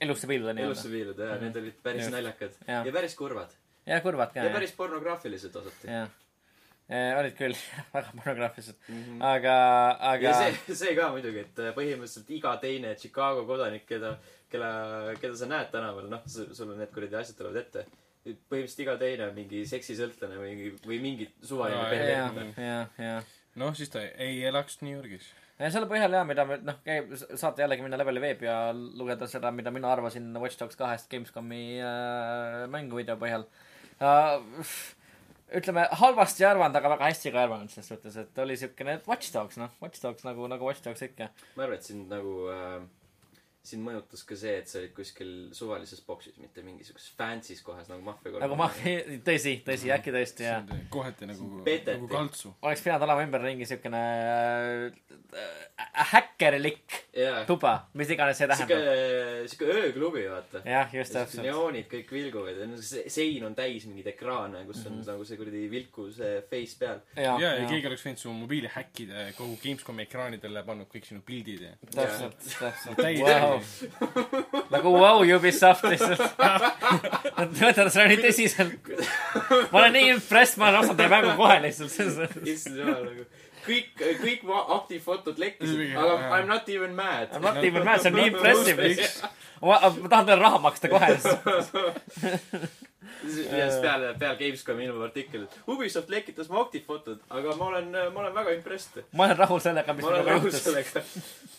elusse 0.00 0.26
elusse 0.26 0.54
nii-öelda. 0.54 0.90
viiluda 0.92 1.24
ja 1.24 1.34
Mhm. 1.34 1.44
need 1.44 1.56
olid 1.56 1.82
päris 1.82 2.02
Just. 2.02 2.12
naljakad 2.12 2.52
Jah. 2.66 2.86
ja 2.86 2.92
päris 2.92 3.14
kurvad 3.14 3.50
ja 3.88 4.00
kurvad 4.04 4.32
ka 4.34 4.44
ja 4.46 4.54
päris 4.54 4.72
pornograafilised 4.78 5.56
osati. 5.62 5.88
jah. 5.90 6.08
olid 7.18 7.34
küll 7.36 7.52
väga 7.94 8.12
pornograafilised, 8.16 8.76
Mhm. 8.88 9.20
aga, 9.22 9.54
aga 10.12 10.30
ja 10.30 10.34
see, 10.40 10.74
see 10.82 10.94
ka 10.96 11.10
muidugi, 11.12 11.42
et 11.44 11.58
äh, 11.60 11.72
põhimõtteliselt 11.76 12.30
iga 12.38 12.54
teine 12.62 12.94
Chicago 12.96 13.42
kodanik, 13.48 13.84
keda, 13.88 14.14
kella, 14.52 14.70
keda 15.20 15.36
sa 15.36 15.48
näed 15.50 15.68
tänaval, 15.74 16.08
noh, 16.12 16.22
sul 16.28 16.70
on 16.72 16.78
need 16.80 16.92
kuradi 16.94 17.18
asjad 17.20 17.36
tulevad 17.40 17.60
ette. 17.64 17.84
põhimõtteliselt 18.28 18.80
iga 18.86 18.94
teine 19.00 19.26
on 19.28 19.34
mingi 19.36 19.60
seksisõltlane 19.68 20.36
või, 20.40 20.70
või 20.86 20.98
mingi 21.04 21.28
suvaline 21.42 21.76
Jaa, 21.82 21.90
perle 21.92 22.16
jah, 22.16 22.32
Mm. 22.32 22.54
jah, 22.70 22.88
jah. 23.04 23.22
noh, 23.56 23.74
siis 23.76 23.88
ta 23.92 24.00
ei 24.16 24.42
elaks 24.48 24.80
New 24.82 24.96
Yorgis. 24.96 25.28
ja 25.58 25.70
selle 25.74 25.86
põhjal 25.92 26.12
jah, 26.16 26.24
mida 26.28 26.44
me 26.48 26.56
noh, 26.62 26.76
saate 27.36 27.62
jällegi 27.64 27.82
minna 27.84 27.96
leveli 28.00 28.20
veebi 28.20 28.46
ja 28.48 28.72
lugeda 28.72 29.26
seda, 29.28 29.50
mida 29.52 29.70
mina 29.70 29.92
arvasin 29.92 30.32
Watch 30.40 30.58
Dogs 30.60 30.76
kahest 30.76 31.08
Gamescomi 31.12 31.80
äh, 31.84 32.64
mänguvideo 32.72 33.16
põhjal 33.20 33.44
äh,. 33.44 33.67
Ütleme 35.58 35.86
halvasti 36.00 36.44
ei 36.44 36.50
arvanud, 36.50 36.76
aga 36.76 36.92
väga 36.94 37.08
hästi 37.08 37.32
ka 37.32 37.40
ei 37.40 37.48
arvanud 37.48 37.72
selles 37.72 37.88
suhtes, 37.92 38.16
et 38.20 38.38
oli 38.44 38.56
siukene 38.60 38.98
Watch 39.08 39.32
Dogs 39.34 39.58
noh, 39.60 39.72
Watch 39.82 40.02
Dogs 40.04 40.26
nagu, 40.28 40.46
nagu 40.50 40.68
Watch 40.68 40.84
Dogs 40.84 41.02
ikka. 41.06 41.30
ma 41.56 41.66
arvan, 41.66 41.78
et 41.78 41.88
sind 41.88 42.12
nagu 42.12 42.34
äh,, 42.52 42.80
sind 43.68 43.84
mõjutas 43.86 44.24
ka 44.28 44.36
see, 44.38 44.54
et 44.62 44.70
sa 44.70 44.80
olid 44.80 44.92
kuskil 44.96 45.32
suvalises 45.56 46.00
boksis, 46.06 46.36
mitte 46.42 46.64
mingisuguses 46.66 47.12
fancy's 47.18 47.62
kohas 47.64 47.90
nagu 47.90 48.02
Mafia 48.06 48.32
kolm. 48.32 48.42
nagu 48.44 48.58
ma, 48.58 48.68
tõsi, 49.28 49.58
tõsi, 49.66 49.92
äkki 49.94 50.14
tõesti 50.14 50.46
jah. 50.46 50.66
kohati 50.92 51.28
nagu, 51.30 51.48
nagu 51.64 52.10
kaltsu. 52.10 52.54
oleks 52.62 52.84
pidanud 52.84 53.06
olema 53.06 53.26
ümberringi 53.26 53.68
siukene 53.68 54.02
äh, 55.38 55.62
häkkerlik 56.12 56.96
jaa. 57.16 57.44
tuba, 57.48 57.74
mis 57.98 58.12
iganes 58.14 58.40
see 58.40 58.50
tähendab., 58.50 58.84
sihuke 59.52 59.78
ööklubi, 59.84 60.24
vaata. 60.32 60.64
jah, 60.66 60.94
just 60.98 61.16
täpselt. 61.16 61.44
neoonid 61.46 61.90
kõik 61.92 62.12
vilguvad 62.16 62.62
ja 62.64 62.70
see 62.82 63.06
sein 63.12 63.46
on 63.48 63.56
täis 63.58 63.86
mingeid 63.90 64.12
ekraane, 64.14 64.64
kus 64.68 64.82
on 64.84 64.92
mm. 64.92 65.00
-hmm. 65.00 65.12
nagu 65.12 65.28
see 65.28 65.40
kuradi 65.40 65.64
vilku 65.70 66.08
see 66.14 66.42
face 66.50 66.78
peal. 66.80 67.02
ja, 67.16 67.36
ja, 67.38 67.54
ja 67.54 67.54
ja 67.62 67.68
keegi 67.70 67.90
oleks 67.90 68.06
võinud 68.06 68.22
su 68.22 68.32
mobiili 68.34 68.70
häkkida 68.72 69.28
kogu 69.36 69.58
Gamescomi 69.62 70.04
ekraanidele, 70.06 70.64
pannud 70.66 70.90
kõik 70.92 71.08
sinu 71.08 71.22
pildid 71.26 71.64
ja 71.66 71.74
täpselt, 71.92 72.38
täpselt. 72.58 72.96
täiesti 72.98 73.28
Wow. 73.28 73.57
nagu 74.74 74.88
vau, 75.00 75.18
Ubisoft 75.36 75.84
lihtsalt. 75.88 76.20
Nad 77.38 77.50
võtavad 77.58 77.92
seda 77.94 78.06
nii 78.10 78.20
tõsiselt. 78.22 78.72
ma 79.72 79.76
olen 79.82 79.92
nii 79.96 80.06
impressed, 80.14 80.56
ma 80.60 80.64
olen 80.70 80.80
ostnud 80.82 80.98
teie 81.00 81.10
mängu 81.12 81.30
kohe 81.38 81.56
lihtsalt, 81.64 81.90
issand 82.48 82.76
jumal 82.82 83.02
nagu. 83.06 83.22
kõik, 83.68 83.88
kõik 84.22 84.40
mu 84.48 84.54
aktiivfotod 84.78 85.36
lekkisid, 85.42 85.78
aga. 85.92 86.14
I 86.38 86.40
m 86.42 86.44
not 86.50 86.64
even 86.72 86.92
mad. 86.98 87.26
I 87.32 87.34
m 87.40 87.42
not 87.48 87.58
even 87.64 87.82
mad, 87.86 87.98
see 88.02 88.10
on 88.12 88.16
nii 88.20 88.28
impressive. 88.34 88.80
ma, 89.62 89.74
ma 90.00 90.06
tahan 90.08 90.24
talle 90.30 90.42
raha 90.42 90.58
maksta 90.68 90.86
kohe. 90.92 91.08
ja 91.12 91.18
siis 93.68 93.78
peale, 93.82 94.06
peale 94.18 94.36
Gamescomi 94.40 94.82
ilmub 94.86 95.02
artikkel, 95.08 95.40
et 95.48 95.52
Ubisoft 95.68 96.08
lekitas 96.12 96.48
mu 96.52 96.56
aktiivfotod, 96.62 97.18
aga 97.34 97.48
ma 97.60 97.64
olen, 97.72 97.86
ma 98.14 98.18
olen 98.24 98.34
väga 98.40 98.50
impressed. 98.56 98.94
ma 99.12 99.20
olen 99.28 99.38
rahul 99.44 99.60
sellega, 99.64 99.90
mis 99.98 100.04
ma 100.06 100.10
olen 100.14 100.22
minuga 100.24 100.38
rahul 100.38 100.50
juhtus. 100.52 101.06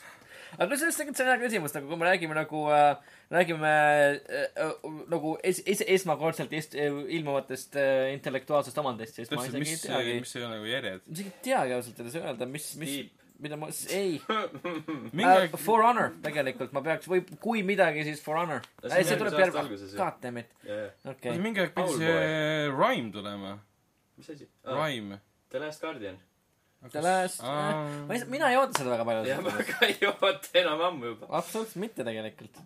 aga 0.59 0.67
kusjuures 0.73 0.97
tegelikult 0.99 1.19
see 1.19 1.25
on 1.25 1.31
hea 1.31 1.39
küsimus, 1.43 1.75
nagu 1.75 1.87
kui 1.89 1.99
me 1.99 2.07
räägime 2.09 2.35
nagu 2.35 2.63
äh,, 2.75 3.13
räägime 3.31 3.69
äh, 3.69 4.49
äh, 4.65 4.89
nagu 5.11 5.35
es-, 5.43 5.61
es-, 5.65 5.85
esmakordselt 5.95 6.51
est-, 6.57 6.75
ilmuvatest 6.75 7.77
äh, 7.79 8.09
intellektuaalsest 8.15 8.81
omandist, 8.83 9.15
siis 9.19 9.31
ma 9.31 9.39
täpselt, 9.39 9.63
isegi 9.63 9.77
ei, 9.77 9.85
teagi, 9.87 10.17
mis 10.25 10.35
ei 10.35 10.43
ole 10.43 10.57
nagu 10.57 10.69
järjed. 10.69 11.07
ma 11.07 11.17
isegi 11.17 11.31
ei 11.31 11.39
teagi 11.47 11.77
ausalt 11.77 12.03
öeldes 12.03 12.19
öelda, 12.19 12.49
mis, 12.57 12.67
mis 12.81 12.97
mida 13.39 13.55
ma, 13.59 13.71
ei 13.95 14.17
mingi 15.21 15.47
uh,, 15.47 15.57
For 15.63 15.85
Honor 15.87 16.11
tegelikult 16.25 16.75
ma 16.75 16.83
peaks, 16.85 17.07
või 17.11 17.23
kui 17.39 17.63
midagi, 17.67 18.03
siis 18.07 18.19
For 18.23 18.39
Honor. 18.41 18.65
No 18.83 18.91
see 18.91 19.15
tuleb 19.15 19.31
aasta 19.31 19.45
järgmine. 19.45 19.91
God 19.95 20.21
damn 20.25 20.43
it, 20.43 20.55
okei 21.15 21.39
mingi 21.39 21.63
aeg 21.63 21.75
pidi 21.77 22.01
see 22.03 22.71
Rime 22.75 23.13
tulema. 23.15 23.55
mis 24.19 24.33
asi 24.35 24.49
ah,? 24.67 24.75
Rime. 24.83 25.23
The 25.49 25.63
Last 25.63 25.81
Guardian. 25.81 26.19
The 26.79 27.01
Last, 27.03 27.41
ma 27.43 28.15
ei, 28.15 28.21
mina 28.31 28.49
ei 28.53 28.55
oota 28.55 28.79
seda 28.79 28.93
väga 28.95 29.17
jah, 29.27 29.41
ma 29.43 29.51
palju. 29.51 29.65
ka 29.67 29.87
ei 29.89 29.97
oota 30.07 30.53
enam 30.61 30.81
ammu 30.87 31.11
juba. 31.11 31.27
absoluutselt 31.41 31.81
mitte 31.83 32.05
tegelikult. 32.07 32.61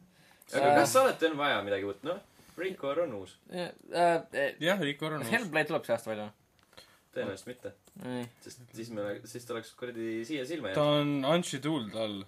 aga 0.53 0.67
Äh. 0.69 0.75
kas 0.77 0.95
alati 1.01 1.31
on 1.31 1.37
vaja 1.39 1.63
midagi 1.65 1.87
uut, 1.89 2.03
noh? 2.05 2.19
Recore 2.57 3.07
on 3.07 3.15
uus. 3.23 3.33
jah, 3.49 4.81
Rico 4.85 5.09
Arno. 5.09 5.25
Hellblade 5.25 5.71
tuleb 5.71 5.87
see 5.87 5.95
aasta 5.95 6.11
välja 6.13 6.29
tõenäoliselt 7.13 7.49
mitte, 7.51 7.71
sest 8.41 8.61
siis 8.73 8.89
me, 8.93 9.03
siis 9.29 9.45
ta 9.45 9.53
oleks 9.55 9.73
kuradi 9.77 10.21
siia 10.27 10.45
silma 10.49 10.71
ta 10.73 10.85
jäänud. 10.85 11.25
on 11.25 11.35
Unscheduled 11.35 11.97
all. 12.05 12.23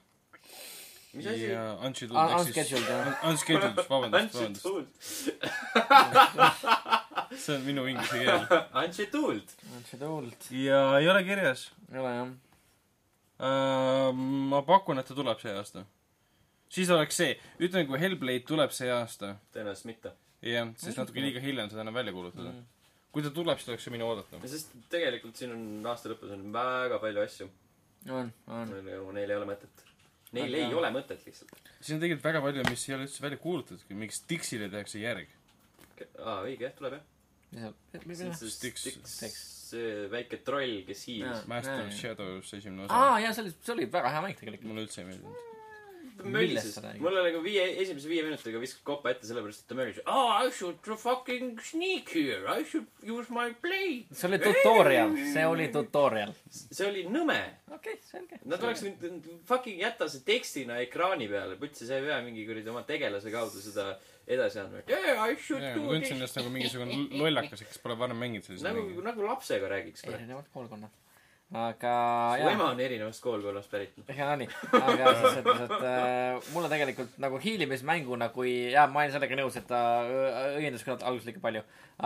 Mis 1.15 1.27
asi? 1.31 1.47
Unscheduled 1.87 2.33
ehk 2.35 2.69
siis 2.69 2.87
Unscheduled, 3.29 3.77
vabandust, 3.89 4.35
vabandust. 4.35 4.65
See 7.43 7.55
on 7.55 7.63
minu 7.65 7.85
inglise 7.89 8.19
keel. 8.21 8.45
Unscheduled. 8.83 9.55
Unscheduled, 9.77 10.49
ja 10.51 10.81
ei 10.99 11.09
ole 11.09 11.23
kirjas. 11.27 11.71
ei 11.91 11.99
ole 11.99 12.11
jah. 12.15 12.29
ma 14.51 14.61
pakun, 14.67 14.99
et 15.01 15.07
ta 15.09 15.17
tuleb 15.17 15.41
see 15.41 15.55
aasta. 15.55 15.85
siis 16.69 16.91
oleks 16.91 17.17
see, 17.21 17.33
ütleme, 17.59 17.87
kui 17.89 17.99
Hellblade 18.01 18.45
tuleb 18.47 18.71
see 18.75 18.91
aasta, 18.91 19.35
tõenäoliselt 19.55 19.91
mitte. 19.91 20.13
jah, 20.45 20.71
siis 20.79 20.97
natuke 20.99 21.23
liiga 21.23 21.43
hilja 21.43 21.65
on 21.65 21.73
seda 21.73 21.83
enam 21.85 21.97
välja 21.97 22.15
kuulutada. 22.15 22.53
kui 23.11 23.23
ta 23.23 23.31
tuleb, 23.31 23.59
siis 23.59 23.71
tuleks 23.71 23.87
see 23.87 23.95
minu 23.95 24.07
oodata. 24.11 24.43
sest 24.51 24.75
tegelikult 24.91 25.35
siin 25.39 25.55
on 25.55 25.91
aasta 25.91 26.11
lõpus 26.13 26.35
on 26.35 26.47
väga 26.55 27.01
palju 27.03 27.25
asju, 27.25 27.49
on, 28.11 28.31
on. 28.47 28.77
neil 29.17 29.29
ei 29.29 29.39
ole 29.41 29.51
mõtet. 29.55 29.85
Neil 30.35 30.53
Aga- 30.53 30.67
ei 30.67 30.77
ole 30.81 30.91
mõtet 30.95 31.25
lihtsalt. 31.27 31.51
siin 31.79 31.97
on 31.97 32.03
tegelikult 32.03 32.27
väga 32.29 32.41
palju, 32.45 32.63
mis 32.69 32.85
ei 32.89 32.95
ole 32.97 33.07
üldse 33.07 33.23
välja 33.25 33.39
kuulutatudki, 33.41 33.97
miks 34.03 34.21
Dixile 34.29 34.69
tehakse 34.73 34.99
järg. 35.01 35.27
aa, 36.19 36.41
õige, 36.43 36.67
jah, 36.67 36.73
tuleb 36.77 36.97
jah. 36.99 37.03
see 39.65 40.07
väike 40.11 40.39
troll, 40.45 40.77
kes 40.87 41.03
hiilis. 41.09 41.43
Master 41.49 41.81
of 41.85 41.93
Shadows 41.95 42.53
esimene 42.57 42.85
osa. 42.85 42.93
aa, 42.93 43.19
jaa, 43.23 43.33
see 43.33 43.45
oli, 43.45 43.53
see 43.65 43.73
oli 43.75 43.87
väga 43.97 44.11
hea 44.13 44.21
mäng 44.25 44.39
tegelikult. 44.39 44.69
mulle 44.71 44.85
üldse 44.85 45.01
ei 45.01 45.07
meeldinud. 45.09 45.55
sa, 46.17 46.81
räägid? 46.81 47.01
mul 47.01 47.17
oli 47.17 47.31
nagu 47.31 47.41
viie, 47.43 47.65
esimese 47.81 48.09
viie 48.09 48.23
minutiga 48.25 48.59
viskas 48.61 48.81
kopa 48.87 49.11
ette, 49.11 49.27
sellepärast 49.27 49.63
et 49.63 49.69
ta 49.69 49.77
möllis. 49.77 49.99
Oh, 50.05 50.31
I 50.31 50.51
should 50.51 50.79
fucking 51.01 51.59
sneak 51.63 52.09
here, 52.15 52.43
I 52.47 52.63
should 52.63 52.87
use 53.03 53.31
my 53.33 53.53
blade. 53.61 54.07
see 54.11 54.29
oli 54.29 54.39
tutorial, 54.39 55.15
see 55.33 55.45
oli 55.45 55.69
tutorial. 55.73 56.33
see 56.49 56.87
oli 56.87 57.05
nõme. 57.11 57.39
okei, 57.75 57.99
selge. 58.09 58.39
Nad 58.45 58.63
oleks 58.63 58.83
võinud 58.85 59.29
fucking 59.49 59.81
jätta 59.83 60.09
see 60.11 60.25
tekstina 60.27 60.79
ekraani 60.85 61.29
peale, 61.31 61.59
putsi, 61.61 61.87
sa 61.87 61.99
ei 61.99 62.07
pea 62.07 62.19
mingi 62.25 62.45
kuradi 62.47 62.71
oma 62.73 62.85
tegelase 62.87 63.33
kaudu 63.33 63.63
seda 63.63 63.93
edasi 64.27 64.61
andma. 64.61 64.83
Yeah, 64.89 65.21
I 65.21 65.35
should 65.35 65.61
ma 65.61 65.73
do 65.75 65.87
tundsin 65.89 66.01
this. 66.01 66.17
ennast 66.17 66.39
nagu 66.39 66.53
mingisugune 66.53 67.01
lollakas, 67.23 67.65
kes 67.67 67.81
pole 67.83 67.97
varem 67.99 68.17
mänginud 68.21 68.47
selliseid 68.47 68.71
nagu 68.71 69.03
nagu 69.05 69.27
lapsega 69.27 69.69
räägiks. 69.71 70.05
su 70.05 70.13
erinevad 70.13 70.47
koolkonnad. 70.53 70.93
Aga 71.53 71.91
jaa 72.39 72.53
ema 72.55 72.69
on 72.72 72.80
erinevast 72.81 73.22
koolkonnast 73.22 73.69
pärit. 73.72 73.93
ja 74.17 74.31
oli, 74.34 74.47
aga 74.80 75.11
selles 75.19 75.43
mõttes, 75.45 75.61
et 75.67 75.85
äh, 75.91 76.47
mulle 76.55 76.72
tegelikult 76.72 77.19
nagu 77.22 77.39
hiilimismänguna, 77.43 78.30
kui, 78.34 78.55
jaa, 78.73 78.88
ma 78.91 79.03
olen 79.03 79.13
sellega 79.13 79.38
nõus, 79.39 79.59
et 79.59 79.67
ta 79.69 79.81
äh, 80.01 80.57
õiendas 80.61 80.85
küll 80.88 80.97
alguses 80.97 81.30
liiga 81.30 81.43
palju, 81.43 81.61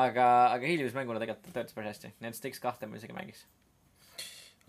aga, 0.05 0.27
aga 0.57 0.73
hiilimismänguna 0.73 1.23
tegelikult 1.23 1.47
ta 1.47 1.61
töötas 1.61 1.77
päris 1.77 1.95
hästi. 1.95 2.13
nii 2.19 2.33
et 2.33 2.39
Styx 2.39 2.59
kahte 2.63 2.89
ma 2.89 2.99
isegi 2.99 3.15
mängiks. 3.15 3.45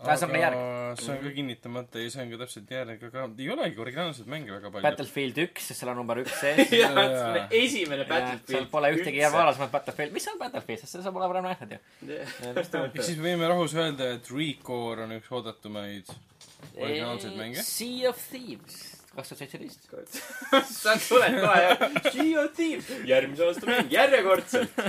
Aga 0.01 0.15
see 0.17 0.25
on 0.25 0.31
ka 0.33 0.39
järg. 0.41 0.61
see 0.97 1.11
on 1.13 1.19
ka 1.21 1.31
kinnitamata 1.35 2.01
ja 2.01 2.11
see 2.13 2.23
on 2.23 2.31
ka 2.33 2.37
täpselt 2.41 2.71
järg, 2.73 3.03
aga 3.09 3.25
ei 3.37 3.49
olegi 3.53 3.81
originaalseid 3.83 4.31
mänge 4.33 4.53
väga 4.55 4.71
palju. 4.73 4.85
Battlefield 4.87 5.41
üks, 5.43 5.67
sest 5.69 5.83
seal 5.83 5.91
on 5.93 5.99
number 6.01 6.21
üks 6.23 6.33
sees. 6.41 6.73
jah, 6.73 6.95
see 6.97 7.27
on 7.27 7.55
esimene 7.59 8.07
seal 8.07 8.09
Battlefield. 8.09 8.71
pole 8.73 8.91
ühtegi 8.97 9.21
varasemat 9.35 9.75
Battlefield, 9.75 10.15
mis 10.17 10.25
on 10.31 10.41
Battlefield, 10.41 10.81
sest 10.81 10.97
seda 10.97 11.05
sa 11.05 11.13
pole 11.13 11.29
varem 11.29 11.45
näinud 11.45 11.75
ju. 11.77 11.81
ehk 12.49 12.97
siis 13.05 13.21
võime 13.21 13.51
rahus 13.51 13.77
öelda, 13.77 14.09
et 14.17 14.33
Recore 14.33 15.05
on 15.05 15.15
üks 15.19 15.29
oodatumaid 15.37 16.09
originaalseid 16.75 17.37
mänge. 17.37 17.63
Sea 17.63 18.09
of 18.09 18.21
Thieves, 18.31 18.81
kaks 19.15 19.33
tuhat 19.33 19.43
seitseteist. 19.45 19.89
sa 20.81 20.97
tuled 21.05 21.41
kohe 21.45 21.63
ja 21.67 21.75
Sea 22.09 22.37
of 22.41 22.53
Thieves, 22.57 22.93
järgmise 23.09 23.47
aasta 23.51 23.69
mäng, 23.69 23.91
järjekordselt, 23.93 24.85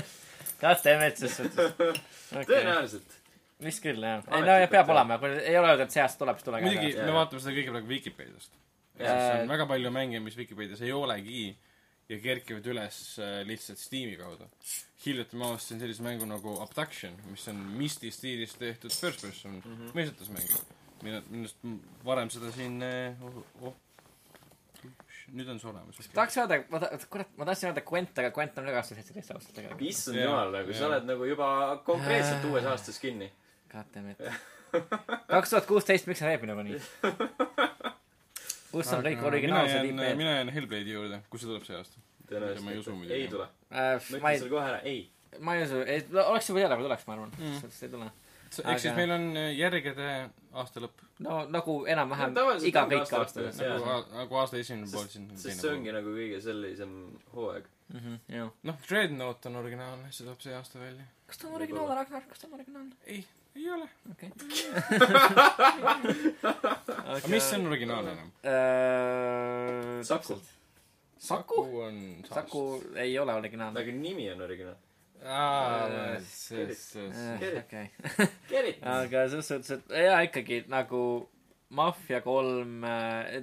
kas 0.63 0.85
teeme, 0.89 1.13
et 1.13 1.21
selles 1.21 1.37
suhtes 1.43 2.01
tõenäoliselt. 2.51 3.19
Vist 3.65 3.83
küll 3.85 4.05
jah. 4.07 4.23
ei 4.31 4.45
no 4.47 4.57
ja 4.61 4.69
peab 4.71 4.87
jah. 4.87 4.95
olema, 4.97 5.19
kui 5.23 5.35
ei 5.41 5.59
ole 5.59 5.73
öeldud, 5.73 5.87
et 5.87 5.97
see 5.97 6.05
aasta 6.05 6.25
tuleb, 6.25 6.39
siis 6.39 6.49
tulege. 6.49 6.69
muidugi, 6.69 6.95
me 7.01 7.17
vaatame 7.17 7.43
seda 7.45 7.57
kõike 7.59 7.75
praegu 7.75 7.93
Vikipeediast. 7.93 8.57
On 9.03 9.53
väga 9.53 9.67
palju 9.71 9.93
mänge, 9.95 10.21
mis 10.23 10.37
Vikipeedias 10.39 10.83
ei 10.85 10.93
olegi 10.97 11.45
ja 12.13 12.19
kerkivad 12.21 12.67
üles 12.73 12.99
äh, 13.23 13.41
lihtsalt 13.49 13.81
Steam'i 13.81 14.19
kaudu. 14.21 14.49
hiljuti 15.05 15.39
ma 15.39 15.49
avastasin 15.53 15.81
sellise 15.83 16.05
mängu 16.05 16.27
nagu 16.29 16.59
Abduction, 16.63 17.15
mis 17.31 17.47
on 17.51 17.63
Misti 17.79 18.11
stiilis 18.15 18.55
tehtud 18.59 18.93
first 18.93 19.23
person 19.23 19.57
mm 19.65 19.77
-hmm. 19.77 19.95
meesõitusmäng. 19.97 20.59
minu, 21.03 21.23
minust 21.31 21.57
varem 22.05 22.31
seda 22.31 22.53
siin 22.53 22.83
äh, 22.83 23.23
oh, 23.23 23.43
oh, 23.63 23.75
nüüd 25.33 25.49
on 25.49 25.61
see 25.61 25.71
olemas. 25.71 26.09
tahaks 26.15 26.39
öelda, 26.43 26.59
ma 26.71 26.81
ta-, 26.83 26.91
kurat, 27.11 27.31
ma 27.37 27.47
tahtsin 27.49 27.71
öelda 27.71 27.85
Gwent, 27.87 28.19
aga 28.19 28.31
Gwent 28.35 28.59
on 28.59 28.69
ka 28.69 28.75
kaks 28.77 28.91
tuhat 28.91 29.01
seitseteist 29.01 29.35
aastat 29.35 29.55
tegelikult. 29.59 29.85
issand 29.89 30.21
jumal, 30.21 30.53
nagu 30.57 30.77
sa 30.77 30.89
oled 30.89 31.09
nagu 31.09 31.29
juba 31.29 31.49
konkreetselt 31.87 32.45
uues 32.51 32.69
aastas 32.73 32.99
kinni. 33.03 33.31
Goddammit. 33.73 34.19
kaks 35.29 35.51
tuhat 35.51 35.67
kuusteist, 35.69 36.07
miks 36.09 36.23
sa 36.23 36.31
teed 36.31 36.45
minuga 36.45 36.65
nii? 36.67 36.81
kus 38.73 38.93
on 38.97 39.05
kõik 39.05 39.19
mina 39.19 39.29
originaalsed 39.31 39.89
IP-d? 39.91 40.15
mina 40.19 40.37
jään 40.39 40.53
Hellblade'i 40.57 40.97
juurde, 40.97 41.21
kui 41.31 41.41
see 41.41 41.51
tuleb 41.51 41.67
see 41.69 41.77
aasta. 41.79 42.03
Ma 42.33 42.73
ei 42.73 42.79
usu 42.81 42.95
muidugi. 42.97 43.17
ei 43.19 43.29
tule. 43.29 43.49
Äh, 43.69 43.99
ma 43.99 44.17
ütlen 44.17 44.31
ei, 44.31 44.39
sulle 44.41 44.53
kohe 44.55 44.69
ära, 44.71 44.79
ei. 44.89 45.01
ma 45.45 45.57
ei 45.59 45.67
usu, 45.67 45.83
ei, 45.85 46.05
oleks 46.25 46.49
juba 46.49 46.63
teada, 46.63 46.79
kui 46.79 46.87
tuleks, 46.87 47.09
ma 47.09 47.17
arvan. 47.19 47.35
sellest 47.61 47.83
ei 47.89 47.93
tule. 47.93 48.09
ehk 48.63 48.81
siis 48.85 48.97
meil 48.97 49.13
on 49.17 49.27
äh, 49.41 49.51
järgede 49.59 50.09
aasta 50.63 50.85
lõpp. 50.85 51.05
no 51.25 51.43
nagu 51.53 51.77
enam-vähem 51.89 52.35
No 52.37 52.47
iga 52.69 52.87
kõik 52.89 53.13
aasta 53.19 53.47
nagu 53.49 53.93
nagu 54.17 54.41
aasta 54.41 54.61
esimene 54.61 54.89
pool 54.93 55.07
siin. 55.13 55.29
sest 55.37 55.65
see 55.65 55.73
ongi 55.73 55.93
nagu 55.95 56.13
kõige 56.17 56.41
sellisem 56.45 56.97
hooaeg. 57.37 57.69
jah. 58.33 58.51
noh, 58.69 58.81
Dreadnought 58.89 59.49
on 59.53 59.61
originaalne, 59.61 60.09
see 60.13 60.25
tuleb 60.25 60.41
see 60.45 60.57
aasta 60.57 60.81
välja. 60.81 61.05
kas 61.29 61.41
ta 61.41 61.49
on 61.49 61.61
originaalne, 61.61 62.01
Ragnar, 62.01 62.29
kas 62.29 62.45
ta 62.45 62.49
on 62.49 62.59
originaalne? 62.61 62.97
ei, 63.07 63.25
ei 63.57 63.71
ole. 63.71 63.89
okei. 64.13 64.31
aga 67.13 67.29
mis 67.33 67.49
on 67.57 67.67
originaalne 67.71 68.11
enam? 68.17 68.29
Äh, 68.53 70.03
Saku. 70.09 70.35
Saku? 71.23 71.59
on 71.87 71.97
Saku 72.29 72.63
ei 72.97 73.19
ole 73.19 73.35
originaalne. 73.39 73.81
aga 73.83 73.93
nimi 73.93 74.31
on 74.33 74.41
originaal. 74.49 74.77
aa 75.23 75.87
Äh,, 75.87 76.23
see, 76.27 76.75
see, 76.75 77.07
Äh, 77.09 77.13
see. 77.39 77.59
okei. 77.59 77.87
Get 78.49 78.65
it? 78.73 78.79
aga 78.83 79.29
selles 79.31 79.49
suhtes, 79.53 79.71
et 79.77 79.85
jaa, 80.07 80.21
ikkagi 80.27 80.57
nagu 80.73 81.03
Mafia 81.73 82.21
kolm, 82.21 82.83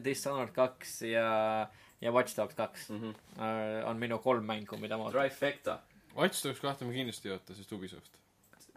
Dishonored 0.06 0.52
kaks 0.53 0.99
ja, 1.07 1.30
ja 2.02 2.11
Watch 2.14 2.36
Dogs 2.38 2.56
kaks 2.57 2.90
Mhm. 2.94 3.14
äh, 3.40 3.88
on 3.90 3.98
minu 4.02 4.18
kolm 4.22 4.45
mängu, 4.45 4.77
mida 4.77 4.98
ma 4.98 5.03
ootan. 5.07 5.22
Trifecta. 5.22 5.80
Watch 6.18 6.44
Dogs 6.45 6.60
kahte 6.60 6.86
ma 6.86 6.91
kindlasti 6.94 7.27
ei 7.31 7.36
oota, 7.38 7.53
sest 7.56 7.72
Ubisoft. 7.72 8.11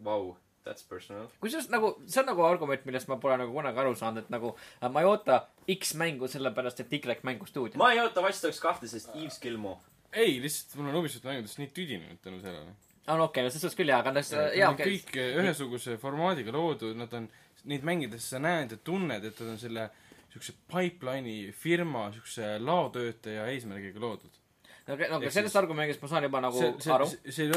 Vau, 0.04 0.36
that's 0.64 0.86
personal. 0.88 1.28
kusjuures 1.42 1.68
nagu, 1.72 1.92
see 2.06 2.20
on 2.22 2.28
nagu 2.30 2.44
argument, 2.46 2.84
millest 2.88 3.10
ma 3.10 3.18
pole 3.22 3.38
nagu 3.40 3.54
kunagi 3.54 3.82
aru 3.82 3.94
saanud, 3.98 4.24
et 4.24 4.32
nagu 4.34 4.54
äh, 4.54 4.88
ma 4.92 5.02
ei 5.02 5.08
oota 5.10 5.42
X 5.76 5.94
mängu 6.00 6.28
sellepärast, 6.30 6.84
et 6.84 6.92
Y 6.92 7.18
mängu 7.28 7.48
stuudio. 7.48 7.80
ma 7.82 7.92
ei 7.92 8.02
oota 8.02 8.24
Watch 8.24 8.42
Dogs 8.44 8.60
kahte, 8.62 8.90
sest 8.90 9.14
Yves 9.16 9.40
Gilmore. 9.42 9.80
ei, 10.12 10.40
lihtsalt 10.42 10.78
mul 10.80 10.92
on 10.92 11.00
Ubisofti 11.02 11.30
mängudest 11.30 11.62
nii 11.62 11.72
tüdinenud 11.76 12.22
tänu 12.22 12.40
sellele. 12.40 12.74
on 13.06 13.20
okei 13.20 13.24
okay,, 13.24 13.44
no 13.44 13.50
selles 13.50 13.66
suhtes 13.66 13.78
küll 13.80 13.92
jaa, 13.92 14.02
aga 14.04 14.14
noh, 14.14 14.36
jaa 14.58 14.74
kõik 14.78 15.16
ühesuguse 15.22 15.98
formaadiga 16.02 16.54
loodud, 16.54 16.96
nad 16.98 17.18
on, 17.18 17.30
neid 17.70 17.86
mängides 17.86 18.30
sa 18.34 18.42
näed 18.42 18.76
ja 18.76 18.80
tunned, 18.84 19.24
et 19.24 19.42
nad 19.42 19.54
on 19.54 19.60
selle 19.60 19.90
siukse 20.32 20.54
pipeline'i 20.70 21.52
firma 21.52 22.06
siukse 22.14 22.54
laotöötaja 22.58 23.50
eesmärgiga 23.52 24.00
loodud. 24.00 24.41
okei, 24.88 25.08
no 25.08 25.18
aga 25.18 25.28
Ehk 25.28 25.36
sellest 25.36 25.58
argumendist 25.60 26.02
ma 26.02 26.08
saan 26.10 26.26
juba 26.26 26.40
nagu 26.44 26.58
see, 26.58 26.70
see 26.82 26.94
aru., 26.94 27.08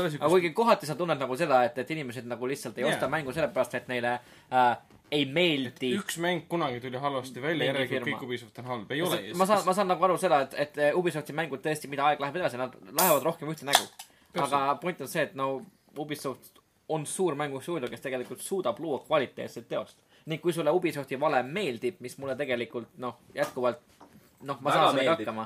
ole 0.02 0.12
aga 0.18 0.32
kuigi 0.36 0.52
kohati 0.58 0.90
sa 0.90 0.98
tunned 1.00 1.22
nagu 1.22 1.38
seda, 1.40 1.64
et, 1.70 1.78
et 1.84 1.94
inimesed 1.96 2.28
nagu 2.30 2.50
lihtsalt 2.50 2.78
ei 2.78 2.86
Jaa. 2.86 2.94
osta 2.94 3.10
mängu 3.12 3.34
sellepärast, 3.36 3.78
et 3.80 3.88
neile 3.92 4.18
äh, 4.54 4.76
ei 5.12 5.26
meeldi. 5.26 5.94
üks 6.00 6.18
mäng 6.22 6.46
kunagi 6.50 6.82
tuli 6.84 6.98
halvasti 7.02 7.42
välja, 7.42 7.70
järelikult 7.70 8.10
kõik 8.10 8.26
Ubisoft 8.28 8.60
on 8.62 8.70
halb. 8.72 8.92
ei 8.92 9.02
ole. 9.06 9.22
ma 9.38 9.48
saan, 9.50 9.64
ma 9.66 9.74
saan 9.78 9.90
nagu 9.92 10.06
aru 10.10 10.18
seda, 10.22 10.42
et, 10.48 10.60
et 10.66 10.84
Ubisofti 10.98 11.34
mängud 11.38 11.64
tõesti, 11.66 11.90
mida 11.92 12.10
aeg 12.10 12.22
läheb 12.24 12.42
edasi, 12.42 12.60
nad 12.62 12.76
lähevad 12.92 13.26
rohkem 13.26 13.52
ühte 13.54 13.68
nägu. 13.70 13.88
aga 14.34 14.68
point 14.82 15.02
on 15.02 15.12
see, 15.12 15.26
et 15.30 15.36
no 15.38 15.50
Ubisoft 15.98 16.62
on 16.90 17.06
suur 17.10 17.36
mängustuudio, 17.38 17.90
kes 17.90 18.02
tegelikult 18.02 18.42
suudab 18.42 18.80
luua 18.80 19.00
kvaliteetset 19.06 19.68
teost. 19.70 19.98
ning 20.26 20.42
kui 20.42 20.54
sulle 20.54 20.72
Ubisofti 20.74 21.20
valem 21.20 21.50
meeldib, 21.54 22.00
mis 22.02 22.18
mulle 22.18 22.36
tegelikult 22.36 22.98
noh, 22.98 23.20
jätkuvalt 23.34 23.82
noh, 24.42 24.58
ma 24.62 24.70
Väga 24.70 24.82
saan 24.82 24.96
sellega 24.96 25.16
hakkama. 25.16 25.46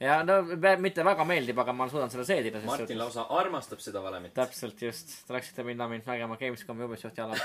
Ja 0.00 0.18
no 0.22 0.36
mitte 0.78 1.04
väga 1.06 1.24
meeldib, 1.26 1.58
aga 1.58 1.72
ma 1.74 1.88
suudan 1.90 2.10
seda 2.12 2.24
seedida. 2.28 2.60
Martin 2.66 2.98
lausa 3.00 3.24
armastab 3.38 3.80
seda 3.82 4.02
valemit. 4.04 4.34
täpselt 4.36 4.82
just, 4.82 5.14
te 5.26 5.34
läksite 5.34 5.64
minna 5.66 5.88
mind 5.90 6.06
nägema 6.06 6.36
Gamescomi 6.38 6.84
Ubisofti 6.86 7.20
alal. 7.24 7.40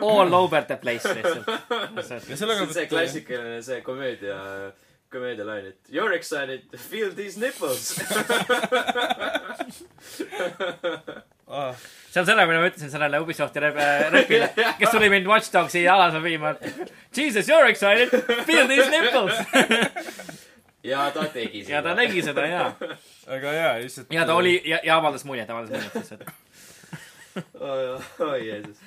All 0.00 0.34
over 0.34 0.64
the 0.68 0.76
place 0.80 1.12
lihtsalt. 1.14 1.46
ja 1.96 2.02
see 2.06 2.16
on 2.60 2.72
see. 2.72 2.86
klassikaline 2.88 3.62
see 3.62 3.80
komöödia, 3.84 4.38
komöödialain, 5.12 5.66
et 5.74 5.92
you 5.92 6.06
are 6.06 6.16
excited, 6.16 6.64
feel 6.88 7.12
these 7.14 7.40
nipples. 7.40 7.92
Ah, 11.52 11.74
see 12.10 12.20
on 12.22 12.26
selle, 12.26 12.46
mida 12.48 12.60
ma 12.62 12.68
ütlesin 12.70 12.88
sellele 12.88 13.20
Ubisofti 13.20 13.60
rep- 13.60 13.82
repile, 14.14 14.48
kes 14.80 14.88
tuli 14.94 15.10
mind 15.12 15.28
Watch 15.28 15.52
Dogsi 15.52 15.82
alase 15.92 16.22
viima. 16.24 16.54
Jesus, 17.12 17.48
you 17.48 17.58
are 17.58 17.68
excited, 17.68 18.08
feel 18.48 18.64
these 18.72 18.88
nipples. 18.88 19.36
ja 20.84 21.10
ta 21.14 21.26
tegi 21.32 21.64
seda. 21.64 21.74
ja 21.76 21.82
ta 21.82 21.94
tegi 21.98 22.22
seda 22.22 22.46
ja, 22.46 22.64
aga 23.36 23.52
jaa, 23.56 23.74
lihtsalt. 23.82 24.14
ja 24.14 24.26
ta 24.26 24.34
oli 24.38 24.54
ja, 24.68 24.80
ja 24.84 24.96
avaldas 24.98 25.24
muljet, 25.28 25.50
avaldas 25.50 25.70
muljet 25.70 25.94
lihtsalt. 25.94 26.22
oi 28.28 28.40
Jeesus. 28.46 28.78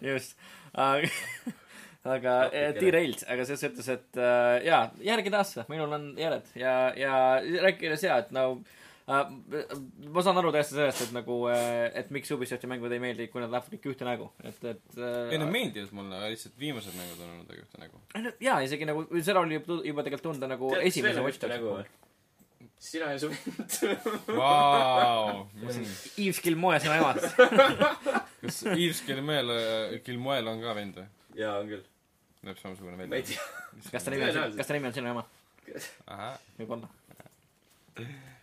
just, 0.00 0.36
aga, 0.72 1.08
aga 2.16 2.36
eh, 2.52 2.70
derailed, 2.78 3.24
aga 3.28 3.46
selles 3.48 3.64
suhtes, 3.66 3.88
et 3.96 4.20
äh, 4.20 4.60
jaa, 4.68 4.84
järgida 5.04 5.42
asja, 5.44 5.66
minul 5.72 5.92
on 5.98 6.12
järjed 6.18 6.54
ja, 6.60 6.76
ja 6.96 7.14
rääkides 7.66 8.06
jaa, 8.06 8.20
et 8.24 8.30
no 8.36 8.46
ma 9.10 10.24
saan 10.24 10.40
aru 10.40 10.52
täiesti 10.54 10.76
sellest, 10.76 11.06
et 11.06 11.14
nagu, 11.16 11.38
et 11.50 12.12
miks 12.14 12.30
Ubisofti 12.36 12.70
mängud 12.70 12.92
ei 12.94 13.02
meeldi, 13.02 13.28
kui 13.32 13.42
nad 13.42 13.52
lähevad 13.52 13.72
kõik 13.74 13.88
ühte 13.94 14.06
nägu, 14.08 14.28
et, 14.44 14.60
et 14.74 14.98
äh, 14.98 15.32
ei, 15.32 15.40
need 15.40 15.54
meeldivad 15.54 15.96
mulle, 15.96 16.20
aga 16.20 16.30
lihtsalt 16.34 16.60
viimased 16.60 16.94
mängud 16.98 17.24
on 17.24 17.32
olnud 17.34 17.50
väga 17.50 17.64
ühte 17.64 17.82
nägu. 17.82 18.04
Jaa, 18.44 18.60
isegi 18.66 18.88
nagu, 18.88 19.06
seda 19.18 19.42
oli 19.42 19.58
juba, 19.58 19.80
juba 19.88 20.06
tegelikult 20.06 20.28
tunda 20.30 20.50
nagu 20.50 20.70
tead, 20.76 20.86
esimese 20.92 21.26
Watch 21.26 21.42
Dogsi 21.42 21.64
puhul 21.64 21.90
sina 22.80 23.12
ja 23.12 23.18
su 23.20 23.28
vend. 23.28 23.74
Vau. 24.26 25.48
Yves 26.16 26.40
Gilmoe 26.42 26.80
sinu 26.80 26.94
emast. 26.96 27.36
kas 28.40 28.62
Yves 28.72 29.02
Gilmoel, 29.06 29.52
Gilmoel 30.04 30.48
on 30.48 30.62
ka 30.64 30.74
vend 30.78 31.00
või? 31.02 31.08
jaa, 31.36 31.58
on 31.60 31.68
küll. 31.70 31.84
näeb 32.46 32.58
samasugune 32.58 32.96
ma 32.96 33.04
ei 33.04 33.12
välja. 33.12 33.36
tea. 33.36 33.90
kas 33.92 34.06
ta 34.06 34.14
nimi 34.14 34.26
on, 34.30 34.56
kas 34.56 34.70
ta 34.70 34.76
nimi 34.76 34.88
on 34.88 34.96
sinu 34.96 35.12
ema? 35.12 35.26
võib-olla. 36.56 36.88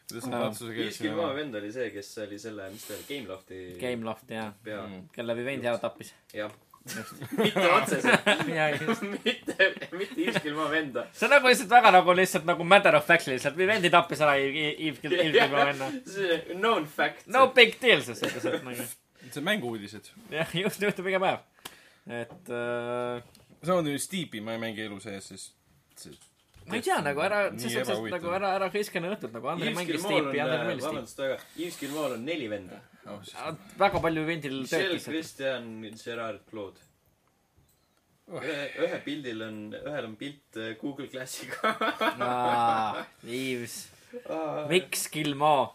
Kuidas 0.07 0.27
on 0.27 0.33
Aga- 0.33 0.43
prantsuse 0.45 0.73
keeles 0.73 0.93
Iiskil 0.95 1.15
maa 1.17 1.33
vend 1.35 1.55
oli 1.59 1.71
see, 1.75 1.89
kes 1.91 2.13
oli 2.23 2.39
selle, 2.39 2.69
mis 2.71 2.85
ta 2.87 2.93
oli, 2.95 3.03
Gamelofti 3.09 3.59
Gameloft 3.81 4.31
jaa, 4.31 4.53
pea. 4.63 4.81
Mm. 4.87 5.09
kelle 5.15 5.35
Vivendi 5.35 5.67
ära 5.67 5.77
tappis. 5.83 6.13
jah. 6.33 6.51
mitte 7.37 7.63
otseselt. 7.75 8.27
mitte, 9.25 9.65
mitte 9.91 10.21
Iiskil 10.23 10.53
maa 10.55 10.69
venda. 10.71 11.03
see 11.13 11.27
on 11.27 11.33
nagu 11.35 11.49
lihtsalt 11.51 11.73
väga 11.73 11.91
nagu 11.97 12.15
lihtsalt 12.15 12.47
nagu 12.47 12.63
matter 12.63 12.95
of 12.95 13.03
fact 13.07 13.27
lihtsalt, 13.27 13.57
Vivendi 13.59 13.91
tappis 13.91 14.21
ära 14.23 14.37
Yves 14.39 15.01
Gilmoe 15.03 15.65
venna. 15.73 15.91
see 16.05 16.39
on 16.53 16.61
known 16.63 16.87
fact. 16.87 17.27
no 17.27 17.47
big 17.57 17.75
deal 17.81 18.01
ses 18.05 18.23
suhtes, 18.23 18.45
et 18.47 18.63
nagu 18.63 18.77
see 18.85 19.41
on 19.41 19.49
mängu-uudised. 19.49 20.07
jah, 20.31 20.55
just 20.55 20.81
juhtub 20.87 21.11
iga 21.11 21.19
päev. 21.19 21.43
et 22.21 22.55
äh, 22.55 23.19
samamoodi 23.59 23.99
Steepi 23.99 24.39
ma 24.41 24.55
ei 24.55 24.63
mängi 24.63 24.87
elu 24.87 24.99
sees, 25.03 25.27
sest 25.33 25.53
see 25.99 26.15
ma 26.67 26.75
ei 26.79 26.83
tea 26.83 26.97
nagu 27.03 27.23
ära, 27.23 27.39
selles 27.59 27.87
suhtes 27.87 28.11
nagu 28.17 28.33
ära, 28.35 28.51
ära 28.57 28.67
hõiskane 28.73 29.11
õhtult 29.13 29.37
nagu 29.37 29.51
Andrei 29.53 29.73
mängis 29.75 30.03
on 30.03 30.11
teipi, 30.13 30.41
Andrei, 30.43 30.65
meeldis 30.67 30.83
teip. 30.83 30.91
vabandust 30.91 31.21
väga, 31.23 31.37
Iiskil 31.63 31.95
maal 31.95 32.17
on 32.17 32.27
neli 32.27 32.49
venda. 32.51 32.81
oh,. 33.07 33.23
väga 33.79 34.03
palju 34.03 34.25
Michel, 34.27 34.59
töötas. 34.67 35.07
Christian, 35.07 35.71
Gerard, 36.03 36.43
Claude. 36.51 36.83
ühe, 38.41 38.59
ühe 38.83 38.99
pildil 39.05 39.45
on, 39.47 39.63
ühel 39.79 40.09
on 40.09 40.19
pilt 40.19 40.59
äh, 40.59 40.75
Google 40.81 41.07
Glassiga. 41.07 41.73
Yves, 43.23 43.79
miks 44.67 45.07
Gilmoe? 45.13 45.69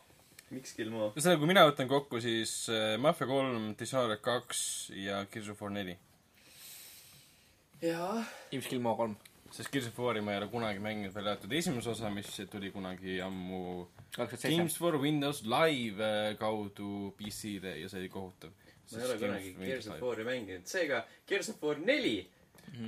miks 0.52 0.77
Gilmo? 0.77 1.10
ühesõnaga, 1.16 1.40
kui 1.40 1.48
mina 1.48 1.64
võtan 1.69 1.89
kokku, 1.90 2.20
siis 2.20 2.52
äh, 2.73 2.94
Mafia 3.01 3.28
kolm, 3.31 3.73
Dishonored 3.78 4.20
kaks 4.24 4.62
ja 5.01 5.24
Gears 5.32 5.48
of 5.52 5.62
War 5.64 5.73
neli. 5.73 5.97
jaa. 7.81 8.20
Yves 8.52 8.69
Gilmoe 8.69 8.98
kolm, 8.98 9.16
sest 9.53 9.73
Gears 9.73 9.89
of 9.91 9.99
War'i 10.01 10.23
ma 10.24 10.33
ei 10.33 10.41
ole 10.41 10.49
kunagi 10.53 10.81
mänginud, 10.83 11.12
välja 11.15 11.35
arvatud 11.35 11.53
esimese 11.53 11.91
osa, 11.93 12.11
mis 12.11 12.31
tuli 12.51 12.70
kunagi 12.73 13.19
ammu. 13.24 13.87
Games 14.16 14.77
for 14.81 14.97
Windows 15.01 15.43
Live 15.45 16.05
äh, 16.05 16.37
kaudu 16.41 17.12
PC-le 17.19 17.77
ja 17.81 17.91
see 17.93 18.01
oli 18.01 18.12
kohutav. 18.12 18.55
ma 18.93 18.99
ei 18.99 19.05
ole 19.09 19.19
kunagi 19.20 19.53
Gears 19.61 19.91
of 19.93 20.01
War'i 20.05 20.24
mänginud, 20.29 20.65
seega 20.69 21.05
Gears 21.29 21.53
of 21.53 21.62
War 21.65 21.81
neli, 21.81 22.16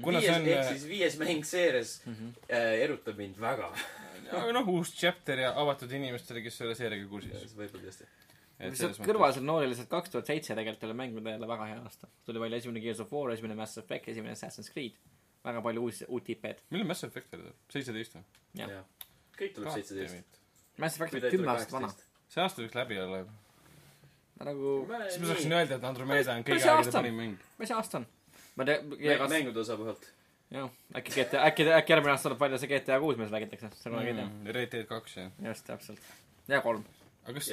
kuna 0.00 0.20
viies 0.20 0.30
see 0.30 0.40
on 0.40 0.48
ehk 0.54 0.70
siis 0.72 0.88
viies 0.88 1.20
mäng 1.20 1.44
seerias 1.48 1.94
äh, 2.08 2.74
erutab 2.84 3.20
mind 3.20 3.40
väga. 3.40 3.70
aga 4.40 4.52
noh, 4.56 4.68
uus 4.74 4.94
chapter 4.96 5.44
ja 5.44 5.54
avatud 5.60 5.92
inimestele, 5.92 6.42
kes 6.44 6.60
ei 6.60 6.68
ole 6.68 6.76
seeriaga 6.78 7.08
kursis. 7.10 7.56
võib-olla 7.58 7.90
tõesti. 7.90 8.08
lihtsalt 8.64 9.02
kõrvalised 9.04 9.44
noolilised 9.44 9.90
kaks 9.90 10.14
tuhat 10.14 10.32
seitse 10.32 10.56
tegelikult 10.56 10.88
oli 10.88 10.96
mängude 11.02 11.36
jälle 11.36 11.48
väga 11.50 11.68
hea 11.72 11.82
aasta. 11.82 12.08
tuli 12.24 12.40
välja 12.40 12.62
esimene 12.62 12.84
Gears 12.84 13.04
of 13.04 13.12
War, 13.12 13.32
esimene 13.36 13.58
Mass 13.58 13.80
Effect, 13.80 14.08
esimene 14.14 14.32
Assassin's 14.32 14.72
Creed. 14.72 14.96
Väga 15.44 15.62
palju 15.64 15.84
uusi, 15.86 16.08
uut 16.08 16.28
IP-d. 16.34 16.64
millal 16.72 16.88
Mass 16.88 17.06
Effect 17.06 17.36
oli? 17.36 17.52
seitseteist 17.72 18.16
või? 18.16 18.24
Jah. 18.60 18.74
jah. 18.78 19.08
kõik 19.38 19.54
tuleb 19.58 19.76
seitseteist. 19.76 20.42
Mass 20.82 20.98
Effect 20.98 21.18
on 21.20 21.30
kümme 21.36 21.54
aastat 21.54 21.76
vana. 21.76 21.92
see 22.32 22.42
aasta 22.42 22.64
võiks 22.64 22.76
läbi 22.78 22.98
olla 23.02 23.22
juba. 23.22 23.38
nagu, 24.50 24.74
siis 25.06 25.22
ma 25.22 25.30
saaksin 25.32 25.56
öelda, 25.60 25.78
et 25.78 25.88
Andromeda 25.90 26.36
on 26.38 26.44
päris 26.48 26.68
aegade 26.68 26.94
parim 26.98 27.18
mäng. 27.22 27.48
mis 27.60 27.74
aasta 27.76 28.00
on? 28.02 28.06
ma 28.56 28.68
tea, 28.68 28.80
mängude 29.28 29.64
osapoolt. 29.64 30.08
jah, 30.54 30.70
äkki 30.96 31.16
GTA, 31.18 31.44
äkki, 31.50 31.68
äkki 31.80 31.96
järgmine 31.96 32.14
aasta 32.14 32.30
tuleb 32.30 32.44
välja 32.46 32.60
see 32.62 32.72
GTA 32.72 33.00
kuus, 33.02 33.18
millest 33.20 33.36
räägitakse, 33.36 33.72
seda 33.78 33.94
kunagi 33.96 34.14
ei 34.14 34.20
tea. 34.20 34.54
Red 34.58 34.72
Dead 34.76 34.88
kaks, 34.90 35.18
jah. 35.20 35.32
just, 35.50 35.66
täpselt. 35.68 36.12
ja 36.48 36.62
kolm. 36.64 36.84
aga 37.24 37.36
kas 37.38 37.52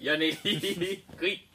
ja 0.00 0.16
neli, 0.20 0.94
kõik, 1.18 1.48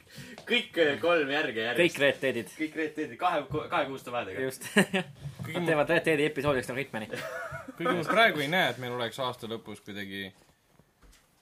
kõik 0.48 0.78
äh, 0.82 0.94
kolm 1.02 1.30
järge 1.30 1.66
järjest. 1.66 1.80
kõik 1.82 2.02
Red 2.04 2.20
Deadid. 2.24 2.52
kõik 2.58 2.78
Red 2.82 2.94
Deadid 2.96 3.18
kahe, 3.20 3.42
kahekuuste 3.70 4.14
vahedega. 4.14 4.46
just. 4.48 4.66
Nad 5.54 5.66
teevad 5.66 5.90
Red 5.90 6.06
Deadi 6.06 6.28
episoodiks 6.28 6.70
nagu 6.70 6.82
Hitmani. 6.82 7.10
kuigi 7.76 7.92
ma 7.92 8.06
praegu 8.06 8.42
ei 8.44 8.50
näe, 8.52 8.70
et 8.74 8.80
meil 8.82 8.94
oleks 8.96 9.20
aasta 9.22 9.50
lõpus 9.50 9.82
kuidagi 9.84 10.28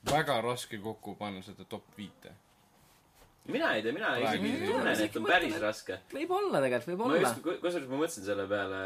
väga 0.08 0.40
raske 0.44 0.78
kokku 0.82 1.16
panna 1.18 1.42
seda 1.42 1.66
top 1.68 1.88
viite. 1.96 2.32
mina 3.48 3.70
ei 3.74 3.82
tea, 3.82 3.92
mina 3.96 4.10
isegi 4.20 4.50
tunnen, 4.66 5.00
et 5.04 5.16
on 5.16 5.28
päris 5.28 5.54
raske. 5.62 6.00
võib-olla 6.12 6.60
tegelikult, 6.64 6.98
ma 6.98 7.04
võib-olla 7.04 7.20
just, 7.22 7.40
kusjuures 7.62 7.88
ma 7.88 8.00
mõtlesin 8.02 8.26
selle 8.26 8.44
peale, 8.50 8.82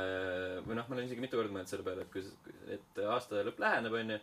või 0.67 0.79
noh, 0.79 0.87
ma 0.87 0.97
olen 0.97 1.09
isegi 1.09 1.25
mitu 1.25 1.41
korda 1.41 1.57
mõelnud 1.57 1.73
selle 1.73 1.87
peale, 1.87 2.07
et 2.07 2.13
kui, 2.15 2.23
et 2.77 3.03
aasta 3.03 3.43
lõpp 3.49 3.59
läheneb, 3.63 3.97
onju. 3.99 4.21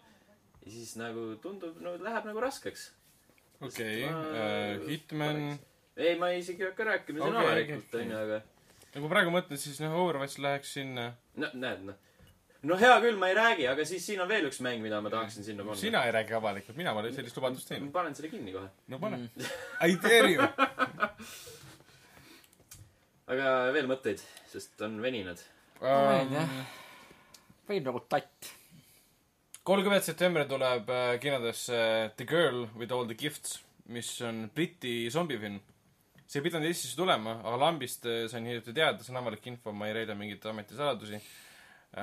ja 0.64 0.72
siis 0.72 0.96
nagu 1.02 1.26
tundub, 1.44 1.76
no 1.84 1.98
läheb 2.00 2.32
nagu 2.32 2.44
raskeks. 2.44 2.88
Okei 3.62 4.06
Ma- 4.06 4.20
okay,, 4.20 4.78
Hitman, 4.88 5.42
ei, 5.98 6.14
ma 6.20 6.30
ei 6.32 6.40
isegi 6.44 6.64
ei 6.64 6.70
hakka 6.72 6.84
rääkima 6.94 7.20
siin 7.24 7.36
Okei, 7.36 7.48
avalikult, 7.48 7.88
okei, 7.94 8.06
onju, 8.06 8.18
aga 8.26 8.38
nagu 8.96 9.10
praegu 9.12 9.34
mõtled, 9.34 9.60
siis 9.62 9.82
noh, 9.84 9.96
Overwatch 10.04 10.40
läheks 10.44 10.72
sinna. 10.80 11.10
no 11.40 11.50
näed, 11.54 11.84
noh. 11.90 11.98
no 12.70 12.78
hea 12.80 12.96
küll, 13.04 13.18
ma 13.22 13.30
ei 13.32 13.36
räägi, 13.38 13.68
aga 13.72 13.86
siis 13.88 14.06
siin 14.08 14.22
on 14.24 14.30
veel 14.32 14.48
üks 14.50 14.60
mäng, 14.66 14.82
mida 14.84 15.02
ma 15.04 15.12
tahaksin 15.14 15.44
sinna 15.46 15.64
panna. 15.68 15.80
sina 15.82 16.06
ei 16.08 16.16
räägi 16.16 16.34
avalikult, 16.40 16.78
mina 16.80 16.94
pole 16.98 17.12
sellist 17.16 17.38
lubadust 17.38 17.70
ma 17.70 17.76
teinud. 17.76 17.92
panen 17.96 18.16
selle 18.18 18.32
kinni 18.34 18.56
kohe. 18.56 18.70
no 18.88 19.00
pane 19.00 19.18
Mm. 19.20 19.30
I 19.88 19.96
dare 20.02 20.32
you. 20.32 20.42
aga 23.34 23.50
veel 23.76 23.90
mõtteid, 23.92 24.24
sest 24.50 24.82
on 24.86 24.98
veninud. 25.04 25.42
ma 25.82 26.16
ei 26.20 26.30
tea. 26.32 26.46
võib 27.70 27.92
nagu 27.92 28.02
tatt. 28.10 28.54
Kolmkümmend 29.70 30.02
september 30.02 30.48
tuleb 30.50 30.88
äh, 30.90 31.20
kinodesse 31.22 31.80
The 32.18 32.26
Girl 32.26 32.64
with 32.78 32.94
all 32.94 33.06
the 33.06 33.18
gifts, 33.18 33.60
mis 33.86 34.08
on 34.26 34.48
Briti 34.56 35.10
zombifilm. 35.14 35.60
see 36.30 36.38
ei 36.40 36.46
pidanud 36.46 36.70
Eestisse 36.70 36.94
tulema, 36.98 37.40
aga 37.42 37.58
lambist 37.58 38.04
äh, 38.06 38.24
sain 38.30 38.46
hiljuti 38.46 38.74
teada, 38.74 39.02
see 39.02 39.14
on 39.14 39.20
avalik 39.22 39.46
info, 39.50 39.74
ma 39.74 39.88
ei 39.90 39.96
reeda 39.98 40.14
mingeid 40.18 40.44
ametisaladusi. 40.52 41.18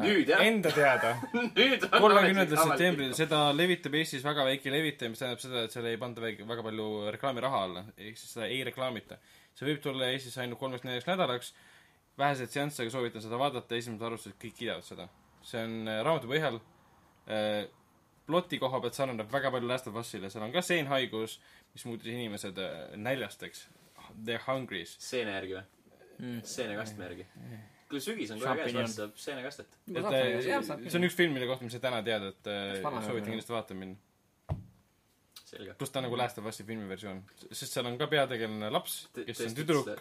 Nüüd, 0.02 0.26
jah? 0.26 0.40
Enda 0.42 0.72
teada. 0.74 1.12
kolmekümnendal 2.02 2.58
septembril, 2.58 3.12
seda 3.14 3.44
levitab 3.54 3.94
Eestis 3.94 4.24
väga 4.26 4.46
väike 4.48 4.72
levitaja, 4.74 5.12
mis 5.12 5.22
tähendab 5.22 5.42
seda, 5.44 5.62
et 5.66 5.74
seal 5.74 5.86
ei 5.86 5.98
panda 6.00 6.24
väike- 6.24 6.46
väga 6.46 6.66
palju 6.66 6.88
reklaamiraha 7.14 7.62
alla, 7.68 7.84
ehk 7.94 8.18
siis 8.18 8.34
seda 8.34 8.50
ei 8.50 8.64
reklaamita. 8.66 9.18
see 9.54 9.70
võib 9.70 9.82
tulla 9.86 10.10
Eestisse 10.10 10.42
ainult 10.42 10.58
kolmeks-neljaks 10.62 11.06
nädalaks, 11.10 11.52
väheseid 12.18 12.50
seansse, 12.54 12.82
aga 12.82 12.94
soovitan 12.94 13.22
seda 13.22 13.38
vaadata, 13.42 13.78
esimesed 13.78 14.06
arvustused 14.10 14.38
kõik 14.42 14.58
kiidavad 14.58 14.86
seda. 14.90 15.06
see 15.46 15.62
on 15.62 15.78
äh, 15.86 16.02
raamatu 16.02 16.34
põhjal 16.34 16.58
äh, 16.58 16.75
ploti 18.26 18.58
koha 18.62 18.80
pealt 18.82 18.98
sarnaneb 18.98 19.30
väga 19.32 19.52
palju 19.54 19.70
Last 19.70 19.88
of 19.90 19.98
Usile, 20.00 20.30
seal 20.32 20.44
on 20.46 20.52
ka 20.54 20.62
seenhaigus, 20.64 21.38
mis 21.74 21.86
muutis 21.88 22.12
inimesed 22.12 22.58
äh, 22.62 22.76
näljasteks. 22.98 23.66
They're 24.26 24.42
hungry's. 24.46 24.96
stseene 25.02 25.34
järgi 25.34 25.56
või? 25.58 25.64
Mm. 26.16 26.42
seenekastme 26.48 27.04
järgi. 27.04 27.26
kui 27.90 28.00
sügis 28.02 28.32
on 28.34 28.40
kohe 28.42 28.54
käes, 28.64 28.96
saab 28.96 29.18
seenekastet. 29.20 29.78
et 29.92 30.08
äh, 30.10 30.40
see 30.88 30.98
on 30.98 31.08
üks 31.08 31.18
film, 31.18 31.36
mille 31.36 31.48
kohta 31.50 31.66
ma 31.66 31.74
sain 31.74 31.84
täna 31.84 32.02
teada, 32.06 32.32
et 32.34 32.50
äh, 32.50 32.80
soovitan 32.82 33.30
kindlasti 33.30 33.54
vaatama 33.54 33.84
minna. 33.84 34.58
pluss 35.78 35.92
ta 35.92 36.02
on 36.02 36.08
nagu 36.08 36.18
Last 36.18 36.40
of 36.40 36.50
Us'i 36.50 36.66
filmiversioon. 36.66 37.22
sest 37.50 37.76
seal 37.76 37.90
on 37.90 37.98
ka 38.00 38.10
peategelane 38.10 38.72
laps, 38.72 39.06
kes 39.18 39.46
on 39.46 39.58
tüdruk. 39.60 39.92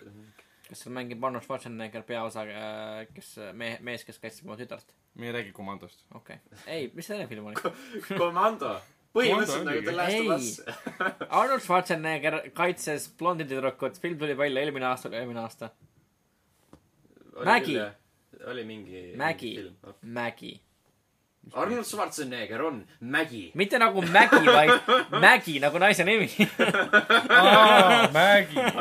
Kas 0.70 0.82
seal 0.84 0.94
mängib 0.96 1.24
Arnold 1.24 1.46
Schwarzenegger 1.46 2.06
peaosa, 2.08 2.46
kes 3.14 3.36
mehe, 3.54 3.80
mees, 3.86 4.06
kes 4.08 4.20
kaitseb 4.22 4.50
oma 4.50 4.58
tütart? 4.60 4.94
me 5.16 5.30
ei 5.30 5.32
räägi 5.32 5.52
Komandost. 5.56 6.06
okei 6.14 6.36
okay.. 6.36 6.60
ei, 6.68 6.92
mis 6.94 7.08
see 7.08 7.18
teine 7.18 7.30
film 7.30 7.46
oli? 7.52 7.56
komando. 8.24 8.76
põhimõtteliselt 9.16 9.68
nagu 9.70 9.84
The 9.86 9.96
Last 9.96 10.20
of 10.20 10.32
Us. 10.36 11.30
Arnold 11.30 11.64
Schwarzenegger 11.64 12.40
kaitses 12.58 13.08
blondi 13.20 13.48
tüdrukut, 13.48 14.00
film 14.02 14.20
tuli 14.20 14.38
välja 14.38 14.66
eelmine 14.66 14.90
aasta, 14.92 15.14
eelmine 15.16 15.44
aasta. 15.46 15.72
Maggie.. 17.46 17.90
oli 18.52 18.64
mingi. 18.68 19.08
Maggie. 19.18 19.72
Maggie. 20.02 20.60
Arnold 21.54 21.86
Schwarzenegger 21.86 22.62
on 22.66 22.88
Maggie. 23.00 23.52
mitte 23.54 23.78
nagu 23.78 24.02
Maggie, 24.02 24.46
vaid 24.46 24.82
Maggie 25.26 25.60
nagu 25.60 25.78
naise 25.80 26.04
nimi. 26.04 26.30
Maggie. 28.20 28.72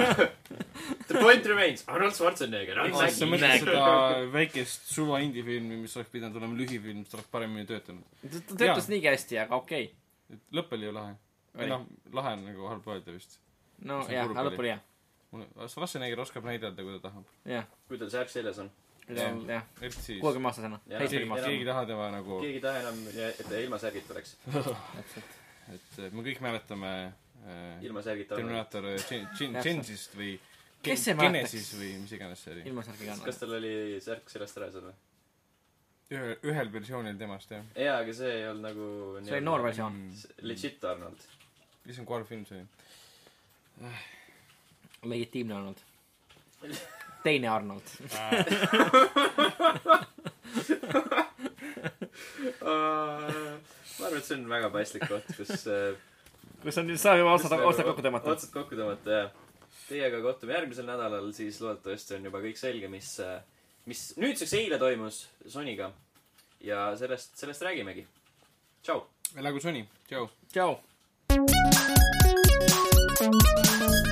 The 1.09 1.21
point 1.21 1.47
remains, 1.47 1.85
Arnold 1.89 2.17
Schwarzenegger 2.17 2.81
on 2.85 2.95
sa 2.97 3.29
mõtled 3.29 3.65
seda 3.65 4.23
väikest 4.33 4.89
suva 4.89 5.21
indie-filmi, 5.25 5.79
mis 5.83 5.97
oleks 5.99 6.13
pidanud 6.13 6.39
olema 6.41 6.57
lühifilm, 6.59 7.03
mis 7.03 7.17
oleks 7.17 7.29
paremini 7.33 7.67
töötanud. 7.69 8.07
ta 8.23 8.57
töötas 8.57 8.89
niigi 8.93 9.11
hästi, 9.11 9.39
aga 9.45 9.59
okei 9.61 9.91
okay.. 9.91 10.37
et 10.37 10.57
lõpp 10.59 10.73
oli 10.77 10.89
ju 10.89 10.95
lahe. 10.97 11.17
või 11.59 11.69
noh, 11.73 11.85
lahe 12.17 12.33
on 12.39 12.47
nagu 12.49 12.71
halb 12.73 12.89
öelda 12.95 13.17
vist. 13.17 13.37
no 13.85 14.01
jah, 14.09 14.31
aga 14.31 14.47
lõpp 14.49 14.63
oli 14.65 14.73
hea. 14.73 14.79
mulle, 15.35 15.51
Schwarzenegger 15.75 16.25
oskab 16.25 16.49
näidelda, 16.49 16.87
kui 16.87 16.97
ta 16.97 17.11
tahab. 17.11 17.29
kui 17.91 18.01
tal 18.01 18.13
särk 18.15 18.33
seljas 18.33 18.63
on. 18.65 18.73
jah, 19.11 19.69
kuuekümne 19.77 20.49
aastasena. 20.53 20.81
Keegi, 20.89 21.25
ei 21.51 21.69
taha 21.69 21.85
tema 21.91 22.09
nagu, 22.15 22.41
keegi 22.41 22.63
ei 22.63 22.65
taha 22.65 22.87
enam, 22.87 23.05
et 23.29 23.45
ta 23.45 23.61
ilma 23.61 23.83
särgita 23.83 24.17
oleks. 24.17 24.39
et 25.75 26.01
me 26.13 26.25
kõik 26.25 26.41
mäletame 26.45 26.97
äh, 27.45 27.85
ilma 27.85 28.03
särgita. 28.05 28.41
Terminaator 28.41 28.89
äh, 28.95 28.99
Gen- 29.05 29.29
Gen- 29.37 29.59
Täpselt. 29.59 29.69
Genesist 29.69 30.17
või 30.17 30.33
Kes 30.85 31.09
ei 31.11 31.17
Genesis 31.19 31.73
või 31.79 31.91
mis 32.03 32.13
iganes 32.17 32.45
see 32.45 32.55
oli. 32.55 32.63
ilma 32.71 32.85
särgiga 32.87 33.17
kas 33.25 33.41
tal 33.41 33.53
oli 33.59 33.75
särk 34.05 34.31
seljast 34.33 34.61
ära 34.61 34.71
seal 34.75 34.87
või? 34.89 34.97
ühe, 36.15 36.35
ühel 36.51 36.73
versioonil 36.73 37.17
temast 37.21 37.55
jah. 37.55 37.65
jaa, 37.79 37.97
aga 38.03 38.17
see 38.17 38.33
ei 38.41 38.49
olnud 38.51 38.65
nagu. 38.69 38.89
see 39.25 39.37
oli 39.39 39.47
noor. 39.47 39.61
versioon. 39.65 39.97
Legit 40.51 40.85
Arnold. 40.91 41.21
issand, 41.87 42.07
kui 42.09 42.15
halb 42.19 42.29
film 42.29 42.45
see 42.49 42.61
oli. 42.61 42.67
legitiimne 45.15 45.55
Arnold. 45.59 45.81
teine 47.25 47.49
Arnold. 47.53 47.87
ma 52.65 54.07
arvan, 54.07 54.19
et 54.19 54.27
see 54.27 54.37
on 54.37 54.45
väga 54.51 54.69
paslik 54.75 55.07
koht, 55.09 55.29
kus 55.39 55.65
äh, 55.71 55.95
kus 56.65 56.79
on 56.81 56.87
nüüd, 56.89 57.01
saab 57.01 57.21
juba 57.21 57.35
otsad, 57.37 57.53
Just 57.53 57.65
otsad 57.69 57.83
nagu 57.83 57.93
kokku 57.93 58.05
tõmmata. 58.07 58.35
otsad 58.35 58.53
kokku 58.55 58.79
tõmmata, 58.79 59.19
jah. 59.19 59.44
Teiega 59.85 60.23
kohtume 60.25 60.55
järgmisel 60.57 60.87
nädalal, 60.89 61.29
siis 61.37 61.61
loodetavasti 61.61 62.17
on 62.17 62.31
juba 62.31 62.41
kõik 62.41 62.57
selge, 62.57 62.89
mis, 62.89 63.11
mis 63.91 64.07
nüüdseks 64.17 64.57
eile 64.57 64.79
toimus 64.81 65.27
Sonyga. 65.47 65.93
ja 66.65 66.87
sellest, 66.97 67.37
sellest 67.37 67.63
räägimegi. 67.63 68.07
tšau. 68.83 69.05
elagu 69.37 69.61
Sony, 69.61 69.87
tšau. 70.09 70.29
tšau. 70.53 70.81
Thank 73.17 73.93
you. 73.93 74.04